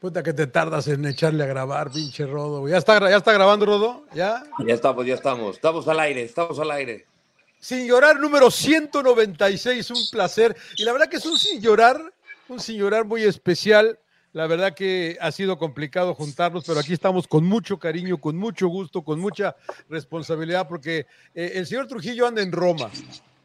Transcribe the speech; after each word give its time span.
Puta 0.00 0.22
que 0.22 0.32
te 0.32 0.46
tardas 0.46 0.88
en 0.88 1.04
echarle 1.04 1.44
a 1.44 1.46
grabar, 1.46 1.90
pinche 1.90 2.24
Rodo. 2.24 2.66
¿Ya 2.66 2.78
está, 2.78 2.98
ya 3.10 3.18
está 3.18 3.34
grabando, 3.34 3.66
Rodo? 3.66 4.04
¿Ya? 4.14 4.42
Ya 4.66 4.72
estamos, 4.72 5.04
ya 5.04 5.12
estamos. 5.12 5.56
Estamos 5.56 5.86
al 5.88 6.00
aire, 6.00 6.22
estamos 6.22 6.58
al 6.58 6.70
aire. 6.70 7.04
Sin 7.58 7.86
llorar, 7.86 8.18
número 8.18 8.50
196, 8.50 9.90
un 9.90 9.98
placer. 10.10 10.56
Y 10.78 10.84
la 10.84 10.92
verdad 10.92 11.06
que 11.08 11.18
es 11.18 11.26
un 11.26 11.36
sin 11.36 11.60
llorar, 11.60 12.00
un 12.48 12.60
sin 12.60 12.78
llorar 12.78 13.04
muy 13.04 13.24
especial. 13.24 13.98
La 14.32 14.46
verdad 14.46 14.72
que 14.72 15.18
ha 15.20 15.30
sido 15.32 15.58
complicado 15.58 16.14
juntarnos, 16.14 16.64
pero 16.66 16.80
aquí 16.80 16.94
estamos 16.94 17.28
con 17.28 17.44
mucho 17.44 17.78
cariño, 17.78 18.18
con 18.18 18.38
mucho 18.38 18.68
gusto, 18.68 19.02
con 19.02 19.20
mucha 19.20 19.54
responsabilidad, 19.90 20.66
porque 20.66 21.06
eh, 21.34 21.52
el 21.56 21.66
señor 21.66 21.88
Trujillo 21.88 22.26
anda 22.26 22.40
en 22.40 22.52
Roma, 22.52 22.90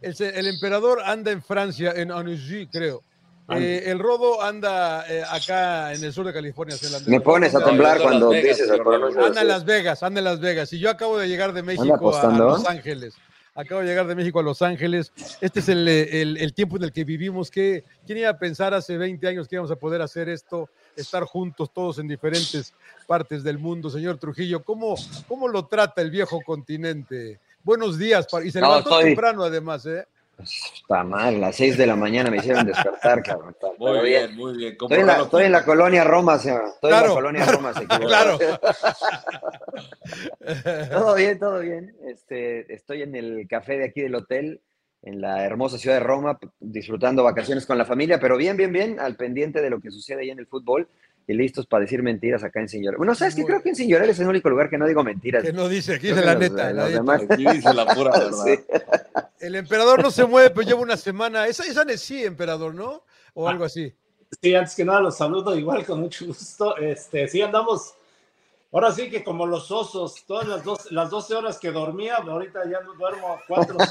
el, 0.01 0.15
el 0.21 0.47
emperador 0.47 1.01
anda 1.03 1.31
en 1.31 1.43
Francia, 1.43 1.91
en 1.93 2.11
Annecy, 2.11 2.67
creo. 2.67 3.03
Eh, 3.49 3.83
el 3.85 3.99
Rodo 3.99 4.41
anda 4.41 5.05
eh, 5.07 5.23
acá 5.29 5.93
en 5.93 6.03
el 6.03 6.11
sur 6.11 6.25
de 6.25 6.33
California. 6.33 6.75
Me 7.05 7.21
pones 7.21 7.53
a 7.53 7.63
temblar 7.63 8.01
cuando 8.01 8.31
dices 8.31 8.69
el 8.69 8.81
Anda 8.81 9.41
en 9.41 9.47
Las 9.47 9.65
Vegas, 9.65 10.01
anda 10.01 10.19
en 10.19 10.25
Las 10.25 10.39
Vegas. 10.39 10.73
Y 10.73 10.79
yo 10.79 10.89
acabo 10.89 11.17
de 11.17 11.27
llegar 11.27 11.53
de 11.53 11.61
México 11.61 12.15
a, 12.15 12.31
Los 12.31 12.65
Ángeles. 12.65 13.15
Acabo 13.53 13.81
de 13.81 13.87
llegar 13.87 14.07
de 14.07 14.15
México 14.15 14.39
a 14.39 14.43
Los 14.43 14.61
Ángeles. 14.61 15.13
Este 15.41 15.59
es 15.59 15.69
el, 15.69 16.53
tiempo 16.55 16.77
en 16.77 16.83
el 16.83 16.91
que 16.91 17.03
vivimos. 17.03 17.51
¿Quién 17.51 17.83
iba 18.07 18.29
a 18.29 18.37
pensar 18.37 18.73
hace 18.73 18.97
20 18.97 19.27
años 19.27 19.47
que 19.47 19.55
íbamos 19.55 19.71
a 19.71 19.75
poder 19.75 20.01
hacer 20.01 20.27
esto? 20.27 20.69
Estar 20.95 21.23
juntos 21.23 21.71
todos 21.71 21.99
en 21.99 22.07
diferentes 22.07 22.73
partes 23.05 23.43
del 23.43 23.59
mundo. 23.59 23.91
Señor 23.91 24.17
Trujillo, 24.17 24.63
¿cómo, 24.63 24.95
cómo 25.27 25.47
lo 25.47 25.67
trata 25.67 26.01
el 26.01 26.09
viejo 26.09 26.41
continente? 26.41 27.39
Buenos 27.63 27.99
días. 27.99 28.25
Y 28.43 28.49
se 28.49 28.59
levantó 28.59 28.97
temprano 28.99 29.43
además, 29.43 29.85
¿eh? 29.85 30.05
Está 30.41 31.03
mal, 31.03 31.35
a 31.35 31.37
las 31.37 31.55
6 31.55 31.77
de 31.77 31.87
la 31.87 31.95
mañana 31.95 32.29
me 32.29 32.37
hicieron 32.37 32.65
despertar, 32.65 33.23
cabrón. 33.23 33.55
Muy 33.77 33.99
bien, 34.01 34.35
muy 34.35 34.57
bien. 34.57 34.73
Estoy 34.73 34.99
en, 34.99 35.07
la, 35.07 35.21
estoy 35.21 35.45
en, 35.45 35.51
la, 35.51 35.65
colonia 35.65 36.03
Roma, 36.03 36.37
señor. 36.37 36.65
Estoy 36.73 36.93
en 36.93 37.01
la 37.01 37.07
colonia 37.07 37.45
Roma, 37.45 37.73
se 37.73 37.87
Claro. 37.87 38.37
todo 40.91 41.15
bien, 41.15 41.39
todo 41.39 41.59
bien. 41.59 41.95
Este, 42.05 42.73
estoy 42.73 43.03
en 43.03 43.15
el 43.15 43.47
café 43.47 43.77
de 43.77 43.85
aquí 43.85 44.01
del 44.01 44.15
hotel, 44.15 44.61
en 45.01 45.21
la 45.21 45.45
hermosa 45.45 45.77
ciudad 45.77 45.97
de 45.97 46.03
Roma, 46.03 46.37
disfrutando 46.59 47.23
vacaciones 47.23 47.65
con 47.65 47.77
la 47.77 47.85
familia, 47.85 48.19
pero 48.19 48.37
bien, 48.37 48.57
bien, 48.57 48.73
bien, 48.73 48.99
al 48.99 49.15
pendiente 49.15 49.61
de 49.61 49.69
lo 49.69 49.79
que 49.79 49.91
sucede 49.91 50.21
ahí 50.21 50.31
en 50.31 50.39
el 50.39 50.47
fútbol 50.47 50.89
y 51.27 51.33
listos 51.33 51.65
para 51.65 51.81
decir 51.81 52.03
mentiras 52.03 52.43
acá 52.43 52.59
en 52.59 52.69
Señor. 52.69 52.97
Bueno, 52.97 53.15
¿sabes 53.15 53.35
qué? 53.35 53.43
Creo 53.43 53.61
que 53.61 53.69
en 53.69 53.75
Señor 53.75 54.03
es 54.03 54.19
el 54.19 54.27
único 54.27 54.49
lugar 54.49 54.69
que 54.69 54.77
no 54.77 54.85
digo 54.85 55.03
mentiras. 55.03 55.43
Que 55.43 55.53
no 55.53 55.67
dice, 55.67 55.95
aquí 55.95 56.07
dice 56.07 56.23
la 56.23 56.35
neta. 56.35 56.67
Aquí 56.67 57.45
dice 57.45 57.73
la 57.73 57.85
pura 57.87 58.11
verdad. 58.19 58.45
El 59.39 59.55
emperador 59.55 60.03
no 60.03 60.11
se 60.11 60.25
mueve, 60.25 60.51
pero 60.51 60.67
lleva 60.67 60.81
una 60.81 60.97
semana. 60.97 61.47
Esa, 61.47 61.63
esa 61.63 61.83
es 61.83 62.01
sí, 62.01 62.23
emperador, 62.23 62.75
¿no? 62.75 63.03
O 63.33 63.47
algo 63.47 63.65
así. 63.65 63.93
Sí, 64.41 64.53
antes 64.53 64.75
que 64.75 64.85
nada 64.85 65.01
los 65.01 65.17
saludo 65.17 65.55
igual 65.57 65.85
con 65.85 66.01
mucho 66.01 66.25
gusto. 66.27 66.77
Este, 66.77 67.27
sí, 67.27 67.41
andamos. 67.41 67.95
Ahora 68.71 68.91
sí 68.91 69.09
que 69.09 69.23
como 69.23 69.45
los 69.45 69.71
osos, 69.71 70.25
todas 70.27 70.47
las, 70.47 70.63
dos, 70.63 70.91
las 70.91 71.09
12 71.09 71.35
horas 71.35 71.57
que 71.59 71.71
dormía, 71.71 72.17
ahorita 72.17 72.69
ya 72.69 72.81
no 72.81 72.93
duermo 72.93 73.39
cuatro. 73.47 73.77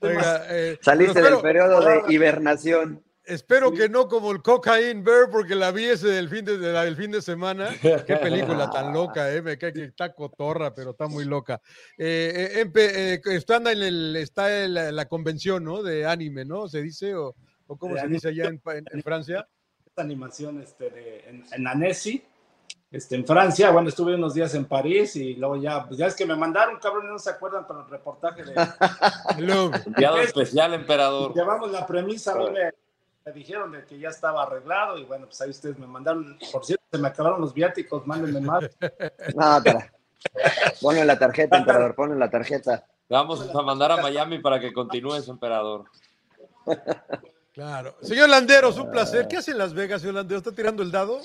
Oiga, 0.00 0.46
eh, 0.48 0.78
Saliste 0.80 1.20
del 1.20 1.38
periodo 1.40 1.80
de 1.82 2.02
hibernación. 2.08 3.02
Espero 3.30 3.70
que 3.70 3.88
no 3.88 4.08
como 4.08 4.32
el 4.32 4.42
Cocaine 4.42 5.04
Bear, 5.04 5.30
porque 5.30 5.54
la 5.54 5.70
vi 5.70 5.84
ese 5.84 6.08
del 6.08 6.28
fin 6.28 6.44
de, 6.44 6.94
fin 6.96 7.12
de 7.12 7.22
semana. 7.22 7.70
Qué 7.80 8.16
película 8.16 8.68
tan 8.70 8.92
loca, 8.92 9.32
¿eh? 9.32 9.40
Me 9.40 9.56
cae 9.56 9.72
que 9.72 9.84
está 9.84 10.12
cotorra, 10.12 10.74
pero 10.74 10.90
está 10.90 11.06
muy 11.06 11.24
loca. 11.24 11.60
Eh, 11.96 12.60
eh, 12.60 12.72
eh 12.74 13.20
está 13.26 13.58
en, 13.58 13.68
el, 13.68 14.16
está 14.16 14.64
en 14.64 14.96
la, 14.96 15.04
convención, 15.06 15.62
¿no? 15.62 15.80
De 15.84 16.04
anime, 16.06 16.44
¿no? 16.44 16.68
¿Se 16.68 16.82
dice? 16.82 17.14
¿O, 17.14 17.36
o 17.68 17.76
cómo 17.76 17.96
se 17.96 18.08
dice 18.08 18.28
allá 18.30 18.46
en, 18.46 18.60
Francia? 19.04 19.46
Esta 19.86 20.02
animación 20.02 20.60
este, 20.60 20.90
de, 20.90 21.20
en, 21.28 21.44
en 21.52 21.66
Annecy, 21.68 22.24
este, 22.90 23.14
en 23.14 23.24
Francia. 23.24 23.70
Bueno, 23.70 23.90
estuve 23.90 24.16
unos 24.16 24.34
días 24.34 24.52
en 24.56 24.64
París 24.64 25.14
y 25.14 25.34
luego 25.34 25.54
ya, 25.54 25.86
pues 25.86 25.98
ya 25.98 26.08
es 26.08 26.16
que 26.16 26.26
me 26.26 26.34
mandaron, 26.34 26.80
cabrón, 26.80 27.08
no 27.08 27.18
se 27.20 27.30
acuerdan 27.30 27.64
para 27.68 27.82
el 27.82 27.90
reportaje 27.90 28.42
de. 28.42 28.54
Enviado 29.86 30.18
especial, 30.18 30.74
emperador. 30.74 31.32
Llevamos 31.32 31.70
la 31.70 31.86
premisa, 31.86 32.34
me 32.34 32.89
me 33.24 33.32
dijeron 33.32 33.72
de 33.72 33.84
que 33.84 33.98
ya 33.98 34.08
estaba 34.08 34.42
arreglado 34.42 34.98
y 34.98 35.04
bueno, 35.04 35.26
pues 35.26 35.40
ahí 35.40 35.50
ustedes 35.50 35.78
me 35.78 35.86
mandaron, 35.86 36.38
por 36.52 36.64
cierto, 36.64 36.84
se 36.90 36.98
me 36.98 37.08
acabaron 37.08 37.40
los 37.40 37.52
viáticos, 37.52 38.06
mándenme 38.06 38.40
más. 38.40 38.64
No, 39.34 39.62
para. 39.62 39.92
Ponle 40.80 41.04
la 41.04 41.18
tarjeta, 41.18 41.58
emperador, 41.58 41.94
ponle 41.94 42.16
la 42.16 42.30
tarjeta. 42.30 42.86
Vamos 43.08 43.54
a 43.54 43.62
mandar 43.62 43.92
a 43.92 43.96
Miami 43.96 44.38
para 44.38 44.60
que 44.60 44.72
continúe 44.72 45.20
su 45.22 45.32
emperador. 45.32 45.84
Claro. 47.52 47.96
Señor 48.00 48.28
Landeros, 48.28 48.78
un 48.78 48.90
placer. 48.90 49.26
¿Qué 49.28 49.38
hace 49.38 49.50
en 49.50 49.58
Las 49.58 49.74
Vegas, 49.74 50.00
señor 50.00 50.14
Landeros? 50.14 50.42
¿Está 50.42 50.54
tirando 50.54 50.82
el 50.82 50.90
dado? 50.90 51.20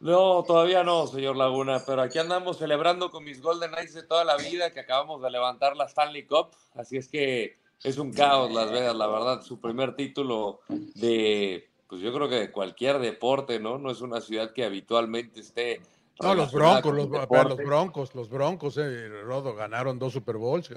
No, 0.00 0.42
todavía 0.42 0.82
no, 0.82 1.06
señor 1.06 1.36
Laguna, 1.36 1.80
pero 1.86 2.02
aquí 2.02 2.18
andamos 2.18 2.58
celebrando 2.58 3.12
con 3.12 3.22
mis 3.22 3.40
Golden 3.40 3.70
Knights 3.70 3.94
de 3.94 4.02
toda 4.02 4.24
la 4.24 4.36
vida 4.36 4.72
que 4.72 4.80
acabamos 4.80 5.22
de 5.22 5.30
levantar 5.30 5.76
la 5.76 5.84
Stanley 5.84 6.26
Cup, 6.26 6.48
así 6.74 6.96
es 6.96 7.06
que 7.06 7.61
es 7.84 7.98
un 7.98 8.12
caos 8.12 8.52
Las 8.52 8.70
Vegas, 8.70 8.94
la 8.94 9.06
verdad. 9.06 9.42
Su 9.42 9.60
primer 9.60 9.96
título 9.96 10.60
de, 10.68 11.68
pues 11.88 12.00
yo 12.00 12.12
creo 12.12 12.28
que 12.28 12.36
de 12.36 12.52
cualquier 12.52 12.98
deporte, 12.98 13.58
¿no? 13.58 13.78
No 13.78 13.90
es 13.90 14.00
una 14.00 14.20
ciudad 14.20 14.52
que 14.52 14.64
habitualmente 14.64 15.40
esté. 15.40 15.80
No, 16.20 16.34
los 16.34 16.52
Broncos, 16.52 16.94
los, 16.94 17.08
los, 17.08 17.56
Broncos, 17.56 18.14
los 18.14 18.28
Broncos, 18.28 18.78
eh, 18.78 19.08
Rodo, 19.24 19.54
ganaron 19.54 19.98
dos 19.98 20.12
Super 20.12 20.36
Bowls 20.36 20.70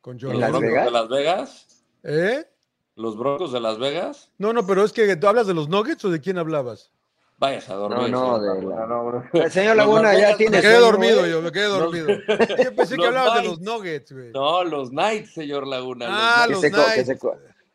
con 0.00 0.18
John 0.20 0.38
¿Los 0.38 0.50
Broncos 0.50 0.84
de 0.84 0.90
Las 0.90 1.08
Vegas? 1.08 1.84
¿Eh? 2.04 2.44
¿Los 2.94 3.16
Broncos 3.16 3.52
de 3.52 3.60
Las 3.60 3.78
Vegas? 3.78 4.30
No, 4.38 4.52
no, 4.52 4.66
pero 4.66 4.84
es 4.84 4.92
que 4.92 5.16
tú 5.16 5.26
hablas 5.26 5.46
de 5.46 5.54
los 5.54 5.68
Nuggets 5.68 6.04
o 6.04 6.10
de 6.10 6.20
quién 6.20 6.38
hablabas? 6.38 6.92
Vayas 7.38 7.68
a 7.68 7.74
dormir. 7.74 8.10
No, 8.10 8.38
no, 8.38 8.40
de 8.40 8.62
la... 8.62 9.44
El 9.44 9.52
señor 9.52 9.76
Laguna 9.76 10.18
ya 10.18 10.36
tiene. 10.36 10.56
Me 10.56 10.62
quedé 10.62 10.78
dormido 10.78 11.26
yo, 11.26 11.42
me 11.42 11.52
quedé 11.52 11.66
dormido. 11.66 12.08
Yo 12.64 12.74
pensé 12.74 12.96
que 12.96 13.06
hablabas 13.06 13.42
de 13.42 13.48
los 13.48 13.60
Nuggets, 13.60 14.12
güey. 14.12 14.30
No, 14.32 14.64
los 14.64 14.90
Knights, 14.90 15.34
señor 15.34 15.66
Laguna. 15.66 16.06
Ah, 16.08 16.46
los, 16.48 16.60
Knights. 16.60 17.10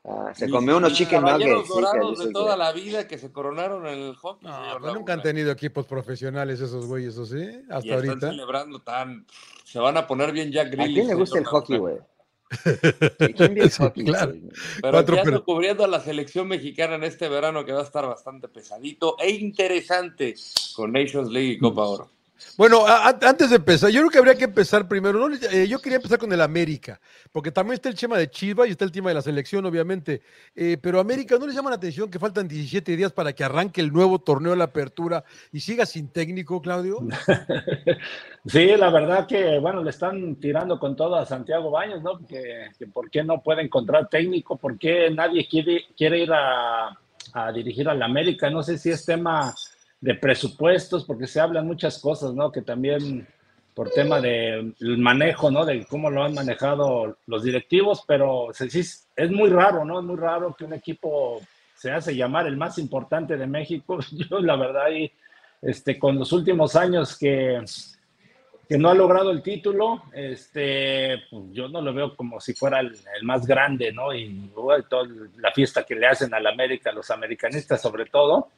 Ah, 0.04 0.32
se 0.34 0.50
comió 0.50 0.78
unos 0.78 0.94
chicken 0.94 1.22
nuggets. 1.22 1.68
dorados 1.68 2.26
de 2.26 2.32
toda 2.32 2.58
la 2.58 2.72
vida 2.72 3.08
que 3.08 3.20
se 3.20 3.32
coronaron 3.32 3.86
en 3.86 4.00
el 4.00 4.16
hockey. 4.16 4.50
No, 4.50 4.94
nunca 4.96 5.14
han 5.14 5.22
tenido 5.22 5.52
equipos 5.52 5.86
profesionales 5.86 6.60
esos 6.60 6.88
güeyes, 6.88 7.16
¿o 7.20 7.26
sí? 7.28 7.64
Hasta 7.70 7.88
y 7.88 7.92
ahorita. 7.92 8.14
Están 8.14 8.32
celebrando 8.32 8.80
tan. 8.80 9.28
Se 9.64 9.78
van 9.78 9.98
a 9.98 10.08
poner 10.08 10.32
bien 10.32 10.52
Jack 10.52 10.72
Grealish. 10.72 10.92
¿A 10.92 10.96
quién 10.96 11.08
le 11.08 11.14
gusta 11.14 11.38
el 11.38 11.46
hockey, 11.46 11.78
güey? 11.78 11.98
claro. 14.06 14.34
Pero 14.82 15.44
cubriendo 15.44 15.84
a 15.84 15.88
la 15.88 16.00
selección 16.00 16.48
mexicana 16.48 16.96
en 16.96 17.04
este 17.04 17.30
verano 17.30 17.66
que 17.66 17.72
va 17.72 17.82
a 17.82 17.84
estar 17.84 18.06
bastante 18.06 18.48
pesadito 18.48 19.16
e 19.20 19.32
interesante 19.32 20.36
con 20.76 20.92
Nations 20.92 21.30
League 21.32 21.54
y 21.54 21.60
Copa 21.60 21.86
Oro. 21.86 22.10
Bueno, 22.58 22.86
antes 22.86 23.50
de 23.50 23.56
empezar, 23.56 23.90
yo 23.90 24.02
creo 24.02 24.12
que 24.12 24.18
habría 24.18 24.36
que 24.36 24.44
empezar 24.44 24.88
primero. 24.88 25.30
Eh, 25.52 25.68
yo 25.68 25.80
quería 25.80 25.96
empezar 25.98 26.20
con 26.20 26.32
el 26.32 26.42
América, 26.42 27.00
porque 27.32 27.52
también 27.52 27.76
está 27.76 27.90
el 27.90 27.96
tema 27.96 28.18
de 28.18 28.30
Chivas 28.30 28.68
y 28.68 28.72
está 28.72 28.86
el 28.86 28.92
tema 28.92 29.10
de 29.10 29.16
la 29.16 29.22
selección, 29.22 29.66
obviamente. 29.66 30.22
Eh, 30.56 30.78
pero 30.82 31.00
América, 31.00 31.38
¿no 31.40 31.48
les 31.48 31.56
llama 31.56 31.70
la 31.70 31.78
atención 31.78 32.12
que 32.12 32.20
faltan 32.20 32.48
17 32.48 32.96
días 32.96 33.12
para 33.14 33.34
que 33.34 33.44
arranque 33.44 33.82
el 33.82 33.92
nuevo 33.92 34.20
torneo 34.20 34.52
de 34.52 34.58
la 34.58 34.66
apertura 34.66 35.24
y 35.52 35.60
siga 35.60 35.86
sin 35.86 36.10
técnico, 36.10 36.62
Claudio? 36.62 37.00
sí, 38.46 38.68
la 38.78 38.90
verdad 38.90 39.28
que, 39.28 39.58
bueno, 39.60 39.84
le 39.84 39.90
están 39.90 40.36
tirando 40.36 40.78
con 40.78 40.96
todo 40.96 41.16
a 41.16 41.26
Santiago 41.26 41.72
Baños, 41.72 42.04
¿no? 42.04 42.26
Que, 42.28 42.70
¿Por 42.94 43.10
qué 43.10 43.24
no 43.24 43.42
puede 43.42 43.64
encontrar 43.64 44.10
técnico? 44.10 44.58
¿Por 44.58 44.78
qué 44.78 45.10
nadie 45.10 45.48
quiere, 45.48 45.86
quiere 45.96 46.20
ir 46.20 46.34
a, 46.34 46.98
a 47.34 47.52
dirigir 47.52 47.88
al 47.88 48.02
América? 48.04 48.50
No 48.50 48.62
sé 48.62 48.78
si 48.78 48.90
es 48.90 49.06
tema 49.06 49.54
de 50.02 50.16
presupuestos, 50.16 51.06
porque 51.06 51.28
se 51.28 51.40
hablan 51.40 51.68
muchas 51.68 52.00
cosas, 52.00 52.34
¿no? 52.34 52.52
Que 52.52 52.62
también 52.62 53.28
por 53.74 53.90
tema 53.92 54.20
del 54.20 54.76
manejo, 54.98 55.50
¿no? 55.50 55.64
De 55.64 55.86
cómo 55.86 56.10
lo 56.10 56.24
han 56.24 56.34
manejado 56.34 57.18
los 57.28 57.44
directivos, 57.44 58.04
pero 58.06 58.52
es, 58.52 59.08
es 59.16 59.32
muy 59.32 59.50
raro, 59.50 59.86
¿no? 59.86 60.00
Es 60.00 60.06
muy 60.06 60.18
raro 60.18 60.56
que 60.58 60.66
un 60.66 60.74
equipo 60.74 61.42
se 61.76 61.92
hace 61.92 62.16
llamar 62.16 62.48
el 62.48 62.58
más 62.58 62.78
importante 62.78 63.38
de 63.38 63.48
México. 63.48 64.00
Yo, 64.12 64.40
la 64.40 64.56
verdad, 64.56 64.92
y, 64.92 65.12
este, 65.62 65.98
con 65.98 66.18
los 66.18 66.32
últimos 66.32 66.76
años 66.76 67.18
que, 67.18 67.64
que 68.68 68.78
no 68.78 68.90
ha 68.90 68.96
logrado 68.96 69.32
el 69.32 69.42
título, 69.42 70.04
este, 70.14 71.24
pues, 71.30 71.44
yo 71.52 71.68
no 71.68 71.82
lo 71.82 71.94
veo 71.94 72.16
como 72.16 72.40
si 72.40 72.54
fuera 72.54 72.80
el, 72.80 72.98
más 73.24 73.46
grande, 73.46 73.92
¿no? 73.92 74.14
Y 74.14 74.50
toda 74.56 75.08
la 75.38 75.52
fiesta 75.52 75.84
que 75.84 75.96
le 75.96 76.08
hacen 76.08 76.34
a 76.34 76.40
la 76.40 76.50
América, 76.50 76.92
los 76.92 77.12
americanistas 77.12 77.82
sobre 77.82 78.06
todo, 78.06 78.50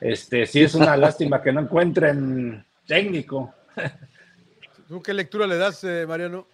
este, 0.00 0.46
sí 0.46 0.62
es 0.62 0.74
una 0.74 0.96
lástima 0.98 1.42
que 1.42 1.52
no 1.52 1.60
encuentren 1.60 2.64
técnico. 2.86 3.54
¿Tú 4.88 5.02
qué 5.02 5.14
lectura 5.14 5.46
le 5.46 5.56
das, 5.56 5.82
eh, 5.84 6.04
Mariano? 6.06 6.46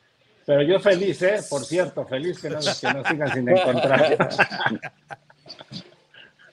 Pero 0.46 0.62
yo 0.62 0.80
feliz, 0.80 1.22
¿eh? 1.22 1.40
Por 1.48 1.64
cierto, 1.64 2.06
feliz 2.06 2.40
que 2.40 2.50
no, 2.50 2.58
que 2.58 2.72
sigan 2.72 3.32
sin 3.32 3.48
encontrar. 3.48 4.28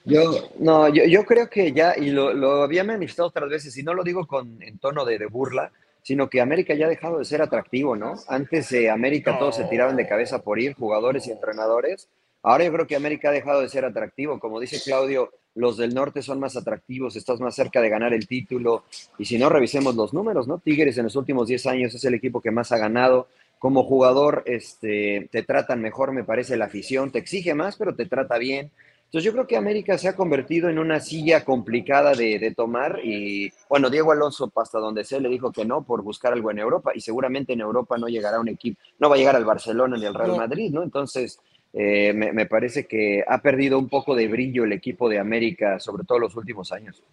Yo, 0.08 0.52
no, 0.60 0.88
yo, 0.88 1.26
creo 1.26 1.50
que 1.50 1.74
ya, 1.74 1.94
y 1.98 2.12
lo, 2.12 2.64
había 2.64 2.86
manifestado 2.86 3.28
otras 3.28 3.50
veces, 3.50 3.78
y 3.78 3.84
no 3.84 3.94
lo 3.94 4.06
digo 4.06 4.26
con, 4.26 4.64
en 4.64 4.80
tono 4.80 5.04
de, 5.04 5.26
burla, 5.26 5.70
sino 6.02 6.30
que 6.30 6.40
América 6.40 6.74
ya 6.74 6.86
ha 6.86 6.90
dejado 6.90 7.20
de 7.20 7.26
ser 7.26 7.42
atractivo, 7.42 7.98
¿no? 7.98 8.16
Antes 8.30 8.70
de 8.70 8.90
América 8.90 9.38
todos 9.38 9.58
se 9.58 9.66
tiraban 9.66 9.98
de 9.98 10.08
cabeza 10.08 10.42
por 10.42 10.62
ir, 10.62 10.76
jugadores 10.76 11.28
y 11.28 11.32
entrenadores, 11.32 12.08
Ahora 12.44 12.64
yo 12.66 12.72
creo 12.72 12.88
que 12.88 12.96
América 12.96 13.30
ha 13.30 13.34
dejado 13.34 13.62
de 13.62 13.70
ser 13.70 13.86
atractivo. 13.86 14.40
Como 14.40 14.60
dice 14.60 14.82
Claudio, 14.84 15.32
los 15.56 15.78
del 15.78 15.94
norte 15.94 16.22
son 16.22 16.40
más 16.40 16.56
atractivos, 16.56 17.16
estás 17.16 17.40
más 17.40 17.56
cerca 17.56 17.82
de 17.82 17.90
ganar 17.90 18.14
el 18.14 18.28
título. 18.28 18.84
Y 19.18 19.26
si 19.26 19.38
no, 19.38 19.50
revisemos 19.50 19.96
los 19.96 20.14
números, 20.14 20.48
¿no? 20.48 20.60
Tigres 20.60 20.98
en 20.98 21.06
los 21.06 21.16
últimos 21.16 21.48
10 21.48 21.66
años 21.68 21.96
es 21.96 22.06
el 22.06 22.14
equipo 22.14 22.42
que 22.42 22.52
más 22.52 22.72
ha 22.72 22.78
ganado. 22.78 23.28
Como 23.60 23.84
jugador, 23.84 24.44
este, 24.46 25.30
te 25.32 25.42
tratan 25.42 25.82
mejor, 25.82 26.12
me 26.12 26.24
parece, 26.24 26.58
la 26.58 26.66
afición, 26.66 27.12
te 27.12 27.20
exige 27.20 27.56
más, 27.56 27.76
pero 27.76 27.96
te 27.96 28.06
trata 28.06 28.38
bien. 28.38 28.72
Entonces 29.08 29.24
yo 29.24 29.32
creo 29.32 29.48
que 29.48 29.56
América 29.56 29.98
se 29.98 30.10
ha 30.10 30.18
convertido 30.18 30.68
en 30.68 30.78
una 30.80 31.00
silla 31.00 31.46
complicada 31.46 32.14
de, 32.14 32.54
tomar 32.56 33.00
y 33.02 33.50
bueno, 33.70 33.90
Diego 33.90 34.12
Alonso 34.12 34.52
hasta 34.58 34.80
donde 34.80 35.06
se 35.06 35.22
le 35.22 35.30
dijo 35.30 35.50
que 35.50 35.64
no 35.64 35.84
por 35.84 36.04
buscar 36.04 36.34
algo 36.34 36.52
en 36.52 36.60
Europa 36.60 36.92
y 36.94 37.00
seguramente 37.00 37.54
en 37.54 37.62
Europa 37.62 37.98
no 37.98 38.10
llegará 38.10 38.38
un 38.42 38.50
equipo, 38.50 38.82
no 39.00 39.10
va 39.10 39.16
a 39.16 39.18
llegar 39.18 39.38
al 39.38 39.46
Barcelona 39.46 39.96
ni 39.96 40.06
al 40.06 40.14
Real 40.14 40.36
Madrid, 40.36 40.72
¿no? 40.74 40.84
Entonces 40.84 41.40
eh, 41.80 42.12
me, 42.12 42.46
parece 42.48 42.88
que 42.88 43.24
ha 43.28 43.40
perdido 43.40 43.78
un 43.78 43.88
poco 43.88 44.16
de 44.16 44.28
brillo 44.28 44.64
el 44.64 44.74
equipo 44.74 45.08
de 45.10 45.20
América, 45.20 45.80
sobre 45.80 46.06
todo 46.06 46.18
los 46.18 46.36
últimos 46.36 46.72
años. 46.72 47.04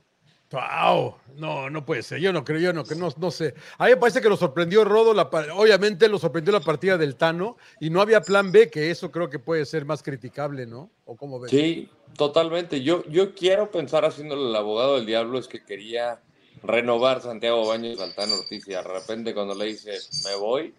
¡Wow! 0.50 1.16
No, 1.36 1.68
no 1.68 1.84
puede 1.84 2.02
ser. 2.02 2.18
Yo 2.20 2.32
no 2.32 2.44
creo, 2.44 2.58
yo 2.58 2.72
no, 2.72 2.82
que 2.84 2.94
no, 2.94 3.10
no 3.18 3.30
sé. 3.30 3.52
A 3.76 3.84
mí 3.84 3.90
me 3.90 3.98
parece 3.98 4.22
que 4.22 4.28
lo 4.30 4.38
sorprendió 4.38 4.82
Rodo, 4.84 5.10
obviamente 5.54 6.08
lo 6.08 6.18
sorprendió 6.18 6.50
la 6.50 6.60
partida 6.60 6.96
del 6.96 7.16
Tano 7.16 7.58
y 7.78 7.90
no 7.90 8.00
había 8.00 8.22
plan 8.22 8.52
B, 8.52 8.70
que 8.70 8.90
eso 8.90 9.10
creo 9.10 9.28
que 9.28 9.38
puede 9.38 9.66
ser 9.66 9.84
más 9.84 10.02
criticable, 10.02 10.64
¿no? 10.64 10.90
¿O 11.04 11.14
cómo 11.14 11.40
ves? 11.40 11.50
Sí, 11.50 11.90
totalmente. 12.16 12.82
Yo, 12.82 13.04
yo 13.10 13.34
quiero 13.34 13.70
pensar 13.70 14.06
haciéndole 14.06 14.48
el 14.48 14.56
abogado 14.56 14.96
del 14.96 15.04
diablo 15.04 15.38
es 15.38 15.46
que 15.46 15.62
quería 15.62 16.22
renovar 16.62 17.20
Santiago 17.20 17.66
Baños 17.66 18.00
al 18.00 18.14
Tano 18.14 18.36
Ortiz 18.36 18.66
y 18.66 18.70
de 18.70 18.82
repente 18.82 19.34
cuando 19.34 19.54
le 19.54 19.66
dice 19.66 19.98
me 20.24 20.36
voy, 20.36 20.72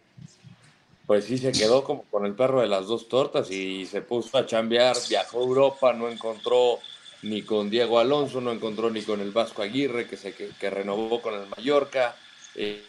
pues 1.06 1.26
sí 1.26 1.38
se 1.38 1.52
quedó 1.52 1.84
como 1.84 2.04
con 2.04 2.26
el 2.26 2.34
perro 2.34 2.62
de 2.62 2.68
las 2.68 2.88
dos 2.88 3.08
tortas 3.08 3.52
y 3.52 3.86
se 3.86 4.02
puso 4.02 4.38
a 4.38 4.46
chambear, 4.46 4.96
viajó 5.08 5.40
a 5.40 5.44
Europa, 5.44 5.94
no 5.94 6.10
encontró 6.10 6.80
ni 7.22 7.44
con 7.44 7.70
Diego 7.70 8.00
Alonso, 8.00 8.42
no 8.42 8.52
encontró 8.52 8.90
ni 8.90 9.02
con 9.02 9.22
el 9.22 9.32
Vasco 9.32 9.62
Aguirre, 9.62 10.08
que, 10.08 10.18
se, 10.18 10.34
que, 10.34 10.70
renovó 10.70 11.22
con 11.22 11.34
el 11.34 11.48
Mallorca, 11.48 12.16
eh, 12.56 12.84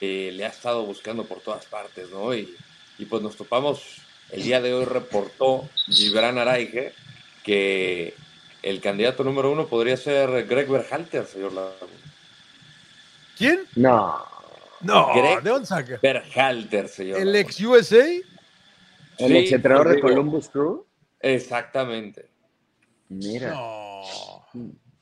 eh, 0.00 0.30
le 0.32 0.44
ha 0.44 0.48
estado 0.48 0.84
buscando 0.84 1.24
por 1.24 1.40
todas 1.40 1.66
partes, 1.66 2.10
¿no? 2.10 2.34
Y, 2.34 2.56
pues 3.10 3.20
nos 3.20 3.36
topamos, 3.36 3.96
el 4.30 4.44
día 4.44 4.60
de 4.60 4.72
hoy 4.72 4.84
reportó 4.84 5.68
Gibran 5.88 6.38
Araige 6.38 6.92
que 7.42 8.14
el 8.62 8.80
candidato 8.80 9.24
número 9.24 9.50
uno 9.50 9.66
podría 9.66 9.96
ser 9.96 10.46
Greg 10.46 10.68
Berhalter, 10.68 11.26
señor 11.26 11.52
Laguna. 11.52 11.74
¿Quién? 13.36 13.62
No. 13.74 14.31
No, 14.82 15.14
Greg 15.14 15.42
¿de 15.42 15.98
Berhalter, 16.02 16.88
señor. 16.88 17.20
¿El 17.20 17.34
ex 17.36 17.60
USA? 17.60 18.04
¿El 19.18 19.36
ex 19.36 19.52
entrenador 19.52 19.90
de 19.90 20.00
Columbus 20.00 20.48
Crew? 20.48 20.84
Exactamente. 21.20 22.28
Mira. 23.08 23.54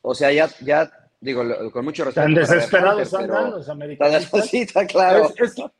O 0.03 0.15
sea, 0.15 0.32
ya, 0.32 0.49
ya 0.61 0.91
digo, 1.21 1.43
con 1.73 1.85
mucho 1.85 2.05
respeto. 2.05 2.25
Tan 2.25 2.35
desesperados 2.35 3.15
andan 3.15 3.50
los 3.53 3.69
americanos. 3.69 4.31
Está 4.53 4.87
claro. 4.87 5.32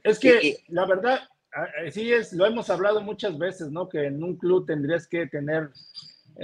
Es, 0.03 0.19
que 0.19 0.59
la 0.69 0.87
verdad, 0.87 1.21
sí 1.91 2.13
es, 2.13 2.33
lo 2.33 2.47
hemos 2.47 2.71
hablado 2.71 3.01
muchas 3.01 3.39
veces, 3.39 3.71
¿no? 3.71 3.89
Que 3.89 4.07
en 4.07 4.23
un 4.23 4.37
club 4.37 4.67
tendrías 4.67 5.07
que 5.07 5.27
tener 5.27 5.71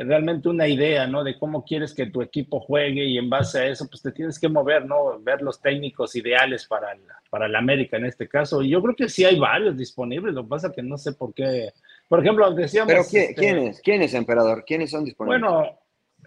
realmente 0.04 0.48
una 0.48 0.68
idea, 0.68 1.06
¿no? 1.06 1.24
De 1.24 1.38
cómo 1.38 1.64
quieres 1.64 1.94
que 1.94 2.06
tu 2.06 2.20
equipo 2.20 2.60
juegue 2.60 3.04
y 3.04 3.16
en 3.16 3.30
base 3.30 3.60
a 3.60 3.66
eso, 3.68 3.88
pues 3.88 4.02
te 4.02 4.12
tienes 4.12 4.38
que 4.38 4.48
mover, 4.48 4.84
¿no? 4.84 5.18
Ver 5.20 5.40
los 5.40 5.60
técnicos 5.60 6.14
ideales 6.16 6.66
para 6.66 6.92
el, 6.92 7.00
para 7.30 7.46
el 7.46 7.56
América 7.56 7.96
en 7.96 8.04
este 8.04 8.28
caso. 8.28 8.62
Y 8.62 8.70
yo 8.70 8.82
creo 8.82 8.94
que 8.94 9.08
sí 9.08 9.24
hay 9.24 9.38
varios 9.38 9.76
disponibles, 9.76 10.34
lo 10.34 10.42
que 10.42 10.48
pasa 10.48 10.72
que 10.72 10.82
no 10.82 10.98
sé 10.98 11.12
por 11.12 11.32
qué. 11.32 11.70
Por 12.08 12.20
ejemplo, 12.20 12.52
decíamos... 12.52 12.92
Pero 12.92 13.04
¿quién, 13.08 13.30
este, 13.30 13.66
es? 13.68 13.80
¿Quién 13.80 14.02
es, 14.02 14.14
emperador? 14.14 14.64
¿Quiénes 14.66 14.90
son 14.90 15.04
disponibles? 15.04 15.40
Bueno, 15.40 15.78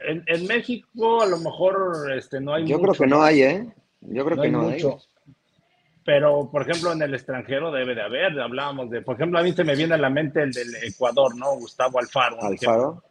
en, 0.01 0.47
México 0.47 1.21
a 1.21 1.27
lo 1.27 1.37
mejor 1.37 2.11
este, 2.17 2.41
no 2.41 2.55
hay 2.55 2.65
Yo 2.65 2.81
creo 2.81 2.93
que 2.93 3.07
no 3.07 3.21
hay, 3.21 3.43
¿eh? 3.43 3.73
Yo 4.01 4.25
creo 4.25 4.41
que 4.41 4.49
no 4.49 4.61
hay. 4.61 4.83
Mucho. 4.83 4.97
Pero, 6.05 6.49
por 6.51 6.63
ejemplo, 6.63 6.91
en 6.91 7.03
el 7.03 7.13
extranjero 7.13 7.71
debe 7.71 7.93
de 7.93 8.01
haber, 8.01 8.39
hablábamos 8.39 8.89
de, 8.89 9.01
por 9.01 9.15
ejemplo, 9.15 9.37
a 9.37 9.43
mí 9.43 9.51
se 9.51 9.63
me 9.63 9.75
viene 9.75 9.93
a 9.93 9.97
la 9.97 10.09
mente 10.09 10.41
el 10.41 10.51
del 10.51 10.73
Ecuador, 10.81 11.35
¿no? 11.37 11.55
Gustavo 11.57 11.99
Alfaro. 11.99 12.41
Alfaro 12.41 13.03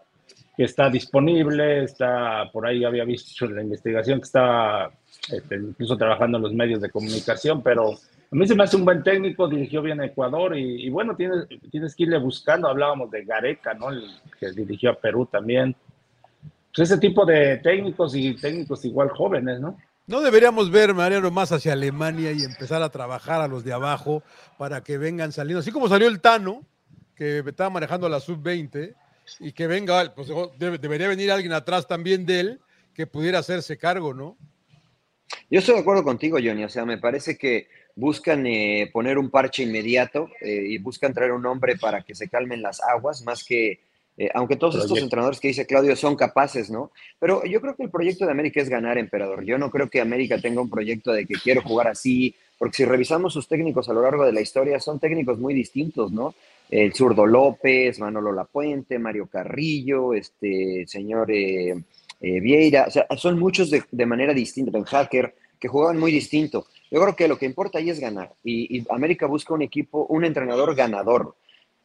que 0.58 0.64
está 0.64 0.90
disponible, 0.90 1.84
está 1.84 2.50
por 2.52 2.66
ahí 2.66 2.84
había 2.84 3.04
visto 3.04 3.46
la 3.46 3.62
investigación 3.62 4.18
que 4.18 4.24
está 4.24 4.90
este, 5.30 5.54
incluso 5.54 5.96
trabajando 5.96 6.36
en 6.36 6.42
los 6.42 6.52
medios 6.52 6.80
de 6.80 6.90
comunicación, 6.90 7.62
pero 7.62 7.92
a 7.92 8.34
mí 8.34 8.44
se 8.44 8.56
me 8.56 8.64
hace 8.64 8.74
un 8.74 8.84
buen 8.84 9.04
técnico, 9.04 9.46
dirigió 9.46 9.82
bien 9.82 10.00
a 10.00 10.06
Ecuador 10.06 10.58
y, 10.58 10.90
bueno, 10.90 11.14
tienes, 11.14 11.46
tienes 11.70 11.94
que 11.94 12.02
irle 12.02 12.18
buscando, 12.18 12.66
hablábamos 12.66 13.08
de 13.12 13.24
Gareca, 13.24 13.72
¿no? 13.74 13.90
El 13.90 14.02
que 14.40 14.50
dirigió 14.50 14.90
a 14.90 14.94
Perú 14.94 15.26
también. 15.30 15.76
Pues 16.74 16.90
ese 16.90 16.98
tipo 16.98 17.24
de 17.24 17.58
técnicos 17.58 18.16
y 18.16 18.34
técnicos 18.34 18.84
igual 18.84 19.10
jóvenes, 19.10 19.60
¿no? 19.60 19.78
No 20.08 20.20
deberíamos 20.22 20.72
ver, 20.72 20.92
Mariano, 20.92 21.30
más 21.30 21.52
hacia 21.52 21.74
Alemania 21.74 22.32
y 22.32 22.42
empezar 22.42 22.82
a 22.82 22.88
trabajar 22.88 23.42
a 23.42 23.46
los 23.46 23.62
de 23.62 23.74
abajo 23.74 24.24
para 24.58 24.82
que 24.82 24.98
vengan 24.98 25.30
saliendo, 25.30 25.60
así 25.60 25.70
como 25.70 25.86
salió 25.88 26.08
el 26.08 26.20
Tano, 26.20 26.64
que 27.14 27.44
estaba 27.46 27.70
manejando 27.70 28.08
la 28.08 28.18
sub-20, 28.18 28.96
y 29.40 29.52
que 29.52 29.66
venga, 29.66 30.14
pues 30.14 30.28
debería 30.58 31.08
venir 31.08 31.30
alguien 31.30 31.52
atrás 31.52 31.86
también 31.86 32.26
de 32.26 32.40
él 32.40 32.60
que 32.94 33.06
pudiera 33.06 33.38
hacerse 33.38 33.78
cargo, 33.78 34.14
¿no? 34.14 34.36
Yo 35.50 35.60
estoy 35.60 35.74
de 35.74 35.80
acuerdo 35.80 36.02
contigo, 36.02 36.38
Johnny. 36.42 36.64
O 36.64 36.68
sea, 36.68 36.84
me 36.84 36.98
parece 36.98 37.36
que 37.36 37.68
buscan 37.94 38.46
eh, 38.46 38.90
poner 38.92 39.18
un 39.18 39.30
parche 39.30 39.62
inmediato 39.62 40.28
eh, 40.40 40.64
y 40.68 40.78
buscan 40.78 41.12
traer 41.12 41.32
un 41.32 41.44
hombre 41.46 41.76
para 41.76 42.02
que 42.02 42.14
se 42.14 42.28
calmen 42.28 42.62
las 42.62 42.80
aguas, 42.80 43.22
más 43.22 43.44
que, 43.44 43.80
eh, 44.16 44.30
aunque 44.34 44.56
todos 44.56 44.76
estos 44.76 44.98
entrenadores 44.98 45.40
que 45.40 45.48
dice 45.48 45.66
Claudio 45.66 45.96
son 45.96 46.16
capaces, 46.16 46.70
¿no? 46.70 46.92
Pero 47.18 47.44
yo 47.44 47.60
creo 47.60 47.76
que 47.76 47.82
el 47.82 47.90
proyecto 47.90 48.24
de 48.24 48.32
América 48.32 48.60
es 48.60 48.68
ganar, 48.68 48.98
emperador. 48.98 49.44
Yo 49.44 49.58
no 49.58 49.70
creo 49.70 49.88
que 49.88 50.00
América 50.00 50.40
tenga 50.40 50.60
un 50.60 50.70
proyecto 50.70 51.12
de 51.12 51.26
que 51.26 51.34
quiero 51.34 51.62
jugar 51.62 51.88
así, 51.88 52.34
porque 52.58 52.78
si 52.78 52.84
revisamos 52.84 53.32
sus 53.32 53.48
técnicos 53.48 53.88
a 53.88 53.92
lo 53.92 54.02
largo 54.02 54.24
de 54.24 54.32
la 54.32 54.40
historia, 54.40 54.80
son 54.80 54.98
técnicos 54.98 55.38
muy 55.38 55.54
distintos, 55.54 56.12
¿no? 56.12 56.34
el 56.70 56.92
zurdo 56.92 57.26
López, 57.26 57.98
Manolo 57.98 58.32
Lapuente, 58.32 58.98
Mario 58.98 59.26
Carrillo, 59.26 60.12
este 60.12 60.86
señor 60.86 61.30
eh, 61.30 61.70
eh, 62.20 62.40
Vieira, 62.40 62.86
o 62.88 62.90
sea, 62.90 63.06
son 63.16 63.38
muchos 63.38 63.70
de, 63.70 64.06
manera 64.06 64.34
distinta, 64.34 64.76
el 64.76 64.84
hacker, 64.84 65.34
que 65.58 65.68
jugaban 65.68 65.98
muy 65.98 66.12
distinto. 66.12 66.66
Yo 66.90 67.00
creo 67.00 67.16
que 67.16 67.28
lo 67.28 67.38
que 67.38 67.46
importa 67.46 67.78
ahí 67.78 67.90
es 67.90 68.00
ganar. 68.00 68.32
Y, 68.44 68.84
América 68.90 69.26
busca 69.26 69.54
un 69.54 69.62
equipo, 69.62 70.06
un 70.08 70.24
entrenador 70.24 70.74
ganador. 70.74 71.34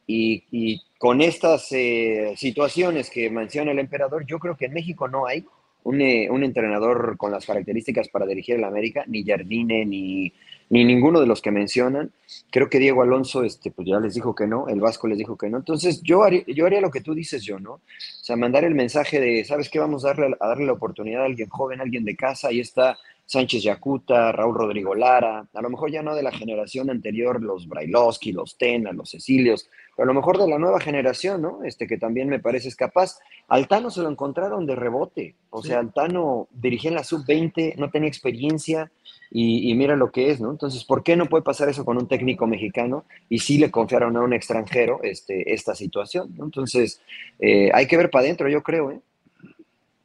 Y, 0.06 0.82
con 0.98 1.20
estas 1.20 1.70
eh, 1.72 2.34
situaciones 2.36 3.10
que 3.10 3.28
menciona 3.28 3.72
el 3.72 3.78
emperador, 3.78 4.24
yo 4.26 4.38
creo 4.38 4.56
que 4.56 4.66
en 4.66 4.74
México 4.74 5.06
no 5.06 5.26
hay 5.26 5.44
un, 5.82 5.96
un 5.96 6.44
entrenador 6.44 7.16
con 7.18 7.30
las 7.30 7.44
características 7.44 8.08
para 8.08 8.24
dirigir 8.24 8.56
el 8.56 8.64
América, 8.64 9.04
ni 9.06 9.22
Jardine, 9.22 9.84
ni, 9.84 10.32
ni 10.74 10.84
ninguno 10.84 11.20
de 11.20 11.26
los 11.28 11.40
que 11.40 11.52
mencionan. 11.52 12.10
Creo 12.50 12.68
que 12.68 12.80
Diego 12.80 13.02
Alonso, 13.02 13.44
este, 13.44 13.70
pues 13.70 13.86
ya 13.86 14.00
les 14.00 14.14
dijo 14.14 14.34
que 14.34 14.48
no, 14.48 14.66
el 14.66 14.80
Vasco 14.80 15.06
les 15.06 15.16
dijo 15.16 15.36
que 15.36 15.48
no. 15.48 15.58
Entonces 15.58 16.02
yo 16.02 16.24
haría, 16.24 16.42
yo 16.48 16.66
haría 16.66 16.80
lo 16.80 16.90
que 16.90 17.00
tú 17.00 17.14
dices 17.14 17.44
yo, 17.44 17.60
¿no? 17.60 17.74
O 17.74 17.80
sea, 18.22 18.34
mandar 18.34 18.64
el 18.64 18.74
mensaje 18.74 19.20
de, 19.20 19.44
¿sabes 19.44 19.70
qué? 19.70 19.78
Vamos 19.78 20.04
a 20.04 20.08
darle, 20.08 20.34
a 20.40 20.48
darle 20.48 20.66
la 20.66 20.72
oportunidad 20.72 21.22
a 21.22 21.26
alguien 21.26 21.48
joven, 21.48 21.78
a 21.78 21.84
alguien 21.84 22.04
de 22.04 22.16
casa, 22.16 22.48
ahí 22.48 22.58
está 22.58 22.98
Sánchez 23.24 23.62
Yacuta, 23.62 24.32
Raúl 24.32 24.56
Rodrigo 24.56 24.96
Lara, 24.96 25.46
a 25.52 25.62
lo 25.62 25.70
mejor 25.70 25.92
ya 25.92 26.02
no 26.02 26.14
de 26.16 26.24
la 26.24 26.32
generación 26.32 26.90
anterior, 26.90 27.40
los 27.40 27.68
Brailovsky, 27.68 28.32
los 28.32 28.58
Tena, 28.58 28.92
los 28.92 29.12
Cecilios, 29.12 29.70
pero 29.96 30.10
a 30.10 30.12
lo 30.12 30.18
mejor 30.18 30.38
de 30.38 30.48
la 30.48 30.58
nueva 30.58 30.80
generación, 30.80 31.40
¿no? 31.40 31.62
Este 31.62 31.86
que 31.86 31.98
también 31.98 32.28
me 32.28 32.40
parece 32.40 32.68
es 32.68 32.76
capaz. 32.76 33.18
Altano 33.46 33.90
se 33.90 34.02
lo 34.02 34.10
encontraron 34.10 34.66
de 34.66 34.74
rebote, 34.74 35.36
o 35.50 35.62
sea, 35.62 35.78
Altano 35.78 36.48
dirigía 36.50 36.90
en 36.90 36.96
la 36.96 37.04
sub-20, 37.04 37.76
no 37.76 37.90
tenía 37.90 38.08
experiencia 38.08 38.90
y, 39.36 39.74
mira 39.74 39.96
lo 39.96 40.12
que 40.12 40.30
es, 40.30 40.40
¿no? 40.40 40.52
Entonces, 40.52 40.84
¿por 40.84 41.02
qué 41.02 41.16
no 41.16 41.26
puede 41.26 41.42
pasar 41.42 41.68
eso 41.68 41.84
con 41.84 41.96
un 41.96 42.06
técnico 42.06 42.46
mexicano 42.46 43.04
y 43.28 43.40
sí 43.40 43.58
le 43.58 43.68
confiaron 43.68 44.16
a 44.16 44.20
un 44.20 44.32
extranjero 44.32 45.00
este, 45.02 45.52
esta 45.52 45.74
situación, 45.74 46.32
¿no? 46.36 46.44
Entonces, 46.44 47.02
eh, 47.40 47.68
hay 47.74 47.88
que 47.88 47.96
ver 47.96 48.10
para 48.10 48.26
adentro, 48.26 48.48
yo 48.48 48.62
creo, 48.62 48.92
¿eh? 48.92 49.00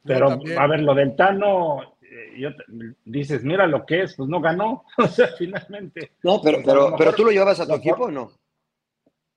Pero, 0.02 0.40
a 0.58 0.66
ver, 0.66 0.80
lo 0.82 0.96
del 0.96 1.14
Tano, 1.14 1.94
eh, 2.02 2.52
dices, 3.04 3.44
mira 3.44 3.68
lo 3.68 3.86
que 3.86 4.02
es, 4.02 4.16
pues 4.16 4.28
no 4.28 4.40
ganó, 4.40 4.84
o 4.98 5.06
sea, 5.06 5.28
finalmente. 5.38 6.10
No, 6.24 6.40
pero, 6.42 6.58
pero, 6.64 6.96
pero 6.98 7.12
tú 7.12 7.24
lo 7.24 7.30
llevabas 7.30 7.60
a 7.60 7.68
tu 7.68 7.74
equipo 7.74 8.06
o 8.06 8.10
no? 8.10 8.32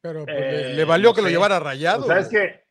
Pero 0.03 0.25
pues, 0.25 0.38
le, 0.38 0.81
eh, 0.81 0.83
valió 0.83 1.13
que 1.13 1.22
lo 1.22 1.29
llevara 1.29 1.62
rayado. 1.62 2.03
O 2.03 2.07
sea, 2.07 2.19
es 2.19 2.27
que, 2.27 2.65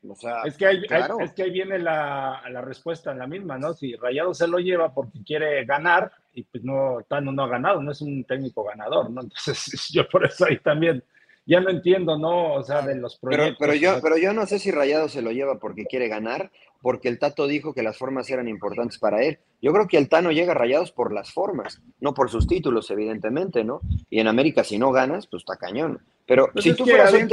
es, 0.44 0.54
que 0.58 0.66
ahí, 0.66 0.82
es 1.20 1.32
que 1.32 1.44
ahí 1.44 1.50
viene 1.50 1.78
la, 1.78 2.42
la, 2.50 2.60
respuesta 2.60 3.10
en 3.10 3.20
la 3.20 3.26
misma, 3.26 3.56
¿no? 3.56 3.72
Si 3.72 3.96
Rayado 3.96 4.34
se 4.34 4.46
lo 4.46 4.58
lleva 4.58 4.92
porque 4.92 5.24
quiere 5.24 5.64
ganar 5.64 6.12
y 6.34 6.42
pues 6.42 6.62
no, 6.62 6.98
Tano 7.08 7.32
no 7.32 7.44
ha 7.44 7.48
ganado, 7.48 7.80
no 7.82 7.90
es 7.90 8.02
un 8.02 8.22
técnico 8.24 8.64
ganador, 8.64 9.08
¿no? 9.08 9.22
Entonces 9.22 9.88
yo 9.90 10.06
por 10.10 10.26
eso 10.26 10.44
ahí 10.44 10.58
también 10.58 11.02
ya 11.46 11.60
no 11.60 11.70
entiendo, 11.70 12.18
¿no? 12.18 12.52
O 12.52 12.62
sea, 12.62 12.82
de 12.82 12.96
los 12.96 13.16
proyectos. 13.16 13.56
Pero, 13.58 13.72
pero, 13.72 13.74
yo, 13.80 14.02
pero 14.02 14.18
yo 14.18 14.34
no 14.34 14.44
sé 14.44 14.58
si 14.58 14.70
Rayado 14.70 15.08
se 15.08 15.22
lo 15.22 15.32
lleva 15.32 15.58
porque 15.58 15.86
quiere 15.86 16.08
ganar, 16.08 16.50
porque 16.82 17.08
el 17.08 17.18
Tato 17.18 17.46
dijo 17.46 17.72
que 17.72 17.82
las 17.82 17.96
formas 17.96 18.28
eran 18.28 18.48
importantes 18.48 18.98
para 18.98 19.22
él. 19.22 19.38
Yo 19.62 19.72
creo 19.72 19.86
que 19.88 19.96
el 19.96 20.08
Tano 20.08 20.32
llega 20.32 20.52
a 20.52 20.56
Rayados 20.56 20.90
por 20.92 21.14
las 21.14 21.32
formas, 21.32 21.80
no 22.00 22.12
por 22.12 22.28
sus 22.28 22.46
títulos, 22.48 22.90
evidentemente, 22.90 23.62
¿no? 23.64 23.80
Y 24.10 24.18
en 24.18 24.26
América, 24.26 24.64
si 24.64 24.78
no 24.78 24.90
ganas, 24.90 25.26
pues 25.28 25.42
está 25.42 25.56
cañón. 25.56 26.00
Pero 26.26 26.50
pues 26.52 26.64
si 26.64 26.74
tú 26.74 26.84
fueras 26.84 27.12
un 27.12 27.28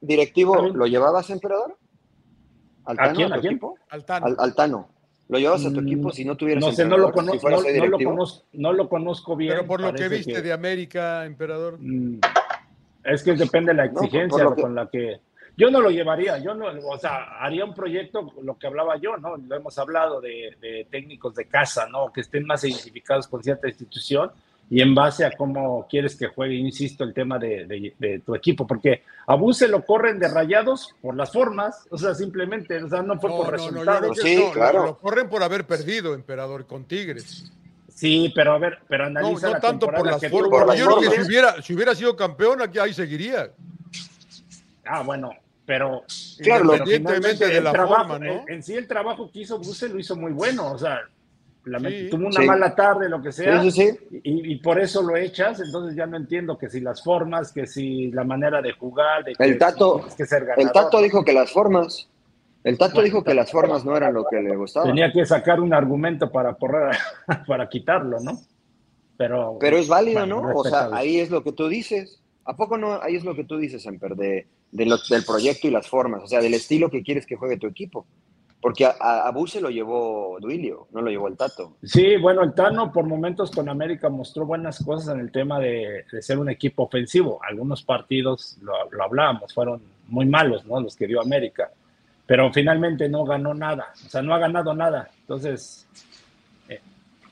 directivo, 0.00 0.68
¿lo 0.68 0.86
llevabas, 0.86 1.28
emperador? 1.30 1.76
¿Altano, 2.84 3.10
¿A 3.10 3.14
quién? 3.14 3.28
tu 3.28 3.34
¿A 3.34 3.40
quién? 3.40 3.52
equipo? 3.52 3.78
Altano. 3.90 4.26
Al- 4.26 4.36
Altano. 4.38 4.88
¿Lo 5.28 5.38
llevas 5.38 5.64
a 5.64 5.72
tu 5.72 5.80
Mm, 5.80 5.86
equipo 5.86 6.12
si 6.12 6.24
no 6.24 6.36
tuvieras 6.36 6.62
No 6.62 6.70
sé, 6.70 6.84
no 6.84 6.98
lo, 6.98 7.08
entrenador, 7.08 7.14
cono- 7.14 7.32
si 7.32 7.38
fueras 7.38 7.60
no- 7.62 7.66
lo 7.68 7.72
directivo? 7.72 8.10
conozco, 8.10 8.44
no 8.52 8.72
lo 8.74 8.88
conozco 8.90 9.36
bien. 9.36 9.52
Pero 9.54 9.66
por 9.66 9.80
lo 9.80 9.92
que 9.94 10.08
viste 10.08 10.42
de 10.42 10.52
América, 10.52 11.24
emperador. 11.24 11.78
Mm, 11.80 12.20
Es 13.04 13.22
que 13.22 13.32
depende 13.34 13.72
de 13.72 13.76
la 13.78 13.84
por- 13.84 13.94
por 13.94 14.04
exigencia 14.04 14.54
que- 14.54 14.62
con 14.62 14.74
la 14.74 14.88
que. 14.90 15.20
Yo 15.56 15.70
no 15.70 15.80
lo 15.80 15.90
llevaría, 15.90 16.38
yo 16.38 16.52
no, 16.54 16.66
o 16.88 16.98
sea, 16.98 17.38
haría 17.38 17.64
un 17.64 17.74
proyecto, 17.74 18.32
lo 18.42 18.58
que 18.58 18.66
hablaba 18.66 18.96
yo, 18.96 19.16
¿no? 19.18 19.36
Lo 19.36 19.54
hemos 19.56 19.78
hablado 19.78 20.20
de, 20.20 20.56
de 20.60 20.86
técnicos 20.90 21.34
de 21.36 21.46
casa, 21.46 21.86
¿no? 21.88 22.12
Que 22.12 22.22
estén 22.22 22.44
más 22.44 22.64
identificados 22.64 23.28
con 23.28 23.42
cierta 23.42 23.68
institución 23.68 24.32
y 24.68 24.80
en 24.80 24.94
base 24.96 25.24
a 25.24 25.30
cómo 25.30 25.86
quieres 25.88 26.16
que 26.16 26.26
juegue, 26.26 26.54
insisto, 26.54 27.04
el 27.04 27.14
tema 27.14 27.38
de, 27.38 27.66
de- 27.66 27.94
de 27.98 28.18
tu 28.20 28.34
equipo, 28.34 28.66
porque 28.66 29.02
a 29.26 29.34
Buse 29.36 29.68
lo 29.68 29.84
corren 29.84 30.18
de 30.18 30.26
rayados 30.26 30.92
por 31.00 31.14
las 31.14 31.30
formas, 31.32 31.86
o 31.90 31.98
sea, 31.98 32.14
simplemente, 32.14 32.82
o 32.82 32.88
sea, 32.88 33.02
no 33.02 33.20
fue 33.20 33.30
No, 33.30 33.36
por 33.36 33.46
no, 33.46 33.50
resultados. 33.52 34.18
Sí, 34.20 34.42
claro. 34.54 34.84
Lo 34.86 34.98
corren 34.98 35.28
por 35.28 35.42
haber 35.44 35.66
perdido, 35.66 36.14
emperador, 36.14 36.66
con 36.66 36.84
Tigres. 36.86 37.52
Sí, 37.94 38.32
pero 38.34 38.54
a 38.54 38.58
ver, 38.58 38.78
pero 38.88 39.08
No, 39.08 39.20
analiza 39.20 39.46
no 39.46 39.52
la 39.52 39.60
tanto 39.60 39.86
por 39.86 40.04
las 40.04 40.20
que 40.20 40.28
formas. 40.30 40.48
tuvo 40.50 40.58
Por 40.58 40.66
las 40.66 40.78
Yo 40.78 40.86
creo 40.86 41.00
que 41.12 41.16
si 41.16 41.28
hubiera, 41.28 41.62
si 41.62 41.74
hubiera 41.74 41.94
sido 41.94 42.16
campeón, 42.16 42.60
aquí 42.60 42.78
ahí 42.80 42.92
seguiría. 42.92 43.52
Ah, 44.84 45.02
bueno, 45.02 45.30
pero 45.66 46.02
Claro, 46.42 46.64
Independientemente 46.74 47.46
de 47.46 47.58
el 47.58 47.64
la 47.64 47.72
trabajo, 47.72 48.08
forma, 48.08 48.18
¿no? 48.18 48.32
en, 48.32 48.54
en 48.54 48.62
sí 48.62 48.74
el 48.74 48.86
trabajo 48.86 49.30
que 49.32 49.40
hizo 49.40 49.58
Buse 49.58 49.88
lo 49.88 49.98
hizo 49.98 50.16
muy 50.16 50.32
bueno, 50.32 50.72
o 50.72 50.78
sea, 50.78 51.00
Sí. 51.64 52.08
tuvo 52.10 52.26
una 52.26 52.40
Sí. 52.42 52.46
mala 52.46 52.74
tarde, 52.74 53.08
lo 53.08 53.22
que 53.22 53.32
sea, 53.32 53.62
Sí. 53.70 53.90
Y, 54.22 54.52
y 54.52 54.56
por 54.56 54.78
eso 54.78 55.00
lo 55.02 55.16
echas, 55.16 55.60
entonces 55.60 55.96
ya 55.96 56.04
no 56.06 56.18
entiendo 56.18 56.58
que 56.58 56.68
si 56.68 56.80
las 56.80 57.02
formas, 57.02 57.52
que 57.52 57.66
si 57.66 58.10
la 58.12 58.22
manera 58.24 58.60
de 58.60 58.72
jugar, 58.72 59.24
de 59.24 59.32
que 59.34 59.42
El 59.44 59.56
Tato- 59.58 60.04
que 60.16 60.26
ser 60.26 60.42
El 60.42 60.48
ganador. 60.48 60.72
Tato 60.72 61.00
dijo 61.00 61.24
que 61.24 61.32
las 61.32 61.50
formas, 61.50 62.10
el 62.64 62.76
Tato 62.76 62.96
Bueno, 62.96 63.04
dijo 63.06 63.24
que 63.24 63.32
las 63.32 63.50
formas 63.50 63.82
no 63.86 63.96
eran 63.96 64.12
lo 64.12 64.26
que 64.26 64.42
le 64.42 64.54
gustaba. 64.56 64.84
tenía 64.84 65.10
que 65.10 65.24
sacar 65.24 65.58
un 65.60 65.72
argumento 65.72 66.30
para 66.30 66.54
porrar- 66.58 66.98
para 67.48 67.66
quitarlo, 67.70 68.20
¿no? 68.20 68.38
Pero, 69.16 69.56
Pero 69.58 69.78
es 69.78 69.88
válido, 69.88 70.20
bueno, 70.20 70.42
¿no? 70.42 70.58
O 70.58 70.64
sea, 70.64 70.90
ahí 70.92 71.18
es 71.20 71.30
lo 71.30 71.42
que 71.42 71.52
tú 71.52 71.68
dices. 71.68 72.20
¿A 72.44 72.54
poco 72.56 72.76
no? 72.76 73.00
Ahí 73.00 73.16
es 73.16 73.24
lo 73.24 73.34
que 73.34 73.44
tú 73.44 73.56
dices, 73.56 73.86
Emper, 73.86 74.16
de, 74.16 74.46
de 74.74 74.86
lo- 74.86 74.98
del 75.08 75.24
proyecto 75.24 75.68
y 75.68 75.70
las 75.70 75.86
formas, 75.88 76.22
o 76.24 76.26
sea, 76.26 76.40
del 76.40 76.52
estilo 76.52 76.90
que 76.90 77.02
quieres 77.02 77.24
que 77.26 77.36
juegue 77.36 77.56
tu 77.56 77.66
equipo. 77.68 78.04
Porque 78.60 78.84
a, 78.86 78.94
a, 78.98 79.28
a 79.28 79.30
Buse 79.30 79.60
lo 79.60 79.68
llevó 79.70 80.38
Duilio, 80.40 80.88
no 80.92 81.00
lo 81.02 81.10
llevó 81.10 81.28
el 81.28 81.36
Tato. 81.36 81.76
Sí, 81.82 82.16
bueno, 82.16 82.42
el 82.42 82.54
Tano 82.54 82.90
por 82.90 83.04
momentos 83.06 83.50
con 83.50 83.68
América 83.68 84.08
mostró 84.08 84.46
buenas 84.46 84.82
cosas 84.82 85.14
en 85.14 85.20
el 85.20 85.30
tema 85.30 85.60
de, 85.60 86.04
de 86.10 86.22
ser 86.22 86.38
un 86.38 86.48
equipo 86.50 86.82
ofensivo. 86.84 87.38
Algunos 87.48 87.82
partidos, 87.82 88.56
lo, 88.62 88.72
lo 88.90 89.04
hablábamos, 89.04 89.52
fueron 89.54 89.82
muy 90.08 90.24
malos, 90.26 90.64
¿no? 90.64 90.80
Los 90.80 90.96
que 90.96 91.06
dio 91.06 91.20
América. 91.20 91.70
Pero 92.26 92.50
finalmente 92.54 93.06
no 93.08 93.24
ganó 93.26 93.52
nada, 93.52 93.92
o 94.04 94.08
sea, 94.08 94.22
no 94.22 94.34
ha 94.34 94.38
ganado 94.38 94.72
nada. 94.74 95.10
Entonces, 95.20 95.86
eh, 96.70 96.80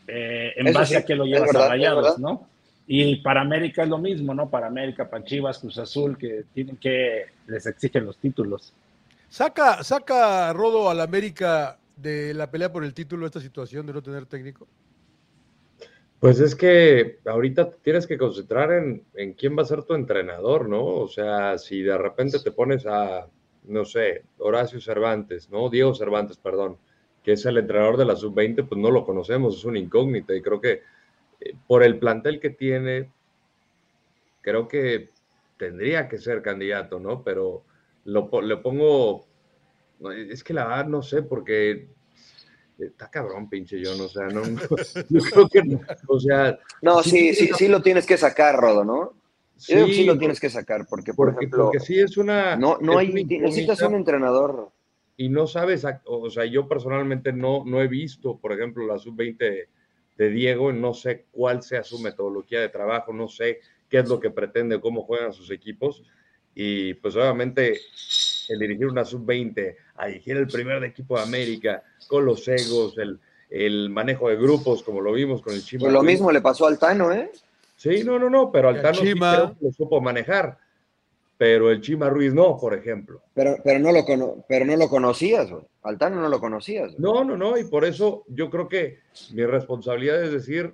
eh, 0.07 0.53
en 0.57 0.67
Eso 0.69 0.79
base 0.79 0.91
sí, 0.95 1.01
a 1.01 1.05
que 1.07 1.15
lo 1.17 1.25
llevas 1.25 1.47
verdad, 1.51 1.65
a 1.67 1.69
rayados. 1.71 2.19
¿no? 2.19 2.47
Y 2.87 3.17
para 3.17 3.41
América 3.41 3.85
es 3.85 3.89
lo 3.89 3.99
mismo, 3.99 4.35
¿no? 4.35 4.51
Para 4.51 4.67
América, 4.67 5.09
para 5.09 5.25
Chivas, 5.25 5.59
Cruz 5.59 5.79
Azul, 5.79 6.19
que 6.19 6.45
tienen 6.53 6.77
que, 6.77 7.27
les 7.47 7.67
exigen 7.67 8.05
los 8.05 8.19
títulos. 8.19 8.73
¿Saca, 9.29 9.83
saca 9.83 10.53
Rodo 10.53 10.91
al 10.91 11.01
América 11.01 11.79
de 11.97 12.35
la 12.35 12.51
pelea 12.51 12.73
por 12.73 12.85
el 12.85 12.93
título 12.93 13.25
esta 13.25 13.41
situación 13.41 13.87
de 13.87 13.93
no 13.93 14.03
tener 14.03 14.27
técnico? 14.27 14.67
Pues 16.19 16.39
es 16.39 16.55
que 16.55 17.19
ahorita 17.25 17.71
tienes 17.83 18.07
que 18.07 18.19
concentrar 18.19 18.73
en, 18.73 19.05
en 19.15 19.33
quién 19.33 19.57
va 19.57 19.63
a 19.63 19.67
ser 19.67 19.83
tu 19.83 19.95
entrenador, 19.95 20.69
¿no? 20.69 20.85
O 20.85 21.09
sea, 21.09 21.59
si 21.59 21.83
de 21.83 21.97
repente 21.99 22.39
te 22.39 22.53
pones 22.53 22.87
a, 22.87 23.27
no 23.65 23.85
sé, 23.85 24.23
Horacio 24.39 24.81
Cervantes, 24.81 25.51
¿no? 25.51 25.69
Diego 25.69 25.95
Cervantes, 25.95 26.37
perdón, 26.37 26.77
que 27.23 27.33
es 27.33 27.47
el 27.47 27.59
entrenador 27.59 27.97
de 27.97 28.05
la 28.05 28.17
sub-20, 28.17 28.69
pues 28.69 28.81
no 28.81 28.91
lo 28.91 29.05
conocemos, 29.05 29.57
es 29.57 29.65
una 29.65 29.79
incógnita 29.79 30.35
y 30.35 30.43
creo 30.43 30.61
que 30.61 30.83
eh, 31.45 31.55
por 31.67 31.83
el 31.83 31.99
plantel 31.99 32.41
que 32.41 32.51
tiene, 32.51 33.11
creo 34.41 34.69
que 34.69 35.11
tendría 35.57 36.09
que 36.09 36.19
ser 36.19 36.43
candidato, 36.43 36.99
¿no? 36.99 37.23
Pero 37.23 37.65
lo, 38.05 38.29
le 38.43 38.57
pongo, 38.59 39.27
es 40.17 40.43
que 40.43 40.55
la 40.55 40.67
verdad 40.67 40.87
no 40.87 41.03
sé, 41.03 41.23
porque 41.23 41.89
está 42.79 43.11
cabrón, 43.11 43.49
pinche 43.49 43.81
yo, 43.81 43.95
no, 43.97 44.05
o 44.05 44.09
sea, 44.09 44.27
no, 44.27 44.43
yo 45.09 45.21
creo 45.21 45.49
que, 45.49 45.63
no, 45.63 45.81
o 46.09 46.21
sea, 46.21 46.59
No, 46.81 47.03
Sí, 47.03 47.11
sí, 47.11 47.35
sí, 47.35 47.47
sí. 47.49 47.53
sí 47.57 47.69
lo 47.69 47.83
tienes 47.83 48.07
que 48.07 48.17
sacar, 48.17 48.57
Rodo, 48.57 48.85
¿no? 48.85 49.15
Yo 49.69 49.87
que 49.87 49.93
sí 49.93 50.05
lo 50.05 50.19
tienes 50.19 50.41
que 50.41 50.51
sacar, 50.51 50.87
porque, 50.89 51.15
por 51.15 51.29
porque, 51.29 51.45
ejemplo, 51.45 51.65
porque 51.67 51.81
sí 51.81 52.01
es 52.01 52.17
una. 52.17 52.57
no, 52.57 52.79
no 52.81 52.99
hay, 52.99 53.11
una 53.11 53.23
necesitas 53.43 53.81
un 53.83 53.95
entrenador. 53.95 54.71
Y 55.17 55.29
no 55.29 55.47
sabes, 55.47 55.87
o 56.05 56.31
sea, 56.31 56.45
yo 56.47 56.67
personalmente 56.67 57.33
no, 57.33 57.65
no 57.65 57.81
he 57.81 57.87
visto, 57.87 58.39
por 58.39 58.53
ejemplo, 58.53 58.85
la 58.87 58.99
sub-20 58.99 59.69
de, 60.23 60.31
Diego, 60.31 60.73
no 60.73 60.95
sé 60.95 61.27
cuál 61.31 61.63
sea 61.63 61.83
su 61.83 61.99
metodología 61.99 62.61
de 62.61 62.69
trabajo, 62.69 63.13
no 63.13 63.29
sé 63.29 63.61
qué 63.89 63.99
es 63.99 64.09
lo 64.09 64.21
que 64.21 64.31
pretende, 64.31 64.81
cómo 64.81 65.03
juegan 65.03 65.33
sus 65.33 65.51
equipos. 65.51 66.03
Y 66.55 66.95
pues 66.95 67.17
obviamente 67.17 67.81
el 68.49 68.59
dirigir 68.59 68.87
una 68.87 69.05
sub-20, 69.05 69.77
a 69.97 70.07
dirigir 70.07 70.37
el 70.37 70.47
primer 70.47 70.83
equipo 70.85 71.17
de 71.17 71.23
América, 71.23 71.83
con 72.07 72.25
los 72.25 72.47
egos, 72.49 72.99
el, 72.99 73.19
el 73.51 73.91
manejo 73.91 74.29
de 74.29 74.37
grupos, 74.37 74.83
como 74.83 75.01
lo 75.01 75.13
vimos 75.13 75.43
con 75.43 75.55
el 75.55 75.65
Chima. 75.65 75.83
Pues 75.83 75.93
lo 75.93 76.03
mismo 76.03 76.31
le 76.33 76.41
pasó 76.41 76.67
al 76.67 76.79
Tano, 76.79 77.13
¿eh? 77.13 77.31
Sí, 77.77 78.05
no, 78.05 78.19
no, 78.19 78.31
no, 78.31 78.53
pero 78.53 78.69
al 78.69 78.77
Altano 78.77 78.95
sí 79.01 79.09
Chima. 79.09 79.35
creo 79.35 79.59
que 79.59 79.65
lo 79.67 79.73
supo 79.73 80.01
manejar, 80.01 80.59
pero 81.43 81.73
el 81.73 81.81
Chima 81.81 82.09
Ruiz 82.09 82.33
no, 82.33 82.57
por 82.57 82.73
ejemplo. 82.73 83.21
Pero, 83.35 83.57
pero, 83.65 83.81
no, 83.81 83.91
lo 83.91 84.05
cono- 84.05 84.45
pero 84.49 84.65
no 84.65 84.77
lo 84.77 84.89
conocías, 84.89 85.51
güey. 85.51 85.65
Al 85.83 85.99
Tano 85.99 86.21
no 86.21 86.29
lo 86.29 86.39
conocías. 86.39 86.97
No, 87.01 87.25
no, 87.25 87.37
no, 87.37 87.59
y 87.59 87.65
por 87.65 87.85
eso 87.85 88.23
yo 88.29 88.49
creo 88.49 88.69
que 88.69 89.01
mi 89.35 89.45
responsabilidad 89.45 90.23
es 90.23 90.31
decir, 90.31 90.73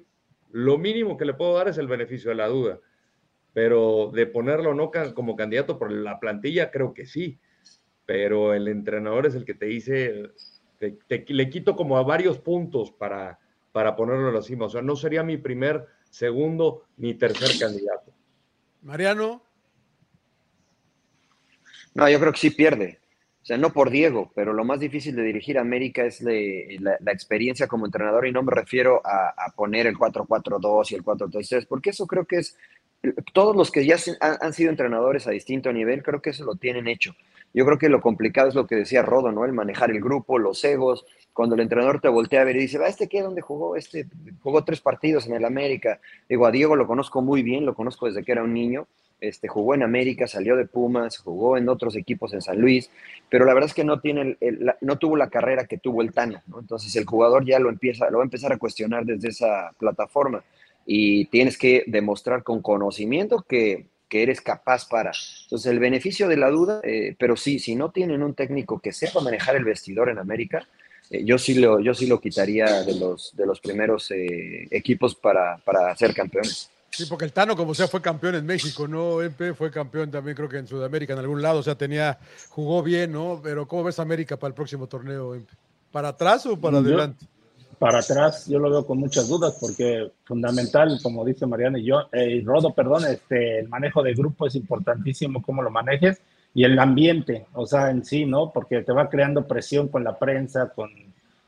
lo 0.53 0.77
mínimo 0.77 1.17
que 1.17 1.25
le 1.25 1.33
puedo 1.33 1.55
dar 1.55 1.69
es 1.69 1.79
el 1.79 1.87
beneficio 1.87 2.29
de 2.29 2.37
la 2.37 2.49
duda, 2.49 2.81
pero 3.55 4.11
de 4.13 4.27
ponerlo 4.27 4.75
no 4.75 4.91
como 5.15 5.37
candidato 5.37 5.79
por 5.79 5.91
la 5.91 6.21
plantilla, 6.21 6.71
creo 6.71 6.93
que 6.93 7.07
sí, 7.07 7.39
pero 8.05 8.53
el 8.53 8.69
entrenador 8.69 9.25
es 9.25 9.35
el 9.37 9.47
que 9.47 9.55
te 9.55 9.65
dice, 9.65 10.25
te, 10.79 10.99
te- 11.09 11.25
le 11.33 11.49
quito 11.49 11.77
como 11.77 11.97
a 11.97 12.03
varios 12.03 12.39
puntos 12.41 12.93
para, 12.93 13.39
para 13.73 13.97
ponerlo 13.97 14.29
en 14.29 14.35
la 14.35 14.43
cima, 14.43 14.67
o 14.67 14.69
sea, 14.69 14.83
no 14.83 14.97
sería 14.97 15.23
mi 15.23 15.39
primer, 15.39 15.87
segundo 16.11 16.83
ni 16.99 17.15
tercer 17.15 17.59
candidato. 17.59 18.13
Mariano, 18.83 19.48
No, 21.95 22.09
yo 22.09 22.21
creo 22.21 22.33
que 22.33 22.38
sí 22.38 22.50
pierde. 22.50 22.99
O 23.42 23.47
sea, 23.49 23.57
no 23.57 23.73
por 23.73 23.88
Diego, 23.90 24.30
pero 24.35 24.52
lo 24.52 24.64
más 24.64 24.78
difícil 24.78 25.16
de 25.16 25.23
dirigir 25.23 25.57
a 25.57 25.62
América 25.62 26.04
es 26.04 26.21
la, 26.21 27.12
experiencia 27.12 27.66
como 27.66 27.87
entrenador 27.87 28.26
y 28.26 28.33
no 28.33 28.42
me 28.42 28.52
refiero 28.52 29.00
a, 29.04 29.52
poner 29.57 29.87
el 29.87 29.97
4-4-2 29.97 30.92
y 30.92 30.95
el 30.97 31.02
4-3-3, 31.02 31.66
porque 31.66 31.90
eso 31.90 32.07
creo 32.07 32.26
que 32.26 32.37
es, 32.37 32.59
todos 33.33 33.57
los 33.57 33.71
que 33.71 33.87
ya 33.87 33.97
han, 34.21 34.52
sido 34.52 34.71
entrenadores 34.71 35.26
a 35.26 35.30
distinto 35.30 35.73
nivel, 35.73 36.02
creo 36.02 36.21
que 36.21 36.30
eso 36.30 36.45
lo 36.45 36.57
tienen 36.57 36.88
hecho. 36.88 37.14
Yo 37.54 37.64
creo 37.64 37.78
que 37.78 37.88
lo 37.88 38.02
complicado 38.02 38.49
es 38.49 38.54
lo 38.54 38.66
que 38.66 38.76
decía 38.76 39.00
Rodo, 39.02 39.33
¿no? 39.33 39.47
El 39.47 39.54
manejar 39.54 39.90
el 39.90 40.02
grupo, 40.02 40.38
los 40.38 40.62
egos, 40.64 41.07
cuando 41.33 41.54
el 41.54 41.62
entrenador 41.62 42.00
te 42.00 42.09
voltea 42.09 42.42
a 42.42 42.45
ver 42.45 42.57
y 42.57 42.61
dice, 42.61 42.76
¿va 42.76 42.88
este 42.88 43.09
qué? 43.09 43.23
¿Dónde 43.23 43.40
jugó? 43.40 43.76
Este 43.76 44.07
jugó 44.42 44.64
tres 44.64 44.80
partidos 44.80 45.26
en 45.26 45.35
el 45.35 45.45
América. 45.45 46.00
Digo, 46.28 46.45
a 46.45 46.50
Diego 46.50 46.76
lo 46.76 46.87
conozco 46.87 47.23
muy 47.23 47.42
bien, 47.42 47.64
lo 47.64 47.75
conozco 47.75 48.07
desde 48.07 48.25
que 48.25 48.33
era 48.33 48.42
un 48.42 48.52
niño. 48.52 48.87
Este, 49.21 49.49
jugó 49.49 49.75
en 49.75 49.83
América, 49.83 50.27
salió 50.29 50.55
de 50.57 50.65
Pumas, 50.67 51.19
jugó 51.19 51.57
en 51.57 51.69
otros 51.69 51.97
equipos 51.97 52.33
en 52.35 52.41
San 52.41 52.61
Luis, 52.61 52.89
pero 53.29 53.45
la 53.45 53.53
verdad 53.55 53.69
es 53.69 53.75
que 53.75 53.83
no, 53.85 54.01
tiene 54.01 54.37
el- 54.41 54.65
la- 54.65 54.77
no 54.81 54.97
tuvo 54.99 55.17
la 55.17 55.29
carrera 55.29 55.67
que 55.67 55.79
tuvo 55.79 56.03
el 56.03 56.13
Tano, 56.13 56.41
¿no? 56.47 56.61
Entonces 56.61 56.95
el 56.97 57.05
jugador 57.05 57.45
ya 57.45 57.59
lo, 57.59 57.69
empieza, 57.69 58.09
lo 58.11 58.19
va 58.19 58.25
a 58.25 58.27
empezar 58.27 58.53
a 58.53 58.59
cuestionar 58.59 59.05
desde 59.05 59.29
esa 59.29 59.73
plataforma 59.79 60.45
y 60.87 61.25
tienes 61.27 61.59
que 61.59 61.83
demostrar 61.87 62.43
con 62.45 62.63
conocimiento 62.63 63.45
que, 63.49 63.87
que 64.09 64.23
eres 64.23 64.41
capaz 64.41 64.89
para. 64.89 65.11
Entonces 65.45 65.71
el 65.71 65.81
beneficio 65.81 66.29
de 66.29 66.37
la 66.37 66.49
duda, 66.51 66.81
eh, 66.85 67.17
pero 67.19 67.37
sí, 67.37 67.59
si 67.59 67.75
no 67.75 67.91
tienen 67.91 68.23
un 68.23 68.35
técnico 68.35 68.79
que 68.79 68.93
sepa 68.93 69.21
manejar 69.21 69.57
el 69.57 69.65
vestidor 69.65 70.09
en 70.11 70.19
América, 70.19 70.67
eh, 71.11 71.25
yo, 71.25 71.39
sí 71.39 71.55
lo, 71.55 71.81
yo 71.81 71.93
sí 71.93 72.07
lo 72.07 72.21
quitaría 72.21 72.85
de 72.85 72.95
los, 72.95 73.35
de 73.37 73.47
los 73.47 73.61
primeros 73.61 74.11
eh, 74.13 74.69
equipos 74.71 75.15
para, 75.15 75.57
para 75.59 75.95
ser 75.97 76.15
campeones. 76.15 76.71
Sí, 76.90 77.07
porque 77.07 77.25
el 77.25 77.33
Tano, 77.33 77.57
como 77.57 77.75
sea, 77.75 77.88
fue 77.88 78.00
campeón 78.00 78.35
en 78.37 78.47
México, 78.47 78.87
¿no? 78.88 79.23
MP 79.23 79.54
fue 79.54 79.71
campeón 79.71 80.11
también, 80.11 80.37
creo 80.37 80.49
que 80.49 80.59
en 80.59 80.66
Sudamérica, 80.66 81.12
en 81.12 81.18
algún 81.21 81.40
lado, 81.42 81.61
o 81.61 81.62
sea, 81.62 81.75
tenía, 81.75 82.18
jugó 82.49 82.83
bien, 82.83 83.12
¿no? 83.12 83.40
Pero 83.42 83.66
¿cómo 83.68 83.85
ves 83.85 83.99
América 83.99 84.37
para 84.37 84.49
el 84.49 84.54
próximo 84.54 84.87
torneo, 84.87 85.35
Empe? 85.35 85.52
¿Para 85.92 86.09
atrás 86.09 86.45
o 86.47 86.57
para 86.61 86.80
Yo- 86.80 86.87
adelante? 86.87 87.26
para 87.78 88.00
atrás 88.00 88.47
yo 88.49 88.59
lo 88.59 88.71
veo 88.71 88.85
con 88.85 88.99
muchas 88.99 89.28
dudas 89.28 89.57
porque 89.61 90.11
fundamental, 90.25 90.99
como 91.00 91.25
dice 91.25 91.47
Mariana 91.47 91.78
y 91.78 91.85
yo, 91.85 92.09
eh, 92.11 92.28
y 92.28 92.45
Rodo, 92.45 92.75
perdón, 92.75 93.04
este, 93.04 93.61
el 93.61 93.68
manejo 93.68 94.02
de 94.02 94.14
grupo 94.14 94.49
es 94.49 94.57
importantísimo, 94.57 95.40
cómo 95.42 95.62
lo 95.62 95.71
manejes 95.71 96.21
y 96.54 96.64
el 96.64 96.76
ambiente, 96.78 97.47
o 97.52 97.66
sea, 97.66 97.90
en 97.90 98.04
sí, 98.04 98.25
¿no? 98.25 98.50
Porque 98.52 98.83
te 98.83 98.90
va 98.92 99.09
creando 99.09 99.47
presión 99.47 99.87
con 99.87 100.02
la 100.02 100.18
prensa, 100.18 100.71
con, 100.75 100.90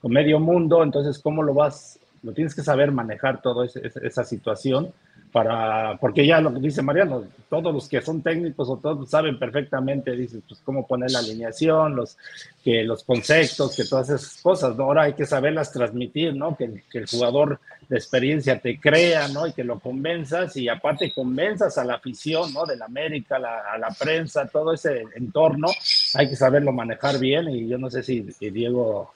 con 0.00 0.12
medio 0.12 0.38
mundo, 0.38 0.84
entonces, 0.84 1.18
¿cómo 1.18 1.42
lo 1.42 1.52
vas? 1.52 1.98
Lo 2.22 2.32
tienes 2.32 2.54
que 2.54 2.62
saber 2.62 2.92
manejar 2.92 3.42
toda 3.42 3.66
esa 3.66 4.22
situación 4.24 4.92
para, 5.32 5.96
porque 5.98 6.26
ya 6.26 6.40
lo 6.40 6.52
que 6.52 6.60
dice 6.60 6.82
Mariano, 6.82 7.24
todos 7.48 7.72
los 7.72 7.88
que 7.88 8.00
son 8.02 8.22
técnicos 8.22 8.68
o 8.68 8.76
todos 8.78 9.08
saben 9.08 9.38
perfectamente, 9.38 10.12
dice, 10.12 10.40
pues 10.46 10.60
cómo 10.64 10.86
poner 10.86 11.10
la 11.10 11.20
alineación, 11.20 11.94
los, 11.96 12.16
que 12.64 12.82
los 12.82 13.04
conceptos, 13.04 13.76
que 13.76 13.84
todas 13.84 14.10
esas 14.10 14.42
cosas. 14.42 14.78
Ahora 14.78 15.02
hay 15.02 15.14
que 15.14 15.26
saberlas 15.26 15.72
transmitir, 15.72 16.34
¿no? 16.34 16.56
Que, 16.56 16.82
que, 16.90 16.98
el 16.98 17.06
jugador 17.06 17.60
de 17.88 17.96
experiencia 17.96 18.58
te 18.58 18.78
crea, 18.78 19.28
¿no? 19.28 19.46
Y 19.46 19.52
que 19.52 19.64
lo 19.64 19.78
convenzas 19.78 20.56
y 20.56 20.68
aparte 20.68 21.12
convenzas 21.14 21.78
a 21.78 21.84
la 21.84 21.94
afición, 21.94 22.52
¿no? 22.52 22.66
De 22.66 22.76
la 22.76 22.86
América, 22.86 23.38
la, 23.38 23.60
a 23.72 23.78
la 23.78 23.90
prensa, 23.90 24.46
todo 24.46 24.72
ese 24.72 25.04
entorno, 25.16 25.68
hay 26.14 26.28
que 26.28 26.36
saberlo 26.36 26.72
manejar 26.72 27.18
bien 27.18 27.48
y 27.48 27.68
yo 27.68 27.78
no 27.78 27.90
sé 27.90 28.02
si, 28.02 28.30
si 28.32 28.50
Diego 28.50 29.12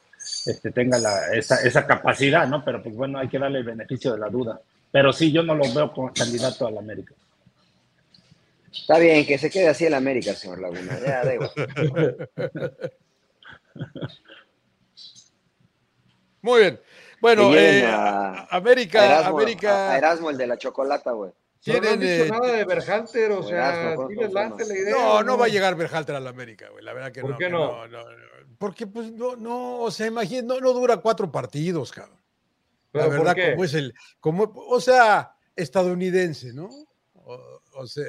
este, 0.47 0.71
tenga 0.71 0.99
la, 0.99 1.35
esa, 1.35 1.57
esa 1.57 1.87
capacidad, 1.87 2.47
¿no? 2.49 2.65
Pero 2.65 2.83
pues 2.83 2.95
bueno, 2.95 3.19
hay 3.19 3.29
que 3.29 3.39
darle 3.39 3.59
el 3.59 3.65
beneficio 3.65 4.13
de 4.13 4.19
la 4.19 4.29
duda. 4.29 4.61
Pero 4.95 5.13
sí, 5.13 5.33
yo 5.33 5.43
no 5.43 5.57
lo 5.57 5.65
veo 5.75 5.93
como 5.93 6.13
candidato 6.13 6.69
a 6.69 6.71
la 6.71 6.79
América. 6.79 7.15
Está 8.73 8.97
bien, 8.99 9.27
que 9.27 9.39
se 9.39 9.51
quede 9.51 9.67
así 9.67 9.85
el 9.87 9.95
América, 9.95 10.35
señor 10.35 10.61
Laguna. 10.61 11.01
Ya, 11.05 11.25
da 11.25 11.35
igual. 11.35 11.51
Muy 16.43 16.61
bien. 16.61 16.81
Bueno, 17.21 17.53
eh, 17.57 17.85
a- 17.87 18.47
América, 18.51 19.01
A 19.01 19.07
Erasmo, 19.07 19.37
América. 19.39 19.91
a 19.91 19.99
Erasmo, 19.99 20.31
el 20.31 20.37
de 20.37 20.47
la 20.47 20.59
chocolata, 20.59 21.11
güey. 21.11 21.33
Pero 21.65 21.81
no 21.83 21.91
han 21.91 21.99
dicho 21.99 22.25
eh, 22.25 22.29
nada 22.31 22.53
de 22.53 22.65
Berhalter, 22.65 23.33
o 23.33 23.43
sea, 23.43 23.57
Erasmo, 23.57 23.95
¿cómo 23.97 24.09
¿sí 24.11 24.15
se 24.15 24.21
les 24.23 24.33
late 24.33 24.65
la 24.67 24.75
idea? 24.79 24.95
No, 24.95 25.23
no 25.25 25.37
va 25.39 25.47
a 25.47 25.49
llegar 25.49 25.75
Berhalter 25.75 26.15
a 26.15 26.21
la 26.21 26.31
América, 26.31 26.69
güey. 26.71 26.85
La 26.85 26.93
verdad 26.93 27.11
que 27.11 27.21
¿Por 27.23 27.31
no. 27.31 27.39
qué 27.39 27.49
no? 27.51 27.87
no, 27.89 27.89
no, 27.89 28.05
no. 28.05 28.57
Porque 28.59 28.87
pues 28.87 29.11
no, 29.11 29.35
no, 29.35 29.81
o 29.81 29.91
sea, 29.91 30.07
imagínate, 30.07 30.47
no, 30.47 30.61
no 30.61 30.73
dura 30.73 30.99
cuatro 30.99 31.33
partidos, 31.33 31.91
cabrón. 31.91 32.19
La 32.95 33.01
¿Pero 33.09 33.17
por 33.17 33.27
verdad, 33.27 33.51
como 33.53 33.65
es 33.65 33.75
el, 33.75 33.93
como, 34.21 34.53
o 34.55 34.81
sea, 34.81 35.33
estadounidense, 35.57 36.53
¿no? 36.53 36.69
O, 37.15 37.61
o 37.75 37.87
sea, 37.89 38.05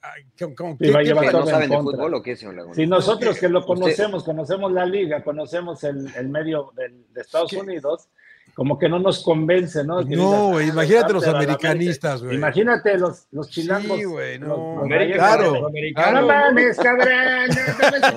ay, 0.00 0.22
¿cómo- 0.38 0.54
cómo- 0.54 0.76
Sí, 0.80 0.90
va 0.90 1.00
a 1.00 1.02
qué- 1.02 1.08
llevar 1.08 1.24
qué- 1.24 1.30
¿Que 1.30 1.32
no 1.32 1.38
todo 1.40 1.48
en 1.48 1.54
saben 1.54 1.70
de 1.70 1.76
contra. 1.76 1.96
fútbol 1.98 2.14
o 2.14 2.22
qué, 2.22 2.34
señor 2.36 2.54
Laguna? 2.54 2.74
Si 2.74 2.86
nosotros 2.86 3.38
que 3.38 3.48
lo 3.50 3.58
Usted- 3.58 3.66
conocemos, 3.74 4.24
conocemos 4.24 4.72
la 4.72 4.86
liga, 4.86 5.22
conocemos 5.22 5.84
el, 5.84 6.10
el 6.16 6.28
medio 6.30 6.72
del- 6.74 7.12
de 7.12 7.20
Estados 7.20 7.52
Unidos, 7.52 8.08
como 8.54 8.78
que 8.78 8.88
no 8.88 8.98
nos 8.98 9.22
convence, 9.22 9.84
¿no? 9.84 9.98
Que 10.06 10.16
No, 10.16 10.30
digas, 10.30 10.50
güey, 10.52 10.68
imagínate 10.70 11.12
los 11.12 11.26
americanistas, 11.26 12.22
güey. 12.22 12.36
Imagínate 12.36 12.96
los, 12.96 13.26
los 13.30 13.50
chilangos. 13.50 13.98
Sí, 13.98 14.04
güey, 14.04 14.38
no. 14.38 14.46
los- 14.46 14.88
los 14.88 15.12
Claro. 15.14 15.52
los 15.60 15.72
No 15.72 16.26
mames, 16.26 16.76
cabrón. 16.78 17.48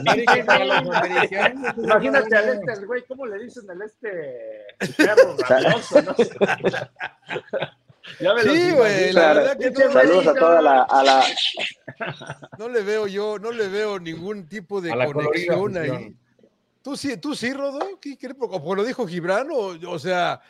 no. 0.05 1.83
Imagínate 1.83 2.35
al 2.35 2.49
este, 2.49 2.85
güey, 2.85 3.03
¿cómo 3.07 3.25
le 3.25 3.39
dicen 3.43 3.69
al 3.69 3.81
este 3.81 4.65
perro 4.97 5.35
rabioso? 5.49 6.01
No 6.01 6.15
sé. 6.15 6.29
Ya 8.19 8.33
me 8.33 8.41
Sí, 8.41 8.71
güey, 8.71 9.11
la 9.13 9.21
Claro. 9.21 9.39
verdad 9.41 9.57
que 9.57 9.71
no, 9.71 9.91
Saludos 9.91 10.27
a 10.27 10.33
toda 10.33 10.61
la, 10.61 10.81
a 10.83 11.03
la, 11.03 11.23
no 12.57 12.69
le 12.69 12.81
veo 12.81 13.07
yo, 13.07 13.37
no 13.39 13.51
le 13.51 13.67
veo 13.67 13.99
ningún 13.99 14.47
tipo 14.47 14.81
de 14.81 14.89
conexión 14.89 15.77
ahí. 15.77 16.15
¿Tú 16.81 16.95
sí, 16.95 17.17
tú 17.17 17.35
sí, 17.35 17.51
Rodo? 17.53 17.99
¿Qué, 18.01 18.17
qué, 18.17 18.33
como 18.33 18.75
lo 18.75 18.83
dijo 18.83 19.05
Gibran, 19.05 19.49
o, 19.51 19.75
o 19.91 19.99
sea, 19.99 20.41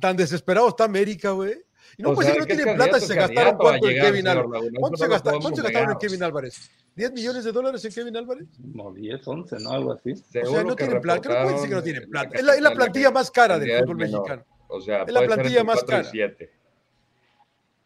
tan 0.00 0.16
desesperado 0.16 0.68
está 0.68 0.84
América, 0.84 1.30
güey. 1.30 1.62
Y 1.98 2.02
no 2.02 2.10
O 2.10 2.14
puede 2.14 2.30
sea, 2.32 2.34
ser 2.36 2.46
que 2.46 2.54
no 2.54 2.58
¿qué 2.58 2.64
tienen 2.64 2.76
plata 2.76 2.98
y 2.98 3.00
se 3.02 3.14
gastaron 3.14 3.56
cuánto 3.56 3.88
en 3.88 4.02
Kevin 4.02 4.26
Álvarez. 4.28 4.72
¿Cuánto 4.80 4.96
se, 4.96 5.04
no 5.04 5.10
cuánto 5.40 5.62
gastaron 5.62 5.90
en. 5.92 5.98
Kevin 5.98 6.22
Álvarez? 6.22 6.70
¿10 6.96 7.12
millones 7.12 7.44
de 7.44 7.52
dólares 7.52 7.84
en 7.84 7.92
Kevin 7.92 8.16
Álvarez? 8.16 8.46
Como 8.60 8.92
10, 8.94 9.28
11, 9.28 9.56
¿no? 9.60 9.70
Algo 9.70 9.92
así. 9.92 10.12
O 10.12 10.16
sea, 10.16 10.64
no 10.64 10.74
que 10.74 10.84
tienen 10.84 11.02
plata. 11.02 11.28
¿Cómo 11.28 11.42
pueden 11.42 11.54
decir 11.56 11.68
que 11.68 11.74
no 11.74 11.82
tienen 11.82 12.02
la 12.04 12.08
plata? 12.08 12.38
Es 12.38 12.44
la, 12.44 12.54
es 12.54 12.60
la 12.60 12.70
capital 12.70 12.76
plantilla 12.86 13.10
más 13.10 13.30
cara 13.30 13.58
del 13.58 13.78
fútbol 13.80 13.96
menor. 13.96 14.20
mexicano. 14.20 14.44
O 14.68 14.80
sea, 14.80 15.02
Es 15.02 15.12
la 15.12 15.22
plantilla 15.22 15.64
más 15.64 15.84
cara. 15.84 16.10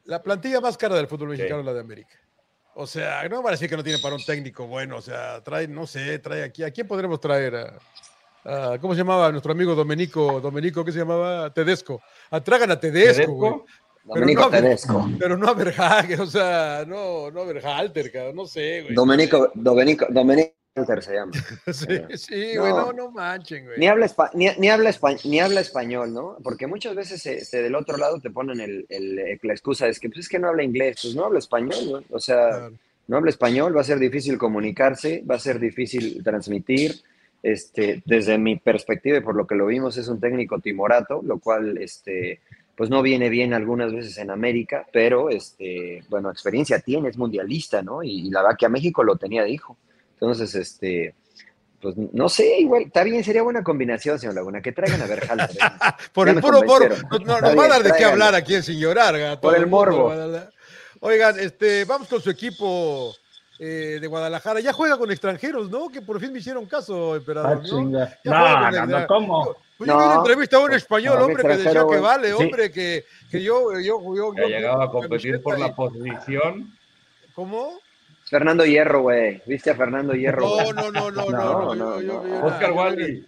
La 0.05 0.23
plantilla 0.23 0.61
más 0.61 0.79
cara 0.79 0.97
del 0.97 1.07
fútbol 1.09 1.29
Sí. 1.29 1.43
mexicano 1.43 1.61
es 1.61 1.67
la 1.67 1.75
de 1.75 1.81
América. 1.81 2.15
O 2.81 2.87
sea, 2.87 3.29
no 3.29 3.43
va 3.43 3.51
a 3.51 3.53
decir 3.53 3.69
que 3.69 3.77
no 3.77 3.83
tiene 3.83 3.99
para 3.99 4.15
un 4.15 4.25
técnico 4.25 4.69
bueno. 4.69 4.99
O 4.99 5.03
sea, 5.03 5.43
trae, 5.43 5.67
no 5.67 5.85
sé, 5.85 6.21
trae 6.21 6.45
aquí. 6.45 6.63
¿A 6.63 6.71
quién 6.71 6.87
podremos 6.87 7.21
traer? 7.21 7.57
A- 7.57 7.79
a- 8.45 8.79
¿Cómo 8.79 8.95
se 8.95 8.99
llamaba 8.99 9.33
nuestro 9.33 9.51
amigo 9.51 9.75
Domenico? 9.75 10.41
Domenico, 10.41 10.85
¿qué 10.85 10.93
se 10.93 11.01
llamaba? 11.01 11.53
Tedesco. 11.53 12.01
Ah, 12.31 12.41
tragan 12.41 12.71
a 12.71 12.79
Tedesco. 12.79 13.67
Domenico 14.05 14.43
no, 14.43 14.51
Tedesco. 14.51 15.11
Pero 15.19 15.37
no 15.37 15.49
a 15.49 15.55
Verhagen, 15.55 16.21
o 16.21 16.27
sea, 16.27 16.85
no, 16.87 17.33
no 17.33 17.41
a 17.41 17.45
Verhalter, 17.47 18.13
no 18.33 18.47
sé, 18.47 18.83
güey. 18.83 18.95
Domenico, 18.95 19.51
Domenico, 19.55 20.07
Domenico 20.09 20.53
se 20.87 21.15
llama. 21.15 21.33
Sí, 22.17 22.57
güey, 22.57 22.73
no, 22.73 22.93
no 22.93 23.11
manchen, 23.11 23.65
güey. 23.67 23.79
Ni 23.79 23.87
habla, 23.89 24.11
ni, 24.35 24.47
ni 24.59 24.69
habla, 24.69 24.91
espa- 24.91 25.21
ni 25.25 25.41
habla 25.41 25.61
español, 25.61 26.13
¿no? 26.13 26.37
Porque 26.43 26.67
muchas 26.67 26.95
veces 26.95 27.25
este, 27.27 27.63
del 27.63 27.75
otro 27.75 27.97
lado 27.97 28.21
te 28.21 28.31
ponen 28.31 28.61
el, 28.61 28.87
el- 28.89 29.39
la 29.43 29.53
excusa, 29.53 29.87
es 29.89 29.99
que 30.01 30.09
pues 30.09 30.21
es 30.21 30.29
que 30.29 30.39
no 30.39 30.49
habla 30.49 30.63
inglés, 30.63 30.99
pues 31.03 31.15
no 31.15 31.25
habla 31.25 31.39
español, 31.39 31.79
¿no? 31.91 32.03
O 32.17 32.21
sea, 32.21 32.49
Claro. 32.49 32.73
no 33.07 33.17
habla 33.17 33.31
español, 33.31 33.77
va 33.77 33.81
a 33.81 33.85
ser 33.85 33.99
difícil 33.99 34.39
comunicarse, 34.39 35.23
va 35.29 35.37
a 35.37 35.39
ser 35.41 35.59
difícil 35.59 36.23
transmitir. 36.23 36.95
Este, 37.41 38.03
desde 38.05 38.37
mi 38.37 38.57
perspectiva 38.57 39.19
y 39.19 39.21
por 39.21 39.37
lo 39.37 39.47
que 39.47 39.55
lo 39.55 39.67
vimos, 39.67 39.97
es 39.97 40.09
un 40.09 40.19
técnico 40.19 40.59
timorato, 40.59 41.21
lo 41.23 41.39
cual 41.39 41.79
este, 41.79 42.41
pues 42.77 42.91
no 42.91 43.01
viene 43.01 43.29
bien 43.29 43.55
algunas 43.55 43.93
veces 43.93 44.19
en 44.19 44.31
América, 44.33 44.85
pero 44.93 45.31
este, 45.31 46.03
bueno, 46.09 46.33
experiencia 46.33 46.81
tiene, 46.81 47.11
es 47.11 47.17
mundialista, 47.17 47.81
¿no? 47.81 48.03
Y, 48.03 48.27
y 48.27 48.31
la 48.31 48.43
verdad 48.43 48.57
que 48.59 48.67
a 48.67 48.71
México 48.71 49.05
lo 49.05 49.15
tenía 49.15 49.45
de 49.45 49.51
hijo. 49.51 49.77
Entonces, 50.21 50.55
este, 50.57 51.15
pues 51.81 51.95
no 51.97 52.29
sé, 52.29 52.59
igual, 52.59 52.83
está 52.83 53.05
bien, 53.05 53.23
sería 53.23 53.43
buena 53.43 53.63
combinación, 53.63 54.19
señor 54.19 54.35
Laguna, 54.35 54.61
que 54.61 54.73
traigan 54.73 55.01
a. 55.03 55.07
¿eh? 55.07 55.49
Por 56.13 56.27
Ya 56.27 56.33
el 56.35 56.41
puro 56.41 56.63
morbo. 56.65 56.95
No, 57.13 57.19
no, 57.21 57.41
nos 57.41 57.57
va 57.59 57.65
a 57.65 57.69
dar 57.69 57.83
de 57.85 57.93
qué 57.97 58.05
hablar 58.05 58.35
aquí 58.35 58.55
el 58.55 58.63
sin 58.65 58.79
llorar, 58.81 59.17
gato. 59.19 59.41
Por 59.43 59.55
el 59.57 59.67
mundo 59.67 59.93
morbo. 59.93 60.13
Oigan, 61.01 61.39
este, 61.39 61.85
vamos 61.85 62.09
con 62.09 62.21
su 62.21 62.29
equipo 62.31 63.15
eh, 63.61 63.99
de 64.01 64.07
Guadalajara. 64.09 64.59
Ya 64.59 64.73
juega 64.73 64.99
con 64.99 65.11
extranjeros, 65.13 65.71
¿no? 65.71 65.89
Que 65.89 66.03
por 66.03 66.19
fin 66.21 66.33
me 66.33 66.41
hicieron 66.41 66.67
caso, 66.67 67.13
Ah, 67.13 67.17
emperador, 67.19 67.63
¿no? 67.69 67.91
Ya 67.93 68.19
juega 68.25 68.71
No, 68.71 68.71
no, 68.73 68.83
el- 68.83 68.91
no, 69.03 69.07
¿cómo? 69.07 69.57
Pues 69.79 69.87
yo 69.89 69.97
vi 69.97 70.03
una 70.05 70.15
No. 70.17 70.21
entrevista 70.23 70.57
a 70.57 70.61
un 70.61 70.73
español, 70.73 71.19
No, 71.21 71.27
hombre, 71.27 71.43
que 71.45 71.57
decía 71.57 71.87
que 71.89 71.99
vale, 71.99 72.29
Sí. 72.29 72.35
hombre, 72.35 72.73
que, 72.73 73.05
que 73.31 73.41
yo, 73.41 73.79
yo, 73.79 74.01
yo, 74.03 74.35
yo- 74.35 74.49
llegaba 74.49 74.83
a 74.83 74.87
yo- 74.89 74.93
competir 74.93 75.41
por 75.41 75.57
la 75.57 75.73
posición. 75.73 76.77
¿Cómo? 77.37 77.79
Fernando 78.29 78.65
Hierro, 78.65 79.03
güey. 79.03 79.43
¿Viste 79.47 79.71
a 79.71 79.75
Fernando 79.75 80.13
Hierro? 80.15 80.43
No, 80.43 80.55
güey? 80.55 80.73
no, 80.73 80.91
no, 80.91 81.11
no, 81.11 81.11
no, 81.11 81.31
No, 81.31 81.75
no, 81.75 81.75
no, 81.75 82.01
yo- 82.01 82.07
yo- 82.07 82.23
no. 82.25 82.29
yo- 82.41 82.45
Oscar 82.47 82.73
Wally. 82.73 83.27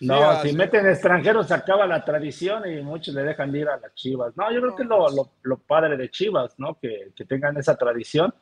No, 0.00 0.42
Sí, 0.42 0.48
si 0.48 0.56
meten 0.56 0.84
extranjeros 0.88 1.46
se 1.46 1.54
acaba 1.54 1.86
la 1.86 2.04
tradición 2.04 2.68
y 2.68 2.82
muchos 2.82 3.14
le 3.14 3.22
dejan 3.22 3.52
de 3.52 3.60
ir 3.60 3.68
a 3.68 3.78
las 3.78 3.94
Chivas. 3.94 4.36
No, 4.36 4.50
yo 4.52 4.60
creo 4.60 4.74
que 4.76 4.82
es 4.82 4.88
lo, 4.88 5.08
lo, 5.10 5.30
lo 5.42 5.58
padre 5.58 5.96
de 5.96 6.10
Chivas, 6.10 6.54
¿no? 6.58 6.76
Que, 6.80 7.12
que 7.14 7.24
tengan 7.24 7.56
esa 7.56 7.76
tradición. 7.76 8.34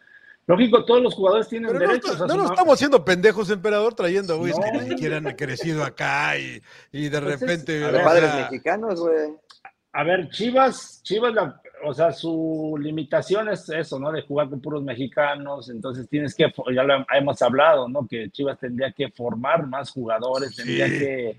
Lógico, 0.47 0.85
todos 0.87 1.03
los 1.03 1.15
jugadores 1.15 1.49
tienen 1.49 1.69
Pero 1.71 1.81
no, 1.81 1.87
derechos 1.89 2.19
no 2.21 2.27
nos 2.29 2.37
ma- 2.47 2.55
estamos 2.55 2.75
haciendo 2.75 3.05
pendejos, 3.05 3.51
emperador, 3.51 3.95
trayendo 3.95 4.39
güeyes 4.39 4.59
que 4.59 4.73
No. 4.73 4.81
ni 4.83 4.89
siquiera 4.89 5.19
han 5.19 5.25
crecido 5.37 5.85
acá 5.85 6.37
y, 6.39 6.63
y 6.93 7.09
de 7.11 7.21
Pues 7.21 7.35
es- 7.35 7.41
repente. 7.41 7.85
a 7.85 7.91
ver, 7.91 8.05
padres 8.05 8.31
sea, 8.33 8.41
mexicanos, 8.51 8.99
güey. 9.01 9.29
A 9.93 10.03
ver, 10.03 10.31
Chivas, 10.31 11.03
Chivas, 11.05 11.35
la- 11.35 11.61
o 11.85 11.95
sea, 11.95 12.13
su 12.13 12.77
limitación 12.81 13.49
es 13.49 13.69
eso, 13.69 13.99
¿no? 13.99 14.13
De 14.13 14.23
jugar 14.23 14.49
con 14.49 14.61
puros 14.61 14.83
mexicanos, 14.83 15.69
entonces 15.71 16.09
tienes 16.09 16.35
que, 16.35 16.53
ya 16.75 16.83
lo 16.83 17.05
hemos 17.15 17.41
hablado, 17.43 17.89
¿no? 17.89 18.07
Que 18.07 18.31
Chivas 18.31 18.59
tendría 18.59 18.93
que 18.93 19.11
formar 19.11 19.67
más 19.67 19.91
jugadores, 19.91 20.55
tendría 20.57 20.87
que, 20.87 21.37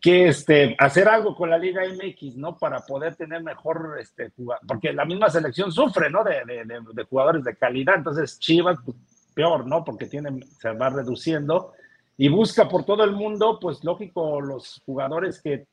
que 0.00 0.28
este, 0.28 0.74
hacer 0.78 1.08
algo 1.08 1.34
con 1.36 1.50
la 1.50 1.58
Liga 1.58 1.82
MX, 1.84 2.36
¿no? 2.36 2.56
Para 2.58 2.80
poder 2.80 3.14
tener 3.16 3.42
mejor, 3.42 3.96
este, 4.00 4.30
jugar, 4.36 4.58
porque 4.66 4.92
la 4.92 5.04
misma 5.04 5.28
selección 5.30 5.70
sufre, 5.72 6.10
¿no? 6.10 6.24
De, 6.24 6.44
de- 6.44 6.64
de- 6.64 6.80
de 6.92 7.04
jugadores 7.04 7.44
de 7.44 7.54
calidad, 7.56 7.96
entonces 7.96 8.38
Chivas, 8.38 8.78
pues, 8.84 8.96
peor, 9.34 9.66
¿no? 9.66 9.84
Porque 9.84 10.06
tiene, 10.06 10.42
se 10.60 10.70
va 10.72 10.88
reduciendo 10.90 11.72
y 12.16 12.28
busca 12.28 12.68
por 12.68 12.84
todo 12.84 13.04
el 13.04 13.12
mundo, 13.12 13.58
pues 13.60 13.84
lógico, 13.84 14.40
los 14.40 14.80
jugadores 14.86 15.42
que 15.42 15.66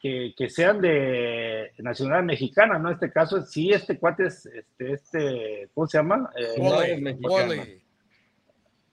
que, 0.00 0.32
que 0.36 0.48
sean 0.48 0.80
de 0.80 1.72
nacionalidad 1.78 2.24
mexicana, 2.24 2.78
¿no? 2.78 2.88
En 2.88 2.94
este 2.94 3.10
caso, 3.10 3.42
sí, 3.42 3.70
este 3.70 3.98
cuate 3.98 4.26
es, 4.26 4.46
este, 4.46 4.92
este, 4.92 5.68
¿cómo 5.74 5.86
se 5.86 5.98
llama? 5.98 6.30
Eh, 6.36 6.54
Wally. 6.60 7.16
Wally. 7.20 7.82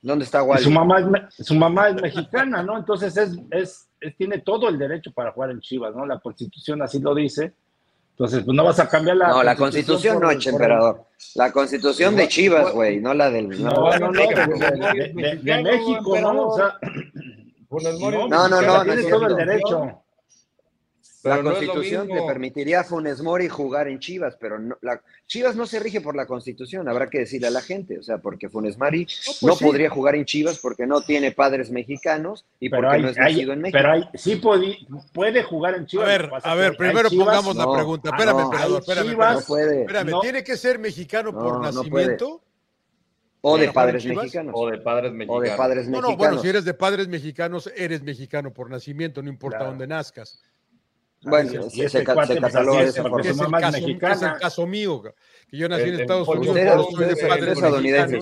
¿Dónde 0.01 0.25
está 0.25 0.43
Wally? 0.43 0.63
su 0.63 0.71
mamá 0.71 0.99
es, 0.99 1.05
me- 1.07 1.25
su 1.31 1.55
mamá 1.55 1.89
es 1.89 1.95
mexicana, 2.01 2.61
¿no? 2.63 2.77
Entonces 2.77 3.15
es, 3.17 3.37
es, 3.51 3.89
es- 3.99 4.15
tiene 4.17 4.39
todo 4.39 4.69
el 4.69 4.77
derecho 4.77 5.11
para 5.11 5.31
jugar 5.31 5.51
en 5.51 5.61
Chivas, 5.61 5.95
¿no? 5.95 6.05
La 6.05 6.19
constitución 6.19 6.81
así 6.81 6.99
lo 6.99 7.13
dice. 7.15 7.53
Entonces, 8.11 8.43
pues 8.45 8.55
no 8.55 8.63
vas 8.63 8.79
a 8.79 8.87
cambiar 8.87 9.17
la 9.17 9.27
No, 9.27 9.43
la 9.43 9.55
constitución 9.57 10.15
no, 10.21 10.27
por- 10.29 10.37
che, 10.37 10.51
por- 10.51 10.61
emperador. 10.61 11.05
La 11.35 11.51
constitución 11.51 12.15
de 12.15 12.27
Chivas, 12.29 12.71
güey, 12.71 12.99
no 13.01 13.13
la 13.13 13.29
del. 13.29 13.49
No, 13.61 13.69
no, 13.71 13.99
no, 13.99 14.11
de, 14.11 14.23
Azteca, 14.23 14.47
de- 14.47 14.53
güey. 14.53 15.13
de- 15.13 15.21
de- 15.21 15.35
de 15.37 15.63
México, 15.63 16.19
¿no? 16.21 16.47
O 16.47 16.55
sea, 16.55 16.77
No, 17.69 18.47
no, 18.47 18.47
no, 18.47 18.61
no 18.61 18.83
tienes 18.83 19.05
es 19.05 19.09
todo 19.11 19.27
el 19.27 19.35
cierto. 19.35 20.04
La 21.25 21.31
Pero 21.37 21.43
no 21.43 21.51
es 21.57 21.61
lo 21.65 21.73
constitución 21.73 22.07
le 22.07 22.21
permitiría 22.27 22.81
a 22.81 22.83
Funes 22.83 23.21
Mori 23.21 23.49
jugar 23.49 23.87
en 23.87 23.99
Chivas, 23.99 24.37
pero 24.39 24.59
no, 24.59 24.77
la, 24.81 25.01
Chivas 25.25 25.55
no 25.55 25.65
se 25.65 25.79
rige 25.79 25.99
por 25.99 26.15
la 26.15 26.27
constitución, 26.27 26.87
habrá 26.87 27.09
que 27.09 27.19
decirle 27.19 27.47
a 27.47 27.49
la 27.51 27.61
gente, 27.61 27.97
o 27.97 28.03
sea, 28.03 28.19
porque 28.19 28.47
Funes 28.47 28.77
Mori 28.77 29.05
pues 29.05 29.41
no 29.41 29.55
sí. 29.55 29.65
podría 29.65 29.89
jugar 29.89 30.15
en 30.15 30.25
Chivas 30.25 30.59
porque 30.59 30.85
no 30.85 31.01
tiene 31.01 31.31
padres 31.31 31.71
mexicanos 31.71 32.45
y 32.59 32.69
Pero 32.69 32.83
porque 32.83 32.95
hay, 32.97 33.01
no 33.01 33.09
es 33.09 33.17
hay- 33.17 33.33
nacido 33.33 33.53
en 33.53 33.61
México. 33.61 33.77
pero 33.79 33.91
hay, 33.91 34.03
sí 34.13 34.41
puede 35.13 35.43
jugar 35.43 35.75
en 35.75 35.83
A 35.83 35.85
Chivas. 35.87 36.07
ver, 36.07 36.29
a 36.43 36.55
ver, 36.55 36.65
que 36.77 36.83
hay 36.83 36.89
primero 36.89 37.09
Chivas- 37.09 37.25
pongamos 37.25 37.55
la 37.55 37.73
pregunta. 37.73 38.09
Ah, 38.11 38.15
Espérame, 38.17 38.37
no. 38.37 38.43
emperador, 38.45 38.79
espérame. 38.81 39.07
Chivas- 39.09 39.33
no 39.33 39.39
espérame. 39.39 39.45
puede. 39.47 39.81
Espérame, 39.81 40.09
No, 40.11 40.19
¿tiene 40.21 40.43
que 40.43 40.57
ser 40.57 40.79
mexicano 40.79 41.31
No, 41.31 41.39
por 41.39 41.53
no 41.55 41.59
nacimiento? 41.71 42.41
o 43.47 43.57
de 43.57 43.67
¿Para 43.67 43.91
jugar 43.91 43.95
en 43.95 44.01
padres 44.01 44.05
mexicanos. 44.17 44.53
O 44.57 44.69
de 44.71 44.77
padres 44.79 45.11
O 45.11 45.13
mexicanos. 45.13 45.43
de 45.43 45.57
padres 45.57 45.87
No, 45.87 46.01
no, 46.01 46.17
bueno, 46.17 46.39
si 46.39 46.49
eres 46.49 46.65
de 46.65 46.73
padres 46.73 47.07
mexicanos, 47.07 47.71
eres 47.75 48.01
mexicano 48.01 48.51
por 48.51 48.69
nacimiento, 48.71 49.21
no 49.21 49.29
importa 49.29 49.57
Claro. 49.57 49.71
dónde 49.71 49.85
nazcas. 49.87 50.41
Bueno, 51.29 51.49
Y 51.49 51.53
se, 51.69 51.85
este 51.85 51.89
se 51.99 52.03
ca- 52.03 52.13
cuate, 52.13 52.33
se 52.35 52.41
pues, 52.41 52.53
de 52.53 52.59
es, 52.83 52.89
esa 52.89 53.01
forma. 53.01 53.21
es, 53.21 53.27
el 53.27 53.33
caso, 53.35 53.41
que 53.51 53.69
es 53.69 53.75
el 53.75 53.81
mexicana. 53.87 54.37
caso 54.39 54.67
mío, 54.67 55.01
que 55.49 55.57
yo 55.57 55.69
nací 55.69 55.83
en 55.83 55.89
En- 55.89 55.95
en 55.95 56.01
Estados 56.01 56.27
Unidos, 56.27 56.47
Ustedes- 56.47 56.65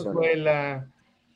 soy 0.04 0.14
de. 0.40 0.88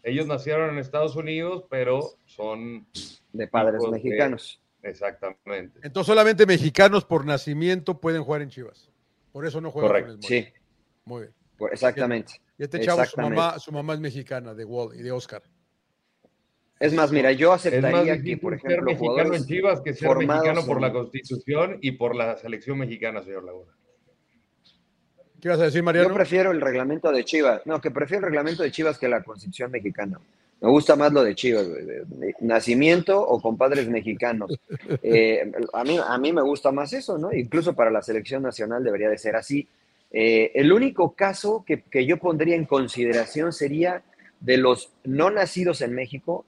Ellos 0.04 0.26
nacieron 0.28 0.70
en 0.70 0.78
Estados 0.80 1.16
Unidos, 1.18 1.66
pero 1.70 2.02
son 2.26 2.88
de 3.34 3.48
padres 3.48 3.82
de- 3.82 3.90
mexicanos. 3.90 4.62
exactamente. 4.82 5.80
Entonces 5.84 6.08
solamente 6.08 6.46
mexicanos 6.46 7.04
por 7.04 7.26
nacimiento 7.26 8.00
pueden 8.00 8.24
jugar 8.24 8.42
en 8.42 8.50
Chivas. 8.50 8.90
Por 9.34 9.46
eso 9.46 9.60
no 9.60 9.70
juegan 9.72 9.90
Correcto. 9.90 10.12
con 10.14 10.24
el 10.24 10.30
Mori. 10.30 10.44
Sí, 10.44 10.54
Muy 11.06 11.22
bien. 11.24 11.34
pues, 11.58 11.74
exactamente. 11.74 12.34
Y 12.58 12.64
este 12.64 12.80
chavo, 12.80 13.04
su 13.06 13.20
mamá, 13.20 13.60
su 13.60 13.72
mamá 13.72 13.94
es 13.96 14.00
mexicana, 14.00 14.54
de 14.54 14.64
Wall 14.64 14.96
y 14.98 15.02
de 15.04 15.12
Oscar. 15.12 15.44
Es 16.80 16.94
más, 16.94 17.12
mira, 17.12 17.32
yo 17.32 17.48
Es 17.48 17.66
más 17.66 17.66
aceptaría 17.66 18.22
que, 18.22 18.38
por 18.38 18.54
ser 18.60 18.72
ejemplo, 18.72 18.86
mexicano 18.92 19.12
jugadores 19.14 19.42
en 19.42 19.48
Chivas 19.48 19.82
que 19.82 19.94
ser 19.94 20.16
mexicano 20.16 20.66
por 20.66 20.78
en- 20.78 20.82
la 20.84 20.92
Constitución 20.94 21.78
y 21.82 21.92
por 21.94 22.16
la 22.16 22.38
selección 22.38 22.78
mexicana, 22.78 23.24
señor 23.24 23.44
Laguna. 23.44 23.72
¿Qué 25.42 25.48
ibas 25.50 25.60
a 25.60 25.64
decir, 25.66 25.80
Yo 25.82 25.86
Mariano? 25.86 26.14
prefiero 26.14 26.52
el 26.52 26.62
reglamento 26.62 27.12
de 27.12 27.24
Chivas. 27.24 27.62
No, 27.66 27.80
que 27.80 27.92
prefiero 27.92 28.26
el 28.26 28.32
reglamento 28.32 28.64
de 28.64 28.72
Chivas 28.72 28.98
que 28.98 29.08
la 29.08 29.24
constitución 29.24 29.72
mexicana. 29.72 30.20
Me 30.60 30.70
gusta 30.70 30.96
más 30.96 31.14
lo 31.14 31.24
de 31.24 31.36
Chivas, 31.36 31.68
güey, 31.70 32.34
nacimiento 32.42 33.22
o 33.22 33.40
con 33.40 33.58
padres 33.58 33.88
mexicanos. 33.90 34.52
Eh, 35.04 35.52
a, 35.74 35.84
mí, 35.84 36.00
a 36.04 36.18
mí 36.18 36.34
me 36.34 36.42
gusta 36.42 36.72
más 36.72 36.92
eso, 36.94 37.18
¿no? 37.18 37.32
Incluso 37.32 37.74
para 37.74 37.92
la 37.92 38.02
selección 38.02 38.42
nacional 38.44 38.84
debería 38.84 39.10
de 39.10 39.18
ser 39.18 39.36
así. 39.36 39.68
Eh, 40.12 40.52
el 40.56 40.72
único 40.72 41.14
caso 41.14 41.64
que, 41.66 41.82
que 41.84 42.06
yo 42.06 42.18
pondría 42.18 42.56
en 42.56 42.66
consideración 42.66 43.54
sería 43.54 44.02
de 44.40 44.58
los 44.58 44.92
no 45.04 45.30
nacidos 45.30 45.82
en 45.82 45.94
México, 45.94 46.46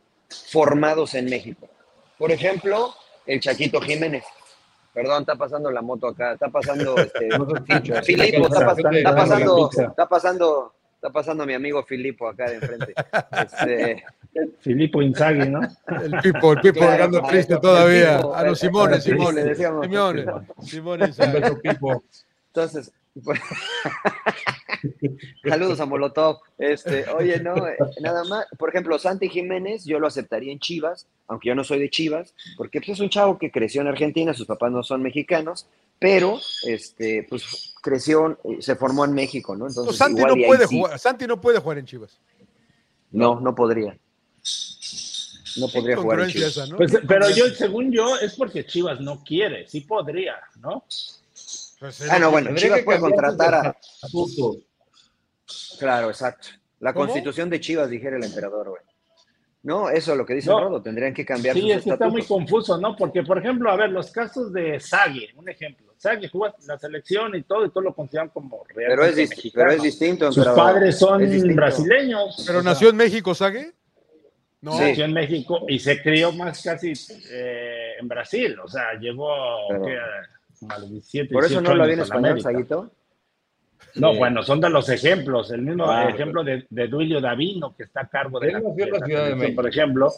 formados 0.51 1.13
en 1.15 1.25
México. 1.25 1.67
Por 2.17 2.31
ejemplo, 2.31 2.93
el 3.25 3.39
Chaquito 3.39 3.79
Jiménez. 3.81 4.23
Perdón, 4.93 5.21
está 5.21 5.35
pasando 5.35 5.71
la 5.71 5.81
moto 5.81 6.07
acá, 6.07 6.33
está 6.33 6.49
pasando 6.49 6.97
este, 6.97 7.29
Filipo, 8.03 8.47
está, 8.47 8.67
pas- 8.67 8.95
Está 8.97 9.15
pasando, 9.15 9.69
está 9.71 10.09
pasando, 10.09 10.73
está 10.95 11.09
pasando 11.11 11.45
mi 11.45 11.53
amigo 11.53 11.83
Filipo 11.83 12.27
acá 12.27 12.49
de 12.49 12.55
enfrente. 12.55 12.93
Este, 13.31 14.03
Filippo 14.59 15.01
Inzaghi, 15.01 15.49
¿no? 15.49 15.61
El 16.03 16.11
Pipo, 16.21 16.53
el 16.53 16.59
Pipo 16.61 16.79
Claro, 16.79 17.21
triste 17.29 17.53
el 17.55 17.61
todavía. 17.61 18.17
Pipo, 18.17 18.35
A 18.35 18.43
los 18.43 18.61
el- 18.63 18.69
Simones, 18.69 19.05
el 19.05 19.11
Pipo, 19.13 19.17
Simones. 19.27 19.43
le 19.43 19.49
decíamos. 19.49 19.87
Beso, 21.31 21.59
Pipo. 21.61 22.03
entonces, 22.47 22.91
pues, 23.23 23.39
saludos 25.43 25.79
a 25.79 25.85
Molotov. 25.85 26.39
Este, 26.57 27.09
oye, 27.09 27.39
no, 27.39 27.67
eh, 27.67 27.77
nada 28.01 28.23
más, 28.23 28.45
por 28.57 28.69
ejemplo, 28.69 28.97
Santi 28.99 29.29
Jiménez, 29.29 29.85
yo 29.85 29.99
lo 29.99 30.07
aceptaría 30.07 30.51
en 30.51 30.59
Chivas, 30.59 31.07
aunque 31.27 31.49
yo 31.49 31.55
no 31.55 31.63
soy 31.63 31.79
de 31.79 31.89
Chivas, 31.89 32.33
porque 32.57 32.79
pues, 32.79 32.89
es 32.89 32.99
un 32.99 33.09
chavo 33.09 33.37
que 33.37 33.51
creció 33.51 33.81
en 33.81 33.87
Argentina, 33.87 34.33
sus 34.33 34.47
papás 34.47 34.71
no 34.71 34.83
son 34.83 35.01
mexicanos, 35.01 35.67
pero 35.99 36.39
este, 36.63 37.25
pues 37.29 37.73
creció, 37.81 38.39
eh, 38.43 38.57
se 38.61 38.75
formó 38.75 39.05
en 39.05 39.13
México, 39.13 39.55
¿no? 39.55 39.65
No, 39.65 39.69
Entonces, 39.69 39.97
Santi 39.97 40.21
igual 40.21 40.39
no 40.39 40.47
puede 40.47 40.67
sí. 40.67 40.77
jugar. 40.77 40.99
Santi 40.99 41.27
no 41.27 41.41
puede 41.41 41.59
jugar 41.59 41.77
en 41.77 41.85
Chivas. 41.85 42.19
No, 43.11 43.39
no 43.39 43.55
podría. 43.55 43.97
No 45.57 45.67
podría 45.67 45.97
jugar 45.97 46.21
en 46.21 46.29
Chivas. 46.29 46.51
esa, 46.51 46.67
¿no? 46.67 46.77
Pues, 46.77 46.97
pero 47.07 47.29
yo, 47.31 47.47
según 47.49 47.91
yo, 47.91 48.17
es 48.17 48.35
porque 48.35 48.65
Chivas 48.65 49.01
no 49.01 49.23
quiere. 49.23 49.67
Sí 49.67 49.81
podría, 49.81 50.35
¿no? 50.61 50.83
Pues, 51.79 52.09
Ah, 52.09 52.19
no, 52.19 52.31
bueno, 52.31 52.53
Chivas 52.55 52.81
puede 52.83 52.99
contratar 52.99 53.55
a. 53.55 53.77
estatutos. 53.79 54.57
Claro, 55.79 56.09
exacto. 56.09 56.49
La 56.79 56.93
¿Cómo? 56.93 57.05
constitución 57.05 57.49
de 57.49 57.59
Chivas, 57.59 57.89
dijera 57.89 58.17
el 58.17 58.23
emperador, 58.23 58.69
güey. 58.69 58.81
No, 59.61 59.89
eso 59.89 60.13
es 60.13 60.17
lo 60.17 60.25
que 60.25 60.35
dice 60.35 60.49
No. 60.49 60.61
Rodo, 60.61 60.81
tendrían 60.81 61.13
que 61.13 61.25
cambiar 61.25 61.53
Sí, 61.53 61.61
sus 61.63 61.71
es 61.71 61.83
que 61.83 61.89
está 61.89 62.07
muy 62.07 62.23
confuso, 62.23 62.77
¿no? 62.77 62.95
Porque, 62.95 63.23
por 63.23 63.37
ejemplo, 63.37 63.69
a 63.69 63.75
ver, 63.75 63.89
los 63.89 64.09
casos 64.09 64.53
de 64.53 64.79
Sague, 64.79 65.29
un 65.35 65.49
ejemplo. 65.49 65.93
Sague 65.97 66.29
jugó 66.29 66.47
la 66.65 66.79
selección 66.79 67.35
y 67.35 67.43
todo, 67.43 67.65
y 67.65 67.69
todo 67.69 67.81
lo 67.81 67.93
consideran 67.93 68.29
como 68.29 68.63
Pero 68.73 69.03
es, 69.03 69.29
pero 69.53 69.71
es 69.71 69.81
distinto, 69.81 70.31
Sus 70.31 70.45
padres 70.47 70.97
son 70.97 71.19
brasileños. 71.55 72.41
Pero 72.47 72.59
o 72.59 72.61
sea, 72.61 72.71
nació 72.71 72.89
en 72.89 72.95
México, 72.95 73.35
¿Sague? 73.35 73.73
No. 74.61 74.73
Sí. 74.73 74.79
nació 74.79 75.05
en 75.05 75.13
México 75.13 75.65
y 75.67 75.79
se 75.79 76.01
crió 76.01 76.31
más 76.31 76.61
casi 76.63 76.93
eh, 77.31 77.93
en 77.99 78.07
Brasil. 78.07 78.57
O 78.61 78.67
sea, 78.69 78.93
llegó 78.99 79.29
Pero- 79.69 79.85
¿qué? 79.85 79.97
como 80.59 80.71
a 80.73 80.79
los 80.79 80.89
17, 80.91 81.33
Por 81.33 81.43
eso 81.45 81.49
18 81.59 81.61
no 81.63 81.69
habla 81.71 81.83
años 81.83 81.95
bien 81.95 81.99
a 81.99 82.01
la 82.01 82.15
español. 82.37 82.41
Saguito. 82.41 82.91
No, 83.95 84.15
bueno, 84.15 84.43
son 84.43 84.61
de 84.61 84.69
los 84.69 84.87
ejemplos. 84.89 85.51
El 85.51 85.61
mismo 85.63 85.85
Claro. 85.85 86.09
ejemplo 86.09 86.43
de, 86.43 86.65
de 86.69 86.87
Duilio 86.87 87.19
Davino, 87.21 87.75
que 87.75 87.83
está 87.83 88.01
a 88.01 88.07
cargo 88.07 88.39
de 88.39 88.47
Él 88.47 88.53
la, 88.53 88.59
nació 88.59 88.85
en 88.85 88.91
de 88.91 88.99
la 88.99 89.05
Ciudad 89.05 89.07
de 89.07 89.25
selección, 89.25 89.39
México. 89.39 89.55
Por 89.61 89.69
ejemplo, 89.69 90.13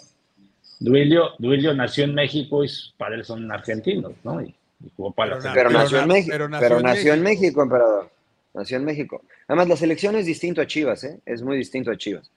Duilio, 0.80 1.30
Duilio 1.40 1.74
nació 1.74 2.04
en 2.06 2.14
México 2.16 2.64
y 2.64 2.68
sus 2.68 2.94
padres 2.98 3.28
son 3.28 3.52
argentinos, 3.52 4.14
¿no? 4.24 4.42
Y, 4.42 4.48
y 4.84 4.92
jugó 4.96 5.12
para 5.12 5.38
Pero 5.38 5.44
la 5.48 5.54
Pero, 5.54 5.70
selección. 5.70 5.84
nació 5.84 6.00
en 6.02 6.08
México. 6.08 6.32
pero 6.32 6.46
Pero 6.46 6.50
nació 6.60 6.80
nació, 6.82 7.14
en 7.14 7.18
en 7.20 7.24
México, 7.24 7.62
emperador. 7.64 8.10
Nació 8.54 8.78
en 8.78 8.86
México. 8.86 9.22
Además, 9.48 9.68
la 9.70 9.78
selección 9.78 10.16
es 10.16 10.26
distinto 10.26 10.62
a 10.62 10.68
Chivas, 10.68 11.04
¿eh? 11.06 11.20
Es 11.26 11.42
muy 11.42 11.56
distinto 11.58 11.92
a 11.92 11.98
Chivas. 11.98 12.30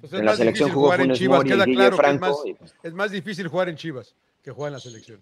Pues 0.00 0.12
en 0.14 0.24
la 0.24 0.36
selección 0.36 0.70
jugó 0.70 0.86
jugar 0.86 1.00
en 1.00 1.04
Funes 1.06 1.18
Chivas. 1.18 1.38
Mori, 1.38 1.50
Queda 1.50 1.64
claro 1.64 1.78
que 1.90 1.94
es 1.94 1.96
Franco. 1.96 2.26
más, 2.26 2.36
y, 2.44 2.54
pues, 2.54 2.74
es 2.82 2.92
más 2.92 3.10
difícil 3.12 3.48
jugar 3.48 3.68
en 3.68 3.76
Chivas 3.76 4.14
que 4.42 4.50
jugar 4.50 4.68
en 4.70 4.72
la 4.74 4.80
selección. 4.80 5.20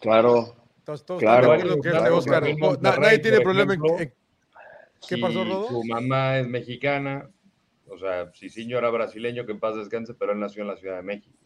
claro. 0.00 0.54
Todos, 0.84 1.04
todos 1.04 1.20
Claro, 1.20 1.58
que 1.82 1.90
Oscar. 2.10 2.46
en 2.46 2.58
no, 2.58 2.76
nadie 2.80 3.18
tiene 3.18 3.40
problema 3.40 3.74
en, 3.74 3.80
en- 3.98 4.12
¿Qué 5.08 5.18
pasó, 5.18 5.44
Rodo? 5.44 5.68
Su 5.68 5.84
mamá 5.84 6.38
es 6.38 6.48
mexicana, 6.48 7.28
o 7.88 7.98
sea, 7.98 8.30
Cicinho 8.32 8.78
era 8.78 8.90
brasileño, 8.90 9.46
que 9.46 9.52
en 9.52 9.60
paz 9.60 9.76
descanse, 9.76 10.14
pero 10.14 10.32
él 10.32 10.40
nació 10.40 10.62
en 10.62 10.68
la 10.68 10.76
Ciudad 10.76 10.96
de 10.96 11.02
México. 11.02 11.36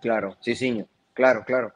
Claro, 0.00 0.36
sí, 0.40 0.54
sí, 0.54 0.84
claro, 1.14 1.44
claro. 1.44 1.72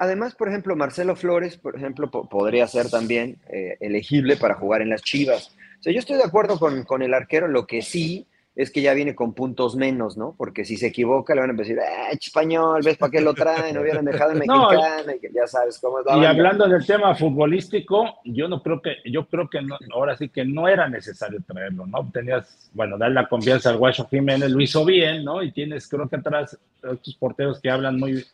Además, 0.00 0.34
por 0.34 0.48
ejemplo, 0.48 0.74
Marcelo 0.76 1.14
Flores, 1.14 1.58
por 1.58 1.76
ejemplo, 1.76 2.10
po- 2.10 2.26
podría 2.26 2.66
ser 2.66 2.88
también 2.88 3.38
eh, 3.52 3.76
elegible 3.80 4.36
para 4.38 4.54
jugar 4.54 4.80
en 4.80 4.88
las 4.88 5.02
Chivas. 5.02 5.54
O 5.78 5.82
sea, 5.82 5.92
yo 5.92 5.98
estoy 5.98 6.16
de 6.16 6.24
acuerdo 6.24 6.58
con, 6.58 6.84
con 6.84 7.02
el 7.02 7.12
arquero, 7.12 7.48
lo 7.48 7.66
que 7.66 7.82
sí 7.82 8.26
es 8.58 8.72
que 8.72 8.82
ya 8.82 8.92
viene 8.92 9.14
con 9.14 9.34
puntos 9.34 9.76
menos, 9.76 10.16
¿no? 10.16 10.34
Porque 10.36 10.64
si 10.64 10.76
se 10.76 10.88
equivoca 10.88 11.32
le 11.32 11.42
van 11.42 11.50
a 11.50 11.52
decir, 11.52 11.78
¡eh, 11.78 12.18
español! 12.20 12.82
¿Ves 12.84 12.96
para 12.98 13.10
qué 13.12 13.20
lo 13.20 13.32
traen? 13.32 13.72
No 13.76 13.82
hubieran 13.82 14.04
dejado 14.04 14.32
en 14.32 14.38
No, 14.46 14.68
mexicana, 14.68 15.14
y 15.14 15.20
que 15.20 15.30
ya 15.32 15.46
sabes 15.46 15.78
cómo 15.78 16.00
es 16.00 16.06
la 16.06 16.12
Y 16.12 16.14
banda. 16.16 16.30
hablando 16.30 16.68
del 16.68 16.84
tema 16.84 17.14
futbolístico, 17.14 18.18
yo 18.24 18.48
no 18.48 18.60
creo 18.60 18.82
que, 18.82 18.96
yo 19.04 19.26
creo 19.28 19.48
que 19.48 19.62
no- 19.62 19.78
ahora 19.94 20.16
sí 20.16 20.28
que 20.28 20.44
no 20.44 20.66
era 20.66 20.88
necesario 20.88 21.38
traerlo, 21.46 21.86
¿no? 21.86 22.10
Tenías, 22.12 22.68
bueno, 22.74 22.98
dar 22.98 23.12
la 23.12 23.28
confianza 23.28 23.70
al 23.70 23.76
Guacho 23.78 24.08
Jiménez, 24.08 24.50
lo 24.50 24.60
hizo 24.60 24.84
bien, 24.84 25.24
¿no? 25.24 25.40
Y 25.42 25.52
tienes, 25.52 25.86
creo 25.88 26.08
que 26.08 26.16
atrás, 26.16 26.58
otros 26.82 27.14
porteros 27.14 27.60
que 27.60 27.70
hablan 27.70 27.96
muy, 27.96 28.24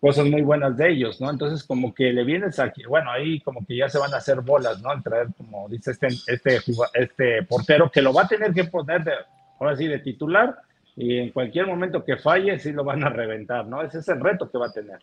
cosas 0.00 0.26
muy 0.26 0.42
buenas 0.42 0.76
de 0.76 0.90
ellos, 0.90 1.20
¿no? 1.20 1.28
Entonces, 1.28 1.64
como 1.64 1.92
que 1.92 2.12
le 2.12 2.22
vienes 2.22 2.60
aquí, 2.60 2.84
bueno, 2.84 3.10
ahí 3.10 3.40
como 3.40 3.66
que 3.66 3.76
ya 3.76 3.88
se 3.88 3.98
van 3.98 4.14
a 4.14 4.18
hacer 4.18 4.42
bolas, 4.42 4.80
¿no? 4.80 4.90
Al 4.90 5.02
traer, 5.02 5.26
como 5.36 5.68
dice 5.68 5.90
este, 5.90 6.06
este, 6.28 6.60
este 6.94 7.42
portero, 7.42 7.90
que 7.90 8.00
lo 8.02 8.12
va 8.12 8.22
a 8.22 8.28
tener 8.28 8.52
que 8.52 8.62
poner 8.64 9.02
de, 9.02 9.12
ahora 9.58 9.76
sí, 9.76 9.86
de 9.86 9.98
titular, 10.00 10.56
y 10.96 11.18
en 11.18 11.30
cualquier 11.30 11.66
momento 11.66 12.04
que 12.04 12.16
falle, 12.16 12.58
sí 12.58 12.72
lo 12.72 12.84
van 12.84 13.04
a 13.04 13.08
reventar, 13.10 13.66
¿no? 13.66 13.82
Ese 13.82 13.98
es 13.98 14.08
el 14.08 14.20
reto 14.20 14.50
que 14.50 14.58
va 14.58 14.66
a 14.66 14.72
tener. 14.72 14.98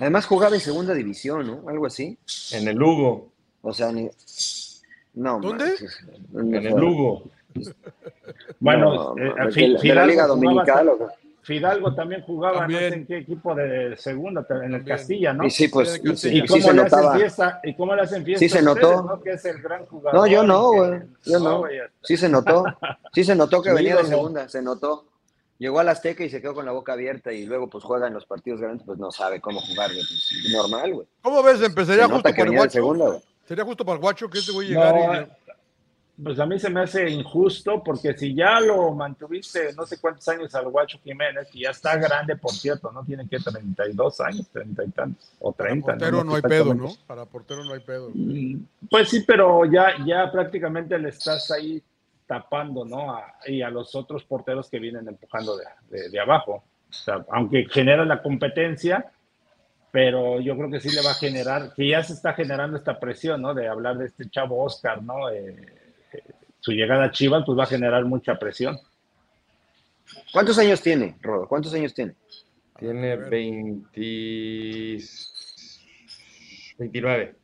Además 0.00 0.26
jugaba 0.26 0.54
en 0.54 0.60
segunda 0.60 0.94
división, 0.94 1.46
¿no? 1.46 1.68
Algo 1.68 1.86
así. 1.86 2.18
En 2.52 2.66
el 2.68 2.76
Lugo, 2.76 3.32
O 3.62 3.72
sea, 3.72 3.92
ni... 3.92 4.08
No, 5.14 5.38
¿Dónde? 5.40 5.64
manches. 5.66 5.98
en 6.34 6.54
el 6.54 6.74
Lugo. 6.74 7.24
Bueno, 8.60 9.14
No, 9.14 9.18
eh, 9.18 9.34
de- 9.46 9.52
Fi- 9.52 9.88
de, 9.88 9.94
la 9.94 10.06
Liga 10.06 10.24
jugaba- 10.24 10.26
Dominical. 10.28 10.88
¿o 10.88 10.98
qué? 10.98 11.04
Fidalgo 11.42 11.92
también 11.94 12.22
jugaba, 12.22 12.60
También. 12.60 12.82
no 12.84 12.88
sé 12.90 12.94
en 12.94 13.06
qué 13.06 13.16
equipo 13.18 13.54
de 13.54 13.96
segunda, 13.96 14.46
en 14.62 14.74
el. 14.74 14.84
Castilla, 14.84 15.32
¿no? 15.32 15.44
Y 15.44 15.50
sí, 15.50 15.66
pues, 15.68 15.94
Sí, 15.94 16.00
y, 16.04 16.08
de 16.10 16.16
sí, 16.16 16.28
¿Y 16.28 16.38
y 16.38 16.40
Castilla. 16.42 16.46
sí 16.46 16.48
cómo 16.48 16.62
se 16.62 16.74
le 16.74 16.82
hacen 16.82 16.98
notaba. 17.00 17.16
fiesta? 17.18 17.60
¿Y 17.64 17.74
cómo 17.74 17.94
le 17.96 18.02
hacen 18.02 18.24
fiesta? 18.24 18.38
Sí 18.38 18.48
se 18.48 18.58
ustedes, 18.64 18.80
notó. 18.90 19.02
¿no? 19.02 19.20
Que 19.22 19.30
es 19.32 19.44
el 19.44 19.60
gran 19.60 19.84
jugador. 19.86 20.20
No, 20.20 20.26
yo 20.28 20.42
no, 20.44 20.72
güey. 20.72 21.00
Yo 21.24 21.38
no. 21.40 21.58
güey. 21.58 21.78
Sí 22.02 22.16
se 22.16 22.28
notó. 22.28 22.64
Sí 23.12 23.24
se 23.24 23.34
notó 23.34 23.60
que 23.60 23.72
venía 23.72 23.96
de 23.96 24.04
segunda, 24.04 24.48
se 24.48 24.62
notó. 24.62 25.06
Llegó 25.58 25.80
al 25.80 25.88
Azteca 25.88 26.24
y 26.24 26.30
se 26.30 26.40
quedó 26.40 26.54
con 26.54 26.64
la 26.64 26.72
boca 26.72 26.92
abierta 26.92 27.32
y 27.32 27.44
luego 27.46 27.68
pues 27.68 27.84
juega 27.84 28.06
en 28.08 28.14
los 28.14 28.24
partidos 28.26 28.60
grandes, 28.60 28.84
pues 28.86 28.98
no 28.98 29.10
sabe 29.12 29.40
cómo 29.40 29.60
jugar, 29.60 29.90
güey. 29.92 30.02
Pues, 30.06 30.52
normal, 30.52 30.94
güey. 30.94 31.06
¿Cómo 31.22 31.42
ves? 31.42 31.60
Empezaría 31.62 32.06
justo 32.08 32.22
para 32.30 32.42
el 32.44 32.56
Guacho. 32.56 32.70
segunda, 32.70 33.06
güey. 33.08 33.20
Sería 33.46 33.64
justo 33.64 33.84
para 33.84 33.94
el 33.96 34.00
Guacho 34.00 34.28
que 34.30 34.38
este 34.38 34.52
güey 34.52 34.68
llegar 34.68 34.94
No, 34.94 35.20
y. 35.22 35.26
pues 36.22 36.38
a 36.38 36.46
mí 36.46 36.58
se 36.58 36.68
me 36.68 36.80
hace 36.80 37.08
injusto 37.08 37.82
porque 37.82 38.16
si 38.16 38.34
ya 38.34 38.60
lo 38.60 38.92
mantuviste 38.92 39.72
no 39.74 39.86
sé 39.86 39.98
cuántos 39.98 40.28
años 40.28 40.54
al 40.54 40.68
Guacho 40.68 40.98
Jiménez, 41.02 41.48
y 41.54 41.62
ya 41.62 41.70
está 41.70 41.96
grande, 41.96 42.36
por 42.36 42.52
cierto, 42.52 42.92
¿no? 42.92 43.04
Tiene 43.04 43.28
que 43.28 43.38
32 43.38 44.20
años, 44.20 44.48
30 44.52 44.84
y 44.84 44.90
tantos, 44.90 45.32
o 45.40 45.52
30. 45.52 45.86
Para 45.86 45.98
portero 45.98 46.24
no, 46.24 46.34
hay 46.34 46.42
pedo, 46.42 46.74
¿no? 46.74 46.92
Para 47.06 47.24
portero 47.24 47.64
no 47.64 47.72
hay 47.72 47.80
pedo. 47.80 48.10
Mm, 48.12 48.56
pues 48.90 49.08
sí, 49.08 49.24
pero 49.26 49.64
ya, 49.64 49.94
ya 50.06 50.30
prácticamente 50.30 50.98
le 50.98 51.08
estás 51.08 51.50
ahí 51.50 51.82
tapando, 52.26 52.84
¿no? 52.84 53.18
y 53.46 53.62
a 53.62 53.68
los 53.68 53.94
otros 53.94 54.24
porteros 54.24 54.70
que 54.70 54.78
vienen 54.78 55.06
empujando 55.08 55.56
de, 55.56 56.08
de, 56.08 56.20
abajo. 56.20 56.64
O 56.88 56.92
sea, 56.92 57.24
aunque 57.30 57.66
genera 57.70 58.04
la 58.04 58.22
competencia, 58.22 59.12
pero 59.90 60.40
yo 60.40 60.56
creo 60.56 60.70
que 60.70 60.80
sí 60.80 60.90
le 60.94 61.02
va 61.02 61.10
a 61.10 61.14
generar, 61.14 61.74
que 61.74 61.88
ya 61.88 62.02
se 62.02 62.14
está 62.14 62.32
generando 62.32 62.78
esta 62.78 62.98
presión, 62.98 63.42
¿no? 63.42 63.52
De 63.52 63.68
hablar 63.68 63.98
de 63.98 64.06
este 64.06 64.30
chavo 64.30 64.62
Oscar, 64.62 65.02
¿no? 65.02 65.28
Eh, 65.28 65.81
su 66.62 66.70
llegada 66.70 67.04
a 67.04 67.10
Chivas 67.10 67.42
pues 67.44 67.58
va 67.58 67.64
a 67.64 67.66
generar 67.66 68.04
mucha 68.04 68.38
presión. 68.38 68.78
¿Cuántos 70.32 70.56
años 70.58 70.80
tiene, 70.80 71.16
Rodo? 71.20 71.48
¿Cuántos 71.48 71.74
años 71.74 71.92
tiene? 71.92 72.14
Tiene 72.78 73.16
20... 73.16 74.98
29. 76.78 77.34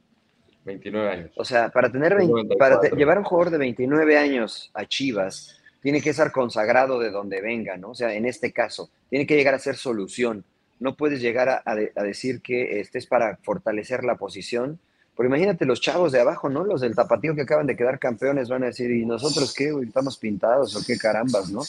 29 0.64 1.10
años. 1.10 1.32
O 1.34 1.44
sea, 1.44 1.68
para 1.68 1.90
tener 1.90 2.16
para 2.58 2.80
llevar 2.96 3.16
a 3.16 3.20
un 3.20 3.26
jugador 3.26 3.50
de 3.50 3.58
29 3.58 4.16
años 4.16 4.70
a 4.72 4.86
Chivas, 4.86 5.60
tiene 5.82 6.00
que 6.00 6.10
estar 6.10 6.30
consagrado 6.30 7.00
de 7.00 7.10
donde 7.10 7.40
venga, 7.40 7.76
¿no? 7.76 7.90
O 7.90 7.94
sea, 7.96 8.14
en 8.14 8.24
este 8.24 8.52
caso, 8.52 8.88
tiene 9.10 9.26
que 9.26 9.34
llegar 9.34 9.54
a 9.54 9.58
ser 9.58 9.74
solución. 9.74 10.44
No 10.78 10.94
puedes 10.94 11.20
llegar 11.20 11.48
a, 11.48 11.62
a 11.64 12.02
decir 12.04 12.40
que 12.40 12.78
este 12.78 12.98
es 12.98 13.06
para 13.06 13.38
fortalecer 13.38 14.04
la 14.04 14.14
posición 14.14 14.78
pero 15.18 15.30
imagínate 15.30 15.66
los 15.66 15.80
chavos 15.80 16.12
de 16.12 16.20
abajo, 16.20 16.48
¿no? 16.48 16.62
Los 16.62 16.80
del 16.80 16.94
tapatío 16.94 17.34
que 17.34 17.40
acaban 17.42 17.66
de 17.66 17.74
quedar 17.74 17.98
campeones 17.98 18.48
van 18.48 18.62
a 18.62 18.66
decir, 18.66 18.88
¿y 18.92 19.04
nosotros 19.04 19.52
qué? 19.52 19.74
¿Estamos 19.82 20.16
pintados 20.16 20.76
o 20.76 20.86
qué 20.86 20.96
carambas, 20.96 21.50
no? 21.50 21.62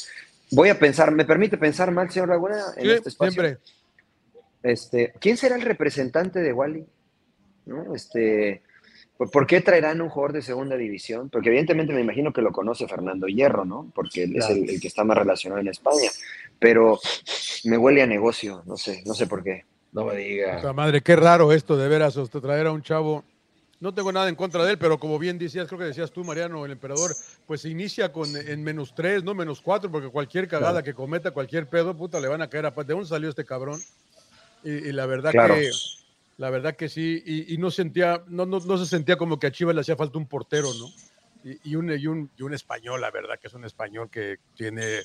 Voy 0.52 0.70
a 0.70 0.78
pensar, 0.78 1.12
¿me 1.12 1.26
permite 1.26 1.58
pensar 1.58 1.90
mal, 1.90 2.12
señor 2.12 2.30
Laguna, 2.30 2.64
en 2.78 2.92
este 2.92 3.10
espacio? 3.10 3.42
Siempre. 3.42 3.58
Este, 4.62 5.14
¿Quién 5.20 5.36
será 5.36 5.56
el 5.56 5.64
representante 5.64 6.42
de 6.42 6.54
Wally? 6.54 6.86
¿No? 7.66 7.96
Este, 7.96 8.62
¿Por 9.18 9.48
qué 9.48 9.62
traerán 9.62 10.00
un 10.00 10.10
jugador 10.10 10.34
de 10.34 10.44
segunda 10.44 10.78
división? 10.78 11.32
Porque 11.32 11.50
evidentemente 11.50 11.92
me 11.92 12.02
imagino 12.02 12.32
que 12.32 12.44
lo 12.44 12.52
conoce 12.52 12.88
Fernando 12.88 13.26
Hierro, 13.26 13.66
¿no? 13.66 13.92
Porque 13.96 14.26
él 14.26 14.36
es 14.36 14.48
el, 14.52 14.80
que 14.80 14.88
está 14.88 15.04
más 15.04 15.18
relacionado 15.18 15.60
en 15.60 15.70
España. 15.70 16.12
Pero 16.60 17.00
me 17.64 17.80
huele 17.80 18.04
a 18.04 18.06
negocio, 18.06 18.62
no 18.68 18.78
sé, 18.78 19.02
no 19.08 19.16
sé 19.16 19.26
por 19.26 19.44
qué. 19.44 19.66
No 19.92 20.06
me 20.06 20.18
diga. 20.18 20.72
madre, 20.72 21.02
qué 21.02 21.16
raro 21.16 21.52
esto 21.52 21.78
de 21.78 21.88
veras, 21.88 22.16
traer 22.30 22.68
a 22.68 22.72
un 22.72 22.84
chavo 22.84 23.24
no 23.80 23.94
tengo 23.94 24.12
nada 24.12 24.28
en 24.28 24.36
contra 24.36 24.66
de 24.66 24.72
él, 24.72 24.78
pero 24.78 25.00
como 25.00 25.18
bien 25.18 25.38
decías, 25.38 25.68
creo 25.68 25.80
que 25.80 25.86
decías 25.86 26.12
tú, 26.12 26.24
Mariano, 26.24 26.66
el 26.66 26.72
emperador, 26.72 27.16
pues 27.48 27.62
se 27.62 27.70
inicia 27.70 28.12
con 28.12 28.36
en 28.36 28.64
menos 28.64 28.94
tres, 28.94 29.24
no 29.24 29.34
menos 29.34 29.62
cuatro, 29.62 29.90
porque 29.90 30.10
cualquier 30.10 30.48
cagada 30.48 30.84
que 30.84 30.94
cometa, 30.94 31.32
cualquier 31.32 31.68
pedo, 31.68 31.96
puta, 31.96 32.20
le 32.20 32.28
van 32.28 32.42
a 32.42 32.50
caer 32.50 32.66
a 32.66 32.72
¿De 32.72 32.94
dónde 32.94 33.08
salió 33.08 33.30
este 33.30 33.46
cabrón? 33.46 33.80
Y, 34.64 34.92
la 34.92 35.06
verdad 35.06 35.32
que 35.32 35.72
la 36.38 36.50
verdad 36.50 36.76
que 36.76 36.88
sí, 36.88 37.22
y, 37.26 37.58
no 37.58 37.70
sentía, 37.70 38.24
no, 38.28 38.46
no, 38.46 38.60
no, 38.60 38.78
se 38.78 38.86
sentía 38.86 39.18
como 39.18 39.40
que 39.40 39.48
a 39.48 39.52
Chivas 39.52 39.76
le 39.76 39.82
hacía 39.82 39.98
falta 39.98 40.18
un 40.18 40.26
portero, 40.26 40.70
¿no? 40.74 40.88
Y, 41.64 41.76
un, 41.76 41.92
y, 41.92 42.08
un, 42.08 42.30
y 42.38 42.44
un 42.44 42.54
español, 42.54 43.02
la 43.02 43.12
verdad 43.12 43.40
que 43.40 43.48
es 43.48 43.54
un 43.54 43.66
español 43.66 44.10
que 44.10 44.38
tiene, 44.56 45.02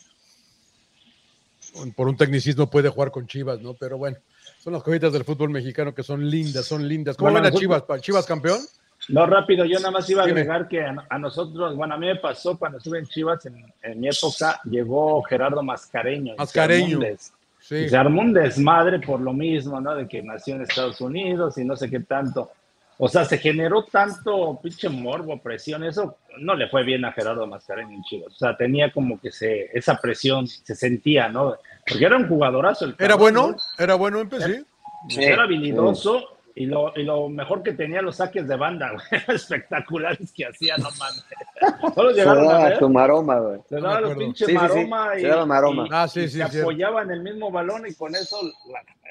por 1.97 2.09
un 2.09 2.17
tecnicismo 2.17 2.71
puede 2.71 2.89
jugar 2.89 3.11
con 3.11 3.27
Chivas, 3.27 3.61
¿no? 3.61 3.75
Pero 3.75 3.99
bueno, 3.99 4.17
son 4.65 4.73
las 4.73 4.83
cositas 4.83 5.13
del 5.13 5.25
fútbol 5.25 5.51
mexicano 5.51 5.95
que 5.95 6.03
son 6.03 6.29
lindas, 6.31 6.65
son 6.65 6.89
lindas. 6.89 7.19
¿Cómo 7.19 7.35
ven 7.35 7.45
a 7.45 7.53
Chivas? 7.53 7.85
¿Chivas 8.01 8.25
campeón? 8.25 8.61
No, 9.11 9.27
rápido, 9.27 9.67
yo 9.67 9.79
nada 9.79 9.91
más 9.91 10.09
iba 10.09 10.23
a 10.23 10.25
agregar 10.25 10.69
que 10.69 10.83
a, 10.83 11.19
nosotros, 11.19 11.77
bueno, 11.77 11.93
a 11.93 11.99
mí 11.99 12.07
me 12.07 12.17
pasó 12.17 12.59
cuando 12.59 12.79
estuve 12.79 13.01
en 13.01 13.05
Chivas, 13.05 13.45
en, 13.45 14.01
mi 14.01 14.09
época, 14.09 14.59
llegó 14.65 15.23
Gerardo 15.25 15.63
Mascareño. 15.63 16.37
Mascareño. 16.39 16.99
Sí. 17.61 17.91
Se 17.91 17.95
armó 17.95 18.23
un 18.23 18.33
desmadre 18.33 19.01
por 19.01 19.21
lo 19.21 19.35
mismo, 19.35 19.79
¿no? 19.83 19.95
De 19.95 20.09
que 20.09 20.23
nació 20.23 20.55
en 20.55 20.63
Estados 20.63 20.99
Unidos 21.03 21.59
y 21.59 21.65
no 21.67 21.77
sé 21.77 21.91
qué 21.91 22.01
tanto. 22.01 22.51
O 22.97 23.07
sea, 23.09 23.27
se 23.27 23.37
generó 23.37 23.85
tanto 23.85 24.59
pinche 24.63 24.89
morbo, 24.89 25.43
presión, 25.43 25.85
eso 25.85 26.17
no 26.39 26.55
le 26.55 26.69
fue 26.69 26.85
bien 26.85 27.05
a 27.05 27.13
Gerardo 27.13 27.47
Mascareño 27.47 27.91
en 27.97 28.03
Chivas. 28.05 28.33
O 28.33 28.39
sea, 28.39 28.57
tenía 28.57 28.91
como 28.91 29.21
que 29.21 29.31
se, 29.31 29.69
esa 29.77 30.01
presión 30.01 30.47
se 30.47 30.75
sentía, 30.75 31.29
¿no? 31.29 31.55
Porque 31.87 32.05
era 32.05 32.17
un 32.17 32.29
jugadorazo. 32.29 32.87
El 32.87 32.97
¿Era 32.99 33.15
bueno? 33.17 33.57
¿Era 33.79 33.95
bueno 33.95 34.21
empecé? 34.21 34.65
Sí, 35.09 35.23
era 35.23 35.43
habilidoso 35.45 36.35
y 36.57 36.67
lo, 36.67 36.93
y 36.95 37.03
lo 37.03 37.29
mejor 37.29 37.65
que 37.65 37.73
tenía 37.73 38.01
los 38.01 38.17
saques 38.17 38.47
de 38.47 38.57
banda, 38.57 38.93
güey, 38.93 39.23
espectaculares 39.37 40.33
que 40.33 40.47
hacía, 40.47 40.77
no 40.77 40.89
mames. 40.99 41.25
Solo 41.95 42.13
llegaron 42.13 42.49
a 42.49 42.69
ver. 42.69 42.89
maroma, 42.89 43.39
güey. 43.41 43.61
Se 43.69 43.81
daba 43.81 44.01
los 44.01 44.17
pinches 44.17 44.53
maroma, 44.53 45.19
y, 45.19 45.23
se 45.23 45.27
daba 45.27 45.47
maroma. 45.47 45.89
ah, 45.91 46.07
sí, 46.07 46.29
sí, 46.29 46.41
se 46.49 46.61
apoyaba 46.61 47.03
en 47.03 47.11
el 47.11 47.23
mismo 47.23 47.51
balón 47.51 47.87
y 47.89 47.95
con 47.95 48.15
eso 48.15 48.39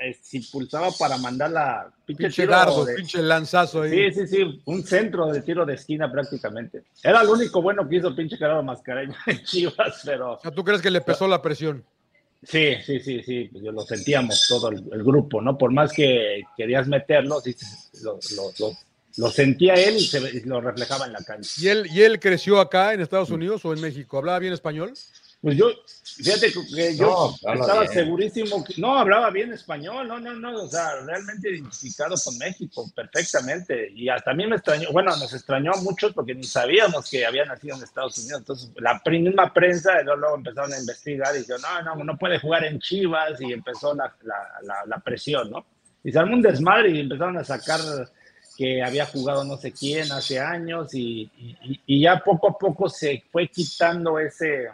eh, 0.01 0.17
se 0.21 0.38
impulsaba 0.38 0.88
para 0.97 1.17
mandar 1.17 1.51
la 1.51 1.91
pinche, 2.05 2.23
pinche 2.23 2.47
dardo, 2.47 2.86
pinche 2.95 3.21
lanzazo 3.21 3.81
ahí. 3.81 3.91
Sí, 3.91 4.21
sí, 4.21 4.27
sí, 4.27 4.62
un 4.65 4.83
centro 4.83 5.27
de 5.27 5.41
tiro 5.41 5.65
de 5.65 5.73
esquina 5.73 6.09
prácticamente. 6.09 6.83
Era 7.03 7.23
lo 7.23 7.33
único 7.33 7.62
bueno 7.62 7.88
que 7.89 7.97
hizo 7.97 8.15
pinche 8.15 8.38
Gerardo 8.38 8.63
Mascareño 8.63 9.15
en 9.27 9.43
Chivas, 9.43 10.01
pero... 10.05 10.39
¿Tú 10.55 10.63
crees 10.63 10.81
que 10.81 10.91
le 10.91 11.01
pesó 11.01 11.27
la 11.27 11.41
presión? 11.41 11.83
Sí, 12.47 12.75
sí, 12.86 12.99
sí, 12.99 13.23
sí, 13.23 13.49
pues 13.51 13.63
lo 13.63 13.82
sentíamos 13.82 14.45
todo 14.47 14.69
el, 14.69 15.03
grupo, 15.03 15.41
¿no? 15.41 15.58
Por 15.58 15.71
más 15.71 15.93
que 15.93 16.43
querías 16.58 16.88
meterlo, 16.88 17.41
lo, 19.17 19.29
sentía 19.29 19.75
él 19.75 19.97
y, 19.97 20.39
lo 20.41 20.60
reflejaba 20.60 21.06
en 21.06 21.13
la 21.13 21.23
cancha. 21.23 21.49
¿Y 21.58 21.67
él, 21.67 21.88
¿Y 21.91 22.01
él 22.01 22.19
creció 22.19 22.60
acá 22.60 22.93
en 22.93 23.01
Estados 23.01 23.29
Unidos 23.29 23.63
o 23.65 23.73
en 23.73 23.82
México? 23.82 24.17
¿Hablaba 24.17 24.39
bien 24.39 24.53
español? 24.53 24.93
Pues 25.43 25.58
yo, 25.58 25.65
fíjate 26.06 26.53
que 26.73 26.95
yo 26.95 27.36
estaba 27.53 27.86
segurísimo, 27.88 28.63
que, 28.63 28.75
no, 28.77 28.97
hablaba 28.97 29.29
bien 29.29 29.51
español, 29.51 30.08
no, 30.08 30.17
no, 30.17 30.34
no, 30.36 30.63
o 30.63 30.67
sea, 30.69 31.01
realmente 31.06 31.49
identificado 31.49 32.15
con 32.23 32.38
México 32.38 32.89
perfectamente. 32.95 33.91
Y 33.93 34.08
hasta 34.08 34.32
a 34.32 34.34
mí 34.36 34.47
me 34.47 34.56
extrañó, 34.56 34.89
bueno, 34.93 35.13
nos 35.17 35.34
extrañó 35.34 35.73
a 35.73 35.82
muchos 35.82 36.13
porque 36.13 36.34
ni 36.34 36.45
sabíamos 36.45 37.10
que 37.10 37.25
había 37.25 37.43
nacido 37.43 37.75
en 37.75 37.84
Estados 37.84 38.17
Unidos. 38.19 38.39
Entonces, 38.39 38.71
la 38.77 39.01
misma 39.06 39.53
prensa, 39.53 40.01
luego, 40.03 40.38
empezaron 40.38 40.71
a 40.71 40.79
investigar 40.79 41.36
y 41.36 41.39
dijeron, 41.39 41.62
no, 41.62 41.93
no, 41.93 42.03
no 42.06 42.17
puede 42.17 42.39
jugar 42.39 42.63
en 42.63 42.79
Chivas 42.79 43.41
y 43.41 43.51
empezó 43.51 43.93
la, 43.93 44.15
la, 44.21 44.86
la, 44.88 44.97
presión, 44.99 45.51
¿no? 45.51 45.65
Y 46.06 46.13
se 46.13 46.19
armó 46.19 46.36
un 46.36 46.41
desmadre 46.41 46.91
y 46.91 47.01
empezaron 47.01 47.38
a 47.38 47.43
sacar 47.43 47.82
que 48.56 48.82
había 48.82 49.08
jugado 49.08 49.43
no 49.43 49.58
sé 49.58 49.73
quién 49.73 50.10
hace 50.13 50.39
años 50.39 50.93
y, 50.93 51.29
y, 51.38 51.82
y 51.86 52.01
ya 52.03 52.23
poco 52.23 52.47
a 52.47 52.58
poco 52.58 52.88
se 52.88 53.23
fue 53.29 53.49
quitando 53.49 54.19
ese 54.19 54.69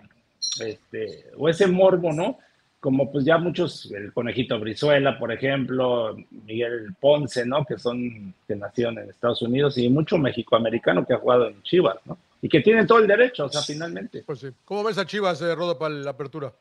este, 0.61 1.25
o 1.37 1.49
ese 1.49 1.67
morbo, 1.67 2.11
¿no? 2.11 2.39
Como 2.79 3.11
pues 3.11 3.25
ya 3.25 3.37
muchos, 3.37 3.91
el 3.91 4.13
conejito 4.13 4.57
Brizuela, 4.59 5.19
por 5.19 5.31
ejemplo, 5.31 6.15
Miguel 6.45 6.95
Ponce, 6.99 7.45
¿no? 7.45 7.65
Que 7.65 7.77
son, 7.77 8.33
que 8.47 8.55
nacieron 8.55 8.97
en 8.99 9.09
Estados 9.09 9.41
Unidos 9.41 9.77
y 9.77 9.89
mucho 9.89 10.17
mexicoamericano 10.17 11.05
que 11.05 11.13
ha 11.13 11.19
jugado 11.19 11.47
en 11.47 11.61
Chivas, 11.63 11.97
¿no? 12.05 12.17
Y 12.41 12.47
que 12.47 12.61
tienen 12.61 12.87
todo 12.87 12.99
el 12.99 13.07
derecho, 13.07 13.45
o 13.45 13.49
sea, 13.49 13.61
finalmente. 13.61 14.23
Pues 14.25 14.39
sí. 14.39 14.47
¿Cómo 14.63 14.83
ves 14.83 14.97
a 14.97 15.05
Chivas, 15.05 15.41
eh, 15.41 15.53
Rodo, 15.53 15.77
para 15.77 15.93
la 15.93 16.11
apertura? 16.11 16.53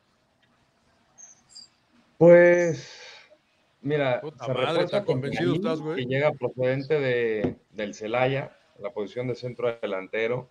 Pues, 2.17 2.99
mira, 3.81 4.21
se 4.45 4.53
madre, 4.53 4.83
está 4.83 5.05
convencido 5.05 5.53
estás, 5.55 5.79
güey. 5.79 6.03
Que 6.03 6.05
llega 6.05 6.33
procedente 6.33 6.99
de, 6.99 7.55
del 7.71 7.93
Celaya, 7.93 8.57
la 8.81 8.91
posición 8.91 9.29
de 9.29 9.35
centro 9.35 9.73
delantero 9.81 10.49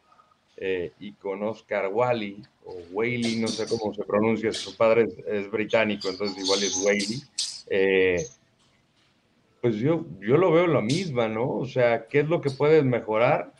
eh, 0.61 0.92
y 0.99 1.12
con 1.12 1.40
Oscar 1.44 1.88
Wally, 1.92 2.42
o 2.64 2.75
Whaley, 2.90 3.37
no 3.37 3.47
sé 3.47 3.64
cómo 3.68 3.94
se 3.94 4.03
pronuncia, 4.03 4.53
su 4.53 4.77
padre 4.77 5.07
es, 5.29 5.49
británico, 5.49 6.09
entonces 6.09 6.42
igual 6.42 6.62
es 6.64 6.83
Whaley. 6.85 7.23
Eh, 7.71 8.27
pues 9.61 9.77
yo, 9.77 10.05
yo 10.21 10.37
lo 10.37 10.51
veo 10.51 10.66
la 10.66 10.81
misma, 10.81 11.29
¿no? 11.29 11.49
O 11.49 11.66
sea, 11.66 12.09
¿qué 12.09 12.21
es 12.21 12.29
lo 12.29 12.40
que 12.40 12.51
puedes 12.51 12.85
mejorar? 12.85 13.53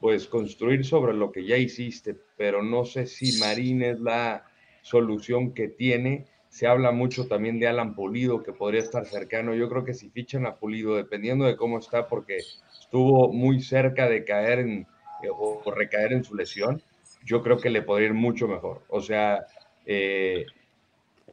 Pues 0.00 0.26
construir 0.26 0.84
sobre 0.84 1.14
lo 1.14 1.30
que 1.30 1.44
ya 1.44 1.56
hiciste, 1.56 2.16
pero 2.36 2.64
no 2.64 2.84
sé 2.84 3.06
si 3.06 3.38
Marín 3.38 3.82
es 3.82 4.00
la 4.00 4.44
solución 4.82 5.54
que 5.54 5.68
tiene. 5.68 6.26
Se 6.48 6.66
habla 6.66 6.90
mucho 6.90 7.28
también 7.28 7.60
de 7.60 7.68
Alan 7.68 7.94
Pulido, 7.94 8.42
que 8.42 8.52
podría 8.52 8.80
estar 8.80 9.06
cercano. 9.06 9.54
Yo 9.54 9.68
creo 9.68 9.84
que 9.84 9.94
si 9.94 10.10
fichan 10.10 10.46
a 10.46 10.56
Pulido, 10.56 10.96
dependiendo 10.96 11.44
de 11.44 11.56
cómo 11.56 11.78
está, 11.78 12.08
porque 12.08 12.38
estuvo 12.80 13.32
muy 13.32 13.60
cerca 13.60 14.08
de 14.08 14.24
caer 14.24 14.60
en, 14.60 14.86
eh, 15.22 15.28
o, 15.30 15.62
recaer 15.70 16.12
en 16.12 16.24
su 16.24 16.34
lesión, 16.34 16.82
yo 17.24 17.42
creo 17.42 17.58
que 17.58 17.70
le 17.70 17.82
podría 17.82 18.08
ir 18.08 18.14
mucho 18.14 18.48
mejor. 18.48 18.82
O 18.88 19.00
sea, 19.00 19.46
eh, 19.84 20.46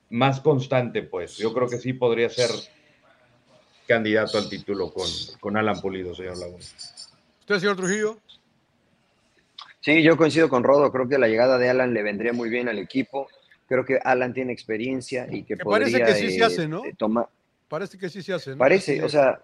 más 0.09 0.39
constante, 0.41 1.03
pues. 1.03 1.37
Yo 1.37 1.53
creo 1.53 1.67
que 1.67 1.77
sí 1.77 1.93
podría 1.93 2.29
ser 2.29 2.49
candidato 3.87 4.37
al 4.37 4.49
título 4.49 4.91
con, 4.91 5.07
con 5.39 5.57
Alan 5.57 5.79
Pulido, 5.79 6.15
señor 6.15 6.37
Laguna. 6.37 6.63
¿Usted, 7.39 7.59
señor 7.59 7.75
Trujillo? 7.75 8.17
Sí, 9.81 10.01
yo 10.01 10.15
coincido 10.15 10.47
con 10.47 10.63
Rodo. 10.63 10.91
Creo 10.91 11.09
que 11.09 11.17
la 11.17 11.27
llegada 11.27 11.57
de 11.57 11.69
Alan 11.69 11.93
le 11.93 12.03
vendría 12.03 12.31
muy 12.31 12.49
bien 12.49 12.69
al 12.69 12.79
equipo. 12.79 13.27
Creo 13.67 13.83
que 13.83 13.99
Alan 14.01 14.33
tiene 14.33 14.53
experiencia 14.53 15.27
y 15.29 15.43
que, 15.43 15.57
podría, 15.57 15.91
Parece 15.91 16.03
que 16.05 16.29
sí 16.29 16.37
se 16.37 16.43
hace, 16.43 16.67
¿no? 16.67 16.83
Tomar... 16.97 17.27
Parece 17.67 17.97
que 17.97 18.07
sí 18.07 18.21
se 18.21 18.33
hace, 18.33 18.51
¿no? 18.51 18.57
Parece, 18.57 19.03
o 19.03 19.09
sea, 19.09 19.41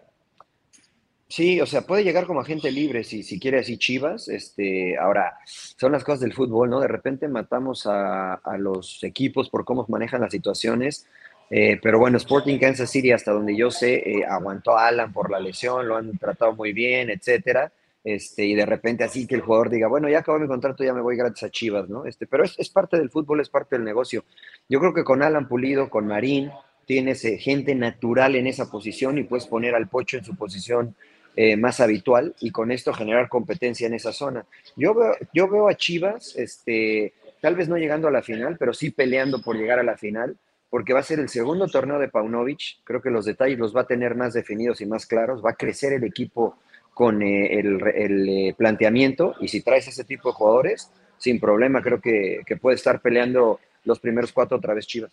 Sí, 1.30 1.62
o 1.62 1.68
sea, 1.68 1.82
puede 1.82 2.04
llegar 2.04 2.26
como 2.26 2.42
agente 2.42 2.72
libre 2.72 3.04
si, 3.04 3.22
si 3.22 3.40
quiere 3.40 3.60
así 3.60 3.78
Chivas. 3.78 4.28
Este, 4.30 4.98
ahora, 4.98 5.38
son 5.46 5.92
las 5.92 6.04
cosas 6.04 6.22
del 6.22 6.34
fútbol, 6.34 6.72
¿no? 6.72 6.80
De 6.80 6.88
repente 6.88 7.28
matamos 7.28 7.86
a, 7.86 8.34
a 8.34 8.58
los 8.58 9.04
equipos 9.04 9.48
por 9.50 9.64
cómo 9.64 9.86
manejan 9.90 10.22
las 10.22 10.32
situaciones. 10.32 11.06
Eh, 11.52 11.80
pero 11.82 12.00
bueno, 12.00 12.18
Sporting 12.18 12.58
Kansas 12.58 12.90
City, 12.90 13.12
hasta 13.12 13.32
donde 13.32 13.56
yo 13.56 13.70
sé, 13.70 13.96
eh, 13.96 14.26
aguantó 14.26 14.76
a 14.78 14.88
Alan 14.88 15.14
por 15.14 15.30
la 15.30 15.40
lesión, 15.40 15.88
lo 15.88 15.98
han 15.98 16.18
tratado 16.18 16.54
muy 16.56 16.74
bien, 16.74 17.12
etcétera. 17.12 17.72
Este, 18.04 18.46
y 18.46 18.56
de 18.56 18.66
repente 18.66 19.04
así 19.04 19.28
que 19.28 19.36
el 19.36 19.42
jugador 19.42 19.70
diga, 19.70 19.88
bueno, 19.88 20.10
ya 20.10 20.20
acabó 20.20 20.40
mi 20.40 20.48
contrato, 20.48 20.84
ya 20.84 20.94
me 20.94 21.02
voy 21.02 21.16
gratis 21.16 21.44
a 21.44 21.52
Chivas, 21.52 21.90
¿no? 21.90 22.06
Este, 22.06 22.26
pero 22.26 22.44
es, 22.44 22.58
es 22.58 22.70
parte 22.70 22.98
del 22.98 23.12
fútbol, 23.12 23.40
es 23.40 23.50
parte 23.50 23.76
del 23.76 23.86
negocio. 23.86 24.24
Yo 24.68 24.80
creo 24.80 24.96
que 24.96 25.04
con 25.04 25.22
Alan 25.22 25.48
Pulido, 25.48 25.92
con 25.92 26.08
Marín, 26.08 26.52
tienes 26.86 27.24
eh, 27.26 27.38
gente 27.38 27.76
natural 27.76 28.36
en 28.36 28.48
esa 28.48 28.72
posición 28.72 29.20
y 29.20 29.24
puedes 29.24 29.46
poner 29.46 29.76
al 29.76 29.88
Pocho 29.88 30.18
en 30.18 30.24
su 30.24 30.36
posición 30.36 30.96
eh, 31.36 31.56
más 31.56 31.80
habitual 31.80 32.36
y 32.40 32.52
con 32.52 32.72
esto 32.72 32.94
generar 32.94 33.30
competencia 33.30 33.88
en 33.88 33.94
esa 33.94 34.12
zona. 34.12 34.46
Yo 34.76 34.94
veo, 34.94 35.14
yo 35.34 35.48
veo 35.48 35.70
a 35.70 35.76
Chivas, 35.76 36.36
este, 36.36 37.14
tal 37.42 37.56
vez 37.56 37.70
no 37.70 37.78
llegando 37.78 38.08
a 38.08 38.12
la 38.12 38.22
final, 38.22 38.58
pero 38.58 38.74
sí 38.74 38.92
peleando 38.92 39.42
por 39.42 39.56
llegar 39.56 39.80
a 39.80 39.84
la 39.84 39.98
final, 39.98 40.38
porque 40.70 40.94
va 40.94 41.00
a 41.00 41.04
ser 41.04 41.20
el 41.20 41.30
segundo 41.30 41.68
torneo 41.68 42.00
de 42.00 42.10
Paunovic. 42.10 42.84
Creo 42.84 43.02
que 43.02 43.10
los 43.10 43.26
detalles 43.26 43.58
los 43.58 43.76
va 43.76 43.82
a 43.82 43.88
tener 43.88 44.16
más 44.16 44.34
definidos 44.34 44.82
y 44.82 44.86
más 44.86 45.06
claros. 45.06 45.44
Va 45.44 45.52
a 45.52 45.56
crecer 45.56 45.94
el 45.94 46.04
equipo 46.04 46.58
con 46.94 47.22
eh, 47.22 47.60
el, 47.60 48.28
eh, 48.28 48.54
planteamiento 48.58 49.36
y 49.40 49.48
si 49.48 49.62
traes 49.62 49.88
ese 49.88 50.04
tipo 50.04 50.30
de 50.30 50.34
jugadores, 50.34 50.92
sin 51.18 51.40
problema, 51.40 51.82
creo 51.82 52.02
que, 52.02 52.42
que 52.46 52.58
puede 52.58 52.76
estar 52.76 53.02
peleando 53.02 53.60
los 53.86 54.00
primeros 54.00 54.32
cuatro 54.32 54.58
otra 54.58 54.74
vez 54.74 54.86
Chivas. 54.86 55.12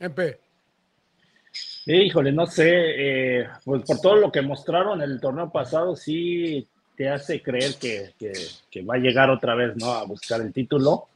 MP. 0.00 0.38
Híjole, 1.86 2.32
no 2.32 2.46
sé, 2.46 2.70
eh, 2.70 3.48
pues 3.64 3.82
por 3.82 4.00
todo 4.00 4.16
lo 4.16 4.32
que 4.32 4.40
mostraron 4.40 5.02
el 5.02 5.20
torneo 5.20 5.50
pasado, 5.50 5.94
sí 5.94 6.66
te 6.96 7.10
hace 7.10 7.42
creer 7.42 7.74
que, 7.74 8.14
que, 8.70 8.82
va 8.82 8.94
a 8.94 8.98
llegar 8.98 9.28
otra 9.30 9.54
vez, 9.54 9.76
¿no? 9.76 9.92
A 9.92 10.04
buscar 10.04 10.40
el 10.40 10.52
título. 10.52 11.08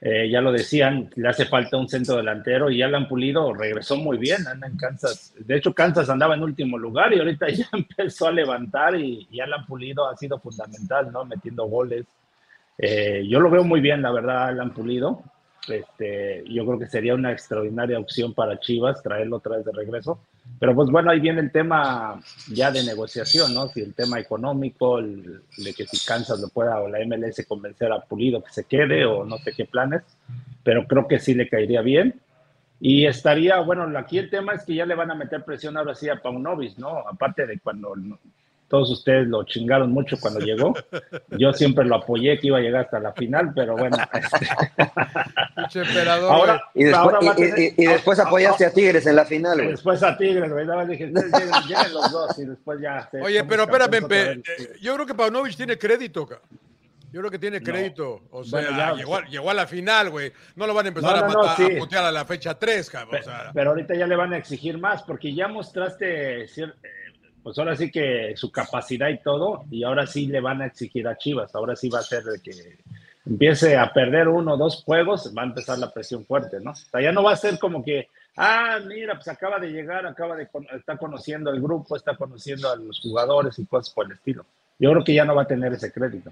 Eh, 0.00 0.28
ya 0.30 0.40
lo 0.40 0.52
decían, 0.52 1.10
le 1.14 1.28
hace 1.28 1.46
falta 1.46 1.76
un 1.76 1.88
centro 1.88 2.16
delantero 2.16 2.70
y 2.70 2.82
Alan 2.82 3.06
Pulido 3.06 3.54
regresó 3.54 3.96
muy 3.96 4.18
bien, 4.18 4.46
anda 4.48 4.66
en 4.66 4.76
Kansas. 4.76 5.32
De 5.38 5.56
hecho, 5.56 5.72
Kansas 5.72 6.10
andaba 6.10 6.34
en 6.34 6.42
último 6.42 6.76
lugar 6.76 7.12
y 7.14 7.20
ahorita 7.20 7.48
ya 7.50 7.68
empezó 7.72 8.26
a 8.26 8.32
levantar 8.32 8.96
y, 8.96 9.26
y 9.30 9.40
Alan 9.40 9.64
Pulido 9.66 10.08
ha 10.08 10.16
sido 10.16 10.38
fundamental, 10.38 11.10
¿no? 11.12 11.24
Metiendo 11.24 11.66
goles. 11.66 12.06
Eh, 12.78 13.24
yo 13.28 13.40
lo 13.40 13.50
veo 13.50 13.64
muy 13.64 13.80
bien, 13.80 14.02
la 14.02 14.10
verdad, 14.10 14.48
Alan 14.48 14.74
Pulido. 14.74 15.22
Este, 15.68 16.42
yo 16.48 16.66
creo 16.66 16.78
que 16.78 16.88
sería 16.88 17.14
una 17.14 17.30
extraordinaria 17.30 17.98
opción 17.98 18.34
para 18.34 18.58
Chivas 18.58 19.02
traerlo 19.02 19.36
otra 19.36 19.56
vez 19.56 19.64
de 19.64 19.72
regreso. 19.72 20.20
Pero 20.58 20.74
pues 20.74 20.90
bueno, 20.90 21.10
ahí 21.10 21.20
viene 21.20 21.40
el 21.40 21.52
tema 21.52 22.20
ya 22.48 22.70
de 22.72 22.82
negociación, 22.82 23.54
¿no? 23.54 23.68
Si 23.68 23.80
el 23.80 23.94
tema 23.94 24.18
económico, 24.18 24.98
el, 24.98 25.42
de 25.56 25.72
que 25.72 25.86
si 25.86 26.04
Kansas 26.04 26.40
lo 26.40 26.48
pueda 26.48 26.80
o 26.80 26.88
la 26.88 26.98
MLS 27.06 27.46
convencer 27.46 27.92
a 27.92 28.00
Pulido 28.00 28.42
que 28.42 28.52
se 28.52 28.64
quede 28.64 29.04
o 29.04 29.24
no 29.24 29.38
sé 29.38 29.52
qué 29.52 29.64
planes, 29.64 30.02
pero 30.64 30.86
creo 30.86 31.06
que 31.06 31.20
sí 31.20 31.34
le 31.34 31.48
caería 31.48 31.80
bien. 31.82 32.20
Y 32.80 33.06
estaría, 33.06 33.60
bueno, 33.60 33.86
aquí 33.96 34.18
el 34.18 34.28
tema 34.28 34.54
es 34.54 34.64
que 34.64 34.74
ya 34.74 34.84
le 34.84 34.96
van 34.96 35.12
a 35.12 35.14
meter 35.14 35.44
presión 35.44 35.76
ahora 35.76 35.94
sí 35.94 36.08
a 36.08 36.20
Paunovic, 36.20 36.76
¿no? 36.78 36.98
Aparte 37.08 37.46
de 37.46 37.60
cuando 37.60 37.94
todos 38.72 38.90
ustedes 38.90 39.28
lo 39.28 39.44
chingaron 39.44 39.92
mucho 39.92 40.16
cuando 40.18 40.40
llegó. 40.40 40.72
Yo 41.28 41.52
siempre 41.52 41.84
lo 41.84 41.96
apoyé 41.96 42.38
que 42.38 42.46
iba 42.46 42.56
a 42.56 42.62
llegar 42.62 42.86
hasta 42.86 43.00
la 43.00 43.12
final, 43.12 43.52
pero 43.54 43.76
bueno. 43.76 43.98
Ahora, 46.22 46.62
y 46.74 46.84
después, 46.84 47.14
ahora 47.14 47.18
y, 47.20 47.34
tener... 47.36 47.58
y, 47.58 47.74
y 47.76 47.86
después 47.86 48.18
apoyaste 48.18 48.64
a 48.64 48.72
Tigres 48.72 49.06
en 49.06 49.16
la 49.16 49.26
final, 49.26 49.58
güey. 49.58 49.72
Después 49.72 50.02
a 50.02 50.16
Tigres, 50.16 50.50
güey. 50.50 50.64
Nada 50.64 50.78
más 50.78 50.88
dije, 50.88 51.06
lleguen, 51.06 51.50
lleguen, 51.68 51.92
los 51.92 52.10
dos 52.12 52.38
y 52.38 52.46
después 52.46 52.80
ya. 52.80 53.10
Oye, 53.22 53.44
pero 53.44 53.64
espérame, 53.64 54.08
pe, 54.08 54.42
yo 54.80 54.94
creo 54.94 55.06
que 55.06 55.14
Paunovic 55.14 55.54
tiene 55.54 55.76
crédito, 55.76 56.26
cabrón. 56.26 56.48
Yo 57.12 57.20
creo 57.20 57.30
que 57.30 57.38
tiene 57.38 57.60
crédito. 57.60 58.22
No. 58.32 58.38
O 58.38 58.42
sea, 58.42 58.62
bueno, 58.62 58.76
ya, 58.78 58.94
llegó, 58.94 59.20
llegó, 59.24 59.50
a 59.50 59.54
la 59.54 59.66
final, 59.66 60.08
güey. 60.08 60.32
No 60.56 60.66
lo 60.66 60.72
van 60.72 60.86
a 60.86 60.88
empezar 60.88 61.14
no, 61.14 61.20
no, 61.20 61.42
a, 61.42 61.44
matar, 61.46 61.56
sí. 61.58 61.76
a 61.76 61.78
putear 61.78 62.04
a 62.06 62.10
la 62.10 62.24
fecha 62.24 62.58
3, 62.58 62.88
cabrón. 62.88 63.10
Pero, 63.10 63.22
o 63.22 63.24
sea. 63.24 63.50
pero, 63.52 63.70
ahorita 63.70 63.94
ya 63.94 64.06
le 64.06 64.16
van 64.16 64.32
a 64.32 64.38
exigir 64.38 64.78
más, 64.78 65.02
porque 65.02 65.34
ya 65.34 65.46
mostraste 65.46 66.48
pues 67.42 67.58
ahora 67.58 67.76
sí 67.76 67.90
que 67.90 68.32
su 68.36 68.50
capacidad 68.50 69.08
y 69.08 69.18
todo, 69.18 69.64
y 69.70 69.84
ahora 69.84 70.06
sí 70.06 70.26
le 70.26 70.40
van 70.40 70.62
a 70.62 70.66
exigir 70.66 71.06
a 71.08 71.16
Chivas, 71.16 71.54
ahora 71.54 71.76
sí 71.76 71.88
va 71.88 71.98
a 71.98 72.02
ser 72.02 72.22
de 72.24 72.40
que 72.40 72.52
empiece 73.26 73.76
a 73.76 73.92
perder 73.92 74.28
uno 74.28 74.54
o 74.54 74.56
dos 74.56 74.82
juegos, 74.84 75.32
va 75.36 75.42
a 75.42 75.46
empezar 75.46 75.78
la 75.78 75.92
presión 75.92 76.24
fuerte, 76.24 76.58
¿no? 76.60 76.72
O 76.72 76.74
sea, 76.74 77.00
ya 77.00 77.12
no 77.12 77.22
va 77.22 77.32
a 77.32 77.36
ser 77.36 77.58
como 77.58 77.84
que, 77.84 78.08
ah, 78.36 78.78
mira, 78.86 79.14
pues 79.14 79.28
acaba 79.28 79.58
de 79.58 79.70
llegar, 79.70 80.06
acaba 80.06 80.36
de, 80.36 80.48
está 80.76 80.96
conociendo 80.96 81.50
el 81.50 81.60
grupo, 81.60 81.96
está 81.96 82.16
conociendo 82.16 82.70
a 82.70 82.76
los 82.76 83.00
jugadores 83.00 83.58
y 83.58 83.66
cosas 83.66 83.92
por 83.94 84.06
el 84.06 84.12
estilo. 84.12 84.44
Yo 84.78 84.90
creo 84.90 85.04
que 85.04 85.14
ya 85.14 85.24
no 85.24 85.34
va 85.34 85.42
a 85.42 85.46
tener 85.46 85.72
ese 85.72 85.92
crédito. 85.92 86.30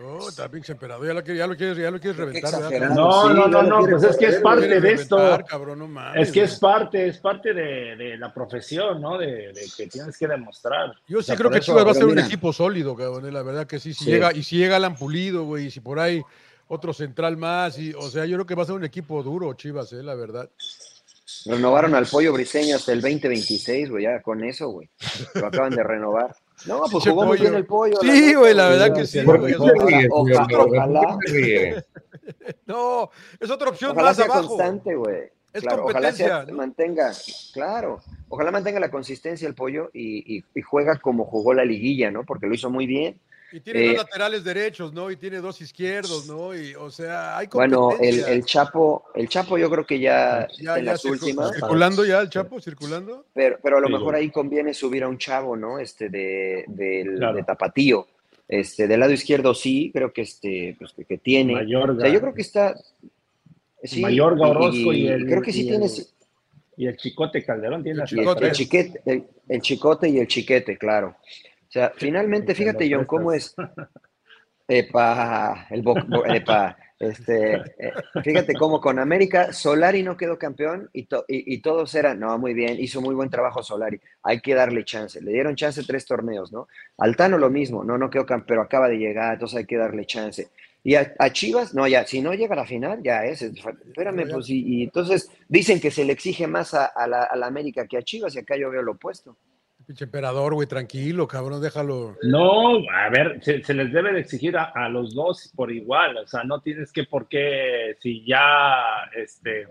Oh, 0.00 0.28
está 0.28 0.48
pinche 0.48 0.70
emperador, 0.72 1.06
ya 1.06 1.12
lo, 1.12 1.20
ya 1.22 1.46
lo 1.48 1.56
quieres, 1.56 1.76
ya 1.76 1.90
lo 1.90 1.98
quieres 1.98 2.16
reventar. 2.16 2.52
No, 2.92 3.28
sí, 3.28 3.34
no, 3.34 3.48
no, 3.48 3.62
no, 3.64 3.80
pues 3.80 4.04
es 4.04 4.16
que 4.16 4.26
es 4.26 4.36
parte 4.36 4.80
de 4.80 4.92
esto. 4.92 5.16
Cabrón, 5.48 5.80
no 5.80 5.88
mames, 5.88 6.28
es 6.28 6.32
que 6.32 6.42
es 6.42 6.56
parte, 6.60 7.08
es 7.08 7.18
parte 7.18 7.52
de, 7.52 7.96
de 7.96 8.16
la 8.16 8.32
profesión, 8.32 9.00
¿no? 9.00 9.18
De, 9.18 9.52
de, 9.52 9.66
que 9.76 9.88
tienes 9.88 10.16
que 10.16 10.28
demostrar. 10.28 10.92
Yo 11.08 11.18
sí 11.18 11.22
o 11.22 11.22
sea, 11.22 11.36
creo 11.36 11.50
que 11.50 11.58
Chivas 11.58 11.84
va 11.84 11.90
a 11.90 11.94
ser 11.94 12.06
mira. 12.06 12.20
un 12.20 12.26
equipo 12.26 12.52
sólido, 12.52 12.94
cabrón, 12.94 13.32
la 13.32 13.42
verdad 13.42 13.66
que 13.66 13.80
sí, 13.80 13.92
si 13.92 14.04
sí. 14.04 14.10
llega, 14.12 14.32
y 14.32 14.44
si 14.44 14.56
llega 14.56 14.76
Alan 14.76 14.94
Pulido, 14.94 15.44
güey, 15.44 15.66
y 15.66 15.70
si 15.72 15.80
por 15.80 15.98
ahí 15.98 16.22
otro 16.68 16.92
central 16.92 17.36
más, 17.36 17.76
y, 17.78 17.92
o 17.92 18.08
sea, 18.08 18.24
yo 18.24 18.36
creo 18.36 18.46
que 18.46 18.54
va 18.54 18.62
a 18.62 18.66
ser 18.66 18.76
un 18.76 18.84
equipo 18.84 19.20
duro, 19.24 19.52
Chivas, 19.54 19.92
eh, 19.94 20.02
la 20.04 20.14
verdad. 20.14 20.48
Renovaron 21.44 21.96
al 21.96 22.06
pollo 22.06 22.32
briseño 22.32 22.76
hasta 22.76 22.92
el 22.92 23.00
2026, 23.00 23.90
güey, 23.90 24.04
ya 24.04 24.22
con 24.22 24.44
eso, 24.44 24.68
güey. 24.68 24.88
Lo 25.34 25.46
acaban 25.48 25.74
de 25.74 25.82
renovar. 25.82 26.36
No, 26.66 26.82
pues 26.90 27.04
jugó 27.04 27.24
muy 27.24 27.38
bien 27.38 27.54
el 27.54 27.66
pollo. 27.66 27.98
Sí, 28.02 28.34
güey, 28.34 28.54
la, 28.54 28.68
verdad 28.68 28.94
que 28.94 29.06
sí. 29.06 29.20
Ojalá. 30.10 31.18
No, 32.66 33.10
es 33.40 33.50
otra 33.50 33.70
opción 33.70 33.92
ojalá 33.92 34.08
más 34.08 34.16
sea 34.16 34.26
abajo. 34.26 34.48
constante, 34.48 34.94
güey. 34.94 35.30
Es 35.52 35.62
claro, 35.62 35.84
competencia. 35.84 36.26
Ojalá 36.26 36.44
sea, 36.44 36.54
mantenga, 36.54 37.12
claro, 37.54 38.00
ojalá 38.28 38.50
mantenga 38.50 38.80
la 38.80 38.90
consistencia 38.90 39.48
el 39.48 39.54
pollo 39.54 39.90
y, 39.94 40.36
y, 40.36 40.44
y, 40.54 40.60
juega 40.60 40.98
como 40.98 41.24
jugó 41.24 41.54
la 41.54 41.64
liguilla, 41.64 42.10
¿no? 42.10 42.24
Porque 42.24 42.46
lo 42.46 42.54
hizo 42.54 42.70
muy 42.70 42.86
bien. 42.86 43.18
Y 43.50 43.60
tiene 43.60 43.84
eh, 43.84 43.88
dos 43.88 43.96
laterales 43.98 44.44
derechos, 44.44 44.92
¿no? 44.92 45.10
Y 45.10 45.16
tiene 45.16 45.38
dos 45.38 45.60
izquierdos, 45.60 46.26
¿no? 46.26 46.54
Y, 46.54 46.74
o 46.74 46.90
sea, 46.90 47.38
hay 47.38 47.46
Bueno, 47.46 47.92
el, 47.98 48.20
el, 48.24 48.44
Chapo, 48.44 49.04
el 49.14 49.28
Chapo 49.28 49.56
yo 49.56 49.70
creo 49.70 49.86
que 49.86 49.98
ya, 49.98 50.46
ya 50.60 50.78
en 50.78 50.84
ya 50.84 50.92
las 50.92 51.00
circu 51.00 51.14
últimas. 51.14 51.52
¿Circulando 51.54 52.04
ya 52.04 52.20
el 52.20 52.28
Chapo? 52.28 52.60
¿Circulando? 52.60 53.24
Pero, 53.32 53.58
pero 53.62 53.78
a 53.78 53.80
lo 53.80 53.86
sí, 53.86 53.92
mejor 53.94 54.14
ahí 54.14 54.30
conviene 54.30 54.74
subir 54.74 55.02
a 55.02 55.08
un 55.08 55.16
chavo, 55.16 55.56
¿no? 55.56 55.78
Este 55.78 56.10
de, 56.10 56.64
de, 56.68 57.10
claro. 57.16 57.36
de 57.36 57.42
Tapatío. 57.42 58.06
Este, 58.46 58.86
del 58.86 59.00
lado 59.00 59.12
izquierdo 59.12 59.54
sí, 59.54 59.90
creo 59.92 60.12
que 60.12 60.22
este, 60.22 60.76
pues, 60.78 60.92
que, 60.92 61.04
que 61.04 61.18
tiene. 61.18 61.54
Mayorga. 61.54 61.98
O 61.98 62.00
sea, 62.00 62.10
yo 62.10 62.20
creo 62.20 62.34
que 62.34 62.42
está. 62.42 62.76
Sí, 63.82 64.02
Mayorga, 64.02 64.48
Orozco 64.48 64.92
y, 64.92 65.04
y, 65.04 65.08
el. 65.08 65.26
Creo 65.26 65.40
que 65.40 65.52
sí 65.52 65.64
tiene. 65.66 65.86
El, 65.86 65.92
y 66.78 66.86
el 66.86 66.96
Chicote 66.96 67.44
Calderón 67.44 67.82
tiene 67.82 68.02
el 68.02 68.06
chicote. 68.06 68.46
El, 68.46 68.52
chiquete, 68.52 69.00
el, 69.04 69.24
el, 69.48 69.60
Chicote 69.60 70.08
y 70.08 70.18
el 70.18 70.28
Chiquete, 70.28 70.78
claro. 70.78 71.16
O 71.68 71.70
sea, 71.70 71.92
finalmente, 71.96 72.54
fíjate, 72.54 72.88
John, 72.90 73.04
cómo 73.04 73.32
es. 73.32 73.54
Epa, 74.70 75.66
el 75.70 75.82
epa, 76.26 76.76
este, 76.98 77.54
eh, 77.54 77.92
fíjate 78.22 78.52
cómo 78.54 78.82
con 78.82 78.98
América 78.98 79.52
Solari 79.52 80.02
no 80.02 80.16
quedó 80.16 80.36
campeón 80.36 80.90
y, 80.92 81.04
to, 81.04 81.24
y, 81.26 81.54
y, 81.54 81.62
todos 81.62 81.94
eran, 81.94 82.20
no, 82.20 82.36
muy 82.38 82.52
bien, 82.52 82.78
hizo 82.78 83.00
muy 83.00 83.14
buen 83.14 83.30
trabajo 83.30 83.62
Solari, 83.62 83.98
hay 84.22 84.40
que 84.40 84.54
darle 84.54 84.84
chance, 84.84 85.22
le 85.22 85.32
dieron 85.32 85.54
chance 85.54 85.82
tres 85.86 86.04
torneos, 86.04 86.52
¿no? 86.52 86.68
Altano 86.98 87.38
lo 87.38 87.48
mismo, 87.48 87.82
no, 87.82 87.96
no 87.96 88.10
quedó 88.10 88.26
campeón, 88.26 88.46
pero 88.46 88.62
acaba 88.62 88.88
de 88.88 88.98
llegar, 88.98 89.34
entonces 89.34 89.58
hay 89.58 89.64
que 89.64 89.78
darle 89.78 90.04
chance. 90.04 90.48
Y 90.84 90.96
a, 90.96 91.14
a, 91.18 91.32
Chivas, 91.32 91.72
no, 91.72 91.86
ya, 91.86 92.04
si 92.04 92.20
no 92.20 92.34
llega 92.34 92.54
a 92.54 92.58
la 92.58 92.66
final, 92.66 93.00
ya 93.02 93.24
es, 93.24 93.42
espérame, 93.42 94.26
no, 94.26 94.34
pues, 94.34 94.50
y, 94.50 94.62
y, 94.66 94.82
entonces 94.84 95.30
dicen 95.48 95.80
que 95.80 95.90
se 95.90 96.04
le 96.04 96.12
exige 96.12 96.46
más 96.46 96.74
a, 96.74 96.86
a, 96.86 97.06
la, 97.06 97.22
a 97.22 97.36
la 97.36 97.46
América 97.46 97.86
que 97.86 97.96
a 97.96 98.02
Chivas, 98.02 98.34
y 98.34 98.40
acá 98.40 98.56
yo 98.56 98.70
veo 98.70 98.82
lo 98.82 98.92
opuesto. 98.92 99.36
Pinche 99.88 100.04
emperador, 100.04 100.52
güey, 100.52 100.68
tranquilo, 100.68 101.26
cabrón, 101.26 101.62
déjalo. 101.62 102.14
No, 102.20 102.72
a 102.94 103.08
ver, 103.08 103.42
se, 103.42 103.64
se 103.64 103.72
les 103.72 103.90
debe 103.90 104.12
de 104.12 104.20
exigir 104.20 104.54
a, 104.58 104.64
a, 104.64 104.86
los 104.90 105.14
dos 105.14 105.50
por 105.56 105.72
igual, 105.72 106.18
o 106.18 106.26
sea, 106.26 106.44
no 106.44 106.60
tienes 106.60 106.92
que 106.92 107.04
por 107.04 107.26
qué, 107.26 107.96
si 107.98 108.22
ya, 108.26 109.08
este, 109.16 109.66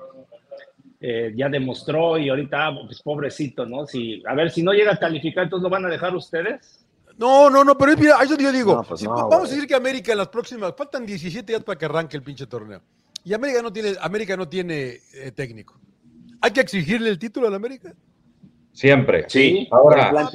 eh, 0.99 1.33
ya 1.35 1.49
demostró 1.49 2.17
y 2.17 2.29
ahorita, 2.29 2.71
pues 2.87 2.99
pobrecito, 3.03 3.67
¿no? 3.67 3.85
Si, 3.85 4.23
a 4.25 4.33
ver, 4.33 4.49
si 4.49 4.63
no 4.63 4.73
llega 4.73 4.93
a 4.93 4.97
calificar, 4.97 5.43
entonces 5.43 5.61
lo 5.61 5.69
van 5.69 5.85
a 5.85 5.89
dejar 5.89 6.15
ustedes. 6.15 6.83
No, 7.15 7.51
no, 7.51 7.63
no, 7.63 7.77
pero 7.77 7.95
mira, 7.95 8.17
eso 8.23 8.35
yo 8.39 8.51
digo, 8.51 8.73
no, 8.73 8.83
pues 8.83 9.01
si, 9.01 9.05
no, 9.05 9.11
vamos 9.11 9.29
güey. 9.29 9.41
a 9.41 9.53
decir 9.53 9.67
que 9.67 9.75
América 9.75 10.13
en 10.13 10.17
las 10.17 10.29
próximas, 10.29 10.73
faltan 10.75 11.05
17 11.05 11.45
días 11.45 11.63
para 11.63 11.77
que 11.77 11.85
arranque 11.85 12.17
el 12.17 12.23
pinche 12.23 12.47
torneo. 12.47 12.81
Y 13.23 13.35
América 13.35 13.61
no 13.61 13.71
tiene, 13.71 13.93
América 14.01 14.35
no 14.35 14.49
tiene 14.49 14.97
eh, 15.13 15.31
técnico. 15.35 15.79
¿Hay 16.41 16.49
que 16.49 16.61
exigirle 16.61 17.11
el 17.11 17.19
título 17.19 17.45
a 17.45 17.51
la 17.51 17.57
América? 17.57 17.93
Siempre. 18.77 19.25
Sí. 19.27 19.67
Ahora, 19.71 20.11
no, 20.11 20.29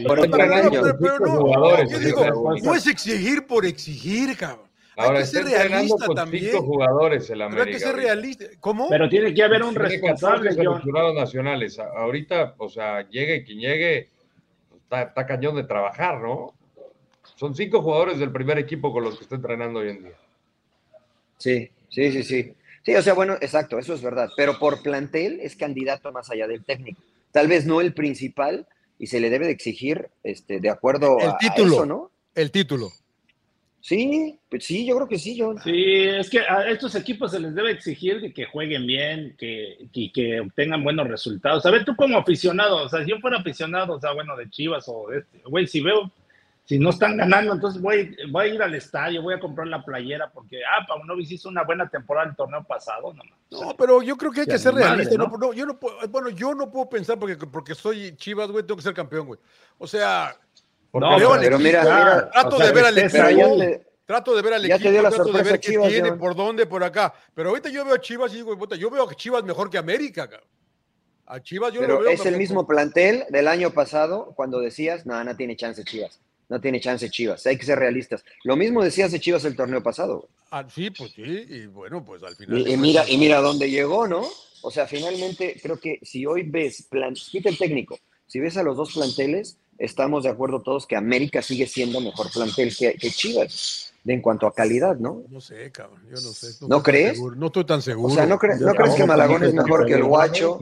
es 2.74 2.86
exigir 2.88 3.46
por 3.46 3.64
exigir, 3.64 4.36
cabrón. 4.36 4.66
Ahora 4.96 5.18
hay 5.18 5.24
que 5.24 5.30
ser 5.30 5.44
realista 5.44 6.06
con 6.06 6.16
también. 6.16 6.46
Cinco 6.46 6.64
jugadores 6.64 7.30
el 7.30 7.40
América. 7.40 7.62
Pero 7.62 7.68
hay 7.68 7.72
que 7.72 7.86
ser 7.86 7.94
realista. 7.94 8.44
¿Cómo? 8.58 8.88
Pero 8.88 9.08
tiene 9.08 9.32
que 9.32 9.44
haber 9.44 9.62
un 9.62 9.76
responsable. 9.76 10.56
De 10.56 10.64
los 10.64 10.82
jurados 10.82 11.14
nacionales. 11.14 11.78
Ahorita, 11.78 12.56
o 12.58 12.68
sea, 12.68 13.08
llegue 13.08 13.44
quien 13.44 13.60
llegue, 13.60 14.10
está, 14.74 15.02
está 15.02 15.24
cañón 15.24 15.54
de 15.54 15.62
trabajar, 15.62 16.20
¿no? 16.20 16.52
Son 17.36 17.54
cinco 17.54 17.80
jugadores 17.80 18.18
del 18.18 18.32
primer 18.32 18.58
equipo 18.58 18.92
con 18.92 19.04
los 19.04 19.18
que 19.18 19.22
está 19.22 19.36
entrenando 19.36 19.78
hoy 19.78 19.90
en 19.90 20.02
día. 20.02 20.16
Sí, 21.38 21.70
sí, 21.90 22.10
sí, 22.10 22.24
sí. 22.24 22.52
Sí, 22.84 22.96
o 22.96 23.02
sea, 23.02 23.14
bueno, 23.14 23.34
exacto, 23.34 23.78
eso 23.78 23.94
es 23.94 24.02
verdad. 24.02 24.30
Pero 24.36 24.58
por 24.58 24.82
plantel 24.82 25.38
es 25.40 25.54
candidato 25.54 26.10
más 26.10 26.28
allá 26.28 26.48
del 26.48 26.64
técnico. 26.64 27.00
Tal 27.32 27.48
vez 27.48 27.66
no 27.66 27.80
el 27.80 27.92
principal 27.94 28.66
y 28.98 29.08
se 29.08 29.18
le 29.20 29.30
debe 29.30 29.46
de 29.46 29.52
exigir 29.52 30.08
este, 30.22 30.60
de 30.60 30.70
acuerdo 30.70 31.18
El 31.18 31.28
a, 31.28 31.30
a 31.32 31.38
título. 31.38 31.74
eso, 31.74 31.86
¿no? 31.86 32.10
El 32.34 32.50
título. 32.50 32.90
Sí, 33.80 34.38
pues 34.48 34.64
sí, 34.64 34.86
yo 34.86 34.94
creo 34.94 35.08
que 35.08 35.18
sí, 35.18 35.36
John. 35.36 35.58
Sí, 35.60 36.04
es 36.04 36.30
que 36.30 36.38
a 36.38 36.70
estos 36.70 36.94
equipos 36.94 37.32
se 37.32 37.40
les 37.40 37.52
debe 37.52 37.72
exigir 37.72 38.20
de 38.20 38.32
que 38.32 38.44
jueguen 38.44 38.86
bien, 38.86 39.34
que, 39.36 39.88
y 39.92 40.12
que 40.12 40.38
obtengan 40.38 40.84
buenos 40.84 41.08
resultados. 41.08 41.66
A 41.66 41.70
ver, 41.72 41.84
tú 41.84 41.96
como 41.96 42.16
aficionado, 42.16 42.84
o 42.84 42.88
sea, 42.88 43.02
si 43.02 43.10
yo 43.10 43.18
fuera 43.18 43.38
aficionado, 43.38 43.94
o 43.96 44.00
sea, 44.00 44.12
bueno, 44.12 44.36
de 44.36 44.48
Chivas 44.48 44.84
o 44.86 45.08
de 45.08 45.18
este, 45.18 45.38
güey, 45.46 45.66
si 45.66 45.80
veo, 45.80 46.12
si 46.64 46.78
no 46.78 46.90
están 46.90 47.16
ganando, 47.16 47.52
entonces 47.52 47.82
voy, 47.82 48.16
voy 48.30 48.44
a 48.44 48.54
ir 48.54 48.62
al 48.62 48.74
estadio, 48.74 49.20
voy 49.20 49.34
a 49.34 49.40
comprar 49.40 49.66
la 49.66 49.84
playera, 49.84 50.30
porque, 50.30 50.60
ah, 50.64 50.86
Paunovic 50.86 51.30
hizo 51.32 51.48
una 51.48 51.64
buena 51.64 51.88
temporada 51.88 52.30
el 52.30 52.36
torneo 52.36 52.62
pasado, 52.62 53.12
no, 53.12 53.22
No, 53.50 53.76
pero 53.76 54.00
yo 54.00 54.16
creo 54.16 54.30
que 54.30 54.42
hay 54.42 54.46
que 54.46 54.58
ser 54.58 54.74
realista. 54.74 55.16
¿no? 55.16 55.26
¿no? 55.26 55.36
No, 55.36 55.52
yo 55.52 55.66
no 55.66 55.78
puedo, 55.78 55.96
bueno, 56.08 56.28
yo 56.30 56.54
no 56.54 56.70
puedo 56.70 56.88
pensar 56.88 57.18
porque, 57.18 57.36
porque 57.36 57.74
soy 57.74 58.14
Chivas, 58.16 58.48
güey, 58.48 58.64
tengo 58.64 58.76
que 58.76 58.82
ser 58.82 58.94
campeón, 58.94 59.26
güey. 59.26 59.40
O 59.78 59.88
sea, 59.88 60.36
Porque 60.92 61.08
No, 61.08 61.18
veo 61.18 61.32
pero 61.40 61.58
mira, 61.58 61.82
mira, 61.82 62.30
trato 62.30 62.56
o 62.56 62.58
sea, 62.58 62.66
de 62.66 62.72
ver 62.72 62.84
al 62.84 62.98
equipo, 62.98 63.82
trato 64.06 64.36
de 64.36 64.42
ver 64.42 64.52
al 64.54 64.64
equipo, 64.64 65.02
la 65.02 65.10
trato 65.10 65.32
de 65.32 65.42
ver 65.42 65.60
qué 65.60 65.72
Chivas, 65.72 65.88
tiene, 65.88 66.12
por 66.12 66.36
dónde, 66.36 66.66
por 66.66 66.84
acá. 66.84 67.12
Pero 67.34 67.48
ahorita 67.48 67.70
yo 67.70 67.84
veo 67.84 67.94
a 67.94 68.00
Chivas 68.00 68.32
y 68.34 68.36
digo, 68.36 68.56
puta, 68.56 68.76
yo 68.76 68.88
veo 68.88 69.08
a 69.08 69.14
Chivas 69.14 69.42
mejor 69.42 69.68
que 69.68 69.78
América, 69.78 70.28
cabrón. 70.28 70.48
A 71.26 71.40
Chivas 71.40 71.72
yo 71.72 71.80
lo 71.80 71.86
Pero 71.86 72.00
veo 72.00 72.10
es 72.10 72.24
el 72.24 72.36
mismo 72.36 72.66
plantel 72.68 73.24
del 73.30 73.48
año 73.48 73.70
pasado 73.70 74.32
cuando 74.36 74.60
decías, 74.60 75.06
no, 75.06 75.22
no 75.24 75.34
tiene 75.34 75.56
chance 75.56 75.82
Chivas. 75.82 76.20
No 76.52 76.60
tiene 76.60 76.82
chance 76.82 77.08
Chivas. 77.08 77.46
Hay 77.46 77.56
que 77.56 77.64
ser 77.64 77.78
realistas. 77.78 78.22
Lo 78.44 78.56
mismo 78.56 78.84
decías 78.84 79.10
de 79.10 79.18
Chivas 79.18 79.42
el 79.46 79.56
torneo 79.56 79.82
pasado. 79.82 80.28
Ah, 80.50 80.66
sí, 80.68 80.90
pues 80.90 81.12
sí, 81.12 81.22
y 81.24 81.64
bueno, 81.64 82.04
pues 82.04 82.22
al 82.22 82.36
final. 82.36 82.68
Y, 82.68 82.74
y 82.74 82.76
mira, 82.76 83.08
y 83.08 83.16
mira 83.16 83.40
dónde 83.40 83.70
llegó, 83.70 84.06
¿no? 84.06 84.28
O 84.60 84.70
sea, 84.70 84.86
finalmente 84.86 85.58
creo 85.62 85.80
que 85.80 85.98
si 86.02 86.26
hoy 86.26 86.42
ves, 86.42 86.82
plan, 86.90 87.14
quita 87.14 87.48
el 87.48 87.56
técnico, 87.56 87.98
si 88.26 88.38
ves 88.38 88.58
a 88.58 88.62
los 88.62 88.76
dos 88.76 88.92
planteles, 88.92 89.56
estamos 89.78 90.24
de 90.24 90.28
acuerdo 90.28 90.60
todos 90.60 90.86
que 90.86 90.94
América 90.94 91.40
sigue 91.40 91.66
siendo 91.66 92.02
mejor 92.02 92.30
plantel 92.30 92.76
que, 92.76 92.96
que 92.96 93.10
Chivas, 93.10 93.91
de, 94.04 94.14
en 94.14 94.20
cuanto 94.20 94.46
a 94.48 94.52
calidad, 94.54 94.96
¿no? 94.96 95.22
No 95.30 95.40
sé, 95.40 95.70
cabrón, 95.70 96.00
yo 96.06 96.12
no 96.12 96.18
sé. 96.18 96.66
¿No 96.66 96.82
crees? 96.82 97.14
seguro, 97.14 97.36
No 97.36 97.46
estoy 97.46 97.64
tan 97.64 97.78
O 97.78 97.82
seguro. 97.82 98.14
sea, 98.14 98.26
¿no, 98.26 98.36
cre- 98.38 98.58
Yo 98.58 98.66
¿no 98.66 98.74
crees 98.74 98.94
que 98.96 99.06
Malagón 99.06 99.44
es 99.44 99.54
mejor 99.54 99.86
que 99.86 99.94
el. 99.94 100.02
Guacho? 100.04 100.58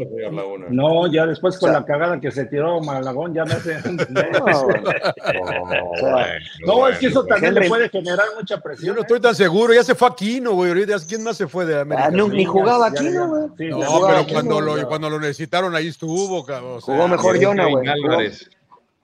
No, 0.70 1.10
ya 1.10 1.26
después 1.26 1.58
con 1.58 1.70
O 1.70 1.72
sea- 1.72 1.80
la 1.80 1.86
cagada 1.86 2.20
que 2.20 2.30
se 2.30 2.44
tiró 2.44 2.80
Malagón, 2.80 3.32
ya 3.34 3.44
me 3.44 3.54
hace. 3.54 3.78
No, 4.10 4.22
No, 4.22 5.96
sea, 5.96 6.12
bueno, 6.12 6.26
No, 6.66 6.88
es 6.88 6.98
que 6.98 7.06
eso 7.06 7.24
también 7.24 7.54
Henry- 7.54 7.62
le 7.64 7.68
puede 7.68 7.88
generar 7.88 8.26
mucha 8.36 8.60
presión. 8.60 8.88
Yo 8.88 8.92
no 8.94 9.00
¿eh? 9.00 9.02
estoy 9.02 9.20
tan 9.20 9.34
seguro. 9.34 9.72
Ya 9.72 9.84
se 9.84 9.94
fue 9.94 10.08
Aquino, 10.08 10.52
güey. 10.52 10.68
ahorita, 10.70 10.96
¿Quién 11.08 11.22
más 11.24 11.36
se 11.36 11.46
fue 11.48 11.64
de 11.66 11.80
América? 11.80 12.08
Ah, 12.08 12.10
no, 12.10 12.26
Sí. 12.28 12.36
ni 12.36 12.44
jugaba 12.44 12.88
Ya, 12.92 13.00
aquí, 13.00 13.04
ya, 13.04 13.10
¿no, 13.10 13.20
ya. 13.20 13.26
güey? 13.26 13.48
Sí, 13.56 13.68
No, 13.68 14.06
pero 14.06 14.26
cuando, 14.32 14.60
lo, 14.60 14.88
cuando 14.88 15.10
lo 15.10 15.18
necesitaron, 15.20 15.74
ahí 15.74 15.88
estuvo, 15.88 16.44
cabrón. 16.44 16.76
o 16.76 16.80
sea, 16.80 16.94
Jugó 16.94 17.08
mejor 17.08 17.42
Jonah, 17.42 17.62
Kevin 17.64 17.78
güey. 17.78 17.86
Jugó, 17.88 18.10
Álvarez. 18.12 18.50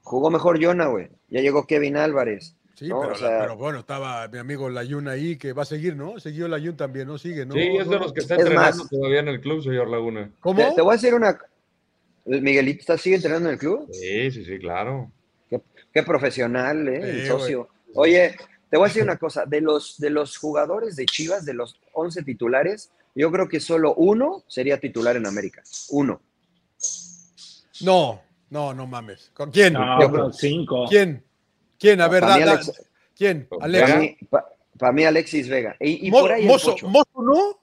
jugó 0.03 0.31
mejor 0.31 0.63
Jonah, 0.65 0.87
güey. 0.89 1.09
Ya 1.31 1.41
llegó 1.41 1.67
Kevin 1.67 1.97
Álvarez. 1.97 2.55
Sí, 2.77 2.89
¿no? 2.89 3.01
pero, 3.01 3.13
O 3.15 3.17
sea- 3.17 3.41
pero 3.41 3.57
bueno, 3.57 3.79
estaba 3.81 4.29
mi 4.29 4.37
amigo 4.39 4.69
Layun 4.69 5.09
ahí, 5.09 5.37
que 5.37 5.53
va 5.55 5.63
a 5.63 5.67
seguir, 5.67 5.97
¿no? 5.97 6.21
Siguió 6.21 6.47
Layun 6.47 6.77
también, 6.77 7.09
¿no? 7.09 7.17
Sigue, 7.17 7.47
¿no? 7.47 7.55
Sí, 7.55 7.61
es 7.81 7.89
de 7.89 7.99
los 7.99 8.13
que 8.13 8.21
está 8.21 8.35
Es 8.35 8.41
entrenando 8.43 8.83
más- 8.85 8.91
todavía 8.91 9.21
en 9.21 9.29
el 9.29 9.41
club, 9.41 9.63
señor 9.63 9.89
Laguna. 9.89 10.31
¿Cómo? 10.41 10.61
Te, 10.61 10.75
te 10.75 10.83
voy 10.83 10.93
a 10.93 10.97
decir 10.97 11.15
una. 11.15 11.39
Miguelito, 12.27 12.81
¿estás 12.81 13.01
sigue 13.01 13.17
entrenando 13.17 13.49
en 13.49 13.55
el 13.55 13.59
club? 13.59 13.89
Sí, 13.93 14.31
sí, 14.31 14.45
sí, 14.45 14.59
claro. 14.59 15.11
Qué, 15.49 15.61
qué 15.93 16.03
profesional, 16.03 16.87
¿eh? 16.89 17.01
El 17.23 17.27
socio. 17.27 17.69
Oye, 17.95 18.37
te 18.69 18.77
voy 18.77 18.85
a 18.85 18.89
decir 18.89 19.03
una 19.05 19.17
cosa. 19.17 19.47
De 19.47 19.61
los, 19.63 19.97
de 19.99 20.11
los 20.11 20.37
jugadores 20.37 20.97
de 20.97 21.07
Chivas, 21.07 21.47
de 21.47 21.55
los 21.55 21.81
11 21.95 22.25
titulares, 22.25 22.91
yo 23.15 23.33
creo 23.33 23.49
que 23.49 23.59
solo 23.61 23.95
uno 23.95 24.43
sería 24.49 24.79
titular 24.79 25.17
en 25.17 25.27
América. 25.27 25.63
Uno. 25.91 26.21
No, 27.83 28.21
no, 28.51 28.75
no 28.75 28.87
mames. 28.87 29.31
¿Con 29.33 29.51
quién? 29.51 29.73
No, 29.75 30.01
Yo- 30.01 30.11
pero 30.13 30.33
cinco. 30.33 30.85
¿Quién? 30.89 31.23
¿Quién? 31.79 32.01
A 32.01 32.09
ver, 32.09 32.21
Para 32.21 32.39
da- 32.39 32.53
Alex- 32.53 32.73
¿quién? 33.17 33.47
Para 33.49 33.65
Alex. 33.65 33.83
Para 33.89 34.01
mí, 34.01 34.17
pa- 34.31 34.47
para 34.79 34.93
mí 34.93 35.05
Alexis 35.05 35.49
Vega. 35.49 35.77
Y, 35.81 36.07
y 36.07 36.11
Mo- 36.11 36.21
por 36.21 36.33
ahí 36.33 36.43
el 36.43 36.49
Mozo. 36.49 36.75
Mozo, 36.83 37.07
¿no? 37.23 37.59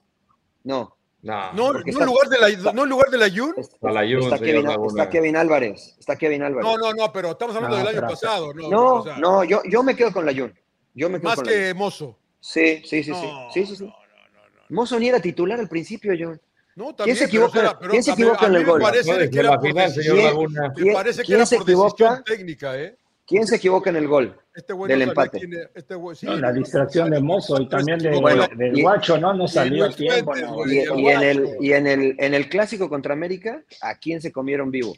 No. 0.63 0.97
No, 1.21 1.53
No, 1.53 1.71
no 1.73 1.79
está- 1.79 1.99
en 2.01 2.05
lugar 2.05 2.27
de 2.27 2.37
la, 2.37 2.73
no 2.73 2.83
en 2.83 2.89
lugar 2.89 3.09
de 3.09 3.17
Layun. 3.17 3.53
Está, 3.55 3.77
Para 3.77 3.93
la 3.93 4.01
Jun, 4.01 4.23
está 4.23 4.39
Kevin, 4.39 4.67
está 4.89 5.09
Kevin 5.09 5.37
Álvarez. 5.37 5.95
Está 5.97 6.15
Kevin 6.17 6.43
Álvarez. 6.43 6.65
No, 6.69 6.77
no, 6.77 6.91
no, 6.93 7.13
pero 7.13 7.31
estamos 7.31 7.55
hablando 7.55 7.77
No, 7.77 7.83
del 7.85 7.87
año 7.95 8.01
pero- 8.01 8.09
pasado. 8.09 8.53
No, 8.53 8.69
No, 8.69 8.93
o 8.95 9.03
sea, 9.05 9.17
no, 9.19 9.43
yo, 9.45 9.61
yo 9.69 9.83
me 9.83 9.95
quedo 9.95 10.11
con 10.11 10.25
la 10.25 10.33
Jun. 10.33 10.53
Yo 10.93 11.09
me 11.09 11.19
quedo 11.19 11.29
Más 11.29 11.35
con 11.37 11.45
la 11.45 11.51
Jun. 11.51 11.59
que 11.61 11.73
Mozo. 11.73 12.19
Sí, 12.41 12.81
sí, 12.83 13.03
sí, 13.03 13.03
sí. 13.05 13.11
No, 13.11 13.47
sí, 13.53 13.65
sí, 13.65 13.75
sí. 13.77 13.83
no, 13.85 13.89
no, 13.89 13.95
no, 13.95 14.49
no. 14.69 14.75
Mozo 14.75 14.99
ni 14.99 15.07
era 15.07 15.21
titular 15.21 15.57
al 15.57 15.69
principio, 15.69 16.11
John. 16.19 16.41
No, 16.75 16.93
también, 16.93 17.15
se 17.15 17.27
pero, 17.29 17.45
equivoca- 17.45 17.59
o 17.59 17.61
sea, 17.61 17.79
pero 17.79 17.91
quién 17.91 18.03
se 18.03 18.11
a 18.11 18.15
mí- 18.15 18.21
equivoca 18.23 18.43
a 18.43 18.47
en 18.47 18.51
mí 18.51 18.57
el 18.57 18.65
me 18.65 18.71
gol? 18.71 18.81
la 18.81 18.91
¿Quién? 18.91 19.17
Me 19.17 19.29
¿Quién- 19.29 20.93
parece 20.93 21.21
que 21.21 21.25
quién 21.27 21.37
era 21.37 21.45
se 21.45 21.55
por 21.55 21.65
decisión 21.65 21.87
equivoca? 21.93 22.23
técnica, 22.25 22.77
¿eh? 22.81 22.97
¿Quién 23.25 23.47
se 23.47 23.55
equivoca 23.55 23.89
en 23.89 23.95
el 23.95 24.07
gol? 24.07 24.37
Este 24.53 24.73
güey 24.73 24.89
Del 24.89 25.03
empate. 25.03 25.39
Este 25.73 25.95
güey, 25.95 26.15
sí, 26.15 26.25
No, 26.25 26.35
la 26.35 26.51
distracción 26.51 27.09
de 27.09 27.21
Mozo 27.21 27.59
y 27.61 27.69
también 27.69 27.97
de, 27.99 28.19
Bueno, 28.19 28.45
del 28.55 28.77
y- 28.77 28.81
Guacho, 28.81 29.17
¿no? 29.17 29.33
No 29.33 29.47
salió 29.47 29.85
a 29.85 29.89
tiempo. 29.89 30.33
Y, 30.67 30.79
el 30.79 30.99
y 30.99 31.07
en 31.07 31.21
el, 31.23 31.49
y 31.59 31.71
en 31.73 31.87
el 31.87 32.15
en 32.19 32.33
el 32.33 32.49
clásico 32.49 32.89
contra 32.89 33.13
América, 33.13 33.63
¿a 33.81 33.97
quién 33.97 34.21
se 34.21 34.31
comieron 34.31 34.69
vivo? 34.71 34.93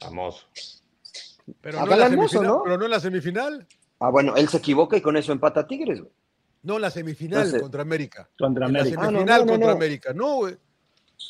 Famoso. 0.00 0.46
Pero 1.60 1.80
a 1.80 1.84
no, 1.86 1.92
en 1.92 1.98
Mozo, 2.16 2.28
semifinal, 2.28 2.46
¿no? 2.46 2.62
pero 2.64 2.78
no 2.78 2.84
en 2.84 2.90
la 2.90 3.00
semifinal. 3.00 3.66
Ah, 3.98 4.10
bueno, 4.10 4.36
él 4.36 4.48
se 4.48 4.58
equivoca 4.58 4.96
y 4.96 5.00
con 5.00 5.16
eso 5.16 5.32
empata 5.32 5.60
a 5.60 5.66
Tigres, 5.66 6.00
güey. 6.00 6.12
No 6.62 6.76
en 6.76 6.82
la 6.82 6.90
semifinal 6.90 7.40
Entonces- 7.42 7.62
contra 7.62 7.82
América. 7.82 8.28
Contra 8.38 8.66
En 8.66 8.72
la 8.72 8.80
América. 8.80 9.00
Ah, 9.00 9.04
no, 9.06 9.10
semifinal 9.18 9.40
no, 9.40 9.44
no, 9.46 9.52
contra 9.52 9.68
no. 9.68 9.74
América. 9.76 10.12
No, 10.14 10.36
güey. 10.36 10.56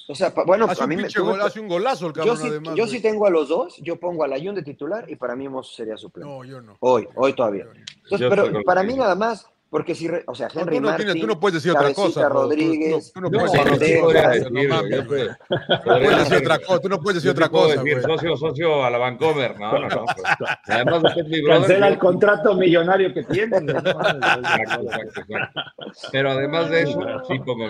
O 0.08 0.14
sea, 0.14 0.32
pa- 0.34 0.44
bueno, 0.44 0.66
Hace 0.68 0.82
a 0.82 0.84
un 0.84 0.90
mí 0.90 0.96
me, 0.96 1.08
gol, 1.18 1.40
hace 1.40 1.60
un 1.60 1.68
golazo 1.68 2.06
el 2.08 2.12
yo 2.12 2.16
cabrón, 2.22 2.36
sí, 2.38 2.48
además. 2.48 2.74
yo 2.76 2.84
güey. 2.84 2.96
sí 2.96 3.02
tengo 3.02 3.26
a 3.26 3.30
los 3.30 3.48
dos, 3.48 3.76
yo 3.82 3.96
pongo 3.98 4.24
a 4.24 4.28
Layun 4.28 4.54
de 4.54 4.62
titular 4.62 5.04
y 5.10 5.16
para 5.16 5.34
mí 5.36 5.48
Mozo 5.48 5.72
sería 5.74 5.96
suplente. 5.96 6.30
No, 6.32 6.44
yo 6.44 6.60
no. 6.60 6.76
Hoy, 6.80 7.08
hoy 7.14 7.32
todavía. 7.34 7.64
Yo 7.64 7.74
no. 7.74 7.80
Entonces, 7.80 8.18
Yo 8.20 8.30
pero 8.30 8.62
para 8.64 8.82
mí 8.84 8.94
nada 8.94 9.14
más, 9.16 9.46
porque 9.68 9.94
si, 9.96 10.06
re- 10.06 10.22
o 10.28 10.34
sea, 10.34 10.48
No, 10.54 10.60
Henry 10.60 10.76
tú, 10.76 10.82
no 10.82 10.88
Martin, 10.88 11.06
tienes- 11.06 11.20
tú 11.22 11.26
no 11.26 11.40
puedes 11.40 11.54
decir 11.62 11.72
otra 11.76 11.92
cosa. 11.92 12.28
Rodríguez, 12.28 13.12
Tú, 13.12 13.20
no, 13.20 13.30
puedes 13.30 13.52
no, 13.52 13.64
decir 13.78 14.00
no, 14.00 14.06
otra 14.06 14.22
cosa, 14.22 14.38
yo. 14.38 14.48
Tú 16.80 16.88
no 16.88 17.00
puedes 17.00 17.14
decir 17.16 17.26
Yo 17.28 17.32
otra 17.32 17.48
cosa, 17.48 17.82
decir, 17.82 18.02
socio, 18.02 18.36
socio 18.36 18.84
a 18.84 18.90
la 18.90 18.98
Vancomer. 18.98 19.58
No, 19.58 19.72
no, 19.78 19.88
no. 19.88 20.04
pues. 20.16 20.50
Además 20.68 21.16
es 21.16 21.26
mi 21.26 21.42
brother. 21.42 21.60
Cancela 21.62 21.88
yo- 21.88 21.92
el 21.94 21.98
contrato 21.98 22.54
millonario 22.54 23.12
que 23.12 23.24
tiene. 23.24 23.56
Pero 26.12 26.30
además 26.30 26.70
de 26.70 26.82
eso, 26.82 27.00
sí 27.28 27.38
pongo 27.40 27.64
a 27.66 27.68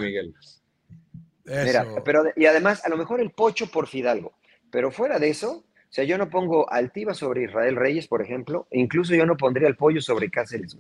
Mira, 1.47 1.87
pero 2.05 2.25
y 2.37 2.47
además, 2.47 2.85
a 2.85 2.89
lo 2.89 2.97
mejor 2.97 3.21
el 3.21 3.31
Pocho 3.31 3.67
por 3.71 3.87
Fidalgo. 3.87 4.33
Pero 4.71 4.91
fuera 4.91 5.19
de 5.19 5.29
eso, 5.31 5.65
o 5.65 5.65
sea, 5.89 6.05
yo 6.05 6.19
no 6.19 6.29
pongo 6.29 6.71
Altiva 6.71 7.15
sobre 7.15 7.45
Israel 7.45 7.77
Reyes, 7.77 8.09
por 8.09 8.21
ejemplo, 8.23 8.67
e 8.71 8.81
incluso 8.81 9.15
yo 9.15 9.25
no 9.27 9.37
pondría 9.37 9.69
el 9.69 9.77
pollo 9.77 10.03
sobre 10.03 10.31
Cáceres. 10.31 10.77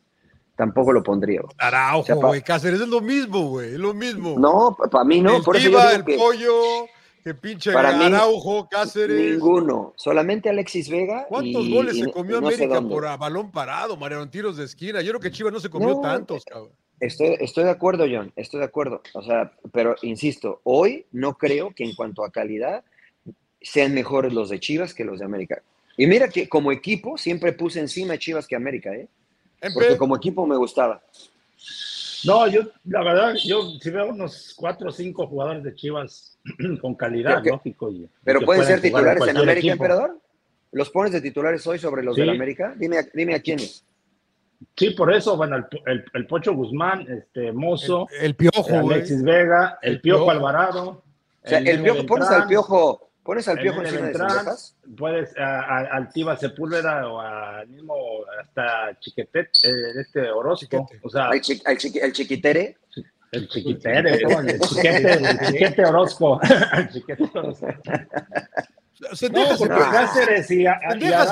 Tampoco 0.57 0.93
lo 0.93 1.03
pondría. 1.03 1.43
güey. 1.43 1.55
Araujo, 1.59 2.01
O 2.01 2.05
sea, 2.05 2.17
pa- 2.17 2.27
güey. 2.29 2.43
Cáceres 2.43 2.81
es 2.81 2.89
lo 2.89 3.01
mismo, 3.01 3.49
güey. 3.51 3.75
Es 3.75 3.79
lo 3.79 3.93
mismo. 3.95 4.37
No, 4.39 4.77
para 4.91 5.05
mí 5.05 5.21
no, 5.21 5.37
el 5.37 5.43
por 5.43 5.57
eso 5.57 5.91
el 5.91 6.05
que 6.05 6.17
pollo, 6.17 6.87
que 7.23 7.35
pinche 7.35 7.73
Para 7.73 7.97
mí, 7.97 8.05
Araujo, 8.07 8.67
Cáceres. 8.69 9.33
ninguno. 9.33 9.93
Solamente 9.97 10.49
Alexis 10.49 10.89
Vega. 10.89 11.27
¿Cuántos 11.29 11.63
y- 11.65 11.75
goles 11.75 11.97
y 11.97 12.03
se 12.05 12.11
comió 12.13 12.41
no 12.41 12.49
sé 12.51 12.65
América 12.65 12.81
por 12.89 13.07
a 13.07 13.17
balón 13.19 13.51
parado, 13.53 13.97
Mariano, 13.99 14.29
tiros 14.31 14.57
de 14.57 14.65
esquina? 14.65 15.03
Yo 15.03 15.11
creo 15.13 15.21
que 15.21 15.31
Chivas 15.31 15.53
no 15.53 15.61
se 15.61 15.69
comió 15.69 15.91
No, 15.91 16.01
tantos, 16.01 16.45
cabrón. 16.45 16.73
Estoy, 17.01 17.37
estoy 17.41 17.65
de 17.65 17.71
acuerdo, 17.71 18.07
John, 18.11 18.33
estoy 18.37 18.61
de 18.61 18.67
acuerdo. 18.67 19.03
O 19.15 19.23
sea, 19.23 19.53
pero 19.73 19.97
insisto, 20.03 20.61
hoy 20.65 21.05
no 21.13 21.35
creo 21.35 21.75
que 21.75 21.85
en 21.85 21.95
cuanto 21.95 22.25
a 22.25 22.31
calidad 22.31 22.85
sean 23.61 23.93
mejores 23.95 24.33
los 24.33 24.49
de 24.49 24.61
Chivas 24.61 24.95
que 24.95 25.05
los 25.05 25.19
de 25.19 25.25
América. 25.25 25.63
Y 25.99 26.07
mira 26.07 26.29
que 26.29 26.49
como 26.49 26.73
equipo 26.73 27.19
siempre 27.19 27.53
puse 27.53 27.81
encima 27.81 28.15
a 28.15 28.19
Chivas 28.19 28.47
que 28.47 28.57
América, 28.57 28.95
¿eh? 28.95 29.09
Porque 29.75 29.97
como 29.97 30.17
equipo 30.17 30.47
me 30.47 30.57
gustaba. 30.57 31.03
No, 32.25 32.47
yo, 32.49 32.63
la 32.85 33.03
verdad, 33.05 33.35
yo 33.45 33.63
si 33.81 33.91
veo 33.91 34.09
unos 34.09 34.55
cuatro 34.57 34.89
o 34.89 34.93
cinco 34.93 35.27
jugadores 35.27 35.63
de 35.63 35.75
Chivas 35.75 36.39
con 36.81 36.95
calidad, 36.95 37.43
que- 37.43 37.51
lógico. 37.51 37.91
y- 37.91 38.09
Pero 38.25 38.41
pueden 38.41 38.65
ser 38.65 38.81
titulares 38.81 39.23
en 39.27 39.37
América, 39.37 39.59
equipo. 39.59 39.73
emperador. 39.75 40.19
¿Los 40.73 40.91
pones 40.91 41.13
de 41.13 41.21
titulares 41.21 41.67
hoy 41.67 41.79
sobre 41.79 42.03
los 42.03 42.15
Sí. 42.15 42.21
del 42.23 42.31
América? 42.31 42.75
Dime, 42.77 42.99
a- 42.99 43.07
dime 43.15 43.35
a 43.35 43.41
quiénes. 43.41 43.85
Sí, 44.77 44.91
por 44.91 45.13
eso, 45.15 45.37
bueno, 45.37 45.57
el, 45.57 45.67
el- 45.87 46.05
el 46.15 46.27
Pocho 46.27 46.55
Guzmán, 46.55 47.07
este 47.11 47.53
Mozo, 47.53 48.07
el, 48.21 48.27
el 48.27 48.35
piojo, 48.37 48.63
güey. 48.83 48.97
Alexis 48.97 49.23
Vega, 49.23 49.79
el, 49.83 49.95
El 49.95 50.01
Piojo, 50.01 50.25
Piojo. 50.25 50.31
Alvarado. 50.31 50.89
O 51.45 51.49
sea, 51.49 51.59
el, 51.59 51.83
piojo, 51.83 52.07
pones 52.07 52.29
al 52.29 52.47
piojo, 52.49 53.11
pones 53.23 53.49
al 53.49 53.59
el 53.59 53.63
piojo 53.63 53.81
encima 53.83 53.97
de 53.99 54.07
Beltrán, 54.07 54.31
Cendejas. 54.31 54.77
Puedes 54.97 55.37
a, 55.39 55.61
a- 55.61 55.89
al 55.97 56.09
Tiva 56.13 56.37
Sepúlveda 56.37 57.09
o 57.09 57.21
al 57.21 57.69
mismo 57.69 57.95
hasta 58.41 58.99
Chiquetet, 59.01 59.47
eh, 59.65 60.01
este 60.01 60.31
Orozco, 60.31 60.89
o 61.03 61.09
sea, 61.09 61.29
Al, 61.29 61.41
chi- 61.41 61.61
chiqui- 61.63 62.03
al 62.03 62.13
chiquitere. 62.13 62.77
el 63.33 63.49
Chiquitere, 63.49 64.23
¿no? 64.23 64.41
el 64.41 64.61
Chiquete, 64.61 65.13
el 65.13 65.39
Chiquete 65.41 65.85
Orozco, 65.85 66.41
el 66.77 66.89
Chiquete 66.91 67.31
Orozco. 67.35 67.67
Sendeja, 69.13 69.51
No, 69.51 69.57
se, 69.59 69.67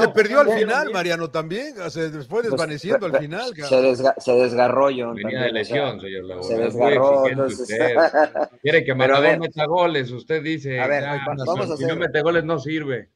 se 0.00 0.08
perdió 0.08 0.40
al 0.40 0.50
final. 0.50 0.90
Mariano, 0.92 1.30
también. 1.30 1.74
Se 1.90 2.10
fue 2.10 2.26
Pues, 2.28 2.50
desvaneciendo 2.50 3.06
al 3.06 3.16
final. 3.18 3.54
Se, 3.54 3.62
cabrón. 3.62 3.84
desga- 3.84 4.14
se 4.18 4.32
desgarró 4.32 4.84
John. 4.86 5.14
Venía 5.14 5.22
también, 5.22 5.42
de 5.42 5.52
lesión, 5.52 6.00
señor 6.00 6.24
Laguna. 6.24 6.46
se 6.46 6.52
Es 6.52 6.58
muy 6.74 6.90
desgarró, 6.90 7.26
exigente 7.26 7.30
entonces- 7.30 7.60
usted. 7.60 7.94
Quiere 8.62 8.84
que 8.84 8.94
Maradona 8.94 9.36
meta 9.38 9.64
goles. 9.66 10.10
Usted 10.10 10.42
dice, 10.42 10.78
A 10.80 10.86
ver, 10.86 11.04
"Ah, 11.04 11.24
no, 11.34 11.76
si 11.76 11.84
no 11.86 11.96
mete 11.96 12.20
goles 12.20 12.44
no 12.44 12.58
sirve. 12.58 13.08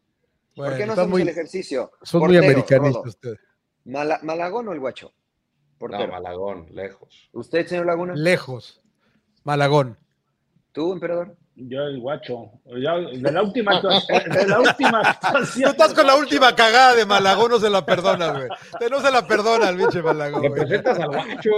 ¿Por 0.57 0.73
qué 0.77 0.87
no 0.87 0.93
está 0.93 1.03
hacemos 1.03 1.09
muy- 1.09 1.23
el 1.23 1.29
ejercicio? 1.29 1.93
Son 2.03 2.21
muy 2.23 2.37
americanistas 2.37 3.07
ustedes. 3.07 3.39
Mala- 3.85 4.19
¿Malagón 4.23 4.69
o 4.69 4.73
el 4.73 4.81
guacho? 4.81 5.13
No. 5.81 6.09
Malagón, 6.09 6.67
lejos. 6.73 7.29
¿Usted, 7.33 7.67
señor 7.67 7.87
Laguna? 7.87 8.15
Lejos. 8.17 8.83
Malagón. 9.45 9.97
¿Tú, 10.73 10.93
emperador? 10.93 11.37
Yo 11.61 11.83
el 11.83 12.01
guacho. 12.01 12.53
Ya, 12.67 12.95
de 12.99 13.33
la 13.33 13.43
última 13.43 13.73
actuación- 13.77 14.31
de 14.33 14.47
la 14.47 14.61
última 14.61 15.03
Tú 15.03 15.09
actuación 15.09 15.71
estás 15.71 15.93
con 15.93 16.07
la 16.07 16.15
última 16.15 16.55
cagada 16.55 16.95
de 16.95 17.05
Malagón, 17.05 17.51
no 17.51 17.59
se 17.59 17.69
la 17.69 17.85
perdonas, 17.85 18.33
güey. 18.37 18.49
Te- 18.79 18.89
No 18.89 19.01
se 19.01 19.11
la 19.11 19.27
perdona 19.27 19.69
el 19.71 19.77
pinche 19.77 20.01
Malagón, 20.01 20.43
Le 20.43 20.51
presentas 20.53 20.99
al 21.01 21.09
guacho, 21.09 21.51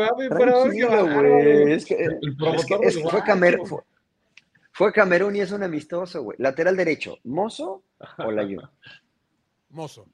güey. 0.96 1.72
Es 1.72 1.84
que, 1.84 1.94
El 1.96 2.12
es 2.22 2.34
promotor 2.36 2.80
que- 2.80 2.86
es 2.86 2.94
del 2.94 3.02
que 3.04 3.10
fue, 3.10 3.20
guacho. 3.20 3.24
Camer- 3.26 3.66
fue, 3.66 3.78
fue 4.72 4.92
Camerún 4.92 5.36
y 5.36 5.40
es 5.40 5.52
un 5.52 5.62
amistoso, 5.62 6.22
güey. 6.22 6.36
Lateral 6.40 6.76
derecho, 6.76 7.18
¿Mozo 7.24 7.82
o 8.18 8.30
Layun? 8.30 8.62
Mozo. 9.70 10.06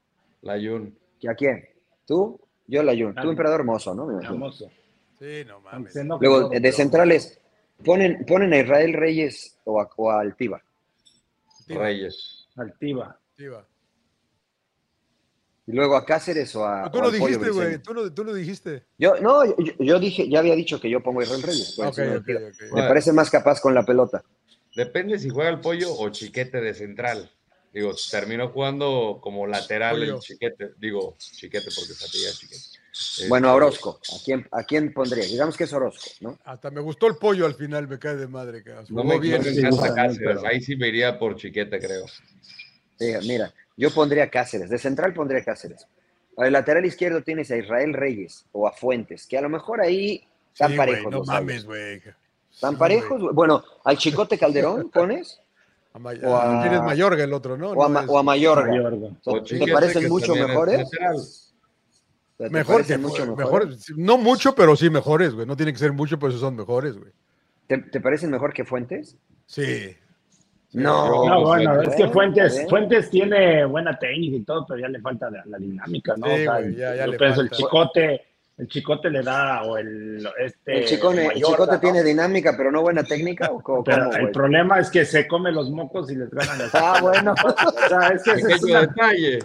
Layun. 0.42 0.98
¿Y 1.20 1.28
a 1.28 1.34
quién? 1.34 1.64
¿Tú? 2.06 2.40
Yo 2.66 2.82
Layun. 2.82 3.14
Tú, 3.14 3.30
emperador 3.30 3.62
Mozo, 3.64 3.94
¿no? 3.94 4.20
Famoso. 4.22 4.68
Sí, 5.18 5.44
no 5.46 5.60
mames. 5.60 5.94
Luego, 6.20 6.48
de 6.50 6.72
centrales, 6.72 7.40
¿ponen, 7.84 8.24
¿ponen 8.26 8.52
a 8.52 8.58
Israel 8.58 8.92
Reyes 8.92 9.58
o 9.64 9.80
a, 9.80 9.88
o 9.96 10.10
a 10.10 10.20
Altiva? 10.20 10.62
Tiva, 11.66 11.82
Reyes. 11.84 12.46
Altiva. 12.56 13.18
tiva. 13.36 13.66
Y 15.68 15.72
luego 15.72 15.96
a 15.96 16.06
Cáceres 16.06 16.54
o 16.54 16.64
a. 16.64 16.90
Tú 16.90 16.98
o 16.98 17.02
lo 17.02 17.10
dijiste, 17.10 17.50
güey. 17.50 17.78
Tú 17.78 17.92
lo, 17.92 18.12
tú 18.12 18.22
lo 18.24 18.32
dijiste. 18.32 18.84
Yo, 18.98 19.16
no, 19.20 19.44
yo, 19.44 19.72
yo 19.80 19.98
dije, 19.98 20.28
ya 20.28 20.38
había 20.38 20.54
dicho 20.54 20.80
que 20.80 20.88
yo 20.88 21.02
pongo 21.02 21.20
a 21.20 21.24
Israel 21.24 21.42
Reyes. 21.42 21.78
Altiva. 21.80 22.20
Me 22.20 22.68
Bueno. 22.70 22.88
parece 22.88 23.12
más 23.12 23.30
capaz 23.30 23.60
con 23.60 23.74
la 23.74 23.84
pelota. 23.84 24.22
Depende 24.76 25.18
si 25.18 25.28
juega 25.28 25.50
el 25.50 25.60
pollo 25.60 25.92
o 25.92 26.08
chiquete 26.10 26.60
de 26.60 26.74
central. 26.74 27.30
Digo, 27.72 27.94
terminó 28.10 28.48
jugando 28.50 29.18
como 29.20 29.46
lateral 29.46 29.96
Pollo. 29.98 30.14
el 30.14 30.20
chiquete. 30.20 30.70
Digo, 30.78 31.16
chiquete 31.18 31.66
porque 31.74 31.92
se 31.94 32.06
chiquete. 32.08 32.75
Este, 32.98 33.28
Bueno, 33.28 33.50
a 33.50 33.54
Orozco. 33.54 33.98
¿A 34.14 34.24
quién, 34.24 34.46
¿A 34.50 34.62
quién 34.62 34.92
pondría? 34.92 35.24
Digamos 35.24 35.56
que 35.56 35.64
es 35.64 35.72
Orozco, 35.72 36.10
¿no? 36.20 36.38
Hasta 36.44 36.70
me 36.70 36.80
gustó 36.80 37.06
el 37.06 37.16
pollo 37.16 37.44
al 37.44 37.54
final, 37.54 37.86
me 37.88 37.98
cae 37.98 38.16
de 38.16 38.26
madre. 38.26 38.62
No 38.88 39.04
me, 39.04 39.18
bien. 39.18 39.38
no 39.42 39.44
me 39.44 39.50
encanta 39.50 39.94
Cáceres. 39.94 40.44
Ahí 40.44 40.60
sí 40.62 40.76
me 40.76 40.88
iría 40.88 41.18
por 41.18 41.36
chiquete, 41.36 41.78
creo. 41.78 42.06
Sí, 42.98 43.12
mira, 43.26 43.52
yo 43.76 43.90
pondría 43.92 44.30
Cáceres. 44.30 44.70
De 44.70 44.78
central 44.78 45.12
pondría 45.12 45.44
Cáceres. 45.44 45.86
Al 46.38 46.52
lateral 46.52 46.84
izquierdo 46.86 47.22
tienes 47.22 47.50
a 47.50 47.56
Israel 47.56 47.92
Reyes 47.92 48.44
o 48.52 48.66
a 48.66 48.72
Fuentes, 48.72 49.26
que 49.26 49.36
a 49.38 49.42
lo 49.42 49.48
mejor 49.50 49.80
ahí 49.82 50.26
están 50.52 50.70
Sí, 50.72 50.76
parejos. 50.76 51.10
no 51.12 51.18
los 51.18 51.26
mames, 51.26 51.64
güey. 51.66 52.02
¿Están 52.52 52.72
Sí, 52.74 52.76
parejos? 52.78 53.34
Bueno, 53.34 53.62
al 53.84 53.98
Chicote 53.98 54.38
Calderón 54.38 54.90
pones 54.94 55.40
A 55.92 55.98
May- 55.98 56.20
O 56.22 56.36
a- 56.36 56.60
¿Quién 56.62 56.74
es 56.74 56.82
Mayorga 56.82 57.24
el 57.24 57.32
otro, 57.32 57.56
no? 57.58 57.70
o 57.70 57.84
a, 57.84 57.88
No 57.88 57.94
Ma- 57.94 58.02
es- 58.04 58.08
o 58.08 58.18
a 58.18 58.22
Mayorga. 58.22 58.66
Mayorga. 58.70 59.08
O 59.24 59.42
¿Te 59.42 59.72
parecen 59.72 60.08
mucho 60.08 60.34
mejores? 60.34 61.45
¿Te 62.38 62.50
Mejor 62.50 62.84
que 62.86 62.98
mucho 62.98 63.22
mejor, 63.26 63.36
mejores? 63.66 63.92
no 63.96 64.18
mucho, 64.18 64.54
pero 64.54 64.76
sí 64.76 64.90
mejores, 64.90 65.32
güey. 65.34 65.46
No 65.46 65.56
tiene 65.56 65.72
que 65.72 65.78
ser 65.78 65.92
mucho, 65.92 66.18
pero 66.18 66.32
sí 66.32 66.38
son 66.38 66.54
mejores, 66.56 66.96
güey. 66.98 67.10
¿Te, 67.66 67.78
te 67.78 68.00
parecen 68.00 68.30
mejor 68.30 68.52
que 68.52 68.64
Fuentes? 68.64 69.16
Sí. 69.46 69.96
No. 70.72 71.24
No, 71.26 71.42
bueno, 71.44 71.74
Fuentes. 71.76 71.94
es 71.94 71.96
que 72.04 72.08
Fuentes, 72.12 72.54
Bien. 72.56 72.68
Fuentes 72.68 73.10
tiene 73.10 73.64
buena 73.64 73.98
técnica 73.98 74.36
y 74.36 74.40
todo, 74.42 74.66
pero 74.66 74.80
ya 74.80 74.88
le 74.88 75.00
falta 75.00 75.30
la, 75.30 75.42
la 75.46 75.56
dinámica, 75.58 76.14
¿no? 76.18 76.26
Sí, 76.26 76.32
O 76.32 76.36
sea, 76.36 76.58
güey, 76.60 76.74
ya- 76.76 76.94
ya 76.96 77.06
yo 77.06 77.12
le 77.12 77.18
pienso 77.18 77.40
el 77.40 77.50
chicote, 77.50 78.20
el 78.58 78.68
chicote 78.68 79.10
le 79.10 79.22
da, 79.22 79.62
o 79.62 79.78
el 79.78 80.28
este 80.38 80.80
El, 80.80 80.84
chicone, 80.86 81.26
el 81.28 81.42
Chicote 81.42 81.72
¿no? 81.72 81.80
tiene 81.80 82.02
dinámica, 82.02 82.54
pero 82.56 82.70
no 82.70 82.82
buena 82.82 83.02
técnica. 83.04 83.50
¿o 83.50 83.60
cómo, 83.62 83.82
Pero 83.84 84.04
cómo, 84.04 84.12
el 84.16 84.20
güey? 84.22 84.32
problema 84.32 84.78
es 84.78 84.90
que 84.90 85.04
se 85.06 85.26
come 85.26 85.50
los 85.52 85.70
mocos 85.70 86.10
y 86.10 86.16
les 86.16 86.28
ganan 86.30 86.58
las 86.58 86.74
Ah, 86.74 86.98
bueno. 87.00 87.34
O 87.44 87.88
sea, 87.88 88.08
es 88.08 88.22
que 88.22 88.30
esa 88.32 88.48
es 88.48 88.60
Pequeño 88.60 88.78
una, 88.78 88.80
detalle. 88.82 89.38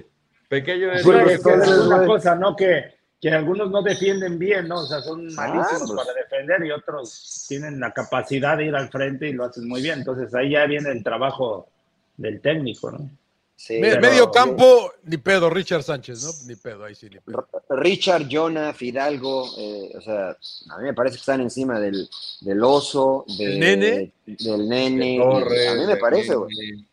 Pequeño 0.51 0.89
Pues, 1.01 1.39
es 1.39 1.77
una 1.77 2.05
cosa, 2.05 2.35
¿no? 2.35 2.57
Que, 2.57 2.93
que 3.21 3.31
algunos 3.31 3.71
no 3.71 3.81
defienden 3.81 4.37
bien, 4.37 4.67
¿no? 4.67 4.81
O 4.81 4.85
sea, 4.85 4.99
son 5.01 5.33
malísimos 5.33 5.93
pues. 5.93 6.05
para 6.05 6.13
defender 6.13 6.65
y 6.65 6.71
otros 6.71 7.45
tienen 7.47 7.79
la 7.79 7.93
capacidad 7.93 8.57
de 8.57 8.65
ir 8.65 8.75
al 8.75 8.89
frente 8.89 9.29
y 9.29 9.33
lo 9.33 9.45
hacen 9.45 9.65
muy 9.65 9.81
bien. 9.81 9.99
Entonces 9.99 10.35
ahí 10.35 10.51
ya 10.51 10.65
viene 10.65 10.91
el 10.91 11.03
trabajo 11.05 11.69
del 12.17 12.41
técnico, 12.41 12.91
¿no? 12.91 13.09
Sí, 13.55 13.79
Me- 13.79 13.91
pero- 13.91 14.01
medio 14.01 14.29
campo, 14.31 14.91
ni 15.03 15.15
pedo. 15.15 15.49
Richard 15.49 15.83
Sánchez, 15.83 16.21
¿no? 16.23 16.31
Ni 16.47 16.55
pedo, 16.57 16.83
ahí 16.83 16.95
sí, 16.95 17.07
ni 17.09 17.19
pedo. 17.19 17.47
Richard, 17.69 18.27
Jonah, 18.29 18.73
Fidalgo, 18.73 19.47
eh, 19.57 19.93
o 19.97 20.01
sea, 20.01 20.31
a 20.31 20.77
mí 20.79 20.83
me 20.83 20.93
parece 20.93 21.15
que 21.15 21.19
están 21.21 21.39
encima 21.39 21.79
del, 21.79 22.09
del 22.41 22.61
oso, 22.61 23.23
de- 23.37 23.45
¿El 23.53 23.59
nene? 23.59 24.11
del 24.25 24.67
nene. 24.67 25.17
Torres, 25.17 25.67
a 25.69 25.75
mí 25.75 25.85
me 25.85 25.95
parece, 25.95 26.35
güey. 26.35 26.85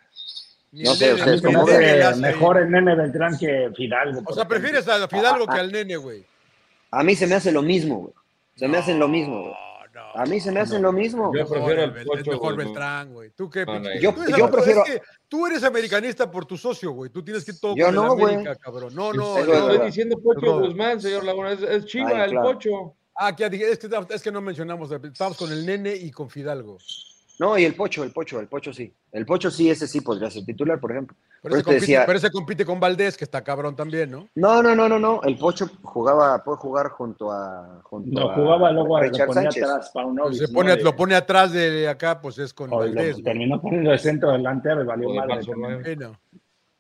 No 0.71 0.91
el 0.93 0.97
sé, 0.99 1.15
ustedes 1.15 1.43
el 1.45 1.53
le 1.53 2.17
Mejor, 2.21 2.59
el 2.59 2.71
nene 2.71 2.95
Beltrán 2.95 3.39
que 3.39 3.71
Fidalgo. 3.75 4.23
O 4.27 4.35
sea, 4.35 4.47
prefieres 4.47 4.87
a 4.89 5.09
Fidalgo 5.09 5.47
Ah, 5.49 5.55
que 5.55 5.61
al 5.61 5.73
nene, 5.73 5.97
güey. 5.97 6.25
A 6.91 7.03
mí 7.03 7.15
se 7.15 7.27
me 7.27 7.35
hace 7.37 7.53
lo 7.53 7.63
mismo, 7.63 7.97
güey. 7.99 8.13
Se 8.57 8.67
me 8.67 8.75
No, 8.75 8.79
hacen 8.81 8.99
lo 8.99 9.09
mismo, 9.09 9.41
güey. 9.43 9.55
no, 9.95 10.01
A 10.15 10.27
mí 10.27 10.41
se 10.41 10.51
me 10.51 10.57
no. 10.57 10.63
hacen 10.63 10.83
lo 10.83 10.93
mismo. 10.93 11.33
Yo 11.35 11.47
prefiero 11.49 11.85
el 11.85 11.91
al 11.91 11.95
Bel- 11.95 12.05
Pocho 12.07 12.21
es 12.21 12.27
mejor. 12.29 12.57
Beltrán, 12.57 13.13
güey. 13.15 13.31
¿Tú 13.31 13.49
qué? 13.49 13.65
Yo- 14.01 14.13
tú 14.13 14.23
eres- 14.23 14.37
yo 14.37 14.45
es 14.47 14.51
prefiero- 14.51 14.85
que 14.85 15.01
tú 15.29 15.47
eres 15.47 15.63
americanista 15.65 16.31
por 16.31 16.45
tu 16.45 16.57
socio, 16.59 16.91
güey. 16.93 17.11
Tú 17.11 17.23
tienes 17.25 17.45
que 17.45 17.53
ir 17.53 17.61
todo 17.61 17.75
Yo 17.77 17.87
con 17.87 17.95
el 17.95 18.01
no, 18.01 18.15
güey. 18.17 18.35
América, 18.35 18.57
cabrón. 18.57 18.95
No, 18.95 19.13
no. 19.13 19.35
Verdad. 19.35 19.71
Estoy 19.73 19.87
diciendo 19.87 20.19
Pocho 20.21 20.41
Perdón. 20.41 20.63
Guzmán, 20.65 21.01
señor 21.01 21.25
Laguna. 21.25 21.53
Es, 21.53 21.63
es 21.63 21.85
Chiva, 21.87 22.11
Ay, 22.11 22.21
el 22.25 22.31
claro. 22.33 22.53
Pocho. 22.53 22.95
Ah, 23.17 23.35
que 23.35 23.45
es 23.47 23.79
que, 23.79 23.89
es 24.11 24.23
que 24.23 24.31
no 24.33 24.41
mencionamos. 24.41 24.91
Estábamos 24.93 25.39
con 25.39 25.51
el 25.53 25.65
nene 25.67 25.95
y 25.95 26.11
con 26.11 26.29
Fidalgo. 26.31 26.79
No, 27.39 27.57
y 27.57 27.65
el 27.65 27.75
Pocho, 27.75 28.03
el 28.03 28.11
Pocho, 28.11 28.41
el 28.41 28.49
Pocho 28.49 28.73
sí. 28.73 28.93
El 29.13 29.25
Pocho 29.25 29.49
sí, 29.51 29.71
ese 29.71 29.87
sí 29.87 30.01
podría 30.01 30.29
ser 30.31 30.45
titular, 30.45 30.81
por 30.81 30.91
ejemplo. 30.91 31.17
Pero 31.41 31.55
ese, 31.55 31.63
compite, 31.65 31.81
decía- 31.81 32.03
pero 32.05 32.19
ese 32.19 32.31
compite 32.33 32.65
con 32.67 32.81
Valdés, 32.81 33.17
que 33.17 33.23
está 33.25 33.45
cabrón 33.45 33.77
también, 33.77 34.11
¿no? 34.11 34.29
No, 34.35 34.61
no, 34.61 34.75
no, 34.75 34.89
no, 34.89 34.99
no. 34.99 35.23
El 35.23 35.37
Pocho 35.39 35.71
jugaba, 35.83 36.43
puede 36.43 36.59
jugar 36.59 36.89
junto 36.89 37.31
a. 37.31 37.81
Junto 37.85 38.11
No, 38.21 38.31
a 38.31 38.35
jugaba 38.35 38.73
luego 38.73 38.97
a 38.97 39.03
lo 39.03 39.09
Richard 39.09 39.27
ponía 39.29 39.43
Sánchez. 39.43 39.63
atrás, 39.63 39.91
Paunovic, 39.95 40.39
Pues 40.39 40.39
se 40.39 40.49
pone, 40.49 40.77
lo 40.83 40.97
pone 40.97 41.15
atrás 41.15 41.53
de 41.53 41.89
acá, 41.89 42.21
pues 42.21 42.39
es 42.39 42.53
con 42.53 42.73
o 42.73 42.73
lo 42.73 42.79
Valdés. 42.81 43.13
güey. 43.13 43.23
terminó 43.25 43.61
poniendo 43.61 43.91
de 43.93 43.99
centro 43.99 44.33
delantero 44.33 44.83
y 44.83 44.87
valió 44.87 45.09
no, 45.97 46.13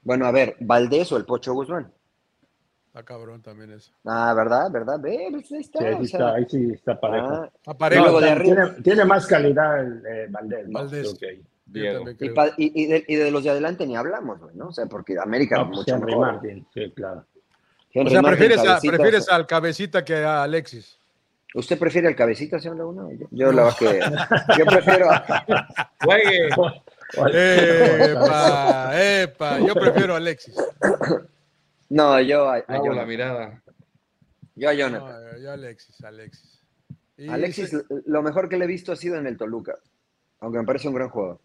Bueno, 0.02 0.26
a 0.26 0.32
ver, 0.32 0.56
Valdés 0.60 1.12
o 1.12 1.16
el 1.18 1.24
Pocho 1.24 1.52
Guzmán. 1.54 1.92
Está 2.98 3.04
cabrón 3.04 3.40
también 3.42 3.70
eso. 3.72 3.92
Ah, 4.04 4.34
¿verdad? 4.34 4.70
¿Verdad? 4.70 4.98
Ve, 5.00 5.28
pues 5.30 5.52
ahí 5.52 5.60
está. 5.60 5.78
Sí, 5.78 5.84
ahí 5.84 5.94
o 5.94 6.04
sea, 6.04 6.04
está, 6.04 6.34
ahí 6.34 6.46
sí 6.48 6.70
está 6.74 7.00
parejo. 7.00 7.26
ah, 7.28 7.50
Aparejo. 7.66 8.00
Y 8.02 8.04
luego 8.04 8.20
No, 8.20 8.26
de 8.26 8.42
tiene, 8.42 8.60
arriba. 8.60 8.76
tiene 8.82 9.04
más 9.04 9.26
calidad 9.26 9.80
el 9.80 10.02
eh, 10.06 10.26
Valdés. 10.30 10.68
¿no? 10.68 10.78
Valdés. 10.80 11.18
También 11.18 12.16
y, 12.18 12.28
pa- 12.30 12.54
y- 12.56 12.82
y 12.82 12.86
de, 12.86 13.04
y 13.06 13.16
de 13.16 13.30
los 13.30 13.44
de 13.44 13.50
adelante 13.50 13.86
ni 13.86 13.94
hablamos, 13.94 14.40
güey, 14.40 14.56
¿no? 14.56 14.68
O 14.68 14.72
sea, 14.72 14.86
porque 14.86 15.18
América 15.18 15.58
No, 15.58 15.66
pues 15.66 15.78
mucho 15.80 15.94
Henry 15.96 16.06
mejor. 16.12 16.32
Martin, 16.32 16.66
sí, 16.72 16.92
claro. 16.96 17.20
O 17.20 17.24
Henry 17.92 18.10
sea, 18.10 18.22
Martin, 18.22 18.38
prefieres, 18.38 18.58
a- 18.60 18.64
cabecita, 18.64 18.96
prefieres 18.96 19.20
o 19.20 19.24
sea, 19.26 19.36
al 19.36 19.46
cabecita 19.46 20.04
que 20.04 20.16
a 20.16 20.42
Alexis. 20.44 20.98
¿Usted 21.54 21.78
prefiere 21.78 22.08
al 22.08 22.16
cabecita, 22.16 22.58
señor 22.58 22.78
Laguna? 22.78 23.08
Yo, 23.18 23.26
yo 23.30 23.52
la 23.52 23.64
verdad 23.64 23.76
que 23.78 24.58
yo 24.58 24.64
prefiero 24.66 25.10
a- 25.10 25.88
Juegue. 26.04 26.48
Epa, 28.12 28.90
epa, 29.22 29.58
yo 29.60 29.74
prefiero 29.74 30.14
a 30.14 30.16
Alexis. 30.18 30.54
No, 31.88 32.20
yo 32.20 32.48
a, 32.48 32.56
a 32.56 32.64
la 32.68 32.78
Jonathan. 32.84 33.08
mirada. 33.08 33.62
Yo 34.54 34.68
a 34.68 34.74
Jonathan. 34.74 35.22
No, 35.32 35.38
yo 35.38 35.52
Alexis, 35.52 36.04
Alexis. 36.04 36.60
Y 37.16 37.28
Alexis, 37.28 37.70
se- 37.70 37.84
lo 38.06 38.22
mejor 38.22 38.48
que 38.48 38.56
le 38.56 38.64
he 38.64 38.68
visto 38.68 38.92
ha 38.92 38.96
sido 38.96 39.16
en 39.16 39.26
el 39.26 39.36
Toluca. 39.36 39.74
Aunque 40.40 40.58
me 40.58 40.64
parece 40.64 40.88
un 40.88 40.94
gran 40.94 41.08
jugador. 41.08 41.38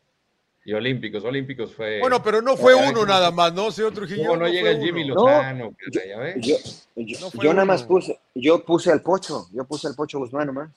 Y 0.66 0.74
Olímpicos, 0.74 1.24
Olímpicos 1.26 1.74
fue. 1.74 2.00
Bueno, 2.00 2.24
pero 2.24 2.42
no 2.42 2.56
fue 2.56 2.74
uno 2.74 3.06
nada 3.06 3.32
más, 3.32 3.54
¿no? 3.54 3.70
Señor 3.72 3.94
Trujillo. 3.94 4.24
¿Cómo 4.24 4.38
no, 4.38 4.46
no 4.46 4.52
llega 4.52 4.72
el 4.72 4.82
Jimmy. 4.82 5.06
Lozano? 5.06 5.76
ves? 6.20 6.36
Yo, 6.40 6.56
yo, 6.96 7.20
No 7.20 7.32
fue 7.32 7.44
yo 7.46 7.54
nada 7.54 7.66
más 7.66 7.84
puse, 7.84 8.18
yo 8.34 8.64
puse 8.64 8.92
al 8.92 9.02
Pocho, 9.02 9.48
yo 9.52 9.66
puse 9.66 9.88
al 9.88 9.96
Pocho 9.96 10.20
Guzmán 10.20 10.48
nomás. 10.48 10.70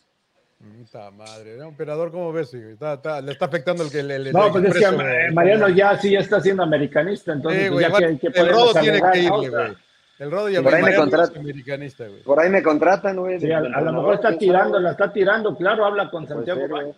Puta 0.75 1.11
madre, 1.11 1.57
¿no? 1.57 1.69
Emperador, 1.69 2.11
¿cómo 2.11 2.33
ves? 2.33 2.53
hijo? 2.55 2.69
Está- 2.69 2.95
está- 2.95 3.21
le 3.21 3.33
está 3.33 3.47
afectando 3.47 3.83
el 3.83 3.91
que 3.91 4.03
le. 4.03 4.19
le- 4.19 4.33
No, 4.33 4.51
pues 4.53 4.65
es 4.65 4.75
que. 4.75 5.33
Mariano 5.33 5.69
ya 5.69 5.97
sí 5.99 6.11
ya 6.13 6.21
está 6.21 6.41
siendo 6.41 6.63
americanista, 6.63 7.33
entonces 7.33 7.71
pues, 7.71 7.87
ya 7.89 7.97
que, 7.99 8.19
que 8.19 8.41
el 8.41 8.49
Rodo 8.49 8.73
tiene 8.81 9.01
que 9.13 9.19
irle, 9.21 9.49
güey. 9.51 9.77
El 10.19 10.31
Rodo 10.31 10.49
ya 10.49 10.63
Por 10.63 10.73
ahí 10.75 10.81
me 10.81 10.87
Mariano 10.87 11.03
contrata. 11.05 11.33
es 11.33 11.39
americanista, 11.39 12.07
güey. 12.07 12.23
Por 12.23 12.41
ahí 12.41 12.49
me 12.51 12.63
contratan, 12.63 13.17
güey. 13.17 13.39
Sí, 13.39 13.51
a, 13.53 13.59
a 13.59 13.81
lo 13.81 13.93
mejor 13.93 14.15
está 14.15 14.37
tirando, 14.39 14.81
la 14.81 14.93
está 14.93 15.13
tirando, 15.13 15.55
claro, 15.57 15.85
habla 15.85 16.11
con 16.11 16.27
Santiago. 16.27 16.67
Baños, 16.69 16.97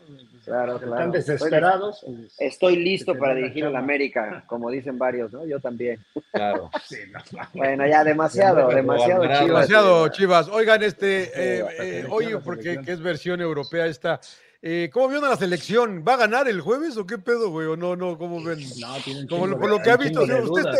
Claro, 0.48 0.76
están 0.76 0.88
claro. 0.90 1.12
desesperados. 1.12 2.06
Estoy 2.38 2.76
listo 2.76 3.14
para 3.16 3.34
dirigir 3.34 3.66
a 3.66 3.70
la. 3.70 3.78
América, 3.80 4.44
como 4.46 4.70
dicen 4.70 4.98
varios, 4.98 5.32
¿no? 5.32 5.46
Yo 5.46 5.60
también. 5.60 6.04
Claro. 6.32 6.70
Sí, 6.88 6.96
no, 7.12 7.18
no. 7.32 7.48
Bueno, 7.54 7.86
ya 7.86 8.02
demasiado, 8.02 8.68
demasiado. 8.68 9.24
Chivas. 9.24 9.46
Demasiado, 9.46 10.08
Chivas. 10.08 10.48
Oigan, 10.48 10.82
este, 10.82 11.24
eh, 11.34 11.64
eh, 11.80 12.06
oye, 12.10 12.38
porque 12.38 12.80
que 12.80 12.92
es 12.92 13.00
versión 13.00 13.40
europea 13.40 13.86
esta. 13.86 14.20
Eh, 14.62 14.90
¿Cómo 14.92 15.08
vieron 15.08 15.26
a 15.26 15.30
la 15.30 15.36
selección? 15.36 16.02
¿Va 16.06 16.14
a 16.14 16.18
ganar 16.18 16.48
el 16.48 16.60
jueves 16.60 16.96
o 16.96 17.06
qué 17.06 17.18
pedo, 17.18 17.50
güey? 17.50 17.66
¿O 17.66 17.76
no, 17.76 17.94
no? 17.94 18.16
¿Cómo 18.18 18.42
ven? 18.42 18.58
No, 18.80 18.96
tiene 19.04 19.20
un 19.20 19.26
Como 19.28 19.58
por 19.58 19.70
lo 19.70 19.80
que 19.80 19.90
ha 19.90 19.96
visto, 19.96 20.22
¿usted 20.22 20.70
está, 20.70 20.78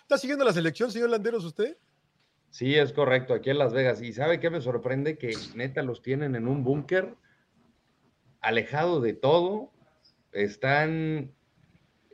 está 0.00 0.18
siguiendo 0.18 0.44
la 0.44 0.52
selección, 0.52 0.90
señor 0.90 1.10
Landeros, 1.10 1.44
usted? 1.44 1.76
Sí, 2.50 2.74
es 2.74 2.92
correcto, 2.92 3.32
aquí 3.34 3.50
en 3.50 3.58
Las 3.58 3.72
Vegas. 3.72 4.02
¿Y 4.02 4.12
sabe 4.12 4.38
qué 4.38 4.50
me 4.50 4.60
sorprende? 4.60 5.16
Que 5.16 5.34
neta 5.54 5.82
los 5.82 6.02
tienen 6.02 6.34
en 6.36 6.46
un 6.46 6.64
búnker, 6.64 7.14
alejado 8.40 9.00
de 9.00 9.14
todo. 9.14 9.70
Están 10.32 11.32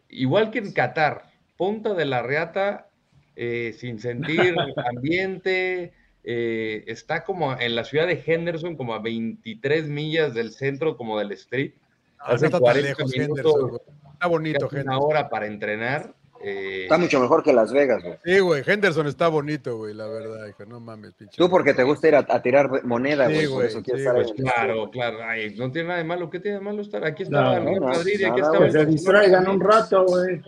igual 0.09 0.51
que 0.51 0.59
en 0.59 0.73
Qatar, 0.73 1.25
punta 1.57 1.95
de 1.95 2.05
la 2.05 2.23
reata, 2.23 2.89
eh, 3.37 3.75
sin 3.77 3.99
sentir 3.99 4.55
ambiente. 4.95 5.93
eh, 6.25 6.85
está 6.87 7.25
como 7.25 7.59
en 7.59 7.75
la 7.75 7.85
ciudad 7.85 8.07
de 8.07 8.23
Henderson, 8.25 8.77
como 8.77 8.95
a 8.95 8.99
23 9.01 9.89
millas 9.89 10.35
del 10.35 10.53
centro, 10.53 10.97
como 10.97 11.19
del 11.19 11.33
street. 11.33 11.75
Ah, 12.19 12.29
no 12.31 12.35
Hace 12.35 12.47
está 12.47 12.59
tan 12.59 12.63
40 12.63 12.89
lejos, 12.89 13.13
minutos, 13.17 13.55
Henderson. 13.55 13.81
Está 14.13 14.27
bonito, 14.27 14.69
casi 14.69 14.83
una 14.83 14.95
Henderson. 14.95 15.11
hora 15.11 15.29
para 15.31 15.47
entrenar. 15.47 16.15
Eh, 16.43 16.83
Está 16.85 16.99
mucho 16.99 17.21
mejor 17.21 17.43
que 17.43 17.53
Las 17.53 17.73
Vegas, 17.73 18.03
güey. 18.03 18.17
Sí, 18.25 18.39
güey, 18.41 18.63
Henderson 18.67 19.07
está 19.07 19.29
bonito, 19.29 19.77
güey, 19.77 19.95
la 19.95 20.07
verdad, 20.07 20.47
hijo. 20.47 20.65
No 20.67 20.81
mames, 20.81 21.13
pinche. 21.15 21.37
Tú 21.37 21.49
porque 21.51 21.75
te 21.75 21.83
gusta 21.83 22.09
ir 22.09 22.17
a, 22.17 22.27
a 22.29 22.43
tirar 22.43 22.85
moneda, 22.85 23.29
Sí, 23.29 23.47
güey. 23.47 23.73
por 23.73 23.83
quieres 23.83 24.03
sí, 24.03 24.09
estar 24.09 24.17
en 24.17 24.23
el 24.29 24.35
Claro, 24.35 24.91
claro. 24.91 25.19
Ay, 25.25 25.55
no 25.57 25.71
tiene 25.71 25.89
nada 25.89 25.99
de 25.99 26.05
malo. 26.05 26.31
¿Qué 26.31 26.41
tiene 26.41 26.59
de 26.59 26.65
malo 26.65 26.83
estar? 26.83 27.05
Aquí 27.05 27.25
estaba 27.25 27.59
No, 27.61 27.71
el 27.71 27.81
no, 27.81 27.89
aquí 27.91 28.71
se 28.71 28.87
distraigan 28.87 29.49
un 29.49 29.61
rato, 29.61 30.05
güey. 30.07 30.41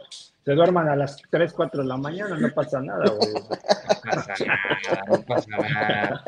Se 0.45 0.53
duerman 0.53 0.89
a 0.89 0.97
las 0.97 1.19
3, 1.31 1.53
4 1.53 1.83
de 1.83 1.89
la 1.89 1.97
mañana, 1.99 2.37
no 2.39 2.49
pasa 2.55 2.81
nada, 2.81 3.05
güey. 3.11 3.33
No 4.03 4.13
pasa 4.17 4.35
nada, 4.47 5.05
no 5.09 5.23
pasa 5.23 5.47
nada. 5.59 6.25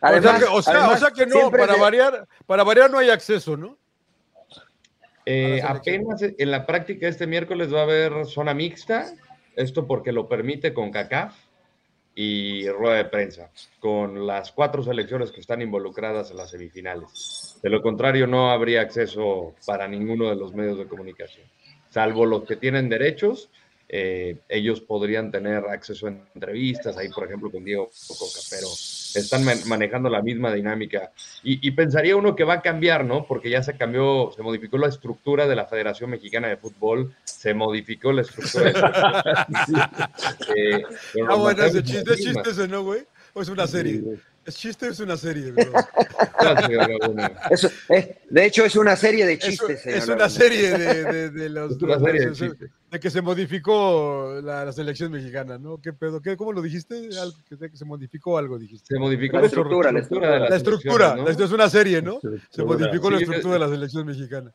Además, 0.00 0.34
o 0.34 0.38
sea 0.38 0.38
que, 0.38 0.44
o 0.56 0.62
sea- 0.62 0.74
además, 0.74 0.96
o 0.96 0.98
sea 1.06 1.10
que 1.12 1.26
no, 1.26 1.50
para 1.52 1.76
variar, 1.76 2.26
para 2.44 2.64
variar 2.64 2.90
no 2.90 2.98
hay 2.98 3.10
acceso, 3.10 3.56
¿no? 3.56 3.78
Eh, 5.28 5.60
apenas 5.60 6.22
en 6.22 6.50
la 6.52 6.64
práctica 6.64 7.08
este 7.08 7.26
miércoles 7.26 7.74
va 7.74 7.80
a 7.80 7.82
haber 7.82 8.26
zona 8.26 8.54
mixta, 8.54 9.12
esto 9.56 9.86
porque 9.86 10.12
lo 10.12 10.28
permite 10.28 10.72
con 10.72 10.92
CACAF 10.92 11.34
y 12.14 12.68
rueda 12.68 12.96
de 12.98 13.04
prensa, 13.06 13.50
con 13.80 14.24
las 14.24 14.52
cuatro 14.52 14.84
selecciones 14.84 15.32
que 15.32 15.40
están 15.40 15.60
involucradas 15.62 16.30
en 16.30 16.36
las 16.36 16.50
semifinales. 16.50 17.58
De 17.60 17.68
lo 17.68 17.82
contrario, 17.82 18.28
no 18.28 18.50
habría 18.52 18.82
acceso 18.82 19.54
para 19.66 19.88
ninguno 19.88 20.30
de 20.30 20.36
los 20.36 20.54
medios 20.54 20.78
de 20.78 20.86
comunicación, 20.86 21.46
salvo 21.90 22.24
los 22.24 22.44
que 22.44 22.56
tienen 22.56 22.88
derechos. 22.88 23.50
eh, 23.88 24.38
ellos 24.48 24.80
podrían 24.80 25.30
tener 25.30 25.64
acceso 25.66 26.08
a 26.08 26.10
entrevistas, 26.34 26.96
ahí 26.96 27.08
por 27.08 27.24
ejemplo 27.24 27.50
con 27.50 27.64
Diego 27.64 27.88
Coca, 28.08 28.40
pero 28.50 28.66
están 29.18 29.44
man- 29.44 29.58
manejando 29.66 30.08
la 30.08 30.22
misma 30.22 30.52
dinámica. 30.52 31.10
Y, 31.42 31.66
y 31.66 31.70
pensaría 31.72 32.16
uno 32.16 32.34
que 32.36 32.44
va 32.44 32.54
a 32.54 32.62
cambiar, 32.62 33.04
¿no? 33.04 33.26
Porque 33.26 33.50
ya 33.50 33.62
se 33.62 33.76
cambió, 33.76 34.30
se 34.34 34.42
modificó 34.42 34.78
la 34.78 34.88
estructura 34.88 35.46
de 35.46 35.56
la 35.56 35.66
Federación 35.66 36.10
Mexicana 36.10 36.48
de 36.48 36.56
Fútbol, 36.56 37.14
se 37.24 37.54
modificó 37.54 38.12
la 38.12 38.22
estructura 38.22 38.64
de 38.72 38.72
Eh, 40.56 40.84
pero 41.12 41.32
Ah, 41.32 41.34
bueno, 41.36 41.64
ese 41.64 41.82
chiste, 41.82 42.10
las 42.10 42.18
es 42.20 42.24
chiste 42.24 42.50
ese, 42.50 42.68
¿no, 42.68 42.82
güey? 42.82 43.04
¿O 43.34 43.42
es 43.42 43.48
una 43.48 43.66
serie? 43.66 44.02
¿Es 44.46 44.54
chiste 44.54 44.86
o 44.88 44.90
es 44.92 45.00
una 45.00 45.16
serie, 45.16 45.50
bro? 45.50 45.64
Eso, 47.50 47.68
eh, 47.88 48.18
de 48.30 48.44
hecho, 48.46 48.64
es 48.64 48.76
una 48.76 48.94
serie 48.96 49.26
de 49.26 49.34
Es, 49.34 49.38
chistes, 49.40 49.84
es 49.86 50.08
una 50.08 50.28
serie 50.28 50.70
de, 50.78 51.04
de, 51.04 51.30
de 51.30 51.48
los... 51.50 51.72
Es 51.72 51.82
una 51.82 51.98
serie 51.98 52.20
de 52.20 52.26
de- 52.26 52.32
chistes. 52.32 52.70
de 52.90 53.00
que 53.00 53.10
se 53.10 53.22
modificó 53.22 54.40
la, 54.42 54.64
la 54.64 54.72
selección 54.72 55.10
mexicana, 55.12 55.58
¿no? 55.58 55.78
¿Qué 55.80 55.92
pedo? 55.92 56.20
¿Qué, 56.22 56.36
¿Cómo 56.36 56.52
lo 56.52 56.62
dijiste? 56.62 57.08
Algo, 57.20 57.36
que, 57.48 57.56
que 57.70 57.76
se 57.76 57.84
modificó 57.84 58.38
algo, 58.38 58.58
dijiste. 58.58 58.86
Se 58.94 58.98
modificó 59.00 59.36
La 59.36 59.40
la 59.42 59.46
estructura, 59.48 59.92
la 59.92 59.98
estructura 60.00 60.32
de 60.34 60.40
La 60.50 60.56
estructura, 60.56 61.16
la- 61.16 61.30
es 61.30 61.52
una 61.52 61.68
serie, 61.68 62.02
¿no? 62.02 62.20
Se 62.50 62.64
modificó 62.64 63.10
la 63.10 63.18
estructura 63.18 63.54
de 63.54 63.60
la 63.60 63.68
selección 63.68 64.06
mexicana. 64.06 64.52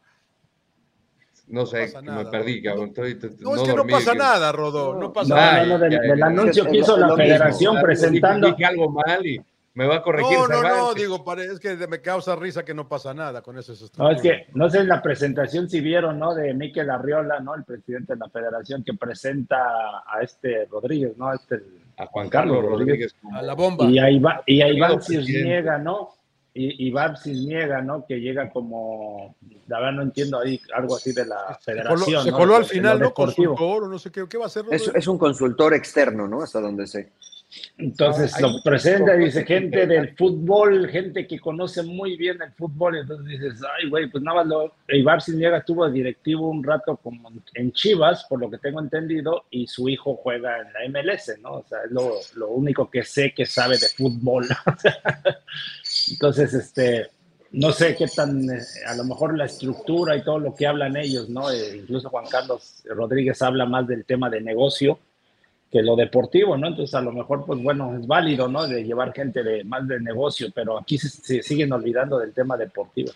¿no? 1.47 1.65
Sé, 1.65 1.81
pasa 1.87 2.01
nada, 2.01 2.23
me 2.23 2.29
perdí, 2.31 2.61
cabrón. 2.63 2.89
Estoy- 2.95 3.19
No, 3.41 3.55
es 3.55 3.61
que 3.63 3.73
no 3.75 3.85
pasa 3.85 4.13
que- 4.13 4.17
nada, 4.17 4.51
Rodó, 4.53 4.97
no 4.97 5.11
pasa 5.11 5.29
No, 5.29 5.35
nada. 5.35 5.65
no, 5.65 5.77
no, 5.77 5.79
del, 5.79 6.23
anuncio 6.23 6.63
Es 6.63 6.69
que 6.69 6.77
hizo 6.77 6.95
la 6.97 7.13
federación 7.13 7.81
presentando. 7.81 8.47
Dije 8.51 8.63
algo 8.65 8.89
mal 8.89 9.25
y 9.25 9.41
me 9.73 9.87
va 9.87 9.97
a 9.97 10.01
corregir. 10.01 10.37
No, 10.37 10.47
no, 10.47 10.61
no, 10.63 10.93
digo, 10.93 11.23
pare- 11.23 11.45
es 11.45 11.59
que 11.59 11.75
me 11.87 12.01
causa 12.01 12.35
risa 12.35 12.65
que 12.65 12.73
no 12.73 12.87
pasa 12.89 13.13
nada 13.13 13.41
con 13.41 13.57
eso. 13.57 13.73
No, 13.97 14.11
es 14.11 14.21
que 14.21 14.47
no 14.53 14.69
sé 14.69 14.79
en 14.79 14.87
la 14.89 15.01
presentación 15.01 15.69
si 15.69 15.79
vieron, 15.79 16.19
¿no? 16.19 16.33
De 16.35 16.53
Miquel 16.53 16.89
Arriola, 16.89 17.39
¿no? 17.39 17.55
El 17.55 17.63
presidente 17.63 18.13
de 18.13 18.19
la 18.19 18.29
federación 18.29 18.83
que 18.83 18.93
presenta 18.93 19.57
a 20.05 20.21
este 20.21 20.65
Rodríguez, 20.65 21.15
¿no? 21.17 21.29
A 21.29 21.35
este, 21.35 21.61
A 21.97 22.05
Juan 22.07 22.27
Carlos 22.29 22.63
Rodríguez. 22.65 23.15
A 23.33 23.41
la 23.41 23.53
bomba. 23.53 23.85
y 23.85 23.97
a, 23.99 24.09
Iba- 24.09 24.43
y 24.45 24.61
a 24.61 24.67
Iván. 24.67 25.01
Cisniega, 25.01 25.77
¿no? 25.77 26.09
Y 26.53 26.87
Iván 26.87 27.15
Cisniega, 27.15 27.81
¿no? 27.81 28.05
Que 28.05 28.19
llega 28.19 28.49
como, 28.49 29.35
la 29.67 29.79
verdad 29.79 29.93
no 29.93 30.01
entiendo 30.01 30.37
ahí 30.37 30.59
algo 30.75 30.97
así 30.97 31.13
de 31.13 31.25
la 31.25 31.57
Se 31.61 31.71
coló, 31.71 31.83
federación. 31.95 32.23
se 32.25 32.31
¿no? 32.31 32.37
coló 32.37 32.55
al 32.57 32.65
final, 32.65 32.99
¿no? 32.99 33.13
Consultor 33.13 33.85
o 33.85 33.87
no 33.87 33.97
sé 33.97 34.11
qué, 34.11 34.27
¿qué 34.27 34.37
va 34.37 34.43
a 34.43 34.47
hacer? 34.47 34.65
Es 34.69 35.07
un 35.07 35.17
consultor 35.17 35.73
externo, 35.73 36.27
¿no? 36.27 36.41
Hasta 36.41 36.59
donde 36.59 36.87
sé. 36.87 37.13
Entonces 37.77 38.33
Ah, 38.35 38.41
lo 38.41 38.61
presenta 38.63 39.15
y 39.15 39.25
dice 39.25 39.45
gente 39.45 39.85
del 39.85 40.15
fútbol, 40.15 40.87
gente 40.89 41.27
que 41.27 41.39
conoce 41.39 41.83
muy 41.83 42.15
bien 42.15 42.41
el 42.41 42.51
fútbol. 42.53 42.97
Entonces 42.97 43.27
dices, 43.27 43.61
ay, 43.77 43.89
güey, 43.89 44.09
pues 44.09 44.23
nada 44.23 44.37
más 44.37 44.47
lo. 44.47 44.73
Ibar 44.87 45.21
Cisniega 45.21 45.57
estuvo 45.57 45.89
directivo 45.89 46.49
un 46.49 46.63
rato 46.63 46.97
como 46.97 47.31
en 47.53 47.71
Chivas, 47.73 48.25
por 48.29 48.39
lo 48.39 48.49
que 48.49 48.57
tengo 48.57 48.79
entendido, 48.79 49.45
y 49.49 49.67
su 49.67 49.89
hijo 49.89 50.15
juega 50.15 50.59
en 50.59 50.93
la 50.93 51.01
MLS, 51.01 51.39
¿no? 51.41 51.53
O 51.55 51.65
sea, 51.67 51.79
es 51.85 51.91
lo, 51.91 52.13
lo 52.35 52.49
único 52.49 52.89
que 52.89 53.03
sé 53.03 53.33
que 53.33 53.45
sabe 53.45 53.77
de 53.77 53.87
fútbol. 53.89 54.47
Entonces, 56.11 56.53
este. 56.53 57.07
No 57.53 57.73
sé 57.73 57.97
qué 57.97 58.07
tan, 58.07 58.49
eh, 58.49 58.61
a 58.87 58.95
lo 58.95 59.03
mejor 59.03 59.37
la 59.37 59.43
estructura 59.43 60.15
y 60.15 60.23
todo 60.23 60.39
lo 60.39 60.55
que 60.55 60.65
hablan 60.65 60.95
ellos, 60.95 61.27
¿no? 61.27 61.51
Eh, 61.51 61.79
incluso 61.79 62.09
Juan 62.09 62.23
Carlos 62.31 62.81
Rodríguez 62.85 63.41
habla 63.41 63.65
más 63.65 63.85
del 63.87 64.05
tema 64.05 64.29
de 64.29 64.39
negocio, 64.39 64.99
que 65.71 65.81
lo 65.81 65.95
deportivo, 65.95 66.57
¿no? 66.57 66.67
Entonces 66.67 66.93
a 66.95 67.01
lo 67.01 67.11
mejor, 67.13 67.45
pues 67.45 67.61
bueno, 67.63 67.97
es 67.97 68.05
válido, 68.05 68.47
¿no? 68.49 68.67
De 68.67 68.83
llevar 68.83 69.13
gente 69.13 69.41
de 69.41 69.63
más 69.63 69.87
de 69.87 69.99
negocio, 70.01 70.47
pero 70.53 70.77
aquí 70.77 70.97
se, 70.97 71.07
se 71.09 71.41
siguen 71.41 71.71
olvidando 71.71 72.19
del 72.19 72.33
tema 72.33 72.57
deportivo. 72.57 73.11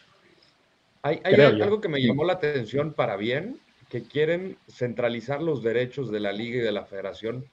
Hay, 1.01 1.19
hay 1.23 1.33
Creo 1.35 1.51
yo. 1.51 1.63
algo 1.65 1.81
que 1.81 1.89
me 1.89 2.01
llamó 2.01 2.23
la 2.23 2.33
atención 2.33 2.93
para 2.93 3.17
bien, 3.17 3.59
que 3.89 4.03
quieren 4.03 4.57
centralizar 4.69 5.41
los 5.41 5.61
derechos 5.61 6.09
de 6.11 6.19
la 6.21 6.31
liga 6.31 6.57
y 6.57 6.61
de 6.61 6.71
la 6.71 6.85
federación 6.85 7.45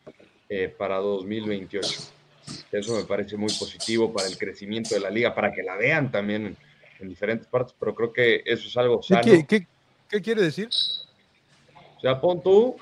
eh, 0.49 0.73
para 0.77 0.97
2028. 0.99 1.89
Eso 2.71 2.97
me 2.97 3.05
parece 3.05 3.37
muy 3.37 3.53
positivo 3.53 4.13
para 4.13 4.29
el 4.29 4.39
crecimiento 4.39 4.95
de 4.95 5.01
la 5.01 5.11
liga, 5.11 5.35
para 5.35 5.53
que 5.53 5.63
la 5.63 5.77
vean 5.77 6.11
también 6.11 6.47
en, 6.47 6.57
en 7.01 7.09
diferentes 7.09 7.47
partes, 7.49 7.75
pero 7.79 7.95
creo 7.95 8.13
que 8.13 8.43
eso 8.47 8.69
es 8.69 8.77
algo 8.77 9.01
¿Qué, 9.01 9.07
sano. 9.15 9.23
qué- 9.23 9.47
qué- 9.47 9.67
qué 10.09 10.23
quiere 10.23 10.43
decir? 10.43 10.69
O 12.03 12.05
sea, 12.05 12.21
pon 12.21 12.43
tú, 12.43 12.77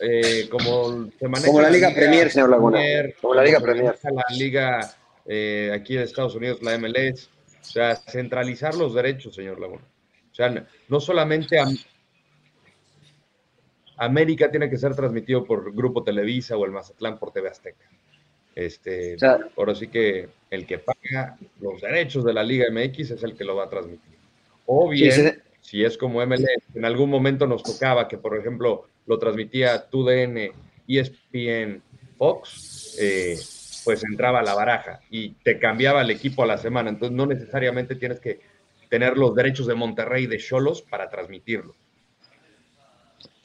eh, 0.00 0.48
como 0.50 1.08
se 1.20 1.28
maneja 1.28 1.46
Como 1.46 1.60
la 1.60 1.70
Liga 1.70 1.94
Premier, 1.94 2.28
señor 2.32 2.50
Laguna. 2.50 2.80
Como 3.20 3.34
la 3.34 3.44
Liga 3.44 3.60
se 3.60 3.64
Premier. 3.64 3.94
La 4.02 4.36
liga 4.36 4.94
eh, 5.24 5.70
aquí 5.72 5.94
de 5.94 6.02
Estados 6.02 6.34
Unidos, 6.34 6.60
la 6.62 6.76
MLS. 6.76 7.30
O 7.60 7.64
sea, 7.64 7.94
centralizar 7.94 8.74
los 8.74 8.92
derechos, 8.92 9.36
señor 9.36 9.60
Laguna. 9.60 9.82
O 10.32 10.34
sea, 10.34 10.66
no 10.88 10.98
solamente 11.00 11.60
Am- 11.60 11.76
América 13.98 14.50
tiene 14.50 14.68
que 14.68 14.76
ser 14.76 14.94
transmitido 14.96 15.44
por 15.44 15.72
Grupo 15.74 16.02
Televisa 16.02 16.56
o 16.56 16.64
el 16.64 16.72
Mazatlán 16.72 17.18
por 17.18 17.32
TV 17.32 17.48
Azteca. 17.48 17.88
Este, 18.54 19.14
O 19.14 19.18
sea, 19.18 19.38
ahora 19.56 19.74
sí 19.74 19.88
que 19.88 20.28
el 20.50 20.66
que 20.66 20.78
paga 20.78 21.38
los 21.60 21.80
derechos 21.80 22.24
de 22.24 22.32
la 22.34 22.42
Liga 22.42 22.66
MX 22.70 23.12
es 23.12 23.22
el 23.22 23.36
que 23.36 23.44
lo 23.44 23.54
va 23.56 23.64
a 23.64 23.70
transmitir. 23.70 24.16
O 24.66 24.88
bien, 24.88 25.12
sí, 25.12 25.22
si 25.66 25.84
es 25.84 25.98
como 25.98 26.24
MLS, 26.24 26.46
en 26.76 26.84
algún 26.84 27.10
momento 27.10 27.44
nos 27.44 27.64
tocaba 27.64 28.06
que, 28.06 28.18
por 28.18 28.38
ejemplo, 28.38 28.86
lo 29.04 29.18
transmitía 29.18 29.88
TUDN, 29.88 30.52
ESPN, 30.86 31.82
Fox, 32.16 32.96
eh, 33.00 33.36
pues 33.84 34.04
entraba 34.04 34.38
a 34.38 34.42
la 34.44 34.54
baraja 34.54 35.00
y 35.10 35.30
te 35.42 35.58
cambiaba 35.58 36.02
el 36.02 36.10
equipo 36.10 36.44
a 36.44 36.46
la 36.46 36.56
semana. 36.56 36.90
Entonces, 36.90 37.16
no 37.16 37.26
necesariamente 37.26 37.96
tienes 37.96 38.20
que 38.20 38.38
tener 38.88 39.18
los 39.18 39.34
derechos 39.34 39.66
de 39.66 39.74
Monterrey 39.74 40.24
y 40.24 40.26
de 40.28 40.38
Cholos 40.38 40.82
para 40.82 41.10
transmitirlo. 41.10 41.74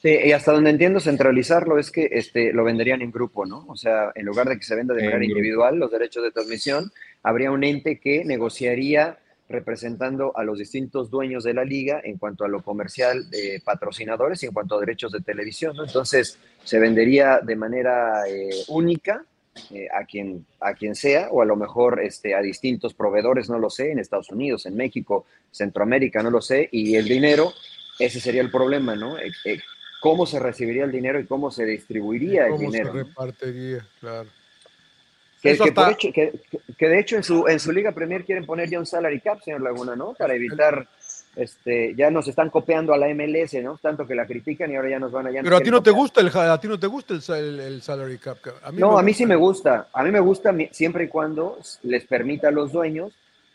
Sí, 0.00 0.16
y 0.24 0.30
hasta 0.30 0.52
donde 0.52 0.70
entiendo 0.70 1.00
centralizarlo 1.00 1.76
es 1.76 1.90
que 1.90 2.08
este, 2.12 2.52
lo 2.52 2.62
venderían 2.62 3.02
en 3.02 3.10
grupo, 3.10 3.46
¿no? 3.46 3.64
O 3.66 3.76
sea, 3.76 4.12
en 4.14 4.26
lugar 4.26 4.48
de 4.48 4.58
que 4.58 4.64
se 4.64 4.76
venda 4.76 4.94
de 4.94 5.02
manera 5.02 5.24
individual 5.24 5.76
los 5.76 5.90
derechos 5.90 6.22
de 6.22 6.30
transmisión, 6.30 6.92
habría 7.24 7.50
un 7.50 7.64
ente 7.64 7.98
que 7.98 8.24
negociaría 8.24 9.18
representando 9.52 10.36
a 10.36 10.42
los 10.42 10.58
distintos 10.58 11.10
dueños 11.10 11.44
de 11.44 11.54
la 11.54 11.64
liga 11.64 12.00
en 12.02 12.18
cuanto 12.18 12.44
a 12.44 12.48
lo 12.48 12.62
comercial 12.62 13.30
de 13.30 13.62
patrocinadores 13.64 14.42
y 14.42 14.46
en 14.46 14.52
cuanto 14.52 14.76
a 14.76 14.80
derechos 14.80 15.12
de 15.12 15.20
televisión, 15.20 15.76
¿no? 15.76 15.84
Entonces, 15.84 16.38
se 16.64 16.78
vendería 16.78 17.40
de 17.40 17.56
manera 17.56 18.28
eh, 18.28 18.50
única 18.68 19.24
eh, 19.70 19.86
a, 19.92 20.06
quien, 20.06 20.46
a 20.60 20.72
quien 20.72 20.94
sea, 20.94 21.28
o 21.30 21.42
a 21.42 21.44
lo 21.44 21.56
mejor 21.56 22.00
este, 22.02 22.34
a 22.34 22.40
distintos 22.40 22.94
proveedores, 22.94 23.50
no 23.50 23.58
lo 23.58 23.68
sé, 23.68 23.92
en 23.92 23.98
Estados 23.98 24.30
Unidos, 24.30 24.64
en 24.64 24.74
México, 24.76 25.26
Centroamérica, 25.50 26.22
no 26.22 26.30
lo 26.30 26.40
sé, 26.40 26.70
y 26.72 26.96
el 26.96 27.04
dinero, 27.04 27.52
ese 27.98 28.18
sería 28.18 28.40
el 28.40 28.50
problema, 28.50 28.96
¿no? 28.96 29.18
Eh, 29.18 29.30
eh, 29.44 29.60
cómo 30.00 30.24
se 30.24 30.38
recibiría 30.38 30.84
el 30.84 30.90
dinero 30.90 31.20
y 31.20 31.26
cómo 31.26 31.50
se 31.50 31.66
distribuiría 31.66 32.46
el 32.46 32.52
¿Cómo 32.52 32.70
se 32.70 32.78
dinero. 32.78 32.92
repartiría? 32.94 33.86
Claro. 34.00 34.30
Que, 35.42 35.50
Eso 35.50 35.64
que 35.64 35.72
por 35.72 35.84
hasta- 35.84 35.94
hecho- 35.94 36.12
que- 36.12 36.32
que 36.78 36.88
de 36.88 36.98
hecho 37.00 37.16
en 37.16 37.24
su, 37.24 37.46
en 37.48 37.58
su 37.58 37.72
Liga 37.72 37.90
Premier 37.92 38.24
quieren 38.24 38.46
poner 38.46 38.70
ya 38.70 38.78
un 38.78 38.86
salary 38.86 39.20
cap, 39.20 39.40
señor 39.42 39.60
Laguna, 39.60 39.96
¿no? 39.96 40.14
Para 40.14 40.34
evitar 40.34 40.86
Este, 41.34 41.94
ya 41.96 42.10
nos 42.10 42.28
están 42.28 42.50
copiando 42.50 42.92
a 42.92 42.98
la 42.98 43.08
MLS, 43.08 43.54
¿no? 43.62 43.78
Tanto 43.80 44.06
que 44.06 44.14
la 44.14 44.26
critican 44.26 44.70
y 44.70 44.76
ahora 44.76 44.90
ya 44.90 44.98
nos 44.98 45.10
van 45.12 45.26
allá. 45.28 45.40
Pero 45.42 45.56
a 45.56 45.60
ti 45.62 45.70
no 45.70 45.82
te 45.82 45.90
gusta 45.90 46.20
el, 46.20 46.28
a 46.28 46.60
ti 46.60 46.68
no 46.68 46.78
te 46.78 46.86
gusta 46.86 47.14
el, 47.38 47.58
el, 47.58 47.80
salary 47.80 48.18
cap. 48.18 48.36
A 48.62 48.70
mí 48.70 48.78
no, 48.78 48.98
a 48.98 49.02
mí 49.02 49.14
sí 49.14 49.24
me 49.24 49.36
gusta. 49.36 49.88
A 49.94 50.02
mí 50.02 50.10
me 50.10 50.20
gusta 50.20 50.54
siempre 50.72 51.04
y 51.04 51.08
cuando 51.08 51.58
les 51.84 52.04
permita 52.04 52.48
a 52.48 52.50
los 52.50 52.70
dueños 52.70 53.12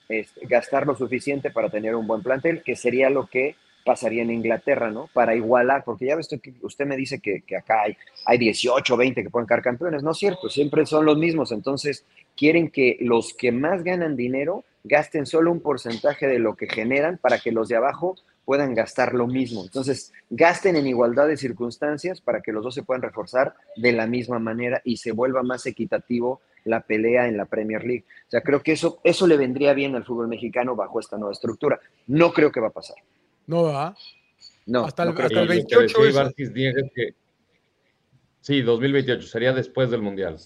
este, 0.09 0.47
gastar 0.47 0.87
lo 0.87 0.95
suficiente 0.95 1.51
para 1.51 1.69
tener 1.69 1.93
un 1.95 2.07
buen 2.07 2.23
plantel, 2.23 2.63
que 2.63 2.75
sería 2.75 3.11
lo 3.11 3.27
que 3.27 3.55
pasaría 3.87 4.21
en 4.21 4.31
Inglaterra, 4.31 4.91
¿no? 4.91 5.09
Para 5.13 5.33
igualar, 5.33 5.85
porque 5.85 6.05
ya 6.05 6.17
ves 6.17 6.27
que 6.27 6.53
usted 6.61 6.85
me 6.85 6.97
dice 6.97 7.19
que, 7.19 7.41
acá 7.55 7.83
hay, 7.83 7.97
hay 8.25 8.37
18, 8.37 8.97
20 8.97 9.23
que 9.23 9.29
pueden 9.29 9.47
caer 9.47 9.61
campeones, 9.61 10.03
no 10.03 10.11
es 10.11 10.17
cierto, 10.17 10.49
siempre 10.49 10.85
son 10.85 11.05
los 11.05 11.17
mismos, 11.17 11.53
entonces 11.53 12.05
quieren 12.35 12.69
que 12.69 12.97
los 12.99 13.33
que 13.33 13.53
más 13.53 13.83
ganan 13.83 14.17
dinero 14.17 14.65
gasten 14.83 15.25
solo 15.25 15.53
un 15.53 15.61
porcentaje 15.61 16.27
de 16.27 16.37
lo 16.37 16.55
que 16.55 16.67
generan 16.67 17.17
para 17.17 17.39
que 17.39 17.53
los 17.53 17.69
de 17.69 17.77
abajo 17.77 18.17
puedan 18.43 18.73
gastar 18.73 19.13
lo 19.13 19.27
mismo. 19.27 19.63
Entonces, 19.63 20.13
gasten 20.29 20.75
en 20.77 20.87
igualdad 20.87 21.27
de 21.27 21.35
circunstancias 21.35 22.21
para 22.21 22.41
que 22.41 22.53
los 22.53 22.63
dos 22.63 22.75
se 22.75 22.83
puedan 22.83 23.01
reforzar 23.01 23.55
de 23.75 23.91
la 23.91 24.07
misma 24.07 24.39
manera 24.39 24.81
y 24.85 24.97
se 24.97 25.11
vuelva 25.11 25.43
más 25.43 25.65
equitativo 25.65 26.41
la 26.63 26.81
pelea 26.81 27.27
en 27.27 27.37
la 27.37 27.45
Premier 27.45 27.83
League. 27.83 28.05
O 28.27 28.31
sea, 28.31 28.41
creo 28.41 28.61
que 28.61 28.73
eso, 28.73 28.99
eso 29.03 29.27
le 29.27 29.37
vendría 29.37 29.73
bien 29.73 29.95
al 29.95 30.05
fútbol 30.05 30.27
mexicano 30.27 30.75
bajo 30.75 30.99
esta 30.99 31.17
nueva 31.17 31.33
estructura. 31.33 31.79
No 32.07 32.31
creo 32.31 32.51
que 32.51 32.61
va 32.61 32.67
a 32.67 32.71
pasar. 32.71 32.97
No 33.47 33.63
va. 33.63 33.95
No, 34.65 34.85
hasta 34.85 35.03
el, 35.03 35.09
hasta 35.09 35.41
el 35.41 35.47
28. 35.47 35.97
Que... 36.93 37.15
Sí, 38.41 38.61
2028, 38.61 39.27
sería 39.27 39.53
después 39.53 39.89
del 39.89 40.01
Mundial. 40.01 40.37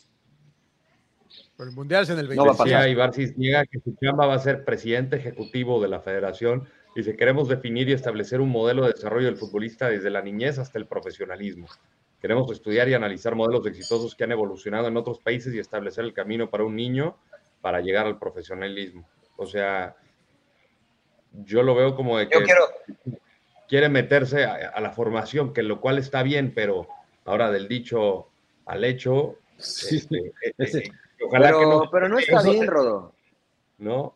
Pero 1.57 1.69
el 1.69 1.75
Mundial 1.75 2.03
es 2.03 2.09
en 2.11 2.19
el 2.19 2.27
28. 2.27 2.65
No 2.65 2.87
Ibarcis 2.87 3.37
niega 3.37 3.65
que 3.65 3.79
su 3.79 3.95
chamba 4.01 4.27
va 4.27 4.35
a 4.35 4.39
ser 4.39 4.63
presidente 4.63 5.17
ejecutivo 5.17 5.81
de 5.81 5.87
la 5.87 5.99
federación. 5.99 6.67
y 6.95 6.99
Dice, 6.99 7.15
queremos 7.15 7.49
definir 7.49 7.89
y 7.89 7.93
establecer 7.93 8.41
un 8.41 8.49
modelo 8.49 8.83
de 8.83 8.93
desarrollo 8.93 9.25
del 9.25 9.37
futbolista 9.37 9.89
desde 9.89 10.09
la 10.11 10.21
niñez 10.21 10.59
hasta 10.59 10.77
el 10.77 10.85
profesionalismo. 10.85 11.67
Queremos 12.19 12.51
estudiar 12.51 12.87
y 12.87 12.93
analizar 12.93 13.33
modelos 13.33 13.65
exitosos 13.65 14.15
que 14.15 14.23
han 14.23 14.31
evolucionado 14.31 14.87
en 14.87 14.97
otros 14.97 15.19
países 15.19 15.53
y 15.55 15.59
establecer 15.59 16.03
el 16.05 16.13
camino 16.13 16.51
para 16.51 16.63
un 16.63 16.75
niño 16.75 17.17
para 17.61 17.81
llegar 17.81 18.05
al 18.05 18.19
profesionalismo. 18.19 19.07
O 19.37 19.47
sea, 19.47 19.95
yo 21.31 21.63
lo 21.63 21.75
veo 21.75 21.95
como 21.95 22.17
de 22.17 22.27
que 22.27 22.39
quiere 23.67 23.89
meterse 23.89 24.45
a, 24.45 24.79
la 24.81 24.91
formación, 24.91 25.53
que 25.53 25.63
lo 25.63 25.79
cual 25.79 25.97
está 25.97 26.23
bien, 26.23 26.53
pero 26.53 26.87
ahora 27.25 27.51
del 27.51 27.67
dicho 27.67 28.27
al 28.65 28.83
hecho, 28.83 29.37
este, 29.57 30.17
eh, 30.41 30.53
eh, 30.57 30.83
ojalá 31.25 31.51
que 31.51 31.65
no, 31.65 31.89
pero 31.91 32.09
no 32.09 32.19
está 32.19 32.41
bien, 32.41 32.67
Rodo. 32.67 33.13
¿No? 33.77 34.15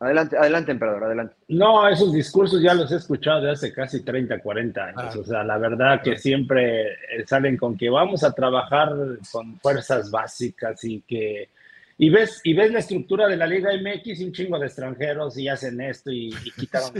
Adelante, 0.00 0.36
adelante, 0.36 0.72
emperador, 0.72 1.04
adelante. 1.04 1.34
No, 1.48 1.88
esos 1.88 2.12
discursos 2.12 2.60
ya 2.60 2.74
los 2.74 2.90
he 2.92 2.96
escuchado 2.96 3.42
de 3.42 3.52
hace 3.52 3.72
casi 3.72 4.02
30, 4.02 4.40
40 4.40 4.84
años. 4.84 5.16
O 5.16 5.24
sea, 5.24 5.44
la 5.44 5.56
verdad 5.56 6.02
que 6.02 6.18
siempre 6.18 6.92
eh, 6.92 7.26
salen 7.26 7.56
con 7.56 7.76
que 7.76 7.88
vamos 7.88 8.24
a 8.24 8.32
trabajar 8.32 8.92
con 9.30 9.58
fuerzas 9.60 10.10
básicas 10.10 10.82
y 10.84 11.00
que 11.02 11.48
y 11.96 12.10
ves, 12.10 12.40
y 12.42 12.54
ves 12.54 12.72
la 12.72 12.80
estructura 12.80 13.28
de 13.28 13.36
la 13.36 13.46
Liga 13.46 13.70
MX, 13.72 14.20
un 14.20 14.32
chingo 14.32 14.58
de 14.58 14.66
extranjeros 14.66 15.38
y 15.38 15.48
hacen 15.48 15.80
esto 15.80 16.10
y, 16.10 16.30
quitaron 16.56 16.90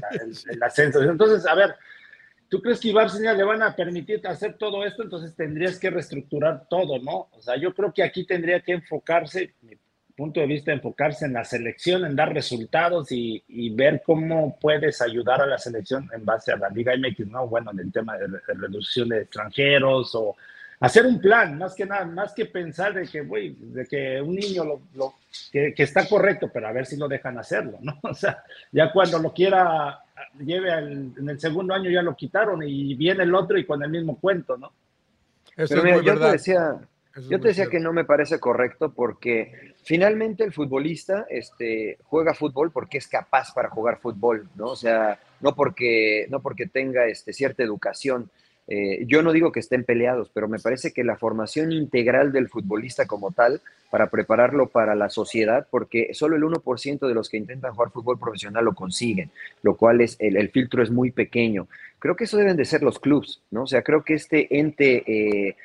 el, 0.48 0.62
ascenso. 0.62 1.02
Entonces, 1.02 1.46
a 1.46 1.54
ver, 1.54 1.74
¿tú 2.48 2.62
crees 2.62 2.78
que 2.78 2.88
Ibarcina 2.88 3.32
le 3.32 3.42
van 3.42 3.62
a 3.62 3.74
permitir 3.74 4.24
hacer 4.26 4.56
todo 4.56 4.84
esto? 4.84 5.02
Entonces 5.02 5.34
tendrías 5.34 5.78
que 5.78 5.90
reestructurar 5.90 6.68
todo, 6.68 7.00
¿no? 7.00 7.28
O 7.32 7.42
sea, 7.42 7.56
yo 7.56 7.74
creo 7.74 7.92
que 7.92 8.04
aquí 8.04 8.24
tendría 8.24 8.60
que 8.60 8.72
enfocarse, 8.72 9.54
mi 9.62 9.76
punto 10.16 10.38
de 10.38 10.46
vista, 10.46 10.72
enfocarse 10.72 11.26
en 11.26 11.32
la 11.32 11.44
selección, 11.44 12.04
en 12.04 12.14
dar 12.14 12.32
resultados 12.32 13.10
y, 13.10 13.42
y 13.48 13.70
ver 13.70 14.00
cómo 14.06 14.56
puedes 14.60 15.02
ayudar 15.02 15.40
a 15.40 15.46
la 15.46 15.58
selección 15.58 16.08
en 16.14 16.24
base 16.24 16.52
a 16.52 16.56
la 16.56 16.68
Liga 16.68 16.92
MX, 16.96 17.26
¿no? 17.26 17.48
Bueno, 17.48 17.72
en 17.72 17.80
el 17.80 17.90
tema 17.90 18.16
de, 18.16 18.28
de 18.28 18.54
reducción 18.54 19.08
de 19.08 19.22
extranjeros 19.22 20.14
o 20.14 20.36
hacer 20.84 21.06
un 21.06 21.20
plan, 21.20 21.56
más 21.58 21.74
que 21.74 21.86
nada, 21.86 22.04
más 22.04 22.34
que 22.34 22.46
pensar 22.46 22.92
de 22.94 23.06
que, 23.06 23.22
güey, 23.22 23.56
de 23.58 23.86
que 23.86 24.20
un 24.20 24.34
niño 24.34 24.64
lo, 24.94 25.14
que, 25.50 25.74
está 25.76 26.06
correcto, 26.08 26.50
pero 26.52 26.68
a 26.68 26.72
ver 26.72 26.84
si 26.84 26.96
lo 26.96 27.08
dejan 27.08 27.38
hacerlo, 27.38 27.78
¿no? 27.80 27.98
O 28.02 28.14
sea, 28.14 28.44
ya 28.70 28.92
cuando 28.92 29.18
lo 29.18 29.32
quiera, 29.32 30.00
lleve 30.38 30.72
en 30.72 31.28
el 31.28 31.40
segundo 31.40 31.74
año 31.74 31.90
ya 31.90 32.02
lo 32.02 32.14
quitaron 32.14 32.62
y 32.62 32.94
viene 32.94 33.22
el 33.22 33.34
otro 33.34 33.58
y 33.58 33.64
con 33.64 33.82
el 33.82 33.90
mismo 33.90 34.18
cuento, 34.20 34.56
¿no? 34.56 34.72
Eso 35.56 35.80
pero 35.80 36.02
yo 36.02 36.18
te 36.18 36.32
decía, 36.32 36.76
yo 37.30 37.40
te 37.40 37.48
decía 37.48 37.66
que 37.66 37.78
no 37.80 37.92
me 37.92 38.04
parece 38.04 38.40
correcto 38.40 38.92
porque 38.92 39.74
finalmente 39.84 40.42
el 40.42 40.52
futbolista 40.52 41.26
este, 41.30 41.98
juega 42.02 42.34
fútbol 42.34 42.72
porque 42.72 42.98
es 42.98 43.06
capaz 43.06 43.54
para 43.54 43.70
jugar 43.70 44.00
fútbol, 44.00 44.48
¿no? 44.56 44.66
O 44.66 44.76
sea, 44.76 45.20
no 45.40 45.54
porque, 45.54 46.26
no 46.28 46.40
porque 46.40 46.66
tenga 46.66 47.06
este, 47.06 47.32
cierta 47.32 47.62
educación. 47.62 48.30
Eh, 48.66 49.04
yo 49.06 49.22
no 49.22 49.32
digo 49.32 49.52
que 49.52 49.60
estén 49.60 49.84
peleados, 49.84 50.30
pero 50.32 50.48
me 50.48 50.58
parece 50.58 50.92
que 50.92 51.04
la 51.04 51.16
formación 51.16 51.72
integral 51.72 52.32
del 52.32 52.48
futbolista 52.48 53.06
como 53.06 53.30
tal, 53.30 53.60
para 53.90 54.08
prepararlo 54.08 54.68
para 54.68 54.94
la 54.94 55.10
sociedad, 55.10 55.66
porque 55.70 56.14
solo 56.14 56.36
el 56.36 56.42
1% 56.42 57.06
de 57.06 57.14
los 57.14 57.28
que 57.28 57.36
intentan 57.36 57.74
jugar 57.74 57.90
fútbol 57.90 58.18
profesional 58.18 58.64
lo 58.64 58.74
consiguen, 58.74 59.30
lo 59.62 59.76
cual 59.76 60.00
es, 60.00 60.16
el, 60.18 60.48
filtro 60.48 60.82
es 60.82 60.90
muy 60.90 61.10
pequeño. 61.10 61.68
Creo 61.98 62.16
que 62.16 62.24
eso 62.24 62.36
deben 62.36 62.56
de 62.56 62.64
ser 62.64 62.82
los 62.82 62.98
clubs, 62.98 63.42
¿no? 63.50 63.64
O 63.64 63.66
sea, 63.66 63.82
creo 63.82 64.02
que 64.02 64.14
este 64.14 64.58
ente 64.58 65.04
eh, 65.06 65.56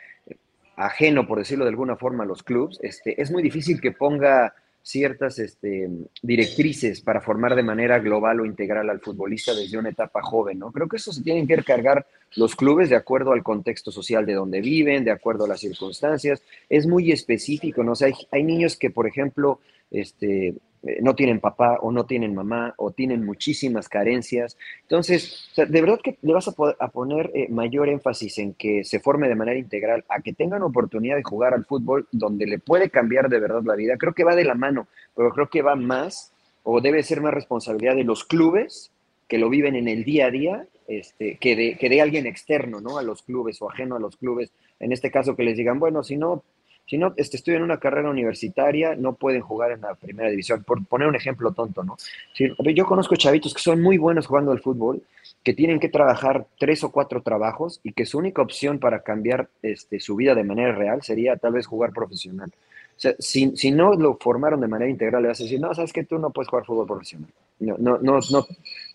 ajeno, 0.75 1.25
por 1.25 1.39
decirlo 1.39 1.65
de 1.65 1.71
alguna 1.71 1.95
forma, 1.95 2.23
a 2.23 2.27
los 2.27 2.43
clubs, 2.43 2.79
este, 2.81 3.21
es 3.21 3.31
muy 3.31 3.41
difícil 3.41 3.81
que 3.81 3.91
ponga 3.91 4.53
ciertas 4.89 5.37
este, 5.37 5.87
directrices 6.23 7.01
para 7.01 7.21
formar 7.21 7.55
de 7.55 7.61
manera 7.61 7.99
global 7.99 8.39
o 8.39 8.45
integral 8.45 8.89
al 8.89 9.01
futbolista 9.01 9.53
desde 9.53 9.77
una 9.77 9.89
etapa 9.89 10.23
joven, 10.23 10.57
¿no? 10.57 10.71
Creo 10.71 10.87
que 10.87 10.97
eso 10.97 11.13
se 11.13 11.21
tienen 11.21 11.45
que 11.45 11.63
cargar 11.63 12.07
los 12.35 12.55
clubes 12.55 12.89
de 12.89 12.95
acuerdo 12.95 13.31
al 13.31 13.43
contexto 13.43 13.91
social 13.91 14.25
de 14.25 14.33
donde 14.33 14.61
viven, 14.61 15.03
de 15.03 15.11
acuerdo 15.11 15.45
a 15.45 15.47
las 15.47 15.59
circunstancias. 15.59 16.41
Es 16.69 16.87
muy 16.87 17.11
específico, 17.11 17.83
¿no? 17.83 17.91
O 17.91 17.95
sea, 17.95 18.11
hay, 18.31 18.43
niños 18.43 18.77
que, 18.77 18.89
por 18.89 19.05
ejemplo, 19.05 19.59
este, 19.91 20.55
no 21.01 21.15
tienen 21.15 21.39
papá 21.39 21.77
o 21.81 21.91
no 21.91 22.05
tienen 22.05 22.33
mamá 22.33 22.73
o 22.77 22.91
tienen 22.91 23.25
muchísimas 23.25 23.89
carencias. 23.89 24.57
Entonces, 24.83 25.49
de 25.55 25.81
verdad 25.81 25.99
que 26.01 26.17
le 26.21 26.33
vas 26.33 26.47
a, 26.47 26.87
poner 26.89 27.31
eh, 27.33 27.47
mayor 27.49 27.89
énfasis 27.89 28.37
en 28.39 28.53
que 28.53 28.83
se 28.83 28.99
forme 28.99 29.27
de 29.27 29.35
manera 29.35 29.57
integral, 29.57 30.05
a 30.09 30.21
que 30.21 30.33
tengan 30.33 30.63
oportunidad 30.63 31.17
de 31.17 31.23
jugar 31.23 31.53
al 31.53 31.65
fútbol 31.65 32.07
donde 32.11 32.45
le 32.45 32.59
puede 32.59 32.89
cambiar 32.89 33.29
de 33.29 33.39
verdad 33.39 33.61
la 33.65 33.75
vida. 33.75 33.97
Creo 33.97 34.13
que 34.13 34.23
va 34.23 34.35
de 34.35 34.45
la 34.45 34.55
mano, 34.55 34.87
pero 35.15 35.31
creo 35.31 35.49
que 35.49 35.61
va 35.61 35.75
más 35.75 36.31
o 36.63 36.81
debe 36.81 37.03
ser 37.03 37.21
más 37.21 37.33
responsabilidad 37.33 37.95
de 37.95 38.03
los 38.03 38.23
clubes 38.23 38.91
que 39.27 39.37
lo 39.37 39.49
viven 39.49 39.75
en 39.75 39.87
el 39.87 40.03
día 40.03 40.27
a 40.27 40.31
día 40.31 40.67
este, 40.87 41.37
que, 41.37 41.55
de, 41.55 41.77
que 41.77 41.89
de 41.89 42.01
alguien 42.01 42.25
externo, 42.25 42.81
¿no? 42.81 42.97
A 42.97 43.03
los 43.03 43.21
clubes 43.21 43.61
o 43.61 43.69
ajeno 43.69 43.95
a 43.95 43.99
los 43.99 44.17
clubes. 44.17 44.51
En 44.79 44.91
este 44.91 45.11
caso 45.11 45.35
que 45.35 45.43
les 45.43 45.55
digan, 45.55 45.79
bueno, 45.79 46.03
si 46.03 46.17
no, 46.17 46.43
si 46.89 46.97
no 46.97 47.13
este, 47.17 47.37
estudian 47.37 47.61
una 47.61 47.79
carrera 47.79 48.09
universitaria, 48.09 48.95
no 48.95 49.13
pueden 49.13 49.41
jugar 49.41 49.71
en 49.71 49.81
la 49.81 49.93
primera 49.93 50.27
división. 50.27 50.63
Por 50.63 50.83
poner 50.87 51.07
un 51.07 51.15
ejemplo 51.15 51.51
tonto, 51.51 51.83
¿no? 51.83 51.97
yo 52.35 52.85
conozco 52.87 53.15
chavitos 53.15 53.53
que 53.53 53.61
son 53.61 53.79
muy 53.79 53.99
buenos 53.99 54.25
jugando 54.25 54.51
al 54.51 54.59
fútbol, 54.59 55.03
que 55.43 55.53
tienen 55.53 55.79
que 55.79 55.89
trabajar 55.89 56.47
tres 56.57 56.83
o 56.83 56.91
cuatro 56.91 57.21
trabajos 57.21 57.79
y 57.83 57.93
que 57.93 58.07
su 58.07 58.17
única 58.17 58.41
opción 58.41 58.79
para 58.79 59.03
cambiar 59.03 59.49
este, 59.61 59.99
su 59.99 60.15
vida 60.15 60.33
de 60.33 60.43
manera 60.43 60.73
real 60.73 61.03
sería 61.03 61.37
tal 61.37 61.53
vez 61.53 61.67
jugar 61.67 61.93
profesional. 61.93 62.49
O 62.97 62.99
sea, 62.99 63.13
si, 63.19 63.55
si, 63.55 63.69
no 63.69 63.93
lo 63.93 64.17
formaron 64.17 64.59
de 64.59 64.67
manera 64.67 64.89
integral, 64.89 65.21
le 65.21 65.27
vas 65.27 65.39
a 65.39 65.43
decir, 65.43 65.59
no, 65.59 65.71
sabes 65.75 65.93
que 65.93 66.05
tú 66.05 66.17
no 66.17 66.31
puedes 66.31 66.49
jugar 66.49 66.65
fútbol 66.65 66.87
profesional. 66.87 67.29
No, 67.59 67.75
no, 67.77 67.99
no, 67.99 68.19
no 68.31 68.47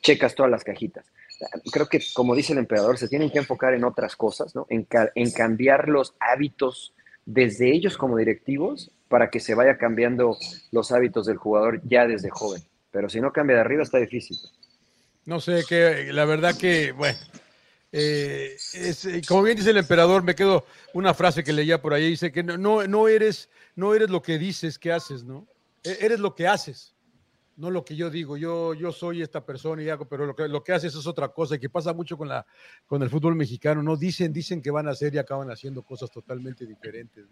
checas 0.03 0.35
todas 0.35 0.51
las 0.51 0.65
cajitas 0.65 1.07
creo 1.71 1.89
que, 1.89 2.01
como 2.15 2.35
dice 2.35 2.53
el 2.53 2.59
emperador, 2.61 2.97
se 2.97 3.09
tienen 3.09 3.31
que 3.31 3.39
enfocar 3.39 3.75
en 3.75 3.85
otras 3.85 4.17
cosas, 4.17 4.55
¿no? 4.55 4.67
En, 4.71 4.87
en 5.15 5.31
cambiar 5.33 5.89
los 5.89 6.15
hábitos 6.21 6.95
desde 7.27 7.73
ellos 7.73 7.97
como 7.97 8.17
directivos 8.17 8.91
para 9.09 9.31
que 9.31 9.41
se 9.41 9.55
vaya 9.55 9.79
cambiando 9.79 10.37
los 10.73 10.93
hábitos 10.93 11.27
del 11.27 11.37
jugador 11.37 11.81
ya 11.85 12.07
desde 12.07 12.31
joven. 12.31 12.63
Pero 12.91 13.09
si 13.09 13.21
no 13.21 13.33
cambia 13.33 13.57
de 13.57 13.63
arriba 13.63 13.83
está 13.83 13.99
difícil. 13.99 14.39
No 15.25 15.41
sé, 15.41 15.65
que 15.69 16.13
la 16.13 16.25
verdad 16.25 16.57
que, 16.57 16.93
bueno, 16.93 17.19
eh, 17.93 18.57
eh, 18.75 19.23
como 19.27 19.43
bien 19.43 19.57
dice 19.57 19.71
el 19.71 19.79
emperador, 19.79 20.23
me 20.23 20.35
quedo 20.35 20.67
una 20.93 21.15
frase 21.15 21.43
que 21.45 21.53
leía 21.53 21.81
por 21.81 21.95
ahí, 21.95 22.11
dice 22.11 22.31
que 22.31 22.43
no, 22.43 22.87
no, 22.87 23.09
eres, 23.09 23.49
no 23.75 23.95
eres 23.95 24.11
lo 24.11 24.21
que 24.23 24.39
dices 24.39 24.79
que 24.79 24.93
haces, 24.93 25.25
¿no? 25.25 25.47
E, 25.83 25.99
eres 26.01 26.21
lo 26.21 26.35
que 26.35 26.47
haces 26.47 26.94
no 27.57 27.71
lo 27.71 27.85
que 27.85 27.95
yo 27.95 28.11
digo, 28.11 28.37
yo, 28.37 28.75
yo 28.75 28.93
soy 28.93 29.23
esta 29.23 29.45
persona 29.45 29.83
y 29.83 29.89
hago, 29.89 30.07
pero 30.07 30.27
lo 30.27 30.35
que, 30.35 30.49
lo 30.49 30.63
que 30.63 30.73
haces 30.73 30.95
es 30.95 31.07
otra 31.07 31.29
cosa 31.29 31.55
y 31.55 31.59
que 31.59 31.69
pasa 31.69 31.93
mucho 31.93 32.17
con, 32.17 32.29
la, 32.29 32.45
con 32.87 33.03
el 33.03 33.11
fútbol 33.11 33.37
mexicano, 33.37 33.83
¿no? 33.83 33.97
Dicen, 33.97 34.33
dicen 34.33 34.61
que 34.61 34.71
van 34.71 34.89
a 34.89 34.91
hacer 34.91 35.15
y 35.15 35.19
acaban 35.19 35.51
haciendo 35.51 35.83
cosas 35.83 36.11
totalmente 36.11 36.67
diferentes. 36.67 37.25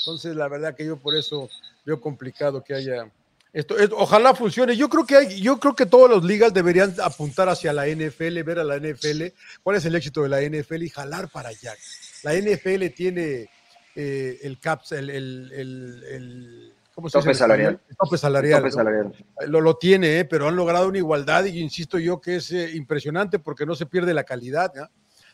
Entonces, 0.00 0.36
la 0.36 0.48
verdad 0.48 0.74
que 0.74 0.86
yo 0.86 0.96
por 0.96 1.16
eso 1.16 1.48
veo 1.84 2.00
complicado 2.00 2.62
que 2.62 2.74
haya 2.74 3.10
esto, 3.52 3.74
ojalá 3.92 4.34
funcione. 4.34 4.76
Yo 4.76 4.88
creo 4.90 5.06
que 5.06 5.16
hay, 5.16 5.40
yo 5.40 5.58
creo 5.58 5.74
que 5.74 5.86
todas 5.86 6.14
las 6.14 6.22
ligas 6.22 6.52
deberían 6.52 6.94
apuntar 7.02 7.48
hacia 7.48 7.72
la 7.72 7.86
NFL, 7.86 8.42
ver 8.42 8.58
a 8.58 8.64
la 8.64 8.76
NFL, 8.76 9.24
cuál 9.62 9.76
es 9.76 9.84
el 9.86 9.94
éxito 9.94 10.22
de 10.22 10.28
la 10.28 10.42
NFL 10.42 10.82
y 10.82 10.90
jalar 10.90 11.28
para 11.30 11.48
allá. 11.48 11.74
La 12.22 12.34
NFL 12.34 12.86
tiene 12.94 13.48
eh, 13.96 14.38
el 14.42 14.58
CAPS, 14.60 14.92
el 14.92 16.74
¿cómo 16.98 17.08
se 17.08 17.16
Tope 17.16 17.28
dice 17.28 17.38
salarial. 17.38 17.80
Tope 17.96 18.18
salarial. 18.18 18.72
Salarial. 18.72 19.12
Lo, 19.46 19.60
lo 19.60 19.76
tiene, 19.76 20.18
¿eh? 20.18 20.24
pero 20.24 20.48
han 20.48 20.56
logrado 20.56 20.88
una 20.88 20.98
igualdad 20.98 21.44
y 21.44 21.60
insisto 21.60 21.96
yo 22.00 22.20
que 22.20 22.36
es 22.36 22.50
eh, 22.50 22.72
impresionante 22.74 23.38
porque 23.38 23.64
no 23.64 23.76
se 23.76 23.86
pierde 23.86 24.12
la 24.12 24.24
calidad. 24.24 24.72
¿no? 24.74 24.88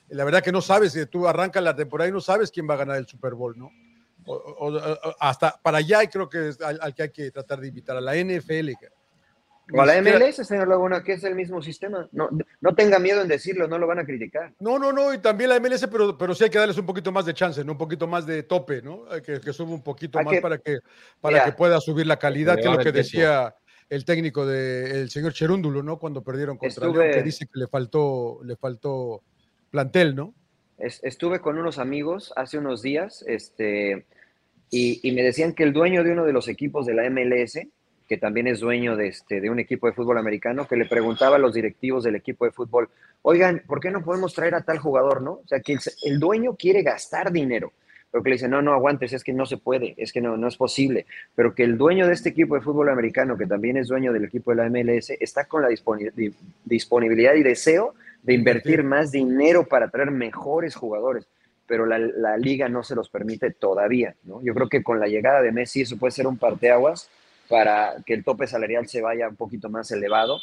La 0.08 0.24
verdad 0.24 0.42
que 0.42 0.52
no 0.52 0.60
sabes, 0.60 0.94
eh, 0.96 1.06
tú 1.06 1.26
arrancas 1.26 1.62
la 1.64 1.74
temporada 1.74 2.10
y 2.10 2.12
no 2.12 2.20
sabes 2.20 2.50
quién 2.50 2.68
va 2.68 2.74
a 2.74 2.76
ganar 2.76 2.98
el 2.98 3.06
Super 3.06 3.32
Bowl, 3.32 3.56
¿no? 3.58 3.70
O- 4.26 4.34
o- 4.34 4.76
o- 4.76 5.16
hasta 5.20 5.58
para 5.62 5.78
allá 5.78 6.06
creo 6.10 6.28
que 6.28 6.50
es 6.50 6.60
al, 6.60 6.78
al 6.82 6.94
que 6.94 7.04
hay 7.04 7.10
que 7.10 7.30
tratar 7.30 7.60
de 7.60 7.68
invitar, 7.68 7.96
a 7.96 8.00
la 8.02 8.14
NFL. 8.14 8.72
A 9.72 9.86
la 9.86 10.00
MLS, 10.02 10.44
señor 10.46 10.68
Laguna, 10.68 11.02
que 11.02 11.14
es 11.14 11.24
el 11.24 11.34
mismo 11.34 11.62
sistema. 11.62 12.08
No, 12.12 12.28
no 12.60 12.74
tenga 12.74 12.98
miedo 12.98 13.22
en 13.22 13.28
decirlo, 13.28 13.66
no 13.66 13.78
lo 13.78 13.86
van 13.86 13.98
a 14.00 14.04
criticar. 14.04 14.52
No, 14.60 14.78
no, 14.78 14.92
no, 14.92 15.14
y 15.14 15.18
también 15.18 15.50
la 15.50 15.58
MLS, 15.60 15.86
pero, 15.88 16.18
pero 16.18 16.34
sí 16.34 16.44
hay 16.44 16.50
que 16.50 16.58
darles 16.58 16.76
un 16.78 16.86
poquito 16.86 17.10
más 17.12 17.24
de 17.26 17.34
chance, 17.34 17.64
¿no? 17.64 17.72
Un 17.72 17.78
poquito 17.78 18.06
más 18.06 18.26
de 18.26 18.42
tope, 18.42 18.82
¿no? 18.82 19.04
Hay 19.10 19.22
Que, 19.22 19.40
que 19.40 19.52
suba 19.52 19.70
un 19.72 19.82
poquito 19.82 20.18
Hay 20.18 20.24
más 20.24 20.34
que- 20.34 20.40
para 20.42 20.58
que 20.58 20.78
para 21.20 21.32
Mira. 21.36 21.44
que 21.46 21.52
pueda 21.52 21.80
subir 21.80 22.06
la 22.06 22.18
calidad, 22.18 22.56
que 22.56 22.62
es 22.62 22.66
lo 22.70 22.78
que 22.78 22.92
decía 22.92 23.54
el 23.88 24.04
técnico 24.04 24.44
del 24.46 25.08
señor 25.10 25.32
Cherúndulo, 25.32 25.82
¿no? 25.82 25.98
Cuando 25.98 26.22
perdieron 26.22 26.56
contra 26.58 26.86
Estuve- 26.86 27.02
León, 27.04 27.14
que 27.14 27.22
dice 27.22 27.46
que 27.46 27.58
le 27.60 27.66
faltó, 27.68 28.40
le 28.44 28.56
faltó 28.56 29.22
plantel, 29.70 30.14
¿no? 30.14 30.34
Es- 30.78 31.00
estuve 31.04 31.40
con 31.40 31.58
unos 31.58 31.78
amigos 31.78 32.32
hace 32.36 32.58
unos 32.58 32.82
días 32.82 33.24
este, 33.28 34.06
y, 34.70 35.00
y 35.08 35.12
me 35.12 35.22
decían 35.22 35.52
que 35.54 35.62
el 35.62 35.72
dueño 35.72 36.02
de 36.02 36.12
uno 36.12 36.24
de 36.24 36.32
los 36.32 36.48
equipos 36.48 36.84
de 36.86 36.94
la 36.94 37.04
MLS, 37.08 37.68
que 38.08 38.18
también 38.18 38.46
es 38.46 38.60
dueño 38.60 38.96
de, 38.96 39.08
este, 39.08 39.40
de 39.40 39.48
un 39.50 39.58
equipo 39.58 39.86
de 39.86 39.92
fútbol 39.94 40.18
americano, 40.18 40.66
que 40.68 40.76
le 40.76 40.84
preguntaba 40.86 41.36
a 41.36 41.38
los 41.38 41.54
directivos 41.54 42.04
del 42.04 42.16
equipo 42.16 42.44
de 42.44 42.50
fútbol, 42.52 42.88
oigan, 43.22 43.62
¿por 43.66 43.80
qué 43.80 43.90
no 43.90 44.02
podemos 44.04 44.34
traer 44.34 44.54
a 44.54 44.60
tal 44.62 44.78
jugador, 44.78 45.22
no? 45.22 45.32
O 45.32 45.42
sea, 45.46 45.60
que 45.60 45.72
el, 45.72 45.78
el 46.04 46.18
dueño 46.20 46.54
quiere 46.56 46.82
gastar 46.82 47.32
dinero, 47.32 47.72
pero 48.10 48.22
que 48.22 48.30
le 48.30 48.34
dice, 48.36 48.46
no, 48.48 48.60
no 48.62 48.72
aguantes, 48.74 49.12
es 49.12 49.24
que 49.24 49.32
no 49.32 49.46
se 49.46 49.56
puede, 49.56 49.94
es 49.96 50.12
que 50.12 50.20
no, 50.20 50.36
no 50.36 50.46
es 50.48 50.56
posible, 50.56 51.06
pero 51.34 51.54
que 51.54 51.64
el 51.64 51.76
dueño 51.78 52.06
de 52.06 52.12
este 52.12 52.28
equipo 52.28 52.54
de 52.54 52.60
fútbol 52.60 52.88
americano, 52.90 53.36
que 53.38 53.46
también 53.46 53.76
es 53.78 53.88
dueño 53.88 54.12
del 54.12 54.24
equipo 54.26 54.50
de 54.50 54.56
la 54.58 54.68
MLS, 54.68 55.10
está 55.18 55.46
con 55.46 55.62
la 55.62 55.68
disponi- 55.68 56.12
di- 56.12 56.34
disponibilidad 56.64 57.34
y 57.34 57.42
deseo 57.42 57.94
de 58.22 58.34
invertir 58.34 58.80
Invertir. 58.80 58.84
más 58.84 59.10
dinero 59.10 59.64
para 59.64 59.88
traer 59.88 60.10
mejores 60.10 60.74
jugadores, 60.76 61.26
pero 61.66 61.86
la, 61.86 61.98
la 61.98 62.36
liga 62.36 62.68
no 62.68 62.82
se 62.82 62.94
los 62.94 63.08
permite 63.08 63.50
todavía, 63.50 64.14
¿no? 64.24 64.42
Yo 64.42 64.54
creo 64.54 64.68
que 64.68 64.82
con 64.82 65.00
la 65.00 65.06
llegada 65.08 65.40
de 65.42 65.50
Messi 65.52 65.80
eso 65.82 65.96
puede 65.96 66.10
ser 66.12 66.26
un 66.26 66.36
parteaguas 66.36 67.08
para 67.48 67.96
que 68.04 68.14
el 68.14 68.24
tope 68.24 68.46
salarial 68.46 68.88
se 68.88 69.00
vaya 69.02 69.28
un 69.28 69.36
poquito 69.36 69.68
más 69.68 69.90
elevado, 69.90 70.40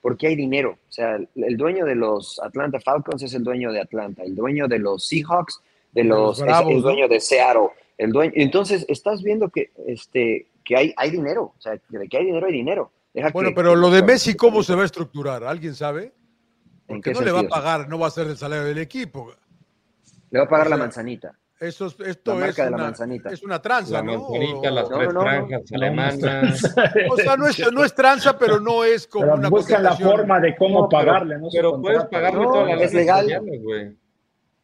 porque 0.00 0.28
hay 0.28 0.36
dinero. 0.36 0.78
O 0.88 0.92
sea, 0.92 1.16
el, 1.16 1.28
el 1.34 1.56
dueño 1.56 1.84
de 1.84 1.94
los 1.94 2.40
Atlanta 2.40 2.80
Falcons 2.80 3.22
es 3.22 3.34
el 3.34 3.44
dueño 3.44 3.72
de 3.72 3.80
Atlanta, 3.80 4.22
el 4.22 4.34
dueño 4.34 4.68
de 4.68 4.78
los 4.78 5.06
Seahawks, 5.06 5.60
de 5.92 6.04
los 6.04 6.38
es 6.40 6.44
el 6.46 6.50
¿no? 6.76 6.80
dueño 6.82 7.08
de 7.08 7.20
Seattle, 7.20 7.68
el 7.96 8.12
dueño. 8.12 8.32
Entonces, 8.36 8.84
estás 8.88 9.22
viendo 9.22 9.48
que, 9.48 9.70
este, 9.86 10.46
que 10.64 10.76
hay, 10.76 10.94
hay 10.96 11.10
dinero, 11.10 11.54
o 11.56 11.60
sea, 11.60 11.72
de 11.88 12.08
que 12.08 12.16
hay 12.18 12.26
dinero, 12.26 12.46
hay 12.46 12.52
dinero. 12.52 12.92
Deja 13.14 13.30
Bueno, 13.30 13.50
que- 13.50 13.54
pero 13.56 13.74
lo 13.74 13.90
de 13.90 14.02
Messi, 14.02 14.34
¿cómo 14.34 14.62
se 14.62 14.74
va 14.74 14.82
a 14.82 14.86
estructurar? 14.86 15.42
¿Alguien 15.44 15.74
sabe? 15.74 16.12
¿En 16.86 16.96
Porque 16.96 17.12
no 17.12 17.20
le 17.22 17.32
va 17.32 17.40
a 17.40 17.48
pagar, 17.48 17.88
no 17.88 17.98
va 17.98 18.06
a 18.06 18.10
ser 18.10 18.26
del 18.26 18.36
salario 18.36 18.64
del 18.64 18.78
equipo. 18.78 19.32
Le 20.30 20.38
va 20.38 20.44
a 20.44 20.48
pagar 20.48 20.66
o 20.66 20.70
la 20.70 20.76
manzanita. 20.76 21.34
Eso 21.60 21.86
es, 21.86 21.96
esto 22.00 22.38
La 22.38 22.48
es 22.48 22.58
la 22.58 22.68
una, 22.68 22.76
manzanita. 22.76 23.30
es 23.30 23.42
una 23.42 23.60
tranza, 23.60 23.94
La 23.94 24.02
¿no? 24.02 24.20
manzanita, 24.30 24.70
las 24.70 24.88
No, 24.90 24.96
tres 24.98 25.08
no, 25.08 25.12
no, 25.14 25.20
no. 25.20 25.26
franjas 25.26 25.72
alemanas. 25.72 26.76
O 27.10 27.16
sea, 27.16 27.36
no 27.36 27.48
es, 27.48 27.58
no 27.72 27.84
es 27.84 27.94
tranza, 27.94 28.38
pero 28.38 28.60
no 28.60 28.84
es 28.84 29.06
como 29.08 29.24
Pero 29.24 29.36
una 29.38 29.48
buscan 29.48 29.82
la 29.82 29.96
forma 29.96 30.38
de 30.40 30.54
cómo 30.56 30.88
pagarle, 30.88 31.38
¿no? 31.38 31.48
Pero 31.52 31.80
puedes 31.80 32.04
pagarle 32.04 32.44
No, 32.44 32.52
todas 32.52 32.68
las 32.76 32.82
es 32.82 32.94
legal. 32.94 33.26
güey. 33.60 33.96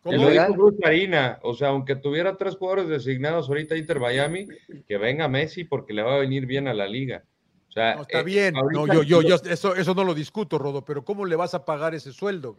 Lo 0.04 0.12
legal? 0.12 0.48
dijo 0.52 0.58
Bruce 0.62 0.86
Arena, 0.86 1.38
o 1.42 1.54
sea, 1.54 1.68
aunque 1.68 1.96
tuviera 1.96 2.36
tres 2.36 2.56
jugadores 2.56 2.88
designados 2.88 3.48
ahorita 3.48 3.74
Inter 3.76 3.98
Miami, 3.98 4.46
que 4.86 4.98
venga 4.98 5.26
Messi 5.28 5.64
porque 5.64 5.94
le 5.94 6.02
va 6.02 6.14
a 6.14 6.18
venir 6.18 6.46
bien 6.46 6.68
a 6.68 6.74
la 6.74 6.86
liga. 6.86 7.24
O 7.70 7.72
sea, 7.72 7.96
No, 7.96 8.02
está 8.02 8.20
eh, 8.20 8.22
bien. 8.22 8.54
No, 8.54 8.86
yo, 8.86 9.02
yo, 9.02 9.22
yo, 9.22 9.34
eso, 9.50 9.74
eso 9.74 9.94
no 9.94 10.04
lo 10.04 10.14
discuto, 10.14 10.58
Rodo, 10.58 10.84
pero 10.84 11.04
¿cómo 11.04 11.24
le 11.24 11.34
vas 11.34 11.54
a 11.54 11.64
pagar 11.64 11.94
ese 11.94 12.12
sueldo? 12.12 12.56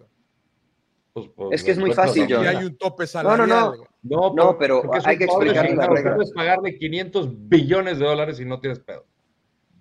Pues, 1.16 1.30
pues, 1.34 1.50
Es 1.54 1.64
que 1.64 1.72
es 1.72 1.78
muy 1.78 1.94
fácil, 1.94 2.24
hay 2.36 2.66
un 2.66 2.78
tope 2.78 3.06
no, 3.24 3.38
no. 3.38 3.74
No, 4.04 4.34
No, 4.36 4.58
pero 4.58 4.84
hay 5.06 5.18
que 5.18 5.26
las 5.28 5.40
designado, 5.64 5.94
reglas. 5.96 6.16
Puedes 6.16 6.32
pagarle 6.34 6.78
500 6.78 7.30
billones 7.50 8.00
de 8.00 8.06
dólares 8.06 8.38
y 8.42 8.46
no 8.46 8.60
tienes 8.60 8.80
pedo. 8.80 9.06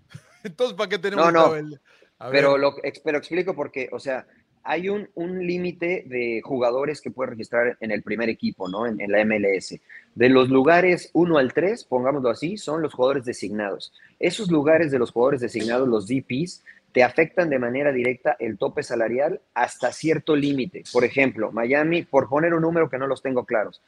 Entonces, 0.45 0.76
¿para 0.76 0.89
qué 0.89 0.99
tenemos 0.99 1.32
No, 1.32 1.57
el- 1.57 1.80
a 2.20 2.30
Pero 2.30 2.57
lo 2.57 2.76
pero 3.05 3.18
explico 3.18 3.53
porque, 3.57 3.89
o 3.91 3.99
sea, 3.99 4.28
hay 4.62 4.89
un, 4.89 5.11
un 5.14 5.45
límite 5.45 6.05
de 6.07 6.41
jugadores 6.45 7.01
que 7.01 7.11
puedes 7.11 7.30
registrar 7.30 7.76
en 7.80 7.91
el 7.91 8.05
primer 8.05 8.28
equipo, 8.28 8.68
¿no? 8.68 8.87
En, 8.87 9.01
en 9.01 9.11
la 9.11 9.24
MLS. 9.24 9.80
De 10.14 10.28
los 10.28 10.49
lugares 10.51 11.11
1 11.14 11.37
al 11.37 11.53
3, 11.53 11.85
pongámoslo 11.85 12.30
así, 12.30 12.57
son 12.59 12.80
los 12.80 12.95
jugadores 12.95 13.24
designados. 13.24 13.93
Esos 14.20 14.53
lugares 14.53 14.93
de 14.93 15.01
los 15.01 15.11
jugadores 15.11 15.41
designados, 15.41 15.89
los 15.89 16.07
DPs, 16.07 16.62
te 16.95 17.03
afectan 17.03 17.51
de 17.51 17.59
manera 17.59 17.91
directa 17.91 18.37
el 18.39 18.57
tope 18.57 18.85
salarial 18.85 19.41
hasta 19.53 19.91
cierto 19.91 20.37
límite. 20.37 20.85
Por 20.93 21.05
ejemplo, 21.05 21.51
Miami, 21.51 22.05
por 22.05 22.29
poner 22.29 22.55
un 22.55 22.63
número 22.63 22.89
que 22.89 22.99
no 22.99 23.09
los 23.09 23.21
tengo 23.21 23.45
claros, 23.45 23.83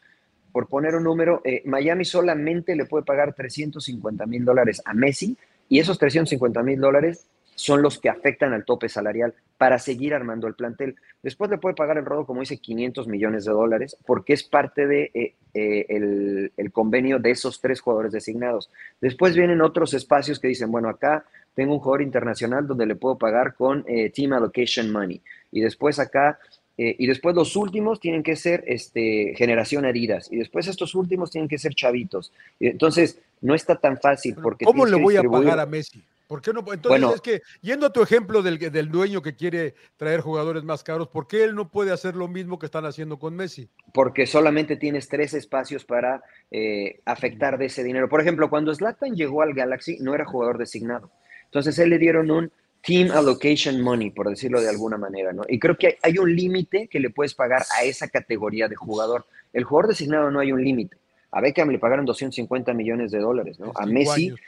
por 0.50 0.66
poner 0.66 0.96
un 0.96 1.04
número, 1.04 1.40
eh, 1.44 1.62
Miami 1.66 2.04
solamente 2.04 2.74
le 2.74 2.84
puede 2.84 3.04
pagar 3.04 3.32
350 3.32 4.26
mil 4.26 4.44
dólares 4.44 4.82
a 4.84 4.92
Messi 4.92 5.36
y 5.68 5.78
esos 5.78 6.00
350 6.00 6.64
mil 6.64 6.80
dólares 6.80 7.28
son 7.56 7.82
los 7.82 7.98
que 7.98 8.08
afectan 8.08 8.52
al 8.52 8.64
tope 8.64 8.88
salarial 8.88 9.34
para 9.58 9.80
seguir 9.80 10.14
armando 10.14 10.46
el 10.46 10.54
plantel. 10.54 10.94
Después 11.22 11.50
le 11.50 11.58
puede 11.58 11.74
pagar 11.74 11.98
el 11.98 12.04
rodo, 12.04 12.26
como 12.26 12.40
dice, 12.40 12.58
500 12.58 13.08
millones 13.08 13.44
de 13.44 13.52
dólares, 13.52 13.96
porque 14.06 14.34
es 14.34 14.44
parte 14.44 14.86
de 14.86 15.10
eh, 15.14 15.34
eh, 15.54 15.86
el, 15.88 16.52
el 16.56 16.70
convenio 16.70 17.18
de 17.18 17.32
esos 17.32 17.60
tres 17.60 17.80
jugadores 17.80 18.12
designados. 18.12 18.70
Después 19.00 19.34
vienen 19.34 19.62
otros 19.62 19.94
espacios 19.94 20.38
que 20.38 20.48
dicen, 20.48 20.70
bueno, 20.70 20.88
acá 20.88 21.24
tengo 21.56 21.72
un 21.72 21.80
jugador 21.80 22.02
internacional 22.02 22.66
donde 22.66 22.86
le 22.86 22.94
puedo 22.94 23.16
pagar 23.16 23.54
con 23.54 23.82
eh, 23.88 24.10
Team 24.10 24.34
Allocation 24.34 24.92
Money. 24.92 25.22
Y 25.50 25.62
después 25.62 25.98
acá, 25.98 26.38
eh, 26.76 26.94
y 26.98 27.06
después 27.06 27.34
los 27.34 27.56
últimos 27.56 27.98
tienen 27.98 28.22
que 28.22 28.36
ser 28.36 28.62
este, 28.66 29.34
generación 29.36 29.86
heridas. 29.86 30.30
Y 30.30 30.36
después 30.36 30.68
estos 30.68 30.94
últimos 30.94 31.30
tienen 31.30 31.48
que 31.48 31.56
ser 31.56 31.74
chavitos. 31.74 32.30
Entonces, 32.60 33.18
no 33.40 33.54
está 33.54 33.76
tan 33.76 33.98
fácil 33.98 34.36
porque... 34.42 34.66
¿Cómo 34.66 34.84
le 34.84 34.96
voy 34.96 35.16
a 35.16 35.22
pagar 35.22 35.58
a 35.58 35.64
Messi? 35.64 36.04
¿Por 36.26 36.42
qué 36.42 36.52
no? 36.52 36.60
Entonces, 36.60 36.82
Bueno. 36.88 37.14
es 37.14 37.20
que, 37.20 37.42
yendo 37.60 37.86
a 37.86 37.92
tu 37.92 38.02
ejemplo 38.02 38.42
del, 38.42 38.58
del 38.58 38.90
dueño 38.90 39.22
que 39.22 39.36
quiere 39.36 39.74
traer 39.96 40.20
jugadores 40.20 40.64
más 40.64 40.82
caros, 40.82 41.08
¿por 41.08 41.26
qué 41.26 41.44
él 41.44 41.54
no 41.54 41.70
puede 41.70 41.92
hacer 41.92 42.16
lo 42.16 42.26
mismo 42.28 42.58
que 42.58 42.66
están 42.66 42.84
haciendo 42.84 43.18
con 43.18 43.34
Messi? 43.36 43.68
porque 43.92 44.26
solamente 44.26 44.76
tienes 44.76 45.08
tres 45.08 45.32
espacios 45.32 45.84
para 45.84 46.22
eh, 46.50 47.00
afectar 47.06 47.56
de 47.56 47.66
ese 47.66 47.82
dinero. 47.82 48.08
Por 48.10 48.20
ejemplo, 48.20 48.50
cuando 48.50 48.74
Zlatan 48.74 49.14
llegó 49.14 49.40
al 49.40 49.54
Galaxy, 49.54 49.96
no 50.00 50.14
era 50.14 50.26
jugador 50.26 50.58
designado. 50.58 51.10
Entonces, 51.44 51.78
él 51.78 51.90
le 51.90 51.98
dieron 51.98 52.30
un 52.30 52.52
Team 52.82 53.10
Allocation 53.10 53.80
Money, 53.80 54.10
por 54.10 54.28
decirlo 54.28 54.60
de 54.60 54.68
alguna 54.68 54.98
manera, 54.98 55.32
¿no? 55.32 55.44
Y 55.48 55.58
creo 55.58 55.78
que 55.78 55.86
hay, 55.86 55.94
hay 56.02 56.18
un 56.18 56.34
límite 56.34 56.88
que 56.88 57.00
le 57.00 57.10
puedes 57.10 57.34
pagar 57.34 57.62
a 57.78 57.84
esa 57.84 58.08
categoría 58.08 58.68
de 58.68 58.76
jugador. 58.76 59.26
El 59.52 59.64
jugador 59.64 59.88
designado 59.88 60.30
no 60.30 60.40
hay 60.40 60.52
un 60.52 60.62
límite. 60.62 60.96
A 61.30 61.40
Beckham 61.40 61.70
le 61.70 61.78
pagaron 61.78 62.04
250 62.04 62.72
millones 62.74 63.10
de 63.10 63.18
dólares, 63.18 63.58
¿no? 63.58 63.72
A 63.74 63.86
Messi, 63.86 64.28
años. 64.28 64.40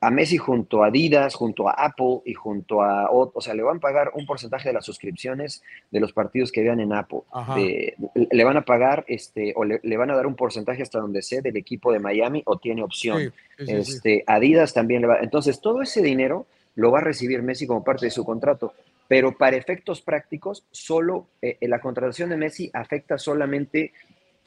A 0.00 0.10
Messi 0.10 0.36
junto 0.36 0.84
a 0.84 0.88
Adidas, 0.88 1.34
junto 1.34 1.68
a 1.68 1.72
Apple 1.72 2.20
y 2.24 2.34
junto 2.34 2.82
a, 2.82 3.10
o, 3.10 3.32
o 3.34 3.40
sea, 3.40 3.54
le 3.54 3.62
van 3.64 3.78
a 3.78 3.80
pagar 3.80 4.12
un 4.14 4.26
porcentaje 4.26 4.68
de 4.68 4.72
las 4.74 4.84
suscripciones 4.84 5.62
de 5.90 5.98
los 5.98 6.12
partidos 6.12 6.52
que 6.52 6.62
vean 6.62 6.78
en 6.78 6.92
Apple. 6.92 7.20
De- 7.56 7.96
le 8.30 8.44
van 8.44 8.56
a 8.56 8.62
pagar, 8.64 9.04
este, 9.08 9.52
o 9.56 9.64
le, 9.64 9.80
le 9.82 9.96
van 9.96 10.10
a 10.10 10.14
dar 10.16 10.26
un 10.26 10.36
porcentaje 10.36 10.82
hasta 10.82 11.00
donde 11.00 11.20
sé 11.22 11.42
del 11.42 11.56
equipo 11.56 11.92
de 11.92 11.98
Miami 11.98 12.42
o 12.46 12.58
tiene 12.58 12.82
opción. 12.84 13.18
Sí, 13.18 13.30
sí, 13.58 13.66
sí, 13.66 13.84
sí. 13.84 13.92
este, 13.94 14.24
Adidas 14.26 14.72
también 14.72 15.02
le 15.02 15.08
va. 15.08 15.18
Entonces, 15.20 15.60
todo 15.60 15.82
ese 15.82 16.00
dinero 16.00 16.46
lo 16.76 16.92
va 16.92 17.00
a 17.00 17.02
recibir 17.02 17.42
Messi 17.42 17.66
como 17.66 17.82
parte 17.82 18.06
de 18.06 18.10
su 18.12 18.24
contrato. 18.24 18.74
Pero 19.08 19.36
para 19.36 19.56
efectos 19.56 20.00
prácticos, 20.02 20.64
solo 20.70 21.26
eh, 21.42 21.56
la 21.62 21.80
contratación 21.80 22.28
de 22.28 22.36
Messi 22.36 22.70
afecta 22.72 23.18
solamente 23.18 23.92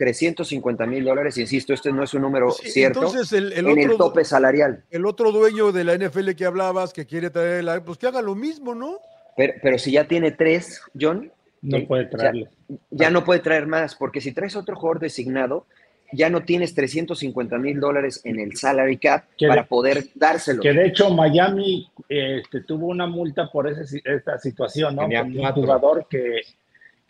350 0.06 0.86
mil 0.88 1.04
dólares. 1.06 1.38
Insisto, 1.38 1.74
este 1.74 1.92
no 1.92 2.04
es 2.04 2.14
un 2.16 2.24
número 2.24 2.50
Sí, 2.52 2.72
cierto 2.72 3.00
Entonces, 3.04 3.32
el, 3.34 3.54
el 3.54 3.68
en 3.68 3.78
el 3.92 3.98
tope 3.98 4.26
salarial. 4.26 4.84
el 4.90 5.06
otro 5.06 5.32
dueño 5.32 5.72
de 5.72 5.84
la 5.84 5.96
NFL 5.96 6.32
que 6.32 6.46
hablabas, 6.46 6.92
que 6.92 7.06
quiere 7.06 7.30
traer 7.30 7.64
la, 7.64 7.84
pues 7.84 8.00
que 8.00 8.08
haga 8.08 8.22
lo 8.24 8.34
mismo, 8.34 8.74
¿no? 8.74 8.98
Pero, 9.38 9.54
pero 9.62 9.78
si 9.78 9.92
ya 9.92 10.08
tiene 10.08 10.32
tres, 10.32 10.82
John, 11.00 11.32
No 11.62 11.78
eh, 11.78 11.86
puede 11.88 12.06
o 12.06 12.10
sea, 12.10 12.18
traerlo. 12.18 12.48
ya 12.90 13.12
no 13.12 13.24
puede 13.24 13.42
traer 13.42 13.68
más, 13.68 13.94
porque 13.96 14.22
si 14.22 14.32
traes 14.32 14.56
otro 14.56 14.76
jugador 14.76 15.00
designado, 15.00 15.68
ya 16.14 16.30
no 16.30 16.44
tienes 16.44 16.74
350 16.74 17.58
mil 17.60 17.80
dólares 17.80 18.20
en 18.26 18.40
el 18.40 18.58
salary 18.58 18.98
cap 18.98 19.26
Que 19.38 19.48
para 19.48 19.62
de- 19.62 19.68
poder 19.68 20.06
dárselo. 20.16 20.62
Que 20.62 20.74
de 20.74 20.88
hecho 20.88 21.10
Miami 21.12 21.90
este, 22.10 22.62
tuvo 22.62 22.88
una 22.88 23.06
multa 23.08 23.50
por 23.52 23.70
ese, 23.70 24.02
esta 24.04 24.38
situación, 24.40 24.96
¿no? 24.96 25.04
Tenía 25.04 25.22
Con 25.22 25.38
un 25.38 25.52
jugador 25.54 26.08
que, 26.10 26.42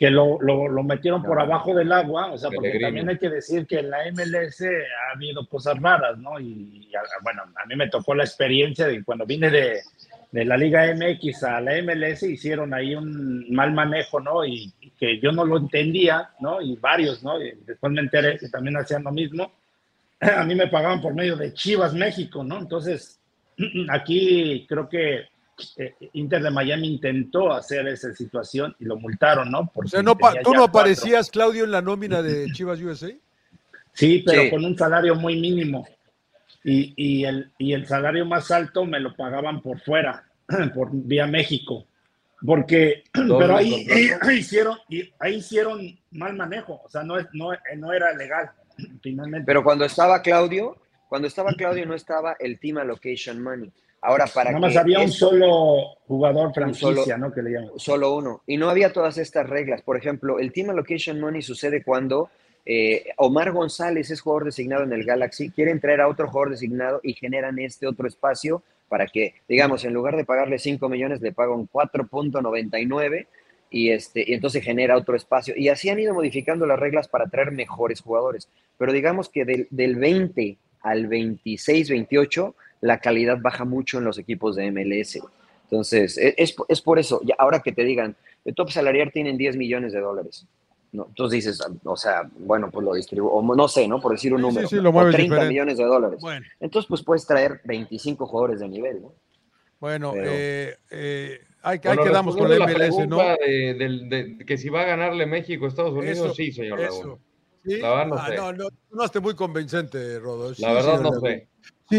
que 0.01 0.09
lo, 0.09 0.41
lo, 0.41 0.67
lo 0.67 0.81
metieron 0.81 1.21
por 1.21 1.39
abajo 1.39 1.75
del 1.75 1.91
agua, 1.91 2.31
o 2.31 2.37
sea, 2.39 2.49
porque 2.49 2.79
también 2.79 3.07
hay 3.07 3.19
que 3.19 3.29
decir 3.29 3.67
que 3.67 3.77
en 3.81 3.91
la 3.91 3.99
MLS 4.11 4.61
ha 4.63 5.15
habido 5.15 5.45
cosas 5.47 5.79
raras, 5.79 6.17
¿no? 6.17 6.39
Y, 6.39 6.87
y, 6.91 6.95
a- 6.95 7.01
bueno, 7.21 7.43
a 7.55 7.65
mí 7.67 7.75
me 7.75 7.87
tocó 7.87 8.15
la 8.15 8.23
experiencia 8.23 8.87
de 8.87 9.03
cuando 9.03 9.27
vine 9.27 9.51
de, 9.51 9.77
de 10.31 10.43
la 10.45 10.57
Liga 10.57 10.91
MX 10.95 11.43
a 11.43 11.61
la 11.61 11.79
MLS 11.83 12.23
hicieron 12.23 12.73
ahí 12.73 12.95
un 12.95 13.45
mal 13.53 13.73
manejo, 13.73 14.19
¿no? 14.19 14.43
Y, 14.43 14.73
y 14.81 14.89
que 14.99 15.19
yo 15.19 15.31
no 15.31 15.45
lo 15.45 15.57
entendía, 15.57 16.31
¿no? 16.39 16.59
Y 16.63 16.77
varios, 16.77 17.23
¿no? 17.23 17.39
Y 17.39 17.51
después 17.67 17.93
me 17.93 18.01
enteré 18.01 18.39
que 18.39 18.49
también 18.49 18.77
hacían 18.77 19.03
lo 19.03 19.11
mismo. 19.11 19.51
a 20.19 20.43
mí 20.45 20.55
me 20.55 20.65
pagaban 20.67 20.99
por 20.99 21.13
medio 21.13 21.35
de 21.35 21.53
Chivas 21.53 21.93
México, 21.93 22.43
¿no? 22.43 22.57
Entonces, 22.57 23.19
aquí 23.89 24.65
creo 24.67 24.89
que 24.89 25.25
eh, 25.77 25.95
Inter 26.13 26.43
de 26.43 26.51
Miami 26.51 26.93
intentó 26.93 27.51
hacer 27.51 27.87
esa 27.87 28.13
situación 28.13 28.75
y 28.79 28.85
lo 28.85 28.97
multaron, 28.97 29.51
¿no? 29.51 29.71
o 29.73 29.87
sea, 29.87 30.01
no 30.01 30.17
¿tú 30.43 30.53
no 30.53 30.63
aparecías, 30.63 31.29
Claudio, 31.29 31.63
en 31.63 31.71
la 31.71 31.81
nómina 31.81 32.21
de 32.21 32.51
Chivas 32.51 32.79
USA? 32.81 33.11
Sí, 33.93 34.23
pero 34.25 34.49
con 34.49 34.65
un 34.65 34.77
salario 34.77 35.15
muy 35.15 35.39
mínimo. 35.39 35.87
Y, 36.63 36.93
y, 36.95 37.25
el, 37.25 37.51
y 37.57 37.73
el 37.73 37.87
salario 37.87 38.25
más 38.25 38.51
alto 38.51 38.85
me 38.85 38.99
lo 38.99 39.15
pagaban 39.15 39.61
por 39.61 39.79
fuera, 39.81 40.25
por 40.73 40.89
vía 40.91 41.27
México. 41.27 41.85
Porque, 42.45 43.03
pero 43.13 43.57
ahí, 43.57 43.87
hicieron, 44.37 44.77
ahí 45.19 45.35
hicieron 45.35 45.99
mal 46.11 46.35
manejo, 46.35 46.81
o 46.83 46.89
sea, 46.89 47.03
no, 47.03 47.15
no, 47.33 47.51
no 47.77 47.93
era 47.93 48.13
legal, 48.13 48.51
finalmente. 49.01 49.45
Pero 49.45 49.63
cuando 49.63 49.85
estaba 49.85 50.21
Claudio, 50.21 50.77
cuando 51.09 51.27
estaba 51.27 51.53
Claudio 51.53 51.85
no 51.85 51.93
estaba 51.93 52.35
el 52.39 52.59
Team 52.59 52.77
Allocation 52.77 53.41
Money. 53.41 53.71
Ahora, 54.01 54.25
para 54.33 54.51
Nada 54.51 54.61
más 54.61 54.75
había 54.75 54.99
un 54.99 55.11
solo 55.11 55.95
jugador 56.07 56.53
franquicia, 56.53 57.17
¿no? 57.17 57.31
Que 57.31 57.43
le 57.43 57.51
llaman. 57.51 57.69
Solo 57.77 58.15
uno. 58.15 58.41
Y 58.47 58.57
no 58.57 58.69
había 58.69 58.91
todas 58.91 59.19
estas 59.19 59.47
reglas. 59.47 59.83
Por 59.83 59.95
ejemplo, 59.95 60.39
el 60.39 60.51
Team 60.51 60.71
Allocation 60.71 61.19
Money 61.19 61.43
sucede 61.43 61.83
cuando 61.83 62.29
eh, 62.65 63.05
Omar 63.17 63.51
González 63.51 64.09
es 64.09 64.21
jugador 64.21 64.45
designado 64.45 64.83
en 64.83 64.93
el 64.93 65.03
Galaxy, 65.03 65.49
quieren 65.51 65.79
traer 65.79 66.01
a 66.01 66.07
otro 66.07 66.27
jugador 66.27 66.51
designado 66.51 66.99
y 67.03 67.13
generan 67.13 67.59
este 67.59 67.87
otro 67.87 68.07
espacio 68.07 68.63
para 68.89 69.07
que, 69.07 69.35
digamos, 69.47 69.85
en 69.85 69.93
lugar 69.93 70.17
de 70.17 70.25
pagarle 70.25 70.59
5 70.59 70.89
millones, 70.89 71.21
le 71.21 71.31
pagan 71.31 71.69
4.99 71.69 73.27
y, 73.69 73.91
este, 73.91 74.23
y 74.27 74.33
entonces 74.33 74.63
genera 74.63 74.97
otro 74.97 75.15
espacio. 75.15 75.53
Y 75.55 75.69
así 75.69 75.89
han 75.89 75.99
ido 75.99 76.13
modificando 76.13 76.65
las 76.65 76.77
reglas 76.77 77.07
para 77.07 77.27
traer 77.27 77.51
mejores 77.51 78.01
jugadores. 78.01 78.49
Pero 78.77 78.91
digamos 78.91 79.29
que 79.29 79.45
del, 79.45 79.67
del 79.69 79.95
20 79.95 80.57
al 80.81 81.07
26, 81.07 81.89
28, 81.89 82.55
la 82.81 82.99
calidad 82.99 83.37
baja 83.39 83.63
mucho 83.63 83.99
en 83.99 84.05
los 84.05 84.17
equipos 84.17 84.55
de 84.55 84.71
MLS. 84.71 85.19
Entonces, 85.63 86.17
e, 86.17 86.35
es, 86.37 86.55
es 86.67 86.81
por 86.81 86.99
eso, 86.99 87.21
ya 87.23 87.35
ahora 87.37 87.61
que 87.61 87.71
te 87.71 87.83
digan, 87.83 88.15
el 88.43 88.55
top 88.55 88.71
salarial 88.71 89.11
tienen 89.11 89.37
10 89.37 89.55
millones 89.55 89.93
de 89.93 90.01
dólares. 90.01 90.45
No, 90.91 91.05
entonces 91.07 91.45
dices, 91.45 91.61
o 91.85 91.95
sea, 91.95 92.29
bueno, 92.39 92.69
pues 92.69 92.85
lo 92.85 92.93
distribuyo, 92.93 93.31
o 93.31 93.55
no 93.55 93.67
sé, 93.69 93.87
¿no? 93.87 94.01
Por 94.01 94.11
decir 94.11 94.33
un 94.33 94.41
número, 94.41 94.67
o 94.67 95.09
30 95.09 95.45
millones 95.45 95.77
de 95.77 95.85
dólares. 95.85 96.21
Entonces, 96.59 96.87
pues 96.89 97.01
puedes 97.01 97.25
traer 97.25 97.61
25 97.63 98.25
jugadores 98.25 98.59
de 98.59 98.67
nivel, 98.67 99.01
¿no? 99.01 99.13
Bueno, 99.79 100.13
eh, 100.17 100.75
eh, 100.91 101.39
hay, 101.61 101.79
hay 101.83 101.97
quedamos 101.97 102.35
con 102.35 102.49
la 102.49 102.67
MLS, 102.67 103.07
¿no? 103.07 103.17
De, 103.17 103.73
de, 104.09 104.45
que 104.45 104.57
si 104.57 104.69
va 104.69 104.81
a 104.81 104.85
ganarle 104.85 105.25
México, 105.25 105.65
Estados 105.65 105.93
Unidos, 105.93 106.35
sí, 106.35 106.51
señor 106.51 106.81
eso. 106.81 107.19
¿Sí? 107.65 107.77
La 107.77 107.89
verdad 107.89 108.07
no 108.07 108.15
ah, 108.15 108.27
sé. 108.27 108.35
No, 108.35 108.53
no, 108.53 108.67
no 108.91 109.05
esté 109.05 109.19
muy 109.19 109.35
convincente, 109.35 110.19
Rodo. 110.19 110.51
la 110.57 110.73
verdad 110.73 110.99
no 110.99 111.19
sé. 111.21 111.47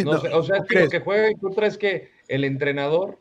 No, 0.05 0.21
sé. 0.21 0.29
O 0.29 0.43
sea, 0.43 0.63
que 0.69 0.81
lo 0.81 0.89
que 0.89 1.01
juega 1.01 1.31
y 1.31 1.35
tú 1.35 1.51
traes 1.51 1.79
que 1.79 2.11
el 2.29 2.45
entrenador 2.45 3.19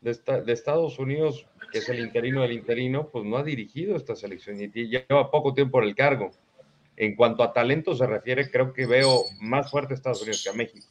de, 0.00 0.16
de 0.44 0.52
Estados 0.52 0.98
Unidos 0.98 1.46
que 1.72 1.78
es 1.78 1.88
el 1.88 2.00
interino 2.00 2.42
del 2.42 2.52
interino, 2.52 3.08
pues 3.08 3.24
no 3.24 3.38
ha 3.38 3.42
dirigido 3.42 3.96
esta 3.96 4.14
selección 4.14 4.60
y 4.60 4.68
lleva 4.88 5.30
poco 5.30 5.54
tiempo 5.54 5.82
en 5.82 5.88
el 5.88 5.96
cargo. 5.96 6.30
En 6.96 7.16
cuanto 7.16 7.42
a 7.42 7.52
talento 7.52 7.96
se 7.96 8.06
refiere, 8.06 8.50
creo 8.50 8.72
que 8.72 8.86
veo 8.86 9.24
más 9.40 9.70
fuerte 9.70 9.94
a 9.94 9.96
Estados 9.96 10.20
Unidos 10.20 10.42
que 10.44 10.50
a 10.50 10.52
México. 10.52 10.86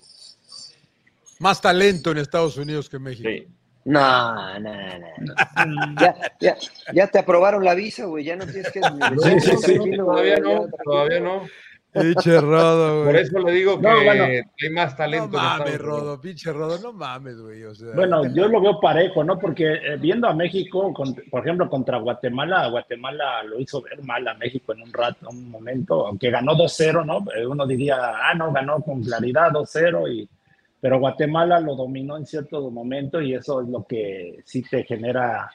Más 1.39 1.61
talento 1.61 2.11
en 2.11 2.17
Estados 2.17 2.57
Unidos 2.57 2.89
que 2.89 2.99
México. 2.99 3.29
Sí. 3.29 3.47
No, 3.83 4.59
no, 4.59 4.71
no. 4.71 5.95
ya, 5.99 6.15
ya, 6.39 6.57
ya, 6.93 7.07
te 7.07 7.17
aprobaron 7.17 7.63
la 7.63 7.73
visa, 7.73 8.05
güey. 8.05 8.23
Ya 8.23 8.35
no 8.35 8.45
tienes 8.45 8.71
que. 8.71 8.79
Sí, 9.23 9.39
sí, 9.39 9.57
sí, 9.57 9.97
todavía 9.97 10.37
no, 10.37 10.67
todavía 10.83 11.19
no. 11.19 11.47
Pinche 11.93 12.39
Rodo, 12.39 13.03
güey. 13.03 13.05
Por 13.05 13.15
eso 13.17 13.39
le 13.39 13.51
digo 13.51 13.79
que 13.79 13.87
hay 13.87 14.69
más 14.71 14.95
talento. 14.95 15.37
No 15.37 15.43
mames, 15.43 15.77
Rodo, 15.77 16.21
pinche 16.21 16.53
Rodo, 16.53 16.79
no 16.79 16.93
mames, 16.93 17.41
güey. 17.41 17.63
O 17.63 17.75
sea... 17.75 17.93
Bueno, 17.93 18.33
yo 18.33 18.47
lo 18.47 18.61
veo 18.61 18.79
parejo, 18.79 19.23
¿no? 19.23 19.37
Porque 19.37 19.73
eh, 19.73 19.97
viendo 19.99 20.27
a 20.27 20.33
México, 20.33 20.93
por 21.29 21.41
ejemplo, 21.45 21.69
contra 21.69 21.97
Guatemala, 21.97 22.67
Guatemala 22.69 23.43
lo 23.43 23.59
hizo 23.59 23.81
ver 23.81 24.01
mal 24.03 24.25
a 24.27 24.35
México 24.35 24.73
en 24.73 24.83
un 24.83 24.93
rato, 24.93 25.29
un 25.29 25.51
momento, 25.51 26.07
aunque 26.07 26.31
ganó 26.31 26.53
2-0, 26.53 27.05
¿no? 27.05 27.25
Eh, 27.35 27.45
uno 27.45 27.67
diría, 27.67 27.97
ah, 27.97 28.33
no, 28.35 28.53
ganó 28.53 28.81
con 28.81 29.03
claridad 29.03 29.51
2-0, 29.51 30.13
y... 30.13 30.29
pero 30.79 30.99
Guatemala 30.99 31.59
lo 31.59 31.75
dominó 31.75 32.15
en 32.15 32.25
cierto 32.25 32.71
momento 32.71 33.21
y 33.21 33.33
eso 33.33 33.61
es 33.61 33.67
lo 33.67 33.85
que 33.85 34.39
sí 34.45 34.63
te 34.63 34.83
genera 34.83 35.51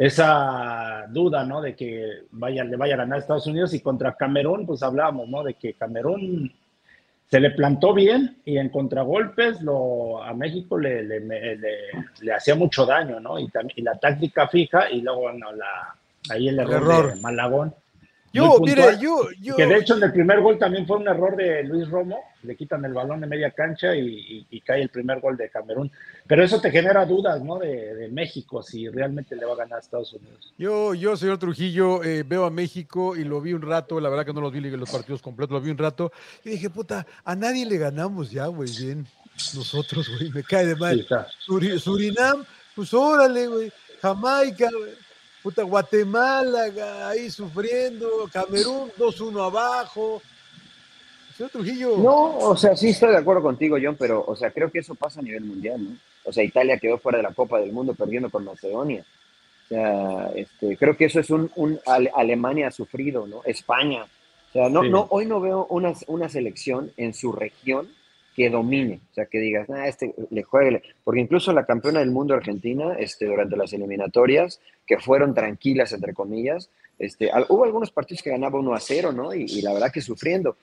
esa 0.00 1.04
duda, 1.10 1.44
¿no? 1.44 1.60
De 1.60 1.76
que 1.76 2.22
vaya, 2.30 2.64
le 2.64 2.78
vaya 2.78 2.94
a 2.94 2.96
ganar 2.96 3.18
a 3.18 3.20
Estados 3.20 3.46
Unidos 3.46 3.74
y 3.74 3.80
contra 3.80 4.14
Camerún, 4.14 4.64
pues 4.64 4.82
hablábamos, 4.82 5.28
¿no? 5.28 5.42
De 5.44 5.52
que 5.52 5.74
Camerún 5.74 6.50
se 7.26 7.38
le 7.38 7.50
plantó 7.50 7.92
bien 7.92 8.38
y 8.46 8.56
en 8.56 8.70
contragolpes 8.70 9.60
lo, 9.60 10.22
a 10.22 10.32
México 10.32 10.78
le, 10.78 11.02
le, 11.02 11.20
le, 11.20 12.32
hacía 12.32 12.54
mucho 12.54 12.86
daño, 12.86 13.20
¿no? 13.20 13.38
Y, 13.38 13.50
y, 13.76 13.82
la 13.82 13.94
táctica 13.96 14.48
fija 14.48 14.90
y 14.90 15.02
luego, 15.02 15.20
bueno, 15.20 15.52
la, 15.52 15.94
ahí 16.30 16.48
el 16.48 16.60
error, 16.60 17.14
de 17.14 17.20
Malagón. 17.20 17.74
Yo, 18.32 18.60
mire, 18.60 18.96
yo, 19.00 19.28
yo. 19.40 19.56
Que 19.56 19.66
de 19.66 19.78
hecho 19.78 19.96
en 19.96 20.04
el 20.04 20.12
primer 20.12 20.40
gol 20.40 20.56
también 20.56 20.86
fue 20.86 20.98
un 20.98 21.08
error 21.08 21.34
de 21.34 21.64
Luis 21.64 21.88
Romo, 21.88 22.20
le 22.44 22.56
quitan 22.56 22.84
el 22.84 22.92
balón 22.92 23.20
de 23.20 23.26
media 23.26 23.50
cancha 23.50 23.96
y, 23.96 24.62
cae 24.64 24.82
el 24.82 24.88
primer 24.88 25.20
gol 25.20 25.36
de 25.36 25.50
Camerún. 25.50 25.90
Pero 26.28 26.44
eso 26.44 26.60
te 26.60 26.70
genera 26.70 27.04
dudas, 27.04 27.42
¿no? 27.42 27.58
De, 27.58 28.08
México, 28.12 28.62
si 28.62 28.88
realmente 28.88 29.34
le 29.34 29.44
va 29.44 29.54
a 29.54 29.56
ganar 29.56 29.78
a 29.78 29.80
Estados 29.80 30.12
Unidos. 30.12 30.52
Yo, 30.58 30.94
yo 30.94 31.16
señor 31.16 31.38
Trujillo, 31.38 32.04
eh, 32.04 32.22
veo 32.22 32.44
a 32.44 32.50
México 32.50 33.16
y 33.16 33.24
lo 33.24 33.40
vi 33.40 33.52
un 33.52 33.62
rato, 33.62 33.98
la 34.00 34.08
verdad 34.08 34.26
que 34.26 34.32
no 34.32 34.40
los 34.40 34.52
vi 34.52 34.60
los 34.60 34.90
partidos 34.90 35.22
completos, 35.22 35.52
lo 35.54 35.60
vi 35.60 35.70
un 35.70 35.78
rato, 35.78 36.12
y 36.44 36.50
dije, 36.50 36.70
puta, 36.70 37.06
a 37.24 37.34
nadie 37.34 37.66
le 37.66 37.78
ganamos 37.78 38.30
ya, 38.30 38.46
güey, 38.46 38.70
bien. 38.78 39.06
Nosotros, 39.54 40.08
güey, 40.08 40.30
me 40.30 40.42
cae 40.42 40.66
de 40.66 40.76
mal. 40.76 41.06
Surinam, 41.78 42.44
pues 42.74 42.92
órale, 42.94 43.46
güey. 43.46 43.72
Jamaica, 44.00 44.68
güey 44.70 45.09
Puta, 45.42 45.62
Guatemala 45.62 47.08
ahí 47.08 47.30
sufriendo, 47.30 48.28
Camerún 48.32 48.90
2-1 48.98 49.46
abajo. 49.46 50.20
Señor 51.34 51.50
Trujillo. 51.50 51.96
No, 51.96 52.38
o 52.38 52.56
sea, 52.56 52.76
sí 52.76 52.90
estoy 52.90 53.10
de 53.10 53.16
acuerdo 53.16 53.42
contigo, 53.42 53.78
John, 53.82 53.96
pero, 53.98 54.22
o 54.26 54.36
sea, 54.36 54.50
creo 54.50 54.70
que 54.70 54.80
eso 54.80 54.94
pasa 54.94 55.20
a 55.20 55.22
nivel 55.22 55.44
mundial, 55.44 55.82
¿no? 55.82 55.96
O 56.24 56.32
sea, 56.32 56.44
Italia 56.44 56.78
quedó 56.78 56.98
fuera 56.98 57.18
de 57.18 57.24
la 57.24 57.32
Copa 57.32 57.58
del 57.58 57.72
Mundo 57.72 57.94
perdiendo 57.94 58.28
con 58.28 58.44
Macedonia. 58.44 59.02
O 59.64 59.68
sea, 59.68 60.30
este, 60.34 60.76
creo 60.76 60.96
que 60.96 61.06
eso 61.06 61.20
es 61.20 61.30
un, 61.30 61.50
un 61.56 61.80
Alemania 61.86 62.68
ha 62.68 62.72
sufrido, 62.72 63.26
¿no? 63.26 63.42
España. 63.44 64.04
O 64.04 64.52
sea, 64.52 64.68
no, 64.68 64.82
no, 64.82 65.06
hoy 65.10 65.24
no 65.24 65.40
veo 65.40 65.66
una, 65.70 65.94
una 66.08 66.28
selección 66.28 66.92
en 66.98 67.14
su 67.14 67.32
región 67.32 67.88
que 68.34 68.50
domine, 68.50 69.00
o 69.10 69.14
sea, 69.14 69.26
que 69.26 69.38
digas, 69.38 69.68
ah, 69.70 69.88
este 69.88 70.14
le 70.30 70.42
juegue, 70.42 70.82
porque 71.04 71.20
incluso 71.20 71.52
la 71.52 71.66
campeona 71.66 72.00
del 72.00 72.10
mundo 72.10 72.34
Argentina, 72.34 72.94
este, 72.98 73.26
durante 73.26 73.56
las 73.56 73.72
eliminatorias, 73.72 74.60
que 74.90 74.98
fueron 74.98 75.32
tranquilas, 75.32 75.92
entre 75.92 76.12
comillas, 76.12 76.68
este, 76.98 77.30
hubo 77.48 77.62
algunos 77.62 77.92
partidos 77.92 78.24
que 78.24 78.30
ganaba 78.30 78.58
1 78.58 78.74
a 78.74 78.80
0, 78.80 79.12
¿no? 79.12 79.32
Y, 79.32 79.62
la 79.62 79.72
verdad 79.72 79.92
que 79.92 80.00
sufriendo. 80.00 80.56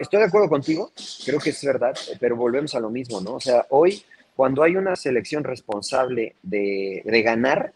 estoy 0.00 0.18
de 0.18 0.26
acuerdo 0.26 0.48
contigo, 0.48 0.90
creo 1.24 1.38
que 1.38 1.50
es 1.50 1.64
verdad, 1.64 1.96
pero 2.18 2.34
volvemos 2.34 2.74
a 2.74 2.80
lo 2.80 2.90
mismo, 2.90 3.20
¿no? 3.20 3.34
O 3.34 3.40
sea, 3.40 3.66
hoy, 3.70 4.02
cuando 4.34 4.64
hay 4.64 4.74
una 4.74 4.96
selección 4.96 5.44
responsable 5.44 6.34
de, 6.42 7.02
de 7.04 7.22
ganar, 7.22 7.72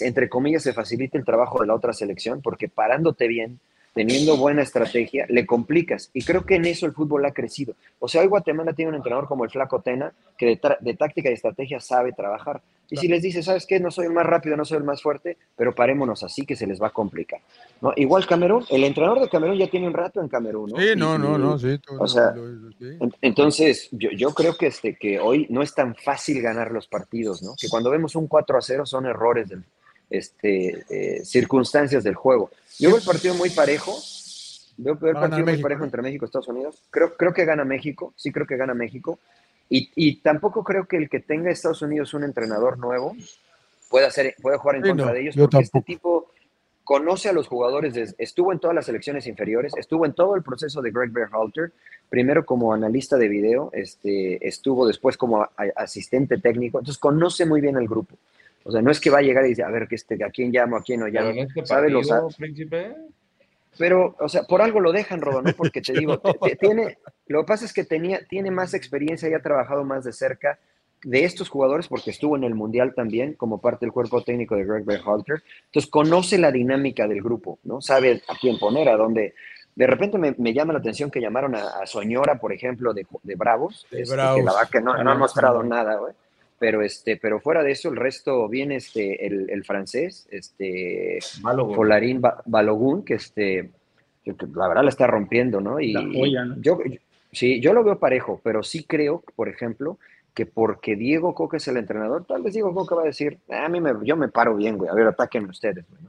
entre 0.00 0.28
comillas, 0.28 0.64
se 0.64 0.72
facilita 0.72 1.16
el 1.16 1.24
trabajo 1.24 1.60
de 1.60 1.68
la 1.68 1.76
otra 1.76 1.92
selección, 1.92 2.42
porque 2.42 2.68
parándote 2.68 3.28
bien, 3.28 3.60
teniendo 3.94 4.36
buena 4.36 4.62
estrategia, 4.62 5.24
le 5.28 5.46
complicas. 5.46 6.10
Y 6.12 6.22
creo 6.24 6.44
que 6.44 6.56
en 6.56 6.66
eso 6.66 6.84
el 6.84 6.92
fútbol 6.92 7.24
ha 7.24 7.32
crecido. 7.32 7.74
O 8.00 8.08
sea, 8.08 8.22
hoy 8.22 8.26
Guatemala 8.26 8.72
tiene 8.72 8.90
un 8.90 8.96
entrenador 8.96 9.28
como 9.28 9.44
el 9.44 9.50
Flaco 9.50 9.80
Tena, 9.80 10.12
que 10.36 10.58
de, 10.80 10.94
táctica 10.94 11.30
y 11.30 11.34
estrategia 11.34 11.78
sabe 11.80 12.12
trabajar. 12.12 12.60
Y 12.90 12.96
si 12.96 13.08
les 13.08 13.22
dice, 13.22 13.42
¿sabes 13.42 13.66
qué? 13.66 13.80
No 13.80 13.90
soy 13.90 14.06
el 14.06 14.12
más 14.12 14.26
rápido, 14.26 14.56
no 14.56 14.64
soy 14.64 14.78
el 14.78 14.84
más 14.84 15.00
fuerte, 15.00 15.38
pero 15.56 15.74
parémonos 15.74 16.22
así 16.22 16.44
que 16.44 16.54
se 16.54 16.66
les 16.66 16.82
va 16.82 16.88
a 16.88 16.90
complicar. 16.90 17.40
¿no? 17.80 17.92
Igual 17.96 18.26
Camerún, 18.26 18.64
el 18.68 18.84
entrenador 18.84 19.20
de 19.20 19.28
Camerún 19.28 19.56
ya 19.56 19.68
tiene 19.68 19.86
un 19.86 19.94
rato 19.94 20.20
en 20.20 20.28
Camerún. 20.28 20.70
¿no? 20.70 20.76
Sí, 20.78 20.88
no, 20.96 21.16
no, 21.16 21.38
no, 21.38 21.58
sí. 21.58 21.80
o 21.98 22.06
sea, 22.06 22.34
entonces 23.22 23.88
yo, 23.92 24.10
yo, 24.10 24.34
creo 24.34 24.56
que, 24.56 24.66
este, 24.66 24.96
que 24.96 25.18
hoy 25.18 25.46
no 25.48 25.62
es 25.62 25.74
tan 25.74 25.94
fácil 25.94 26.42
ganar 26.42 26.72
los 26.72 26.86
partidos, 26.86 27.42
¿no? 27.42 27.54
Que 27.58 27.68
cuando 27.68 27.90
vemos 27.90 28.16
un 28.16 28.26
4 28.26 28.58
a 28.58 28.60
0 28.60 28.86
son 28.86 29.06
errores 29.06 29.48
del, 29.48 29.64
este, 30.16 30.84
eh, 30.88 31.24
circunstancias 31.24 32.04
del 32.04 32.14
juego. 32.14 32.50
Yo 32.78 32.90
veo 32.90 32.98
el 32.98 33.04
partido 33.04 33.34
muy 33.34 33.50
parejo. 33.50 33.96
Veo 34.76 34.98
el 35.00 35.14
partido 35.14 35.44
muy 35.44 35.62
parejo 35.62 35.84
entre 35.84 36.02
México 36.02 36.24
y 36.24 36.26
Estados 36.26 36.48
Unidos. 36.48 36.82
Creo, 36.90 37.16
creo 37.16 37.32
que 37.32 37.44
gana 37.44 37.64
México. 37.64 38.12
Sí, 38.16 38.32
creo 38.32 38.46
que 38.46 38.56
gana 38.56 38.74
México. 38.74 39.18
Y, 39.68 39.90
y 39.94 40.16
tampoco 40.20 40.62
creo 40.62 40.86
que 40.86 40.96
el 40.96 41.08
que 41.08 41.20
tenga 41.20 41.50
Estados 41.50 41.82
Unidos 41.82 42.12
un 42.14 42.24
entrenador 42.24 42.78
nuevo 42.78 43.14
pueda, 43.88 44.08
hacer, 44.08 44.34
pueda 44.42 44.58
jugar 44.58 44.76
en 44.76 44.82
contra 44.82 45.12
de 45.12 45.20
ellos. 45.20 45.36
Porque 45.36 45.58
este 45.58 45.80
tipo 45.82 46.30
conoce 46.84 47.30
a 47.30 47.32
los 47.32 47.48
jugadores, 47.48 48.14
estuvo 48.18 48.52
en 48.52 48.58
todas 48.58 48.74
las 48.74 48.86
selecciones 48.86 49.26
inferiores, 49.26 49.72
estuvo 49.76 50.04
en 50.04 50.12
todo 50.12 50.36
el 50.36 50.42
proceso 50.42 50.82
de 50.82 50.90
Greg 50.90 51.10
Berhalter, 51.10 51.72
primero 52.10 52.44
como 52.44 52.74
analista 52.74 53.16
de 53.16 53.28
video, 53.28 53.70
este, 53.72 54.46
estuvo 54.46 54.86
después 54.86 55.16
como 55.16 55.48
asistente 55.74 56.38
técnico, 56.38 56.78
entonces 56.78 57.00
conoce 57.00 57.46
muy 57.46 57.62
bien 57.62 57.76
el 57.76 57.88
grupo. 57.88 58.16
O 58.64 58.72
sea, 58.72 58.80
no 58.80 58.90
es 58.90 58.98
que 58.98 59.10
va 59.10 59.18
a 59.18 59.22
llegar 59.22 59.44
y 59.44 59.50
dice, 59.50 59.62
a 59.62 59.68
ver, 59.68 59.86
que 59.86 59.94
este, 59.94 60.22
¿a 60.24 60.30
quién 60.30 60.50
llamo, 60.50 60.76
a 60.76 60.82
quién 60.82 61.00
no 61.00 61.06
llamo? 61.06 61.30
Este 61.30 61.66
¿Sabe 61.66 61.90
los 61.90 62.08
príncipe? 62.36 62.94
Pero, 63.78 64.16
o 64.18 64.28
sea, 64.28 64.44
por 64.44 64.62
algo 64.62 64.80
lo 64.80 64.92
dejan, 64.92 65.20
Rodo, 65.20 65.42
¿no? 65.42 65.52
Porque 65.52 65.82
te 65.82 65.92
digo, 65.98 66.20
tiene, 66.58 66.98
lo 67.26 67.42
que 67.42 67.46
pasa 67.46 67.66
es 67.66 67.72
que 67.72 67.84
tenía, 67.84 68.24
tiene 68.26 68.50
más 68.50 68.72
experiencia 68.72 69.28
y 69.28 69.34
ha 69.34 69.42
trabajado 69.42 69.84
más 69.84 70.04
de 70.04 70.12
cerca 70.12 70.58
de 71.02 71.24
estos 71.24 71.50
jugadores, 71.50 71.88
porque 71.88 72.10
estuvo 72.10 72.36
en 72.36 72.44
el 72.44 72.54
Mundial 72.54 72.94
también 72.94 73.34
como 73.34 73.60
parte 73.60 73.84
del 73.84 73.92
cuerpo 73.92 74.22
técnico 74.22 74.56
de 74.56 74.64
Greg 74.64 74.84
Berhalter. 74.84 75.42
Entonces, 75.66 75.90
conoce 75.90 76.38
la 76.38 76.50
dinámica 76.50 77.06
del 77.06 77.22
grupo, 77.22 77.58
¿no? 77.64 77.82
Sabe 77.82 78.22
a 78.26 78.34
quién 78.40 78.58
poner, 78.58 78.88
a 78.88 78.96
dónde. 78.96 79.34
De 79.74 79.86
repente 79.86 80.16
me, 80.16 80.54
llama 80.54 80.72
la 80.72 80.78
atención 80.78 81.10
que 81.10 81.20
llamaron 81.20 81.54
a, 81.56 81.84
Soñora, 81.84 82.38
por 82.38 82.54
ejemplo, 82.54 82.94
de, 82.94 83.04
Bravos. 83.36 83.86
De 83.90 84.00
este, 84.00 84.14
Bravos. 84.14 84.36
Que 84.38 84.42
la 84.44 84.52
verdad 84.52 84.70
que 84.70 84.80
no, 84.80 85.02
no 85.02 85.10
ha 85.10 85.14
mostrado 85.14 85.62
nada, 85.62 85.96
güey 85.96 86.14
pero 86.58 86.82
este, 86.82 87.16
pero 87.16 87.40
fuera 87.40 87.62
de 87.62 87.72
eso, 87.72 87.90
el 87.90 87.96
resto 87.96 88.48
viene 88.48 88.76
este, 88.76 89.26
el, 89.26 89.64
francés, 89.64 90.28
este 90.30 91.18
Polarín 91.42 92.22
Balogun, 92.46 93.04
que 93.04 93.14
este, 93.14 93.70
la 94.24 94.68
verdad 94.68 94.84
la 94.84 94.90
está 94.90 95.06
rompiendo, 95.06 95.60
¿no? 95.60 95.80
Y 95.80 95.94
yo, 96.60 96.78
sí, 97.32 97.60
yo 97.60 97.72
lo 97.72 97.84
veo 97.84 97.98
parejo, 97.98 98.40
pero 98.42 98.62
sí 98.62 98.84
creo, 98.84 99.22
por 99.36 99.48
ejemplo, 99.48 99.98
que 100.32 100.46
porque 100.46 100.96
Diego 100.96 101.34
Coca 101.34 101.56
es 101.56 101.68
el 101.68 101.76
entrenador, 101.76 102.24
tal 102.24 102.42
vez 102.42 102.54
Diego 102.54 102.74
Coca 102.74 102.96
va 102.96 103.02
a 103.02 103.06
decir, 103.06 103.38
ah, 103.50 103.66
a 103.66 103.68
mí 103.68 103.80
me, 103.80 103.92
yo 104.04 104.16
me 104.16 104.28
paro 104.28 104.56
bien, 104.56 104.76
güey, 104.76 104.90
a 104.90 104.94
ver, 104.94 105.06
ataquen 105.06 105.48
ustedes, 105.48 105.84
güey, 105.88 106.00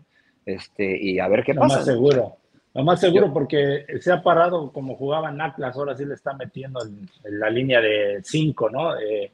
Este, 0.46 0.98
y 1.00 1.20
a 1.20 1.28
ver 1.28 1.43
qué 1.43 1.54
pasa. 1.54 1.78
Más 1.78 1.86
seguro. 1.86 2.38
Lo 2.74 2.84
más 2.84 3.00
seguro 3.00 3.32
porque 3.32 3.86
se 4.02 4.12
ha 4.12 4.22
parado 4.22 4.74
como 4.74 4.96
jugaban 4.96 5.39
Atlas, 5.39 5.78
ahora 5.78 5.96
sí 5.96 6.04
le 6.04 6.14
está 6.14 6.34
metiendo 6.34 6.82
en, 6.84 7.08
la 7.39 7.50
línea 7.50 7.80
de 7.80 8.20
5, 8.22 8.70
¿no? 8.70 8.98
Eh, 8.98 9.32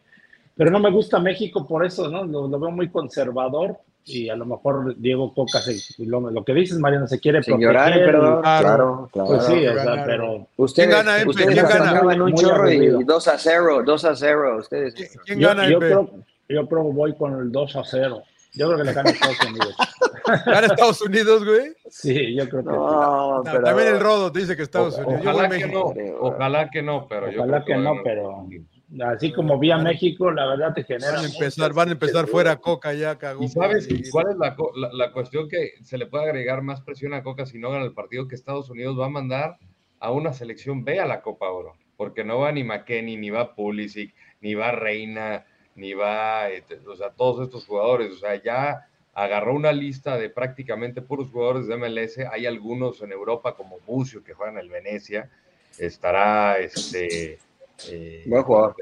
pero 0.55 0.71
no 0.71 0.79
me 0.79 0.91
gusta 0.91 1.19
México 1.19 1.67
por 1.67 1.85
eso, 1.85 2.09
¿no? 2.09 2.23
Lo, 2.23 2.59
veo 2.59 2.71
muy 2.71 2.89
conservador 2.89 3.77
y 4.05 4.29
a 4.29 4.35
lo 4.35 4.45
mejor 4.45 4.95
Diego 4.97 5.33
Coca, 5.33 5.59
lo, 5.99 6.43
que 6.43 6.53
dices, 6.53 6.77
Mariano, 6.79 7.07
se 7.07 7.19
quiere 7.19 7.41
proteger. 7.41 8.05
perdón, 8.05 8.41
claro, 8.41 9.09
claro. 9.11 9.27
Pues 9.29 9.45
sí, 9.45 9.67
o 9.67 9.73
sea, 9.73 10.03
pero... 10.05 10.47
Ustedes, 10.57 10.89
¿Quién 10.89 11.05
gana, 11.05 11.29
ustedes 11.29 11.53
¿Quién 11.53 11.65
gana? 11.67 12.23
un 12.23 12.33
chorro 12.33 12.71
y 12.71 13.03
2 13.03 13.27
a 13.27 13.37
0, 13.37 13.83
2 13.85 14.05
a 14.05 14.15
0. 14.15 14.57
Ustedes. 14.59 15.19
¿Quién 15.25 15.39
gana, 15.39 15.69
yo, 15.69 15.79
creo, 15.79 16.09
yo 16.49 16.67
creo 16.67 16.83
que 16.83 16.93
voy 16.93 17.15
con 17.15 17.39
el 17.39 17.51
2 17.51 17.75
a 17.75 17.83
0. 17.83 18.23
Yo 18.53 18.67
creo 18.67 18.77
que 18.79 18.83
le 18.83 18.93
gana 18.93 19.09
Estados 19.11 19.37
Unidos. 19.47 19.75
¿Gana 20.45 20.67
Estados 20.67 21.01
Unidos, 21.01 21.45
güey? 21.45 21.73
Sí, 21.89 22.35
yo 22.35 22.49
creo 22.49 22.63
que 22.63 22.69
no, 22.69 23.41
Pero... 23.45 23.63
También 23.63 23.87
el 23.87 23.99
Rodo 23.99 24.31
te 24.31 24.39
dice 24.39 24.55
que 24.55 24.63
Estados 24.63 24.97
Unidos. 24.97 25.21
Ojalá 25.21 25.49
que 25.49 25.67
no, 25.67 25.93
ojalá 26.19 26.69
que 26.69 26.81
no, 26.81 27.07
pero 27.07 27.29
ojalá 27.29 27.63
que 27.63 27.75
no, 27.75 27.93
pero 28.03 28.47
así 28.99 29.31
como 29.31 29.57
vi 29.57 29.71
a 29.71 29.77
México, 29.77 30.31
la 30.31 30.47
verdad 30.47 30.73
te 30.73 30.83
genera. 30.83 31.13
Van 31.13 31.25
a 31.25 31.27
empezar, 31.27 31.73
van 31.73 31.89
a 31.89 31.91
empezar 31.93 32.27
fuera 32.27 32.57
Coca 32.57 32.93
ya, 32.93 33.17
cagó. 33.17 33.43
¿Y 33.43 33.47
sabes 33.47 33.87
cuál 34.11 34.31
es 34.31 34.37
la, 34.37 34.55
la, 34.91 35.11
cuestión 35.11 35.47
que 35.47 35.73
se 35.83 35.97
le 35.97 36.07
puede 36.07 36.25
agregar 36.25 36.61
más 36.61 36.81
presión 36.81 37.13
a 37.13 37.23
Coca 37.23 37.45
si 37.45 37.57
no 37.57 37.71
gana 37.71 37.85
el 37.85 37.93
partido? 37.93 38.27
Que 38.27 38.35
Estados 38.35 38.69
Unidos 38.69 38.99
va 38.99 39.05
a 39.05 39.09
mandar 39.09 39.57
a 39.99 40.11
una 40.11 40.33
selección 40.33 40.83
B 40.83 40.99
a 40.99 41.05
la 41.05 41.21
Copa 41.21 41.49
Oro, 41.49 41.75
porque 41.95 42.23
no 42.23 42.39
va 42.39 42.51
ni 42.51 42.63
McKenny, 42.63 43.17
ni 43.17 43.29
va 43.29 43.55
Pulisic, 43.55 44.13
ni 44.41 44.55
va 44.55 44.71
Reina, 44.71 45.45
ni 45.75 45.93
va, 45.93 46.49
este, 46.49 46.79
o 46.87 46.95
sea, 46.95 47.11
todos 47.11 47.45
estos 47.45 47.65
jugadores, 47.65 48.11
o 48.11 48.17
sea, 48.17 48.41
ya 48.41 48.87
agarró 49.13 49.53
una 49.53 49.71
lista 49.71 50.17
de 50.17 50.29
prácticamente 50.29 51.01
puros 51.01 51.29
jugadores 51.29 51.67
de 51.67 51.77
MLS, 51.77 52.17
hay 52.31 52.45
algunos 52.45 53.01
en 53.01 53.11
Europa 53.11 53.55
como 53.55 53.79
Bucio 53.85 54.23
que 54.23 54.33
juegan 54.33 54.55
en 54.55 54.61
el 54.61 54.69
Venecia, 54.69 55.29
estará 55.77 56.57
este 56.59 57.39
eh, 57.89 58.23
Buen 58.25 58.43
jugador. 58.43 58.75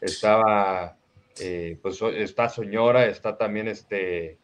Estaba, 0.00 0.96
eh, 1.40 1.78
pues 1.80 2.00
está 2.02 2.48
Soñora, 2.48 3.06
está 3.06 3.36
también 3.36 3.68
este 3.68 4.38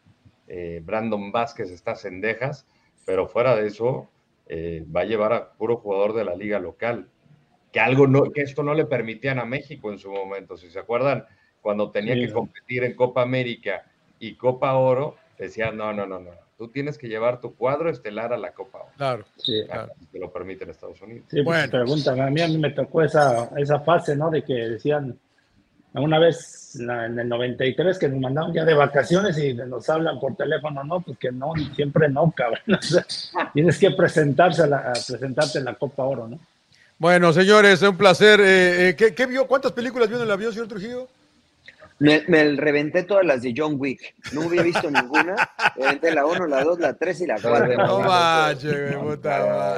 eh, 0.46 0.80
Brandon 0.84 1.32
Vázquez, 1.32 1.70
está 1.70 1.94
Cendejas, 1.96 2.66
pero 3.04 3.26
fuera 3.26 3.56
de 3.56 3.66
eso, 3.66 4.08
va 4.94 5.02
a 5.02 5.04
llevar 5.04 5.32
a 5.32 5.52
puro 5.52 5.76
jugador 5.76 6.14
de 6.14 6.24
la 6.24 6.34
liga 6.34 6.58
local. 6.58 7.08
Que 7.72 7.80
algo 7.80 8.06
no, 8.06 8.30
que 8.30 8.40
esto 8.42 8.62
no 8.62 8.72
le 8.72 8.86
permitían 8.86 9.38
a 9.38 9.44
México 9.44 9.92
en 9.92 9.98
su 9.98 10.10
momento. 10.10 10.56
Si 10.56 10.70
se 10.70 10.78
acuerdan, 10.78 11.26
cuando 11.60 11.90
tenía 11.90 12.14
que 12.14 12.32
competir 12.32 12.84
en 12.84 12.94
Copa 12.94 13.22
América 13.22 13.84
y 14.18 14.36
Copa 14.36 14.72
Oro, 14.74 15.16
decían, 15.38 15.76
no, 15.76 15.92
no, 15.92 16.06
no, 16.06 16.18
no 16.18 16.47
Tú 16.58 16.66
tienes 16.66 16.98
que 16.98 17.06
llevar 17.06 17.40
tu 17.40 17.54
cuadro 17.54 17.88
estelar 17.88 18.32
a 18.32 18.36
la 18.36 18.50
Copa. 18.50 18.80
Claro. 18.96 19.24
Sí, 19.36 19.62
Que 20.10 20.18
lo 20.18 20.32
permiten 20.32 20.68
Estados 20.70 21.00
Unidos. 21.00 21.26
Sí, 21.30 21.40
pues 21.42 21.68
preguntan. 21.68 22.20
A 22.20 22.30
mí, 22.30 22.40
a 22.40 22.48
mí 22.48 22.58
me 22.58 22.70
tocó 22.70 23.02
esa, 23.02 23.48
esa 23.56 23.78
fase, 23.78 24.16
¿no? 24.16 24.28
De 24.28 24.42
que 24.42 24.54
decían, 24.54 25.16
una 25.92 26.18
vez 26.18 26.74
en 26.80 27.16
el 27.16 27.28
93 27.28 27.96
que 27.96 28.08
nos 28.08 28.20
mandaron 28.20 28.52
ya 28.52 28.64
de 28.64 28.74
vacaciones 28.74 29.38
y 29.38 29.54
nos 29.54 29.88
hablan 29.88 30.18
por 30.18 30.34
teléfono, 30.34 30.82
no, 30.82 31.00
pues 31.00 31.16
que 31.16 31.30
no, 31.30 31.52
siempre 31.76 32.08
no, 32.08 32.32
cabrón. 32.36 32.60
tienes 33.54 33.78
que 33.78 33.92
presentarse 33.92 34.62
a, 34.62 34.66
la, 34.66 34.92
presentarte 34.92 35.58
en 35.58 35.64
la 35.64 35.74
Copa 35.74 36.02
Oro, 36.02 36.26
¿no? 36.26 36.40
Bueno, 36.98 37.32
señores, 37.32 37.80
es 37.80 37.88
un 37.88 37.96
placer. 37.96 38.40
Eh, 38.40 38.88
eh, 38.88 38.96
¿qué, 38.96 39.14
¿qué, 39.14 39.26
vio? 39.26 39.46
¿Cuántas 39.46 39.70
películas 39.70 40.08
vio 40.08 40.16
en 40.18 40.24
el 40.24 40.30
avión, 40.32 40.52
señor 40.52 40.66
Trujillo? 40.66 41.06
Me, 42.00 42.20
reventé 42.56 43.02
todas 43.02 43.26
las 43.26 43.42
de 43.42 43.52
John 43.56 43.74
Wick. 43.78 44.14
No 44.32 44.42
hubiera 44.42 44.62
visto 44.62 44.90
ninguna. 44.90 45.34
Me 45.76 45.84
reventé 45.84 46.14
la 46.14 46.26
1, 46.26 46.46
la 46.46 46.62
2, 46.62 46.78
la 46.78 46.96
3 46.96 47.20
y 47.22 47.26
la 47.26 47.40
4. 47.40 47.76
No 47.76 48.00
manches, 48.00 48.96
puta 48.96 49.76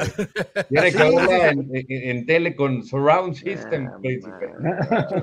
Tiene 0.69 0.93
que 0.93 0.99
verla 0.99 1.49
en, 1.49 1.71
en, 1.89 2.27
tele 2.27 2.55
con 2.55 2.85
Surround 2.85 3.35
System, 3.35 3.89
ah, 3.89 3.99
príncipe. 4.01 4.53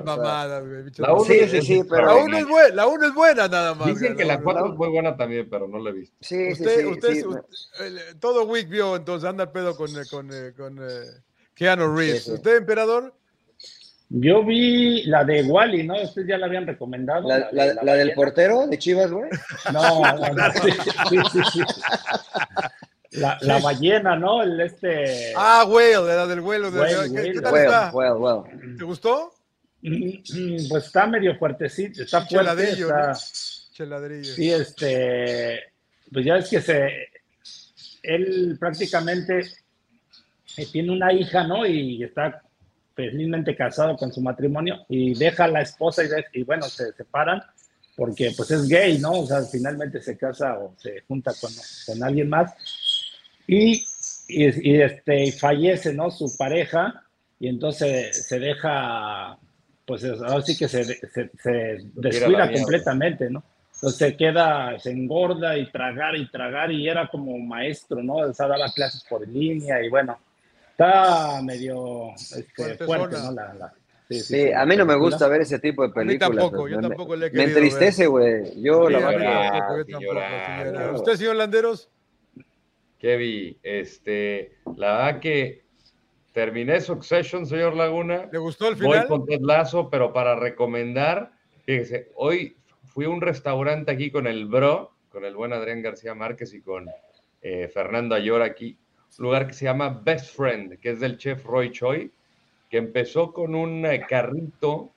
Mamadas, 0.04 0.66
güey. 0.66 0.84
La 0.96 1.12
1 1.12 1.24
sí, 1.24 1.48
sí, 1.48 1.62
sí, 1.62 1.82
pero... 1.88 2.06
La 2.06 2.16
1 2.16 2.36
es, 2.38 2.48
buena, 2.48 2.74
la 2.74 2.86
uno 2.86 3.06
es 3.06 3.14
buena, 3.14 3.48
nada 3.48 3.74
más. 3.74 3.86
Dicen 3.86 4.16
que 4.16 4.24
la 4.24 4.40
4 4.40 4.72
es 4.72 4.74
muy 4.74 4.88
buena 4.88 5.16
también, 5.16 5.48
pero 5.48 5.68
no 5.68 5.78
la 5.78 5.90
he 5.90 5.92
visto. 5.92 6.16
Sí, 6.20 6.52
usted, 6.52 6.80
sí, 6.80 6.86
usted, 6.86 7.14
sí, 7.14 7.26
usted, 7.26 8.16
todo 8.18 8.44
Wick 8.44 8.68
vio, 8.68 8.96
entonces 8.96 9.28
anda 9.28 9.44
el 9.44 9.50
pedo 9.50 9.76
con, 9.76 9.90
con, 10.10 10.28
con, 10.56 10.78
eh, 10.80 11.04
Keanu 11.54 11.94
Reeves. 11.94 12.28
¿Usted, 12.28 12.56
emperador? 12.56 13.17
Yo 14.10 14.42
vi 14.42 15.02
la 15.04 15.22
de 15.22 15.42
Wally, 15.42 15.86
¿no? 15.86 16.00
Ustedes 16.00 16.28
ya 16.28 16.38
la 16.38 16.46
habían 16.46 16.66
recomendado. 16.66 17.28
¿La, 17.28 17.50
la, 17.52 17.94
del 17.94 18.14
portero 18.14 18.66
de 18.66 18.78
Chivas, 18.78 19.10
güey? 19.10 19.28
No, 19.72 20.02
sí, 21.10 21.18
sí, 21.30 21.40
sí, 21.52 21.60
La, 23.12 23.36
la, 23.42 23.58
ballena, 23.58 24.16
¿no? 24.16 24.42
El 24.42 24.58
este. 24.62 25.34
Ah, 25.36 25.64
güey, 25.66 25.92
la 25.92 26.26
del 26.26 26.40
vuelo. 26.40 26.70
De... 26.70 26.80
¿Qué, 27.14 27.32
¿Qué, 27.34 27.40
tal 27.40 27.56
está? 27.56 27.92
¿Te 28.78 28.84
gustó? 28.84 29.34
Mm, 29.82 30.68
pues 30.70 30.86
está 30.86 31.06
medio 31.06 31.36
fuertecito, 31.36 32.02
está 32.02 32.22
fuerte. 32.22 32.36
Cheladrillo, 32.36 32.86
está... 32.86 33.12
Cheladrillo. 33.72 34.34
Sí, 34.34 34.50
este. 34.50 35.64
Pues 36.10 36.24
ya 36.24 36.36
es 36.36 36.48
que 36.48 36.62
se. 36.62 36.88
Él 38.02 38.56
prácticamente 38.58 39.40
eh, 40.56 40.66
tiene 40.72 40.92
una 40.92 41.12
hija, 41.12 41.46
¿no? 41.46 41.66
Y 41.66 42.02
está 42.02 42.40
felizmente 43.06 43.54
casado 43.54 43.96
con 43.96 44.12
su 44.12 44.20
matrimonio 44.20 44.84
y 44.88 45.14
deja 45.14 45.44
a 45.44 45.48
la 45.48 45.60
esposa 45.60 46.02
y, 46.32 46.42
bueno, 46.42 46.64
se 46.64 46.92
separan 46.92 47.40
porque 47.96 48.32
pues 48.36 48.50
es 48.50 48.68
gay, 48.68 48.98
¿no? 48.98 49.20
O 49.20 49.26
sea, 49.26 49.42
finalmente 49.42 50.00
se 50.00 50.16
casa 50.16 50.58
o 50.58 50.74
se 50.76 51.02
junta 51.06 51.32
con, 51.40 51.50
con 51.86 52.02
alguien 52.02 52.28
más 52.28 52.52
y, 53.46 53.84
y, 54.28 54.80
este, 54.80 55.30
fallece, 55.30 55.94
¿no? 55.94 56.10
Su 56.10 56.36
pareja 56.36 57.04
y 57.38 57.46
entonces 57.46 58.26
se 58.26 58.40
deja, 58.40 59.38
pues 59.86 60.04
ahora 60.04 60.42
sí 60.42 60.56
que 60.56 60.66
se, 60.66 60.82
se, 60.84 61.30
se 61.40 61.78
descuida 61.94 62.52
completamente, 62.52 63.30
¿no? 63.30 63.44
Entonces 63.74 63.98
se 63.98 64.16
queda, 64.16 64.76
se 64.80 64.90
engorda 64.90 65.56
y 65.56 65.70
tragar 65.70 66.16
y 66.16 66.28
tragar 66.28 66.72
y 66.72 66.88
era 66.88 67.06
como 67.06 67.38
maestro, 67.38 68.02
¿no? 68.02 68.16
O 68.16 68.34
sea, 68.34 68.48
daba 68.48 68.72
clases 68.72 69.04
por 69.08 69.26
línea 69.26 69.80
y 69.84 69.88
bueno, 69.88 70.18
está 70.78 71.42
medio 71.42 72.10
este, 72.14 72.84
fuerte, 72.84 73.16
¿no? 73.16 73.32
La, 73.32 73.74
sí, 74.08 74.20
sí, 74.20 74.52
a 74.52 74.64
mí 74.64 74.76
no 74.76 74.86
me 74.86 74.94
gusta 74.94 75.26
ver 75.26 75.40
ese 75.40 75.58
tipo 75.58 75.82
de 75.82 75.92
películas. 75.92 76.28
A 76.28 76.32
mí 76.32 76.38
tampoco, 76.38 76.68
yo 76.68 76.80
tampoco 76.80 77.16
le 77.16 77.26
he 77.26 77.30
Me 77.30 77.44
entristece, 77.44 78.06
güey. 78.06 78.62
Yo 78.62 78.88
la 78.88 79.00
verdad. 79.00 80.94
¿Usted, 80.94 81.16
señor 81.16 81.36
Landeros? 81.36 81.90
Kevin, 82.98 83.58
este, 83.62 84.58
la 84.76 84.92
verdad 84.92 85.20
que 85.20 85.64
terminé 86.32 86.80
Succession, 86.80 87.46
señor 87.46 87.74
Laguna. 87.74 88.28
¿Le 88.32 88.38
gustó 88.38 88.68
el 88.68 88.76
final? 88.76 89.00
Voy 89.00 89.08
con 89.08 89.26
Ted 89.26 89.40
Lazo, 89.40 89.88
pero 89.90 90.12
para 90.12 90.36
recomendar, 90.36 91.32
fíjese, 91.64 92.10
hoy 92.14 92.56
fui 92.84 93.04
a 93.04 93.10
un 93.10 93.20
restaurante 93.20 93.92
aquí 93.92 94.10
con 94.10 94.26
el 94.26 94.46
Bro, 94.46 94.92
con 95.10 95.24
el 95.24 95.34
buen 95.36 95.52
Adrián 95.52 95.82
García 95.82 96.14
Márquez 96.14 96.54
y 96.54 96.60
con 96.60 96.88
eh, 97.40 97.68
Fernando 97.68 98.16
Ayora 98.16 98.46
aquí 98.46 98.78
lugar 99.18 99.46
que 99.46 99.54
se 99.54 99.64
llama 99.64 100.00
Best 100.04 100.34
Friend, 100.36 100.78
que 100.78 100.90
es 100.90 101.00
del 101.00 101.18
chef 101.18 101.44
Roy 101.44 101.72
Choi, 101.72 102.10
que 102.70 102.76
empezó 102.76 103.32
con 103.32 103.54
un 103.54 103.84
eh, 103.86 104.04
carrito 104.08 104.90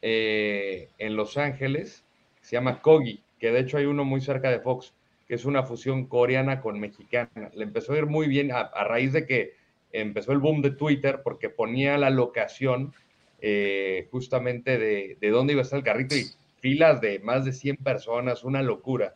eh, 0.00 0.88
en 0.98 1.16
Los 1.16 1.36
Ángeles, 1.38 2.04
que 2.40 2.46
se 2.46 2.56
llama 2.56 2.80
Kogi, 2.82 3.22
que 3.38 3.52
de 3.52 3.60
hecho 3.60 3.78
hay 3.78 3.86
uno 3.86 4.04
muy 4.04 4.20
cerca 4.20 4.50
de 4.50 4.60
Fox, 4.60 4.92
que 5.26 5.34
es 5.34 5.44
una 5.44 5.62
fusión 5.62 6.06
coreana 6.06 6.60
con 6.60 6.80
mexicana. 6.80 7.50
Le 7.54 7.64
empezó 7.64 7.92
a 7.92 7.98
ir 7.98 8.06
muy 8.06 8.26
bien 8.26 8.50
a, 8.52 8.64
raíz 8.84 9.12
de 9.12 9.26
que 9.26 9.54
empezó 9.92 10.32
el 10.32 10.38
boom 10.38 10.62
de 10.62 10.72
Twitter, 10.72 11.20
porque 11.22 11.48
ponía 11.48 11.96
la 11.98 12.10
locación 12.10 12.92
eh, 13.40 14.08
justamente 14.10 14.78
de, 14.78 15.16
de 15.20 15.30
dónde 15.30 15.52
iba 15.52 15.62
a 15.62 15.64
estar 15.64 15.78
el 15.78 15.84
carrito 15.84 16.16
y 16.16 16.24
filas 16.60 17.00
de 17.00 17.18
más 17.20 17.44
de 17.44 17.52
100 17.52 17.76
personas, 17.76 18.44
una 18.44 18.62
locura. 18.62 19.14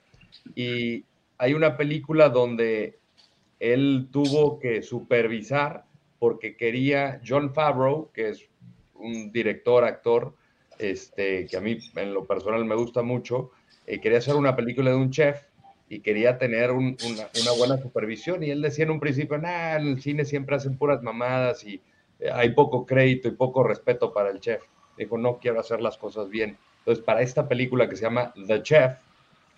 Y 0.55 1.05
hay 1.39 1.55
una 1.55 1.77
película 1.77 2.29
donde 2.29 2.99
él 3.61 4.09
tuvo 4.11 4.59
que 4.59 4.83
supervisar 4.83 5.85
porque 6.19 6.57
quería 6.57 7.21
John 7.27 7.53
Favreau, 7.53 8.11
que 8.13 8.31
es 8.31 8.49
un 8.95 9.31
director, 9.33 9.85
actor, 9.85 10.35
este, 10.79 11.47
que 11.47 11.57
a 11.57 11.61
mí 11.61 11.79
en 11.97 12.15
lo 12.15 12.27
personal 12.27 12.65
me 12.65 12.75
gusta 12.75 13.03
mucho, 13.03 13.51
eh, 13.87 14.01
quería 14.01 14.19
hacer 14.19 14.35
una 14.35 14.57
película 14.57 14.91
de 14.91 14.97
un 14.97 15.11
chef 15.11 15.43
y 15.89 16.01
quería 16.01 16.39
tener 16.39 16.73
una, 16.73 16.97
buena 17.57 17.79
supervisión. 17.79 18.43
Y 18.43 18.51
él 18.51 18.63
decía 18.63 18.85
en 18.85 18.91
un 18.91 19.01
principio, 19.01 19.39
nah, 19.39 19.77
en 19.77 19.89
el 19.89 20.03
cine 20.03 20.25
siempre 20.25 20.57
hacen 20.57 20.77
puras 20.77 21.03
mamadas 21.03 21.65
y 21.65 21.81
eh, 22.19 22.31
hay 22.33 22.51
poco 22.51 22.85
crédito 22.85 23.29
y 23.29 23.33
poco 23.33 23.63
respeto 23.63 24.13
para 24.13 24.31
el 24.31 24.41
chef. 24.41 24.63
Dijo, 24.99 25.19
no 25.19 25.39
quiero 25.39 25.61
hacer 25.61 25.81
las 25.81 25.99
cosas 25.99 26.29
bien. 26.29 26.57
Entonces, 26.79 27.05
para 27.05 27.21
esta 27.21 27.47
película 27.47 27.89
que 27.89 27.97
se 27.97 28.03
llama 28.03 28.33
The 28.47 28.63
Chef, 28.63 28.95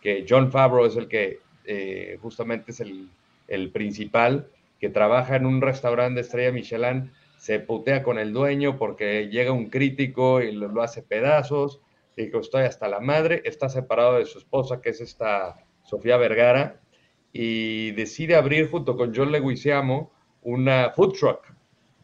que 0.03 0.27
John 0.29 0.51
Favreau 0.51 0.87
es 0.87 0.97
el 0.97 1.09
que 1.09 1.41
eh, 1.65 2.19
justamente 2.20 2.73
es 2.73 2.81
el, 2.81 3.09
el, 3.49 3.70
principal, 3.70 4.49
que 4.79 4.89
trabaja 4.89 5.37
en 5.37 5.47
un 5.47 5.61
restaurante 5.61 6.16
de 6.16 6.20
estrella 6.20 6.53
Michelin, 6.53 7.11
se 7.37 7.61
putea 7.61 8.03
con 8.03 8.19
el 8.19 8.33
dueño 8.33 8.79
porque 8.79 9.29
llega 9.29 9.53
un 9.53 9.70
crítico 9.70 10.41
y 10.41 10.53
lo, 10.53 10.69
lo 10.69 10.83
hace 10.83 11.03
pedazos. 11.03 11.81
Dijo, 12.16 12.41
estoy 12.41 12.65
hasta 12.65 12.89
la 12.89 13.01
madre, 13.01 13.43
está 13.45 13.69
separado 13.69 14.19
de 14.19 14.27
su 14.27 14.39
esposa, 14.39 14.81
que 14.81 14.91
es 14.91 15.01
esta 15.01 15.57
Sofía 15.85 16.16
Vergara, 16.16 16.81
y 17.33 17.93
decide 17.93 18.35
abrir 18.35 18.70
junto 18.70 18.97
con 18.97 19.15
John 19.15 19.33
Leguizamo 19.33 20.12
una 20.43 20.91
food 20.91 21.12
truck. 21.12 21.41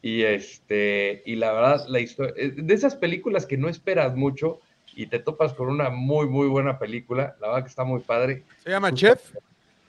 Y, 0.03 0.23
este, 0.23 1.23
y 1.25 1.37
la 1.37 1.53
verdad, 1.53 1.87
la 1.89 2.01
historia, 2.01 2.35
eh, 2.37 2.53
de 2.55 2.75
esas 2.75 2.95
películas 2.95 3.47
que 3.47 3.57
no 3.57 3.69
esperas 3.69 4.15
mucho 4.15 4.61
y 4.95 5.07
te 5.07 5.19
topas 5.19 5.55
con 5.55 5.69
una 5.69 5.91
muy, 5.91 6.29
muy 6.29 6.47
buena 6.47 6.79
película, 6.79 7.37
la 7.41 7.49
verdad 7.49 7.62
que 7.62 7.71
está 7.71 7.85
muy 7.85 8.01
padre. 8.01 8.45
¿Se 8.62 8.71
llama 8.71 8.93
Chef? 8.93 9.35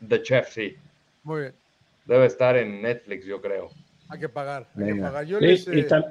The 0.07 0.21
Chef, 0.21 0.49
sí. 0.49 0.77
Muy 1.25 1.41
bien. 1.41 1.53
Debe 2.05 2.27
estar 2.27 2.55
en 2.55 2.81
Netflix, 2.81 3.25
yo 3.25 3.41
creo. 3.41 3.71
Hay 4.07 4.19
que 4.19 4.29
pagar. 4.29 4.67
Hay 4.77 4.93
que 4.93 5.01
pagar. 5.01 5.25
Yo 5.25 5.39
sí, 5.39 5.45
les, 5.45 5.67
y, 5.67 5.79
eh, 5.79 5.83
tam 5.83 6.03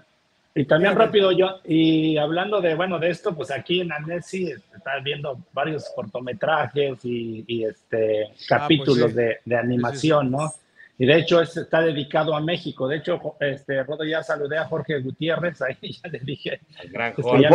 y, 0.55 0.65
también 0.67 0.97
rápido 0.97 1.33
yo, 1.33 1.61
y 1.65 2.17
hablando 2.19 2.61
de, 2.61 2.75
bueno, 2.75 2.99
de 2.99 3.11
esto, 3.11 3.35
pues 3.35 3.51
aquí 3.51 3.81
en 3.81 3.93
Annecy 3.93 4.51
está 4.51 4.99
viendo 5.03 5.39
varios 5.53 5.91
cortometrajes 5.95 7.05
y, 7.05 7.45
y 7.47 7.65
este, 7.65 8.33
capítulos 8.49 9.13
pues 9.13 9.13
sí. 9.13 9.19
de, 9.19 9.39
de, 9.45 9.57
animación, 9.57 10.33
¿no? 10.33 10.53
Y 10.99 11.07
de 11.07 11.19
hecho 11.19 11.41
es, 11.41 11.57
está 11.57 11.81
dedicado 11.81 12.35
a 12.35 12.41
México. 12.41 12.87
De 12.89 12.97
hecho, 12.97 13.21
este, 13.41 13.83
Rodo, 13.85 14.05
ya 14.05 14.23
saludé 14.23 14.59
a 14.59 14.67
Jorge 14.67 15.01
Gutiérrez, 15.01 15.63
ahí 15.63 15.77
ya 15.81 16.09
le 16.11 16.19
dije. 16.21 16.61
El 16.83 16.91
gran 16.91 17.11
este, 17.11 17.23
Jorge. 17.23 17.49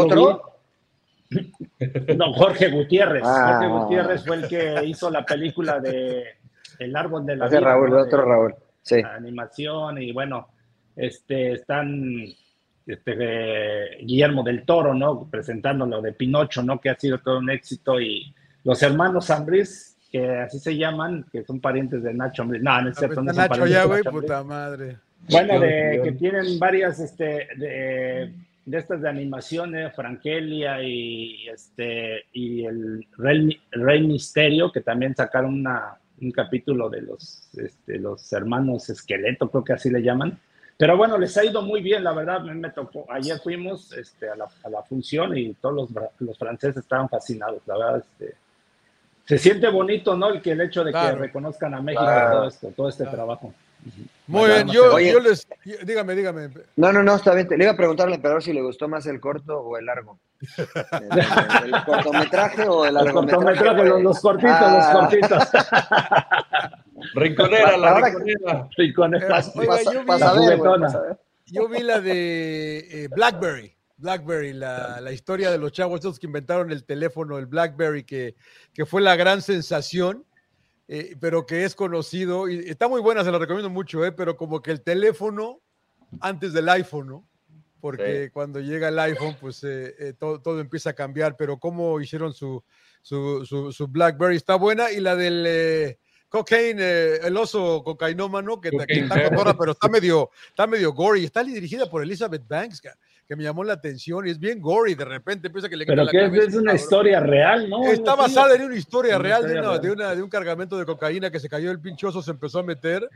No, 2.17 2.33
Jorge 2.33 2.69
Gutiérrez. 2.69 3.21
Ah. 3.23 3.59
Jorge 3.59 3.67
Gutiérrez 3.67 4.25
fue 4.25 4.37
el 4.37 4.47
que 4.47 4.83
hizo 4.85 5.11
la 5.11 5.23
película 5.23 5.79
de 5.79 6.38
El 6.79 6.95
árbol 6.95 7.25
de 7.25 7.35
la 7.35 7.45
Ese 7.45 7.57
vida. 7.57 7.67
Raúl, 7.67 7.89
¿no? 7.91 7.97
otro 7.99 8.25
Raúl. 8.25 8.55
Sí. 8.81 9.01
animación 9.01 10.01
y 10.01 10.11
bueno, 10.11 10.47
este, 10.95 11.51
están 11.53 12.25
este, 12.87 13.15
eh, 13.19 13.97
Guillermo 14.01 14.41
del 14.41 14.63
Toro, 14.63 14.93
¿no? 14.93 15.27
Presentando 15.29 15.85
lo 15.85 16.01
de 16.01 16.13
Pinocho, 16.13 16.63
¿no? 16.63 16.79
Que 16.79 16.89
ha 16.89 16.95
sido 16.95 17.19
todo 17.19 17.37
un 17.37 17.49
éxito 17.49 17.99
y 17.99 18.33
los 18.63 18.81
hermanos 18.81 19.29
Ambris, 19.29 19.97
que 20.11 20.27
así 20.27 20.59
se 20.59 20.75
llaman, 20.75 21.25
que 21.31 21.43
son 21.43 21.59
parientes 21.59 22.01
de 22.01 22.13
Nacho 22.13 22.41
Ambris. 22.41 22.63
No, 22.63 22.81
no 22.81 22.89
es 22.89 22.97
cierto, 22.97 23.21
no 23.21 23.29
está 23.29 23.43
son 23.43 23.49
Nacho 23.49 23.61
parientes 23.61 23.73
ya, 23.73 23.81
de 23.81 23.87
güey, 23.87 24.03
puta 24.03 24.43
madre. 24.43 24.97
Bueno, 25.29 25.59
de, 25.59 26.01
que 26.03 26.11
tienen 26.13 26.57
varias 26.57 26.99
este, 26.99 27.47
de, 27.57 28.33
de 28.65 28.77
estas 28.77 29.01
de 29.01 29.09
animaciones, 29.09 29.95
Frankelia 29.95 30.81
y, 30.81 31.47
este, 31.47 32.25
y 32.33 32.65
el 32.65 33.05
Rey, 33.17 33.61
Rey 33.71 34.07
Misterio, 34.07 34.71
que 34.71 34.81
también 34.81 35.15
sacaron 35.15 35.53
una, 35.53 35.98
un 36.21 36.31
capítulo 36.31 36.89
de 36.89 37.01
los, 37.01 37.49
este, 37.57 37.97
los 37.99 38.31
hermanos 38.33 38.89
Esqueleto, 38.89 39.49
creo 39.49 39.63
que 39.63 39.73
así 39.73 39.89
le 39.89 40.01
llaman. 40.01 40.39
Pero 40.77 40.95
bueno, 40.95 41.17
les 41.17 41.35
ha 41.37 41.43
ido 41.43 41.61
muy 41.61 41.81
bien, 41.81 42.03
la 42.03 42.13
verdad, 42.13 42.41
mí 42.41 42.51
me 42.53 42.69
tocó. 42.69 43.05
Ayer 43.11 43.37
fuimos 43.39 43.91
este, 43.93 44.29
a, 44.29 44.35
la, 44.35 44.47
a 44.63 44.69
la 44.69 44.81
función 44.83 45.37
y 45.37 45.53
todos 45.55 45.75
los, 45.75 46.03
los 46.19 46.37
franceses 46.37 46.77
estaban 46.77 47.09
fascinados, 47.09 47.61
la 47.65 47.77
verdad. 47.77 47.97
Este, 47.97 48.35
se 49.25 49.37
siente 49.37 49.67
bonito, 49.69 50.15
¿no? 50.15 50.29
El 50.29 50.41
que 50.41 50.51
el 50.53 50.61
hecho 50.61 50.83
de 50.83 50.91
Claro. 50.91 51.17
que 51.17 51.21
reconozcan 51.23 51.73
a 51.75 51.81
México 51.81 52.03
Claro. 52.03 52.31
todo 52.37 52.47
esto, 52.47 52.67
todo 52.75 52.89
este 52.89 53.03
Claro. 53.03 53.17
trabajo. 53.17 53.53
Muy 54.27 54.47
bien, 54.47 54.67
yo, 54.67 54.93
Oye. 54.93 55.11
yo 55.11 55.19
les. 55.19 55.47
Dígame, 55.85 56.13
dígame. 56.15 56.49
No, 56.75 56.93
no, 56.93 57.01
no, 57.01 57.15
está 57.15 57.33
bien. 57.33 57.47
Le 57.49 57.63
iba 57.63 57.71
a 57.73 57.77
preguntar 57.77 58.07
al 58.07 58.13
emperador 58.13 58.43
si 58.43 58.53
le 58.53 58.61
gustó 58.61 58.87
más 58.87 59.05
el 59.07 59.19
corto 59.19 59.57
o 59.59 59.77
el 59.77 59.85
largo. 59.87 60.19
¿El, 60.57 61.73
el 61.73 61.83
cortometraje 61.83 62.67
o 62.67 62.85
el 62.85 62.93
largometraje? 62.93 63.43
cortometrajes, 63.45 63.85
los, 63.89 64.01
los 64.03 64.19
cortitos, 64.19 64.51
Ah. 64.53 64.91
los 64.93 65.01
cortitos. 65.01 65.43
Rinconera, 67.15 67.77
la 67.77 67.91
Ahora- 67.91 68.07
rinconera. 68.07 68.69
con 68.95 69.15
Eh, 69.15 69.19
oiga, 69.55 69.83
yo 69.91 69.99
vi- 70.01 70.05
pasa 70.05 70.29
a 70.29 70.33
ver, 70.33 70.41
güey, 70.41 70.57
juguetona. 70.57 70.85
pasa 70.87 70.97
a 70.97 71.01
ver. 71.01 71.17
Yo 71.45 71.67
vi 71.67 71.79
la 71.79 71.99
de 71.99 72.77
eh, 73.03 73.07
Blackberry. 73.09 73.75
Blackberry, 73.97 74.53
la, 74.53 75.01
la 75.01 75.11
historia 75.11 75.51
de 75.51 75.57
los 75.57 75.71
chavos 75.73 75.95
estos 75.99 76.19
que 76.19 76.27
inventaron 76.27 76.71
el 76.71 76.85
teléfono, 76.85 77.37
el 77.37 77.47
Blackberry, 77.47 78.03
que, 78.03 78.35
que 78.73 78.85
fue 78.85 79.01
la 79.01 79.15
gran 79.17 79.41
sensación, 79.41 80.23
eh, 80.89 81.15
pero 81.21 81.45
que 81.45 81.63
es 81.63 81.73
conocido. 81.75 82.49
Y 82.49 82.67
está 82.67 82.89
muy 82.89 82.99
buena, 82.99 83.23
se 83.23 83.31
la 83.31 83.39
recomiendo 83.39 83.69
mucho, 83.69 84.03
eh, 84.05 84.11
pero 84.11 84.35
como 84.35 84.61
que 84.61 84.71
el 84.71 84.81
teléfono 84.81 85.61
antes 86.19 86.51
del 86.51 86.67
iPhone, 86.67 87.07
¿no? 87.07 87.25
Porque 87.79 88.25
Sí. 88.25 88.31
cuando 88.31 88.59
llega 88.59 88.89
el 88.89 88.99
iPhone, 88.99 89.37
pues 89.39 89.63
eh, 89.63 89.95
eh, 89.99 90.13
todo, 90.19 90.41
todo 90.41 90.59
empieza 90.59 90.89
a 90.89 90.93
cambiar, 90.93 91.37
pero 91.37 91.57
cómo 91.59 92.01
hicieron 92.01 92.33
su, 92.33 92.61
su, 93.01 93.45
su, 93.45 93.71
su 93.71 93.87
Blackberry 93.87 94.35
está 94.35 94.55
buena. 94.55 94.91
Y 94.91 94.99
la 94.99 95.15
del 95.15 95.45
eh, 95.47 95.99
Cocaine, 96.27 96.81
eh, 96.81 97.19
el 97.23 97.37
oso 97.37 97.81
cocainómano, 97.83 98.59
que, 98.59 98.69
que 98.71 98.99
está 98.99 99.29
cotorra, 99.29 99.57
pero 99.57 99.71
está 99.71 99.87
medio, 99.87 100.29
está 100.49 100.67
medio 100.67 100.91
gory. 100.93 101.23
Está 101.23 101.41
dirigida 101.43 101.89
por 101.89 102.03
Elizabeth 102.03 102.45
Banks, 102.47 102.81
que 103.29 103.35
me 103.35 103.43
llamó 103.43 103.63
la 103.63 103.73
atención 103.73 104.25
y 104.27 104.31
es 104.31 104.39
bien 104.39 104.59
gory. 104.59 104.95
De 104.95 105.05
repente 105.05 105.47
empieza 105.49 105.69
que 105.69 105.77
le 105.77 105.85
Pero 105.85 106.07
que 106.07 106.17
la 106.17 106.25
es, 106.25 106.47
es 106.47 106.55
una 106.55 106.73
historia 106.73 107.19
real, 107.19 107.69
¿no? 107.69 107.85
Está 107.85 108.15
basada 108.15 108.55
en 108.55 108.63
una 108.63 108.75
historia 108.75 109.17
Una 109.17 109.23
real, 109.23 109.41
de, 109.43 109.47
historia 109.49 109.61
una- 109.61 109.69
real. 109.69 109.81
de 109.83 109.91
una- 109.91 110.15
de 110.15 110.23
un 110.23 110.29
cargamento 110.29 110.77
de 110.79 110.85
cocaína 110.85 111.29
que 111.29 111.39
se 111.39 111.47
cayó 111.47 111.69
el 111.69 111.79
pinchoso, 111.79 112.23
se 112.23 112.31
empezó 112.31 112.57
a 112.57 112.63
meter 112.63 113.07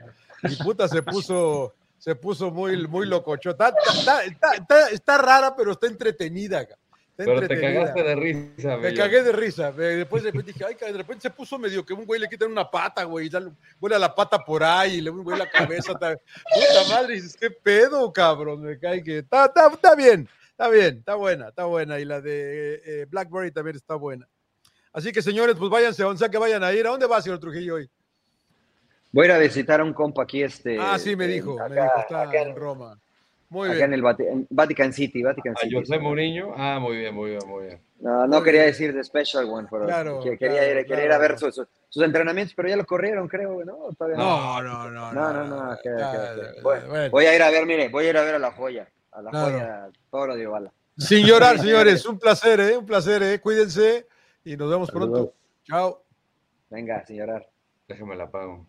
y 0.44 0.56
puta 0.64 0.88
se 0.88 1.02
puso, 1.02 1.73
se 1.98 2.14
puso 2.14 2.52
muy, 2.52 2.88
muy 2.88 3.07
lococho. 3.07 3.49
Está, 3.49 3.73
está, 3.98 4.23
está, 4.53 4.90
está- 4.91 5.18
rara, 5.18 5.56
pero 5.56 5.72
está 5.72 5.88
entretenida. 5.88 6.64
ca. 6.68 6.76
Pero 7.15 7.48
te 7.48 7.61
cagaste 7.61 8.02
de 8.03 8.15
risa, 8.15 8.76
Me 8.77 8.84
Bello. 8.84 8.98
cagué 9.03 9.22
de 9.23 9.31
risa. 9.31 9.72
Después 9.72 10.23
de 10.23 10.31
repente 10.31 10.52
dije, 10.52 10.65
ay, 10.65 10.76
de 10.91 10.98
repente 10.98 11.22
se 11.22 11.30
puso 11.30 11.60
medio 11.60 11.85
que 11.85 11.94
un 11.94 12.06
güey 12.06 12.19
le 12.19 12.27
quitan 12.27 12.52
una 12.52 12.69
pata, 12.69 13.03
güey, 13.03 13.27
y 13.27 13.30
sale- 13.30 13.52
vuela 13.80 13.99
la 13.99 14.15
pata 14.15 14.40
por 14.40 14.64
ahí, 14.64 14.95
y 14.95 15.02
le 15.02 15.11
un 15.11 15.23
güey 15.23 15.38
la 15.38 15.48
cabeza. 15.49 15.94
Puta 15.94 16.18
madre, 16.90 17.14
dices, 17.15 17.38
qué 17.40 17.52
pedo, 17.52 18.11
cabrón. 18.11 18.64
Me 18.64 18.80
cae 18.80 19.03
que 19.03 19.19
está, 19.19 19.45
está, 19.45 19.68
está 19.72 19.95
bien, 19.95 20.27
está 20.49 20.69
bien, 20.69 20.98
está 20.98 21.14
buena, 21.15 21.49
está 21.49 21.65
buena. 21.65 21.99
Y 21.99 22.06
la 22.06 22.19
de 22.19 22.81
eh, 22.84 23.06
Blackberry 23.10 23.52
también 23.52 23.76
está 23.76 23.94
buena. 23.94 24.27
Así 24.91 25.11
que, 25.11 25.22
señores, 25.22 25.56
pues 25.57 25.69
váyanse 25.69 26.02
a 26.02 26.06
donde 26.06 26.19
sea 26.19 26.30
que 26.30 26.38
vayan 26.40 26.64
a 26.64 26.73
ir. 26.73 26.85
¿A 26.88 26.90
dónde 26.90 27.06
va, 27.06 27.22
señor 27.22 27.40
Trujillo, 27.40 27.76
hoy? 27.76 27.90
Voy 29.11 29.26
a 29.26 29.27
ir 29.27 29.31
a 29.34 29.38
visitar 29.38 29.81
a 29.81 29.84
un 29.84 29.94
compa 29.94 30.23
aquí. 30.23 30.41
Este, 30.41 30.80
ah, 30.80 30.98
sí, 30.98 31.15
me 31.15 31.27
dijo, 31.27 31.57
me 31.69 31.76
dijo, 31.76 31.99
está 31.99 32.22
acá 32.23 32.41
en 32.41 32.49
en- 32.49 32.56
Roma. 32.56 32.99
Muy 33.54 33.68
Acá 33.70 33.76
bien. 33.78 33.86
en 33.90 33.94
el 33.94 34.02
Vati- 34.02 34.28
en 34.28 34.48
Vatican 34.50 34.92
City, 34.92 35.22
Vatican 35.22 35.54
A 35.56 35.60
City. 35.60 35.76
José 35.76 36.00
Mourinho. 36.00 36.56
Ah, 36.58 36.80
muy 36.82 36.98
bien, 36.98 37.14
muy 37.14 37.30
bien, 37.30 37.42
muy 37.48 37.66
bien. 37.68 37.80
No, 38.00 38.26
no 38.26 38.38
Muy 38.38 38.44
quería 38.44 38.62
bien. 38.62 38.72
decir 38.72 38.94
de 38.96 39.04
Special 39.04 39.46
One, 39.46 39.68
pero 39.70 39.86
Claro, 39.86 40.20
que- 40.24 40.40
quería, 40.40 40.62
claro, 40.64 40.80
ir, 40.80 40.86
quería 40.88 41.06
ir 41.06 41.12
a 41.12 41.18
ver 41.20 41.38
su- 41.38 41.52
su- 41.52 41.68
sus 41.88 42.04
entrenamientos, 42.04 42.56
pero 42.56 42.68
ya 42.70 42.76
lo 42.76 42.86
corrieron, 42.88 43.28
creo, 43.28 43.64
¿no? 43.64 43.90
Todavía 43.96 44.18
No, 44.18 44.60
no, 44.64 44.90
no. 44.90 45.14
No, 45.14 45.34
no, 45.34 45.44
no. 45.46 45.72
Ah. 45.72 45.78
Voy 47.12 47.26
a 47.28 47.36
ir 47.36 47.44
a 47.44 47.52
ver, 47.52 47.66
mire, 47.68 47.90
voy 47.90 48.06
a 48.08 48.10
ir 48.10 48.18
a 48.18 48.24
ver 48.24 48.36
a 48.36 48.40
la 48.40 48.52
joya. 48.52 48.88
A 49.12 49.22
la 49.22 49.30
Claro. 49.30 49.52
joya, 49.52 49.90
todo 50.10 50.28
lo 50.28 50.36
de 50.36 50.48
Obala. 50.48 50.74
Sin 50.98 51.24
llorar, 51.28 51.60
señores. 51.60 52.04
Un 52.08 52.18
placer, 52.18 52.60
¿eh? 52.60 52.76
Un 52.76 52.88
placer, 52.88 53.22
¿eh? 53.22 53.40
Cuídense 53.40 54.08
y 54.44 54.58
nos 54.58 54.68
vemos 54.72 54.90
Saludos. 54.90 55.12
pronto. 55.12 55.34
Chao. 55.66 56.04
Venga, 56.72 57.06
sin 57.06 57.18
llorar. 57.18 57.48
Déjame 57.88 58.16
la 58.16 58.32
pago. 58.32 58.66